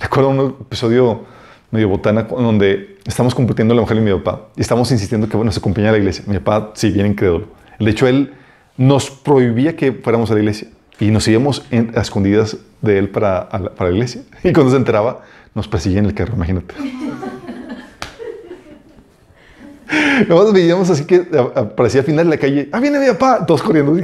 Recuerdo 0.00 0.30
un 0.30 0.56
episodio 0.62 1.24
medio 1.70 1.90
botana 1.90 2.22
donde 2.22 2.96
estamos 3.04 3.34
compartiendo 3.34 3.74
la 3.74 3.82
mujer 3.82 3.98
y 3.98 4.00
mi 4.00 4.12
papá 4.14 4.46
y 4.56 4.62
estamos 4.62 4.90
insistiendo 4.92 5.28
que 5.28 5.36
bueno, 5.36 5.52
se 5.52 5.58
acompañe 5.58 5.88
a 5.88 5.92
la 5.92 5.98
iglesia. 5.98 6.24
Mi 6.26 6.38
papá, 6.38 6.70
sí, 6.72 6.90
bien 6.90 7.04
incrédulo. 7.04 7.48
De 7.78 7.90
hecho, 7.90 8.06
él 8.06 8.32
nos 8.78 9.10
prohibía 9.10 9.76
que 9.76 9.92
fuéramos 9.92 10.30
a 10.30 10.34
la 10.34 10.40
iglesia 10.40 10.68
y 11.00 11.10
nos 11.10 11.28
íbamos 11.28 11.66
a 11.94 12.00
escondidas 12.00 12.56
de 12.80 12.96
él 12.96 13.10
para, 13.10 13.50
para 13.50 13.90
la 13.90 13.94
iglesia. 13.94 14.22
Y 14.42 14.54
cuando 14.54 14.70
se 14.70 14.78
enteraba, 14.78 15.20
nos 15.54 15.68
perseguía 15.68 15.98
en 15.98 16.06
el 16.06 16.14
carro, 16.14 16.32
imagínate. 16.34 16.74
Nomás 20.28 20.52
veíamos 20.52 20.90
así 20.90 21.04
que 21.04 21.26
aparecía 21.54 22.00
al 22.00 22.06
final 22.06 22.26
de 22.26 22.30
la 22.30 22.38
calle. 22.38 22.68
¡Ah, 22.72 22.80
viene 22.80 22.98
mi 22.98 23.06
papá! 23.08 23.44
Todos 23.46 23.62
corriendo. 23.62 23.94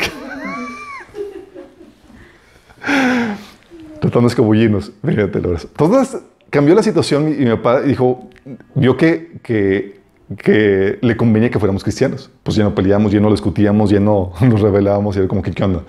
tratando 4.00 4.28
de 4.28 4.28
escabullirnos. 4.28 4.92
Fíjate, 5.04 5.38
Entonces 5.38 6.22
cambió 6.50 6.74
la 6.74 6.82
situación 6.82 7.28
y 7.28 7.44
mi 7.44 7.50
papá 7.50 7.82
dijo, 7.82 8.28
vio 8.74 8.96
que, 8.96 9.38
que, 9.42 10.00
que, 10.38 10.98
le 11.00 11.16
convenía 11.16 11.50
que 11.50 11.58
fuéramos 11.58 11.82
cristianos. 11.82 12.30
Pues 12.42 12.56
ya 12.56 12.64
no 12.64 12.74
peleábamos, 12.74 13.12
ya 13.12 13.20
no 13.20 13.30
discutíamos, 13.30 13.90
ya 13.90 14.00
no 14.00 14.32
nos 14.40 14.60
rebelábamos 14.60 15.16
y 15.16 15.20
era 15.20 15.28
como 15.28 15.42
¿qué 15.42 15.62
onda? 15.62 15.82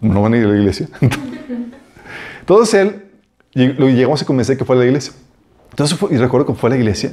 No 0.00 0.22
van 0.22 0.34
a 0.34 0.38
ir 0.38 0.44
a 0.44 0.48
la 0.48 0.56
iglesia. 0.56 0.88
Entonces 2.40 2.74
él, 2.74 3.02
llegamos 3.54 4.22
a 4.22 4.24
convencer 4.24 4.56
que 4.56 4.64
fue 4.64 4.76
a 4.76 4.78
la 4.80 4.86
iglesia. 4.86 5.12
Entonces, 5.70 5.98
y 6.10 6.16
recuerdo 6.16 6.46
que 6.46 6.54
fue 6.54 6.70
a 6.70 6.72
la 6.72 6.76
iglesia 6.76 7.12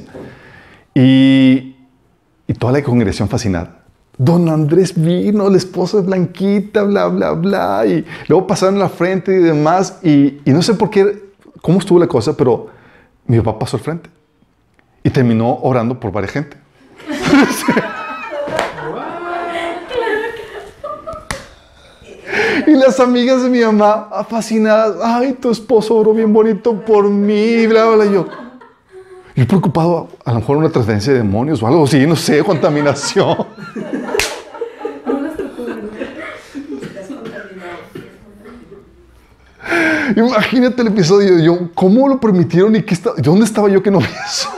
y, 0.94 1.75
y 2.46 2.54
toda 2.54 2.72
la 2.72 2.82
congregación 2.82 3.28
fascinada. 3.28 3.82
Don 4.18 4.48
Andrés 4.48 4.94
vino, 4.96 5.50
la 5.50 5.58
esposa 5.58 5.98
es 5.98 6.06
blanquita, 6.06 6.82
bla, 6.84 7.08
bla, 7.08 7.32
bla. 7.32 7.84
Y 7.86 8.04
luego 8.28 8.46
pasaron 8.46 8.78
la 8.78 8.88
frente 8.88 9.32
y 9.32 9.38
demás. 9.38 9.98
Y, 10.02 10.40
y, 10.44 10.52
no 10.52 10.62
sé 10.62 10.74
por 10.74 10.88
qué, 10.88 11.32
cómo 11.60 11.78
estuvo 11.78 11.98
la 11.98 12.06
cosa, 12.06 12.34
pero 12.34 12.68
mi 13.26 13.38
papá 13.40 13.58
pasó 13.58 13.76
al 13.76 13.82
frente. 13.82 14.08
Y 15.02 15.10
terminó 15.10 15.58
orando 15.62 16.00
por 16.00 16.12
varias 16.12 16.32
gente. 16.32 16.56
y 22.66 22.72
las 22.72 22.98
amigas 23.00 23.42
de 23.42 23.50
mi 23.50 23.60
mamá, 23.60 24.08
fascinadas, 24.28 24.96
ay, 25.02 25.34
tu 25.34 25.50
esposo 25.50 25.94
oró 25.94 26.14
bien 26.14 26.32
bonito 26.32 26.80
por 26.84 27.08
mí, 27.10 27.66
bla, 27.66 27.84
bla, 27.84 27.96
bla. 27.96 28.06
yo, 28.06 28.26
yo 29.36 29.46
preocupado, 29.46 30.08
a 30.24 30.32
lo 30.32 30.40
mejor 30.40 30.56
una 30.56 30.70
transferencia 30.70 31.12
de 31.12 31.18
demonios 31.18 31.62
o 31.62 31.66
algo 31.66 31.84
así, 31.84 32.06
no 32.06 32.16
sé, 32.16 32.42
contaminación. 32.42 33.36
Imagínate 40.16 40.80
el 40.80 40.88
episodio. 40.88 41.38
Yo, 41.38 41.70
¿cómo 41.74 42.08
lo 42.08 42.18
permitieron 42.18 42.74
y 42.76 42.82
qué 42.82 42.94
está, 42.94 43.12
dónde 43.18 43.44
estaba 43.44 43.68
yo 43.68 43.82
que 43.82 43.90
no 43.90 43.98
vi 43.98 44.06
eso? 44.06 44.48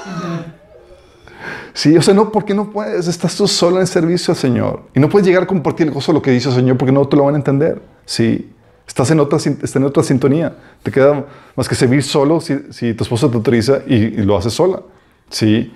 Sí, 1.72 1.96
o 1.96 2.02
sea, 2.02 2.14
no, 2.14 2.30
porque 2.30 2.55
no 2.55 2.70
puedes. 2.70 3.09
Estás 3.09 3.36
tú 3.36 3.48
solo 3.48 3.76
en 3.76 3.82
el 3.82 3.88
servicio 3.88 4.32
al 4.32 4.38
Señor. 4.38 4.82
Y 4.94 5.00
no 5.00 5.09
puedes 5.09 5.26
llegar 5.26 5.44
a 5.44 5.46
compartir 5.46 5.88
el 5.88 5.92
gozo 5.92 6.12
de 6.12 6.18
lo 6.18 6.22
que 6.22 6.30
dice 6.30 6.48
el 6.48 6.55
Señor 6.55 6.76
porque 6.76 6.92
no 6.92 7.06
te 7.06 7.16
lo 7.16 7.24
van 7.24 7.34
a 7.34 7.38
entender. 7.38 7.82
Sí, 8.05 8.52
estás 8.89 9.10
en 9.12 9.20
otra, 9.20 9.39
estás 9.39 9.77
en 9.77 9.85
otra 9.85 10.02
sintonía. 10.02 10.56
Te 10.82 10.90
queda 10.90 11.27
más 11.55 11.69
que 11.69 11.77
servir 11.77 12.02
solo 12.02 12.40
si, 12.40 12.56
si 12.70 12.94
tu 12.94 13.05
esposo 13.05 13.31
te 13.31 13.36
autoriza 13.36 13.82
y, 13.86 14.10
lo 14.23 14.36
haces 14.36 14.55
sola. 14.55 14.82
Sí. 15.31 15.73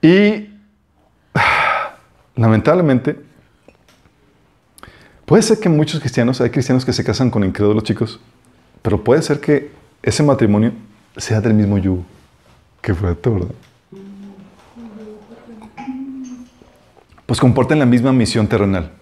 Y 0.00 0.48
lamentablemente, 2.36 3.34
Puede 5.26 5.42
ser 5.42 5.58
que 5.58 5.70
muchos 5.70 6.00
cristianos, 6.00 6.40
hay 6.42 6.50
cristianos 6.50 6.84
que 6.84 6.92
se 6.92 7.02
casan 7.02 7.30
con 7.30 7.44
incrédulos 7.44 7.82
chicos, 7.82 8.20
pero 8.82 9.02
puede 9.02 9.22
ser 9.22 9.40
que 9.40 9.70
ese 10.02 10.22
matrimonio 10.22 10.72
sea 11.16 11.40
del 11.40 11.54
mismo 11.54 11.78
yugo. 11.78 12.04
Qué 12.82 12.94
fuerte, 12.94 13.30
¿verdad? 13.30 13.48
Pues 17.24 17.40
comporten 17.40 17.78
la 17.78 17.86
misma 17.86 18.12
misión 18.12 18.46
terrenal. 18.46 18.92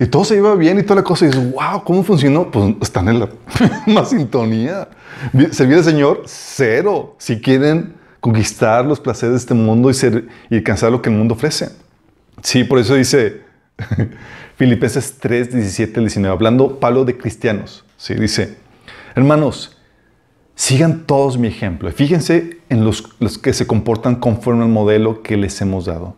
Y 0.00 0.06
todo 0.06 0.24
se 0.24 0.34
iba 0.34 0.54
bien 0.54 0.78
y 0.78 0.82
toda 0.82 0.96
la 0.96 1.04
cosa. 1.04 1.26
Y 1.26 1.28
dices, 1.28 1.52
wow, 1.52 1.84
¿cómo 1.84 2.02
funcionó? 2.02 2.50
Pues 2.50 2.74
están 2.80 3.08
en 3.10 3.20
la 3.20 3.28
misma 3.86 4.06
sintonía. 4.06 4.88
Servir 5.52 5.76
al 5.76 5.84
Señor, 5.84 6.22
cero. 6.24 7.16
Si 7.18 7.38
quieren 7.38 7.94
conquistar 8.18 8.86
los 8.86 8.98
placeres 8.98 9.32
de 9.34 9.38
este 9.38 9.54
mundo 9.54 9.90
y, 9.90 9.94
ser, 9.94 10.26
y 10.48 10.56
alcanzar 10.56 10.90
lo 10.90 11.02
que 11.02 11.10
el 11.10 11.16
mundo 11.16 11.34
ofrece. 11.34 11.68
Sí, 12.42 12.64
por 12.64 12.78
eso 12.78 12.94
dice 12.94 13.42
Filipenses 14.56 15.18
3, 15.20 15.52
17 15.52 16.00
19, 16.00 16.34
hablando 16.34 16.80
Pablo 16.80 17.04
de 17.04 17.18
cristianos. 17.18 17.84
Sí, 17.98 18.14
dice, 18.14 18.56
hermanos, 19.14 19.76
sigan 20.54 21.04
todos 21.04 21.36
mi 21.36 21.48
ejemplo. 21.48 21.90
Fíjense 21.92 22.58
en 22.70 22.86
los, 22.86 23.04
los 23.20 23.36
que 23.36 23.52
se 23.52 23.66
comportan 23.66 24.16
conforme 24.16 24.62
al 24.64 24.70
modelo 24.70 25.22
que 25.22 25.36
les 25.36 25.60
hemos 25.60 25.84
dado. 25.84 26.16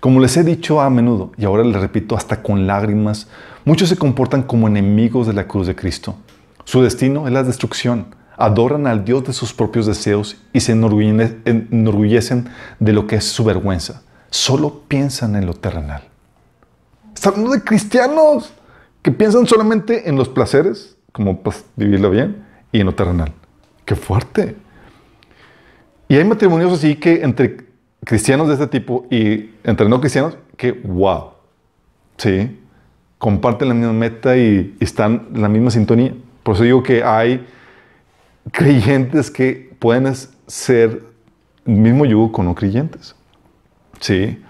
Como 0.00 0.20
les 0.20 0.36
he 0.36 0.44
dicho 0.44 0.80
a 0.80 0.90
menudo, 0.90 1.32
y 1.36 1.44
ahora 1.44 1.64
les 1.64 1.80
repito 1.80 2.16
hasta 2.16 2.42
con 2.42 2.66
lágrimas, 2.66 3.28
muchos 3.64 3.88
se 3.88 3.96
comportan 3.96 4.42
como 4.42 4.68
enemigos 4.68 5.26
de 5.26 5.32
la 5.32 5.48
cruz 5.48 5.66
de 5.66 5.74
Cristo. 5.74 6.16
Su 6.64 6.82
destino 6.82 7.26
es 7.26 7.32
la 7.32 7.42
destrucción. 7.42 8.14
Adoran 8.36 8.86
al 8.86 9.04
Dios 9.04 9.24
de 9.24 9.32
sus 9.32 9.52
propios 9.52 9.86
deseos 9.86 10.36
y 10.52 10.60
se 10.60 10.72
enorgullecen 10.72 12.48
de 12.78 12.92
lo 12.92 13.06
que 13.06 13.16
es 13.16 13.24
su 13.24 13.44
vergüenza 13.44 14.02
solo 14.36 14.82
piensan 14.88 15.36
en 15.36 15.46
lo 15.46 15.54
terrenal. 15.54 16.02
Está 17.14 17.30
hablando 17.30 17.50
de 17.52 17.62
cristianos 17.62 18.52
que 19.02 19.10
piensan 19.10 19.46
solamente 19.46 20.08
en 20.08 20.16
los 20.16 20.28
placeres, 20.28 20.96
como 21.12 21.42
pues, 21.42 21.64
vivirlo 21.76 22.10
bien, 22.10 22.44
y 22.72 22.80
en 22.80 22.86
lo 22.86 22.94
terrenal. 22.94 23.32
¡Qué 23.84 23.94
fuerte! 23.94 24.56
Y 26.08 26.16
hay 26.16 26.24
matrimonios 26.24 26.72
así 26.72 26.96
que 26.96 27.22
entre 27.22 27.65
cristianos 28.06 28.48
de 28.48 28.54
este 28.54 28.68
tipo 28.68 29.06
y 29.10 29.50
entre 29.64 29.86
no 29.88 30.00
cristianos, 30.00 30.38
que 30.56 30.72
wow. 30.72 31.32
Sí, 32.16 32.58
comparten 33.18 33.68
la 33.68 33.74
misma 33.74 33.92
meta 33.92 34.38
y, 34.38 34.74
están 34.80 35.28
en 35.34 35.42
la 35.42 35.48
misma 35.48 35.70
sintonía. 35.70 36.14
Por 36.42 36.54
eso 36.54 36.64
digo 36.64 36.82
que 36.82 37.02
hay 37.04 37.46
creyentes 38.52 39.30
que 39.30 39.76
pueden 39.78 40.10
ser 40.46 41.02
el 41.66 41.74
mismo 41.74 42.06
yugo 42.06 42.32
con 42.32 42.46
no 42.46 42.54
creyentes. 42.54 43.14
¿sí? 44.00 44.42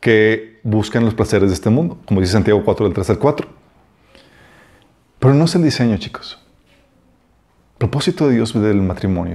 que 0.00 0.60
buscan 0.62 1.04
los 1.04 1.14
placeres 1.14 1.48
de 1.48 1.54
este 1.54 1.68
mundo, 1.68 1.98
como 2.06 2.20
dice 2.20 2.34
Santiago 2.34 2.62
4 2.64 2.86
del 2.86 2.94
3 2.94 3.10
al 3.10 3.18
4. 3.18 3.48
Pero 5.18 5.34
no 5.34 5.46
es 5.46 5.54
el 5.56 5.64
diseño, 5.64 5.96
chicos. 5.96 6.38
Propósito 7.76 8.28
de 8.28 8.36
Dios 8.36 8.54
del 8.54 8.80
matrimonio, 8.82 9.34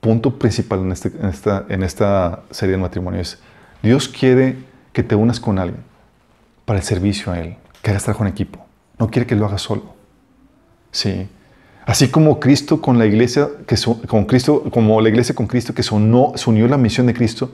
punto 0.00 0.38
principal 0.38 0.80
en, 0.80 0.92
este, 0.92 1.08
en, 1.08 1.26
esta, 1.26 1.66
en 1.68 1.82
esta 1.82 2.42
serie 2.50 2.76
de 2.76 2.82
matrimonio 2.82 3.20
es, 3.20 3.38
Dios 3.82 4.08
quiere 4.08 4.56
que 4.92 5.02
te 5.02 5.14
unas 5.14 5.40
con 5.40 5.58
alguien 5.58 5.82
para 6.64 6.78
el 6.78 6.84
servicio 6.84 7.32
a 7.32 7.40
Él, 7.40 7.56
que 7.82 7.90
hagas 7.90 8.04
trabajo 8.04 8.24
en 8.24 8.30
equipo. 8.30 8.64
No 8.98 9.10
quiere 9.10 9.26
que 9.26 9.34
lo 9.34 9.46
hagas 9.46 9.62
solo. 9.62 9.94
Sí. 10.92 11.28
Así 11.86 12.08
como 12.08 12.38
Cristo 12.40 12.80
con 12.80 12.98
la 12.98 13.06
iglesia, 13.06 13.48
que 13.66 13.76
con 14.06 14.24
Cristo, 14.26 14.64
como 14.70 15.00
la 15.00 15.08
iglesia 15.08 15.34
con 15.34 15.46
Cristo 15.46 15.74
que 15.74 15.82
se 15.82 15.94
unió, 15.94 16.32
se 16.36 16.48
unió 16.50 16.68
la 16.68 16.76
misión 16.76 17.06
de 17.06 17.14
Cristo, 17.14 17.50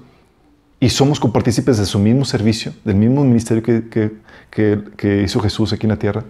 y 0.78 0.90
somos 0.90 1.18
copartícipes 1.18 1.78
de 1.78 1.86
su 1.86 1.98
mismo 1.98 2.24
servicio, 2.24 2.72
del 2.84 2.96
mismo 2.96 3.24
ministerio 3.24 3.62
que, 3.62 4.12
que, 4.50 5.22
hizo 5.22 5.40
Jesús 5.40 5.72
aquí 5.72 5.86
en 5.86 5.90
la 5.90 5.98
tierra, 5.98 6.24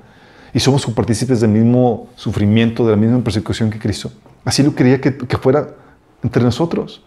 y 0.55 0.61
somos 0.61 0.87
copartícipes 0.87 1.41
del 1.41 1.51
mismo 1.51 2.09
sufrimiento, 2.15 2.85
de 2.85 2.93
la 2.93 2.97
misma 2.97 3.25
persecución 3.25 3.71
que 3.71 3.79
Cristo. 3.79 4.13
Así 4.45 4.63
lo 4.63 4.75
quería 4.75 5.01
que, 5.01 5.13
fuera 5.39 5.75
entre 6.23 6.43
nosotros. 6.43 7.03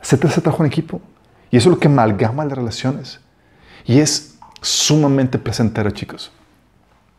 Se 0.00 0.16
trabajo 0.16 0.62
en 0.62 0.66
equipo. 0.66 1.00
Y 1.50 1.56
eso 1.56 1.68
es 1.68 1.74
lo 1.74 1.80
que 1.80 1.88
amalgama 1.88 2.44
las 2.44 2.56
relaciones. 2.56 3.20
Y 3.84 3.98
es 3.98 4.38
sumamente 4.62 5.38
placentero, 5.38 5.90
chicos. 5.90 6.30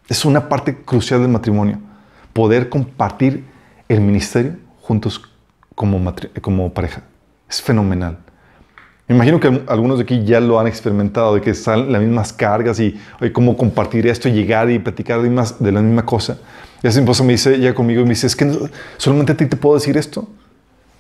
Es 0.08 0.26
una 0.26 0.48
parte 0.50 0.84
crucial 0.84 1.22
del 1.22 1.30
matrimonio. 1.30 1.80
Poder 2.34 2.70
compartir 2.70 3.46
el 3.88 4.02
ministerio 4.02 4.56
juntos 4.82 5.22
como, 5.76 6.14
como 6.42 6.74
pareja. 6.74 7.04
Es 7.50 7.62
fenomenal. 7.62 8.18
Me 9.12 9.16
imagino 9.16 9.42
que 9.42 9.64
algunos 9.68 9.98
de 9.98 10.04
aquí 10.04 10.24
ya 10.24 10.40
lo 10.40 10.58
han 10.58 10.68
experimentado, 10.68 11.36
de 11.36 11.42
que 11.42 11.54
salen 11.54 11.92
las 11.92 12.02
mismas 12.02 12.32
cargas 12.32 12.80
y 12.80 12.98
cómo 13.34 13.58
compartir 13.58 14.08
esto, 14.08 14.30
llegar 14.30 14.70
y 14.70 14.80
platicar 14.80 15.22
de, 15.22 15.72
la 15.72 15.82
misma 15.82 16.06
cosa. 16.06 16.38
Y 16.82 16.88
ese 16.88 17.02
esposo 17.02 17.26
me 17.26 17.34
dice, 17.34 17.60
ya 17.60 17.74
conmigo, 17.74 18.00
y 18.00 18.04
me 18.06 18.12
dice, 18.12 18.28
es 18.28 18.38
que 18.38 18.50
solamente 18.96 19.34
a 19.34 19.36
ti 19.36 19.48
te 19.48 19.58
puedo 19.58 19.76
decir 19.76 19.98
esto. 19.98 20.30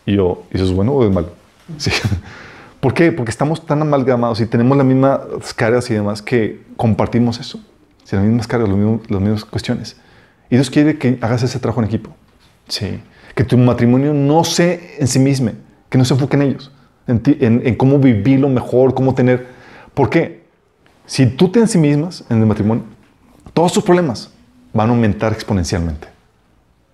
Y 0.05 0.15
yo, 0.15 0.43
¿y 0.51 0.55
eso 0.55 0.65
es 0.65 0.71
bueno 0.71 0.93
o 0.93 1.05
es 1.05 1.11
malo? 1.11 1.29
Sí. 1.77 1.91
¿Por 2.79 2.93
qué? 2.93 3.11
Porque 3.11 3.29
estamos 3.29 3.65
tan 3.65 3.81
amalgamados 3.81 4.41
y 4.41 4.45
tenemos 4.47 4.75
las 4.75 4.85
mismas 4.85 5.19
cargas 5.55 5.89
y 5.91 5.93
demás 5.93 6.21
que 6.21 6.63
compartimos 6.77 7.39
eso. 7.39 7.59
Sí, 8.03 8.15
las 8.15 8.25
mismas 8.25 8.47
cargas, 8.47 8.69
las 8.69 9.21
mismas 9.21 9.45
cuestiones. 9.45 9.95
Y 10.49 10.55
Dios 10.55 10.69
quiere 10.69 10.97
que 10.97 11.19
hagas 11.21 11.43
ese 11.43 11.59
trabajo 11.59 11.81
en 11.81 11.87
equipo. 11.87 12.09
Sí. 12.67 12.99
Que 13.35 13.43
tu 13.43 13.57
matrimonio 13.57 14.13
no 14.13 14.43
sea 14.43 14.79
en 14.97 15.07
sí 15.07 15.19
mismo, 15.19 15.51
que 15.89 15.97
no 15.97 16.05
se 16.05 16.13
enfoque 16.13 16.35
en 16.35 16.41
ellos 16.41 16.71
en, 17.07 17.75
cómo 17.75 17.99
vivirlo 17.99 18.49
mejor, 18.49 18.93
cómo 18.93 19.13
tener... 19.13 19.47
¿Por 19.93 20.09
qué? 20.09 20.43
Si 21.05 21.25
tú 21.25 21.49
te 21.49 21.59
mismas 21.77 22.23
en 22.29 22.39
el 22.39 22.45
matrimonio, 22.45 22.83
todos 23.53 23.73
tus 23.73 23.83
problemas 23.83 24.31
van 24.73 24.89
a 24.89 24.93
aumentar 24.93 25.33
exponencialmente. 25.33 26.07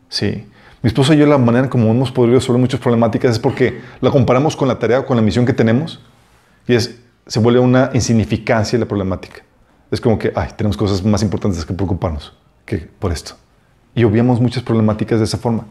Sí. 0.10 0.46
Mi 0.82 0.88
esposa 0.88 1.16
y 1.16 1.18
yo, 1.18 1.26
la 1.26 1.38
manera 1.38 1.70
como 1.70 1.90
hemos 1.90 2.12
podido 2.12 2.36
resolver 2.36 2.62
muchas 2.62 2.80
problemáticas 2.80 3.32
es 3.32 3.40
porque 3.40 3.82
la 4.00 4.12
comparamos 4.12 4.56
con 4.56 4.68
la 4.68 4.78
tarea, 4.78 5.04
con 5.06 5.18
la 5.18 5.24
misión 5.24 5.46
que 5.46 5.54
tenemos 5.54 6.00
y 6.68 6.76
es, 6.76 7.00
se 7.26 7.40
vuelve 7.40 7.60
una 7.60 7.90
insignificancia 7.94 8.78
la 8.78 8.86
problemática. 8.86 9.42
Es 9.90 10.02
como 10.02 10.20
que, 10.20 10.32
ay, 10.36 10.50
tenemos 10.56 10.78
cosas 10.78 11.04
más 11.04 11.24
importantes 11.24 11.66
que 11.66 11.74
preocuparnos 11.74 12.34
que 12.66 12.78
por 12.78 13.12
esto. 13.12 13.36
Y 13.96 14.04
obviamos 14.04 14.40
muchas 14.40 14.62
problemáticas 14.62 15.20
de 15.20 15.26
esa 15.26 15.38
forma. 15.38 15.66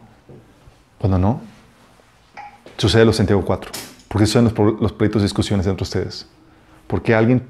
Cuando 0.97 1.17
no, 1.17 1.41
sucede 2.77 3.05
lo 3.05 3.13
Santiago 3.13 3.45
4. 3.45 3.71
¿Por 4.07 4.21
qué 4.21 4.27
son 4.27 4.45
los, 4.45 4.81
los 4.81 4.91
pleitos 4.91 5.21
y 5.21 5.23
discusiones 5.23 5.67
entre 5.67 5.83
ustedes? 5.83 6.27
Porque 6.87 7.13
alguien 7.13 7.47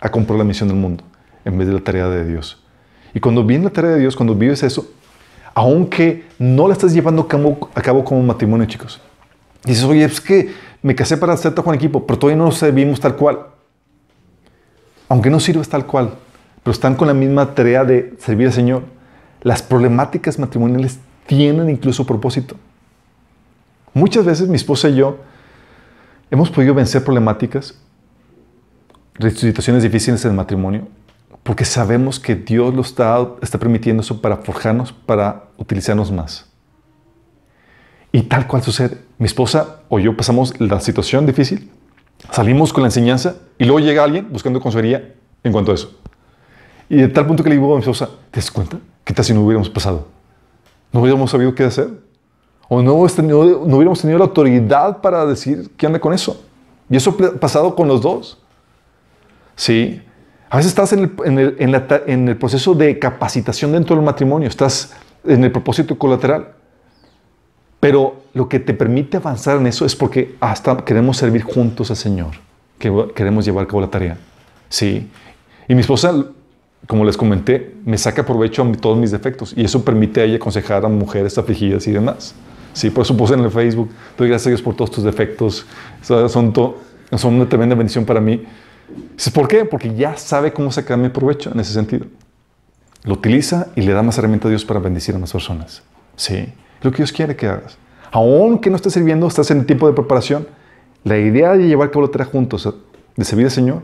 ha 0.00 0.10
comprado 0.10 0.38
la 0.38 0.44
misión 0.44 0.68
del 0.68 0.76
mundo 0.76 1.04
en 1.44 1.56
vez 1.56 1.68
de 1.68 1.74
la 1.74 1.80
tarea 1.80 2.08
de 2.08 2.24
Dios. 2.24 2.62
Y 3.14 3.20
cuando 3.20 3.44
viene 3.44 3.64
la 3.64 3.70
tarea 3.70 3.92
de 3.92 4.00
Dios, 4.00 4.16
cuando 4.16 4.34
vives 4.34 4.62
eso, 4.62 4.90
aunque 5.58 6.24
no 6.38 6.68
la 6.68 6.74
estás 6.74 6.92
llevando 6.92 7.22
a 7.74 7.82
cabo, 7.82 8.04
como 8.04 8.22
matrimonio, 8.22 8.64
chicos, 8.68 9.00
dices, 9.64 9.82
oye, 9.82 10.04
es 10.04 10.20
que 10.20 10.54
me 10.82 10.94
casé 10.94 11.16
para 11.16 11.32
hacer 11.32 11.52
trabajo 11.52 11.72
en 11.72 11.80
equipo, 11.80 12.06
pero 12.06 12.16
todavía 12.16 12.40
no 12.40 12.52
servimos 12.52 13.00
tal 13.00 13.16
cual. 13.16 13.40
Aunque 15.08 15.30
no 15.30 15.40
sirves 15.40 15.68
tal 15.68 15.84
cual, 15.84 16.14
pero 16.62 16.70
están 16.72 16.94
con 16.94 17.08
la 17.08 17.14
misma 17.14 17.56
tarea 17.56 17.84
de 17.84 18.14
servir 18.20 18.46
al 18.46 18.52
Señor, 18.52 18.84
las 19.42 19.60
problemáticas 19.60 20.38
matrimoniales 20.38 21.00
tienen 21.26 21.68
incluso 21.68 22.06
propósito. 22.06 22.54
Muchas 23.94 24.24
veces 24.24 24.46
mi 24.46 24.54
esposa 24.54 24.88
y 24.88 24.94
yo 24.94 25.18
hemos 26.30 26.50
podido 26.50 26.72
vencer 26.72 27.02
problemáticas, 27.02 27.74
situaciones 29.34 29.82
difíciles 29.82 30.24
en 30.24 30.30
el 30.30 30.36
matrimonio, 30.36 30.86
porque 31.48 31.64
sabemos 31.64 32.20
que 32.20 32.34
Dios 32.34 32.74
lo 32.74 32.82
está, 32.82 33.26
está 33.40 33.56
permitiendo 33.56 34.02
eso 34.02 34.20
para 34.20 34.36
forjarnos, 34.36 34.92
para 34.92 35.44
utilizarnos 35.56 36.12
más. 36.12 36.44
Y 38.12 38.20
tal 38.24 38.46
cual 38.46 38.62
sucede. 38.62 38.98
Mi 39.16 39.24
esposa 39.24 39.80
o 39.88 39.98
yo 39.98 40.14
pasamos 40.14 40.60
la 40.60 40.78
situación 40.78 41.24
difícil, 41.24 41.70
salimos 42.30 42.70
con 42.70 42.82
la 42.82 42.88
enseñanza 42.88 43.36
y 43.56 43.64
luego 43.64 43.80
llega 43.80 44.04
alguien 44.04 44.30
buscando 44.30 44.60
consejería 44.60 45.14
en 45.42 45.50
cuanto 45.50 45.72
a 45.72 45.76
eso. 45.76 45.98
Y 46.90 46.96
de 46.96 47.08
tal 47.08 47.26
punto 47.26 47.42
que 47.42 47.48
le 47.48 47.56
digo 47.56 47.72
a 47.72 47.76
mi 47.76 47.80
esposa, 47.80 48.10
¿te 48.30 48.40
das 48.40 48.50
cuenta? 48.50 48.78
¿Qué 49.02 49.14
tal 49.14 49.24
si 49.24 49.32
no 49.32 49.40
hubiéramos 49.40 49.70
pasado? 49.70 50.06
¿No 50.92 51.00
hubiéramos 51.00 51.30
sabido 51.30 51.54
qué 51.54 51.64
hacer? 51.64 51.88
¿O 52.68 52.82
no, 52.82 52.92
no 52.92 52.96
hubiéramos 52.98 54.02
tenido 54.02 54.18
la 54.18 54.26
autoridad 54.26 54.98
para 54.98 55.24
decir 55.24 55.70
qué 55.78 55.86
anda 55.86 55.98
con 55.98 56.12
eso? 56.12 56.44
Y 56.90 56.96
eso 56.98 57.16
ha 57.18 57.40
pasado 57.40 57.74
con 57.74 57.88
los 57.88 58.02
dos. 58.02 58.36
Sí. 59.56 60.02
A 60.50 60.56
veces 60.56 60.70
estás 60.70 60.92
en 60.92 61.10
el, 61.28 62.36
proceso 62.36 62.74
de 62.74 62.98
capacitación 62.98 63.72
dentro 63.72 63.96
del 63.96 64.04
matrimonio, 64.04 64.48
estás 64.48 64.94
en 65.24 65.44
el 65.44 65.52
propósito 65.52 65.98
colateral. 65.98 66.54
Pero 67.80 68.22
lo 68.34 68.48
que 68.48 68.58
te 68.58 68.74
permite 68.74 69.18
avanzar 69.18 69.58
en 69.58 69.66
eso 69.66 69.84
es 69.84 69.94
porque 69.94 70.36
hasta 70.40 70.76
queremos 70.78 71.16
servir 71.16 71.42
juntos 71.42 71.90
al 71.90 71.96
Señor, 71.96 72.32
que 72.78 72.92
queremos 73.14 73.44
llevar 73.44 73.64
a 73.64 73.66
cabo 73.68 73.80
la 73.82 73.90
tarea. 73.90 74.18
Sí. 74.68 75.08
Y 75.68 75.74
mi 75.74 75.82
esposa 75.82 76.12
como 76.86 77.04
les 77.04 77.16
comenté, 77.16 77.74
me 77.84 77.98
saca 77.98 78.24
provecho 78.24 78.62
a 78.62 78.72
todos 78.72 78.96
mis 78.96 79.10
defectos 79.10 79.52
y 79.56 79.64
eso 79.64 79.84
permite 79.84 80.20
a 80.20 80.24
ella 80.24 80.36
aconsejar 80.36 80.84
a 80.84 80.88
mujeres 80.88 81.36
afligidas 81.36 81.86
y 81.86 81.92
demás. 81.92 82.34
Sí, 82.72 82.90
por 82.90 83.02
eso 83.02 83.16
puse 83.16 83.34
en 83.34 83.40
el 83.40 83.50
Facebook, 83.50 83.90
doy 84.16 84.28
gracias 84.28 84.46
a 84.46 84.50
Dios 84.50 84.62
por 84.62 84.76
todos 84.76 84.90
tus 84.90 85.04
defectos, 85.04 85.66
son, 86.02 86.30
son 87.16 87.34
una 87.34 87.48
tremenda 87.48 87.74
bendición 87.74 88.04
para 88.04 88.20
mí. 88.20 88.44
¿Por 89.34 89.48
qué? 89.48 89.64
Porque 89.64 89.94
ya 89.94 90.16
sabe 90.16 90.52
cómo 90.52 90.70
sacarme 90.72 91.10
provecho 91.10 91.50
en 91.52 91.60
ese 91.60 91.72
sentido. 91.72 92.06
Lo 93.04 93.14
utiliza 93.14 93.68
y 93.76 93.82
le 93.82 93.92
da 93.92 94.02
más 94.02 94.18
herramientas 94.18 94.46
a 94.46 94.50
Dios 94.50 94.64
para 94.64 94.80
bendecir 94.80 95.14
a 95.14 95.18
más 95.18 95.32
personas. 95.32 95.82
Sí, 96.16 96.52
lo 96.82 96.90
que 96.90 96.98
Dios 96.98 97.12
quiere 97.12 97.36
que 97.36 97.46
hagas. 97.46 97.78
Aunque 98.10 98.70
no 98.70 98.76
estés 98.76 98.92
sirviendo, 98.94 99.26
estás 99.26 99.50
en 99.50 99.58
el 99.60 99.66
tiempo 99.66 99.86
de 99.86 99.92
preparación. 99.92 100.48
La 101.04 101.18
idea 101.18 101.52
de 101.52 101.66
llevar 101.66 101.90
cabo 101.90 102.06
la 102.06 102.10
tarea 102.10 102.26
juntos, 102.26 102.68
de 103.16 103.24
servir 103.24 103.46
al 103.46 103.50
Señor, 103.50 103.82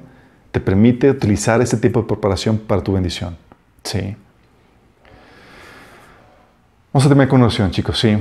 te 0.51 0.60
permite 0.60 1.10
utilizar 1.10 1.60
ese 1.60 1.76
tipo 1.76 2.01
de 2.01 2.06
preparación 2.06 2.59
para 2.59 2.82
tu 2.82 2.93
bendición. 2.93 3.36
Sí. 3.82 4.16
Vamos 6.93 7.06
a 7.06 7.09
terminar 7.09 7.28
con 7.28 7.43
oración, 7.43 7.70
chicos, 7.70 7.98
sí. 7.98 8.16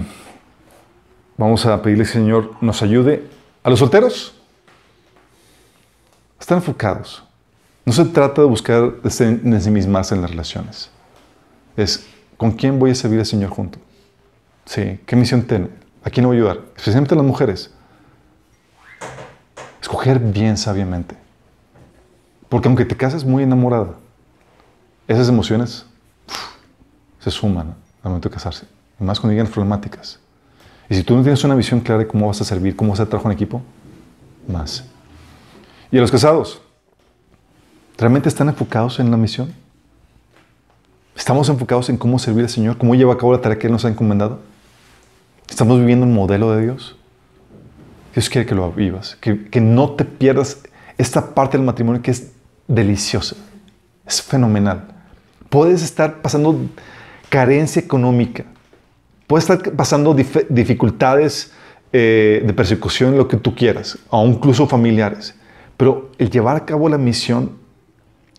Vamos 1.38 1.66
a 1.66 1.82
pedirle 1.82 2.04
al 2.04 2.10
Señor 2.10 2.52
nos 2.62 2.82
ayude. 2.82 3.24
A 3.64 3.70
los 3.70 3.80
solteros, 3.80 4.36
están 6.44 6.58
enfocados. 6.58 7.24
No 7.86 7.94
se 7.94 8.04
trata 8.04 8.42
de 8.42 8.48
buscar 8.48 8.96
más 9.88 10.12
en 10.12 10.22
las 10.22 10.30
relaciones. 10.30 10.90
Es 11.78 12.06
con 12.36 12.52
quién 12.52 12.80
voy 12.80 12.92
a 12.92 12.96
servir 12.96 13.20
al 13.20 13.26
Señor 13.26 13.50
junto. 13.50 13.80
Sí, 14.66 15.00
¿qué 15.06 15.16
misión 15.16 15.44
tiene? 15.44 15.70
¿A 16.04 16.10
quién 16.10 16.26
voy 16.26 16.36
a 16.36 16.40
ayudar? 16.40 16.60
Especialmente 16.76 17.14
a 17.14 17.18
las 17.18 17.26
mujeres. 17.26 17.72
Escoger 19.82 20.20
bien 20.20 20.58
sabiamente. 20.58 21.16
Porque 22.50 22.68
aunque 22.68 22.84
te 22.84 22.98
cases 22.98 23.24
muy 23.24 23.44
enamorada, 23.44 23.94
esas 25.08 25.30
emociones 25.30 25.86
se 27.20 27.32
suman 27.32 27.74
al 28.04 28.10
momento 28.10 28.28
de 28.28 28.36
casarse. 28.36 28.66
Y 29.00 29.04
más 29.06 29.18
cuando 29.18 29.32
llegan 29.32 29.50
problemáticas. 29.50 30.20
Y 30.90 30.96
si 30.96 31.04
tú 31.04 31.16
no 31.16 31.24
tienes 31.24 31.42
una 31.46 31.56
visión 31.56 31.80
clara 31.80 32.00
de 32.00 32.08
cómo 32.08 32.28
vas 32.28 32.42
a 32.42 32.44
servir, 32.44 32.76
cómo 32.76 32.90
vas 32.90 33.00
a 33.00 33.06
trabajar 33.06 33.32
en 33.32 33.38
equipo, 33.38 33.62
más. 34.46 34.84
Y 35.94 36.00
a 36.00 36.02
los 36.02 36.10
casados, 36.10 36.60
¿realmente 38.00 38.28
están 38.28 38.50
enfocados 38.50 39.00
en 39.00 39.12
la 39.12 39.16
misión? 39.16 39.54
¿Estamos 41.16 41.48
enfocados 41.50 41.88
en 41.88 41.98
cómo 41.98 42.18
servir 42.18 42.46
al 42.46 42.50
Señor? 42.50 42.80
¿Cómo 42.80 42.96
lleva 42.96 43.14
a 43.14 43.18
cabo 43.20 43.32
la 43.32 43.42
tarea 43.42 43.60
que 43.60 43.70
nos 43.70 43.86
ha 43.86 43.90
encomendado? 43.90 44.40
¿Estamos 45.48 45.80
viviendo 45.80 46.08
un 46.08 46.12
modelo 46.16 46.52
de 46.52 46.64
Dios? 46.64 46.96
Dios 48.16 48.28
quiere 48.28 48.48
que 48.48 48.56
lo 48.56 48.72
vivas, 48.72 49.18
que, 49.22 49.46
que 49.52 49.62
no 49.62 49.92
te 49.92 50.04
pierdas 50.04 50.64
esta 50.98 51.36
parte 51.36 51.58
del 51.58 51.66
matrimonio 51.68 52.02
que 52.02 52.10
es 52.10 52.32
deliciosa. 52.68 53.36
Es 54.08 54.20
fenomenal. 54.20 54.88
Puedes 55.50 55.84
estar 55.84 56.24
pasando 56.24 56.58
carencia 57.30 57.80
económica. 57.80 58.46
Puedes 59.28 59.48
estar 59.48 59.74
pasando 59.74 60.16
dificultades 60.50 61.54
eh, 61.92 62.42
de 62.44 62.54
persecución, 62.54 63.16
lo 63.16 63.28
que 63.28 63.38
tú 63.38 63.54
quieras, 63.54 64.00
o 64.10 64.26
incluso 64.26 64.66
familiares. 64.66 65.36
Pero 65.78 66.12
el 66.18 66.30
llevar 66.30 66.56
a 66.56 66.66
cabo 66.66 66.90
la 66.90 66.98
misión 66.98 67.52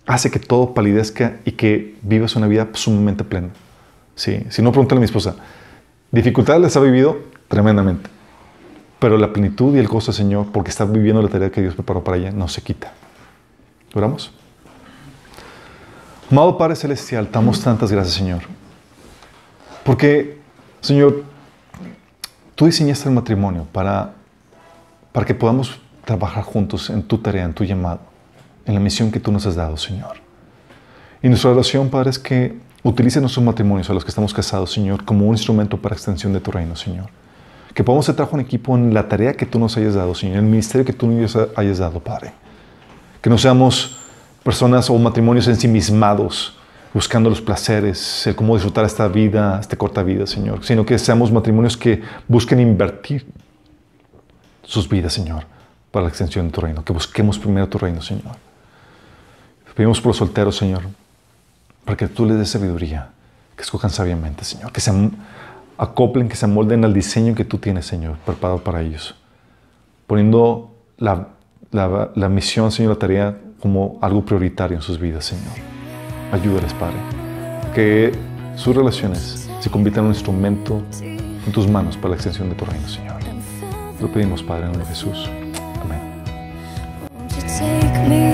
hace 0.06 0.30
que 0.30 0.38
todo 0.38 0.74
palidezca 0.74 1.38
y 1.44 1.52
que 1.52 1.96
vivas 2.02 2.36
una 2.36 2.46
vida 2.46 2.68
sumamente 2.72 3.24
plena. 3.24 3.48
Sí, 4.14 4.44
si 4.50 4.62
no, 4.62 4.70
pregúntale 4.70 4.98
a 4.98 5.00
mi 5.00 5.06
esposa. 5.06 5.36
Dificultades 6.10 6.62
las 6.62 6.76
ha 6.76 6.80
vivido 6.80 7.18
tremendamente. 7.48 8.10
Pero 8.98 9.18
la 9.18 9.32
plenitud 9.32 9.74
y 9.74 9.78
el 9.78 9.88
gozo 9.88 10.12
Señor, 10.12 10.46
porque 10.52 10.70
está 10.70 10.84
viviendo 10.84 11.20
la 11.20 11.28
tarea 11.28 11.50
que 11.50 11.60
Dios 11.60 11.74
preparó 11.74 12.04
para 12.04 12.16
ella, 12.16 12.30
no 12.30 12.48
se 12.48 12.62
quita. 12.62 12.92
¿Oramos? 13.94 14.32
Amado 16.30 16.56
Padre 16.56 16.76
Celestial, 16.76 17.28
damos 17.30 17.60
tantas 17.60 17.92
gracias, 17.92 18.14
Señor. 18.14 18.42
Porque, 19.84 20.38
Señor, 20.80 21.22
tú 22.54 22.66
diseñaste 22.66 23.08
el 23.08 23.14
matrimonio 23.14 23.66
para, 23.72 24.14
para 25.12 25.26
que 25.26 25.34
podamos 25.34 25.78
trabajar 26.04 26.44
juntos 26.44 26.90
en 26.90 27.02
tu 27.02 27.18
tarea, 27.18 27.44
en 27.44 27.54
tu 27.54 27.64
llamado, 27.64 28.00
en 28.64 28.74
la 28.74 28.80
misión 28.80 29.10
que 29.10 29.20
tú 29.20 29.32
nos 29.32 29.46
has 29.46 29.56
dado, 29.56 29.76
Señor. 29.76 30.16
Y 31.22 31.28
nuestra 31.28 31.50
oración, 31.50 31.88
Padre, 31.88 32.10
es 32.10 32.18
que 32.18 32.58
utilice 32.82 33.20
nuestros 33.20 33.44
matrimonios, 33.44 33.88
a 33.90 33.94
los 33.94 34.04
que 34.04 34.10
estamos 34.10 34.34
casados, 34.34 34.72
Señor, 34.72 35.04
como 35.04 35.26
un 35.26 35.34
instrumento 35.34 35.78
para 35.78 35.94
extensión 35.94 36.32
de 36.32 36.40
tu 36.40 36.50
reino, 36.50 36.76
Señor. 36.76 37.06
Que 37.72 37.82
podamos 37.82 38.04
hacer 38.04 38.16
trabajo 38.16 38.36
en 38.36 38.42
equipo 38.42 38.76
en 38.76 38.94
la 38.94 39.08
tarea 39.08 39.32
que 39.32 39.46
tú 39.46 39.58
nos 39.58 39.76
hayas 39.76 39.94
dado, 39.94 40.14
Señor, 40.14 40.38
en 40.38 40.44
el 40.44 40.50
ministerio 40.50 40.84
que 40.84 40.92
tú 40.92 41.06
nos 41.06 41.36
hayas 41.56 41.78
dado, 41.78 41.98
Padre. 41.98 42.32
Que 43.20 43.30
no 43.30 43.38
seamos 43.38 43.96
personas 44.44 44.90
o 44.90 44.98
matrimonios 44.98 45.48
ensimismados, 45.48 46.56
buscando 46.92 47.30
los 47.30 47.40
placeres, 47.40 48.26
el 48.26 48.36
cómo 48.36 48.54
disfrutar 48.54 48.84
esta 48.84 49.08
vida, 49.08 49.58
esta 49.58 49.76
corta 49.76 50.02
vida, 50.02 50.26
Señor, 50.26 50.64
sino 50.64 50.84
que 50.84 50.98
seamos 50.98 51.32
matrimonios 51.32 51.76
que 51.76 52.02
busquen 52.28 52.60
invertir 52.60 53.26
sus 54.62 54.88
vidas, 54.88 55.12
Señor, 55.14 55.46
para 55.94 56.06
la 56.06 56.08
extensión 56.08 56.48
de 56.48 56.52
tu 56.52 56.60
reino, 56.60 56.84
que 56.84 56.92
busquemos 56.92 57.38
primero 57.38 57.68
tu 57.68 57.78
reino, 57.78 58.02
Señor. 58.02 58.34
Pedimos 59.76 60.00
por 60.00 60.08
los 60.08 60.16
solteros, 60.16 60.56
Señor, 60.56 60.82
para 61.84 61.96
que 61.96 62.08
tú 62.08 62.26
les 62.26 62.36
des 62.36 62.50
sabiduría, 62.50 63.10
que 63.56 63.62
escojan 63.62 63.90
sabiamente, 63.90 64.44
Señor, 64.44 64.72
que 64.72 64.80
se 64.80 64.90
acoplen, 65.78 66.28
que 66.28 66.34
se 66.34 66.46
amolden 66.46 66.84
al 66.84 66.92
diseño 66.92 67.36
que 67.36 67.44
tú 67.44 67.58
tienes, 67.58 67.86
Señor, 67.86 68.16
preparado 68.18 68.58
para 68.64 68.82
ellos, 68.82 69.14
poniendo 70.08 70.74
la 70.98 71.28
la, 71.74 72.28
misión, 72.28 72.70
Señor, 72.70 72.92
la 72.92 72.98
tarea 72.98 73.36
como 73.60 73.98
algo 74.00 74.24
prioritario 74.24 74.76
en 74.76 74.82
sus 74.82 74.98
vidas, 74.98 75.24
Señor. 75.24 75.54
Ayúdales, 76.32 76.72
Padre. 76.74 76.96
Que 77.74 78.12
sus 78.56 78.74
relaciones 78.74 79.48
se 79.60 79.70
conviertan 79.70 80.04
en 80.04 80.10
un 80.10 80.14
instrumento 80.14 80.82
en 81.00 81.52
tus 81.52 81.68
manos 81.68 81.96
para 81.96 82.10
la 82.10 82.14
extensión 82.14 82.48
de 82.48 82.54
tu 82.54 82.64
reino, 82.64 82.88
Señor. 82.88 83.14
Lo 84.00 84.12
pedimos, 84.12 84.42
Padre, 84.42 84.64
en 84.64 84.70
el 84.70 84.78
nombre 84.78 84.88
de 84.88 84.94
Jesús. 84.94 85.43
Amén. 87.94 88.33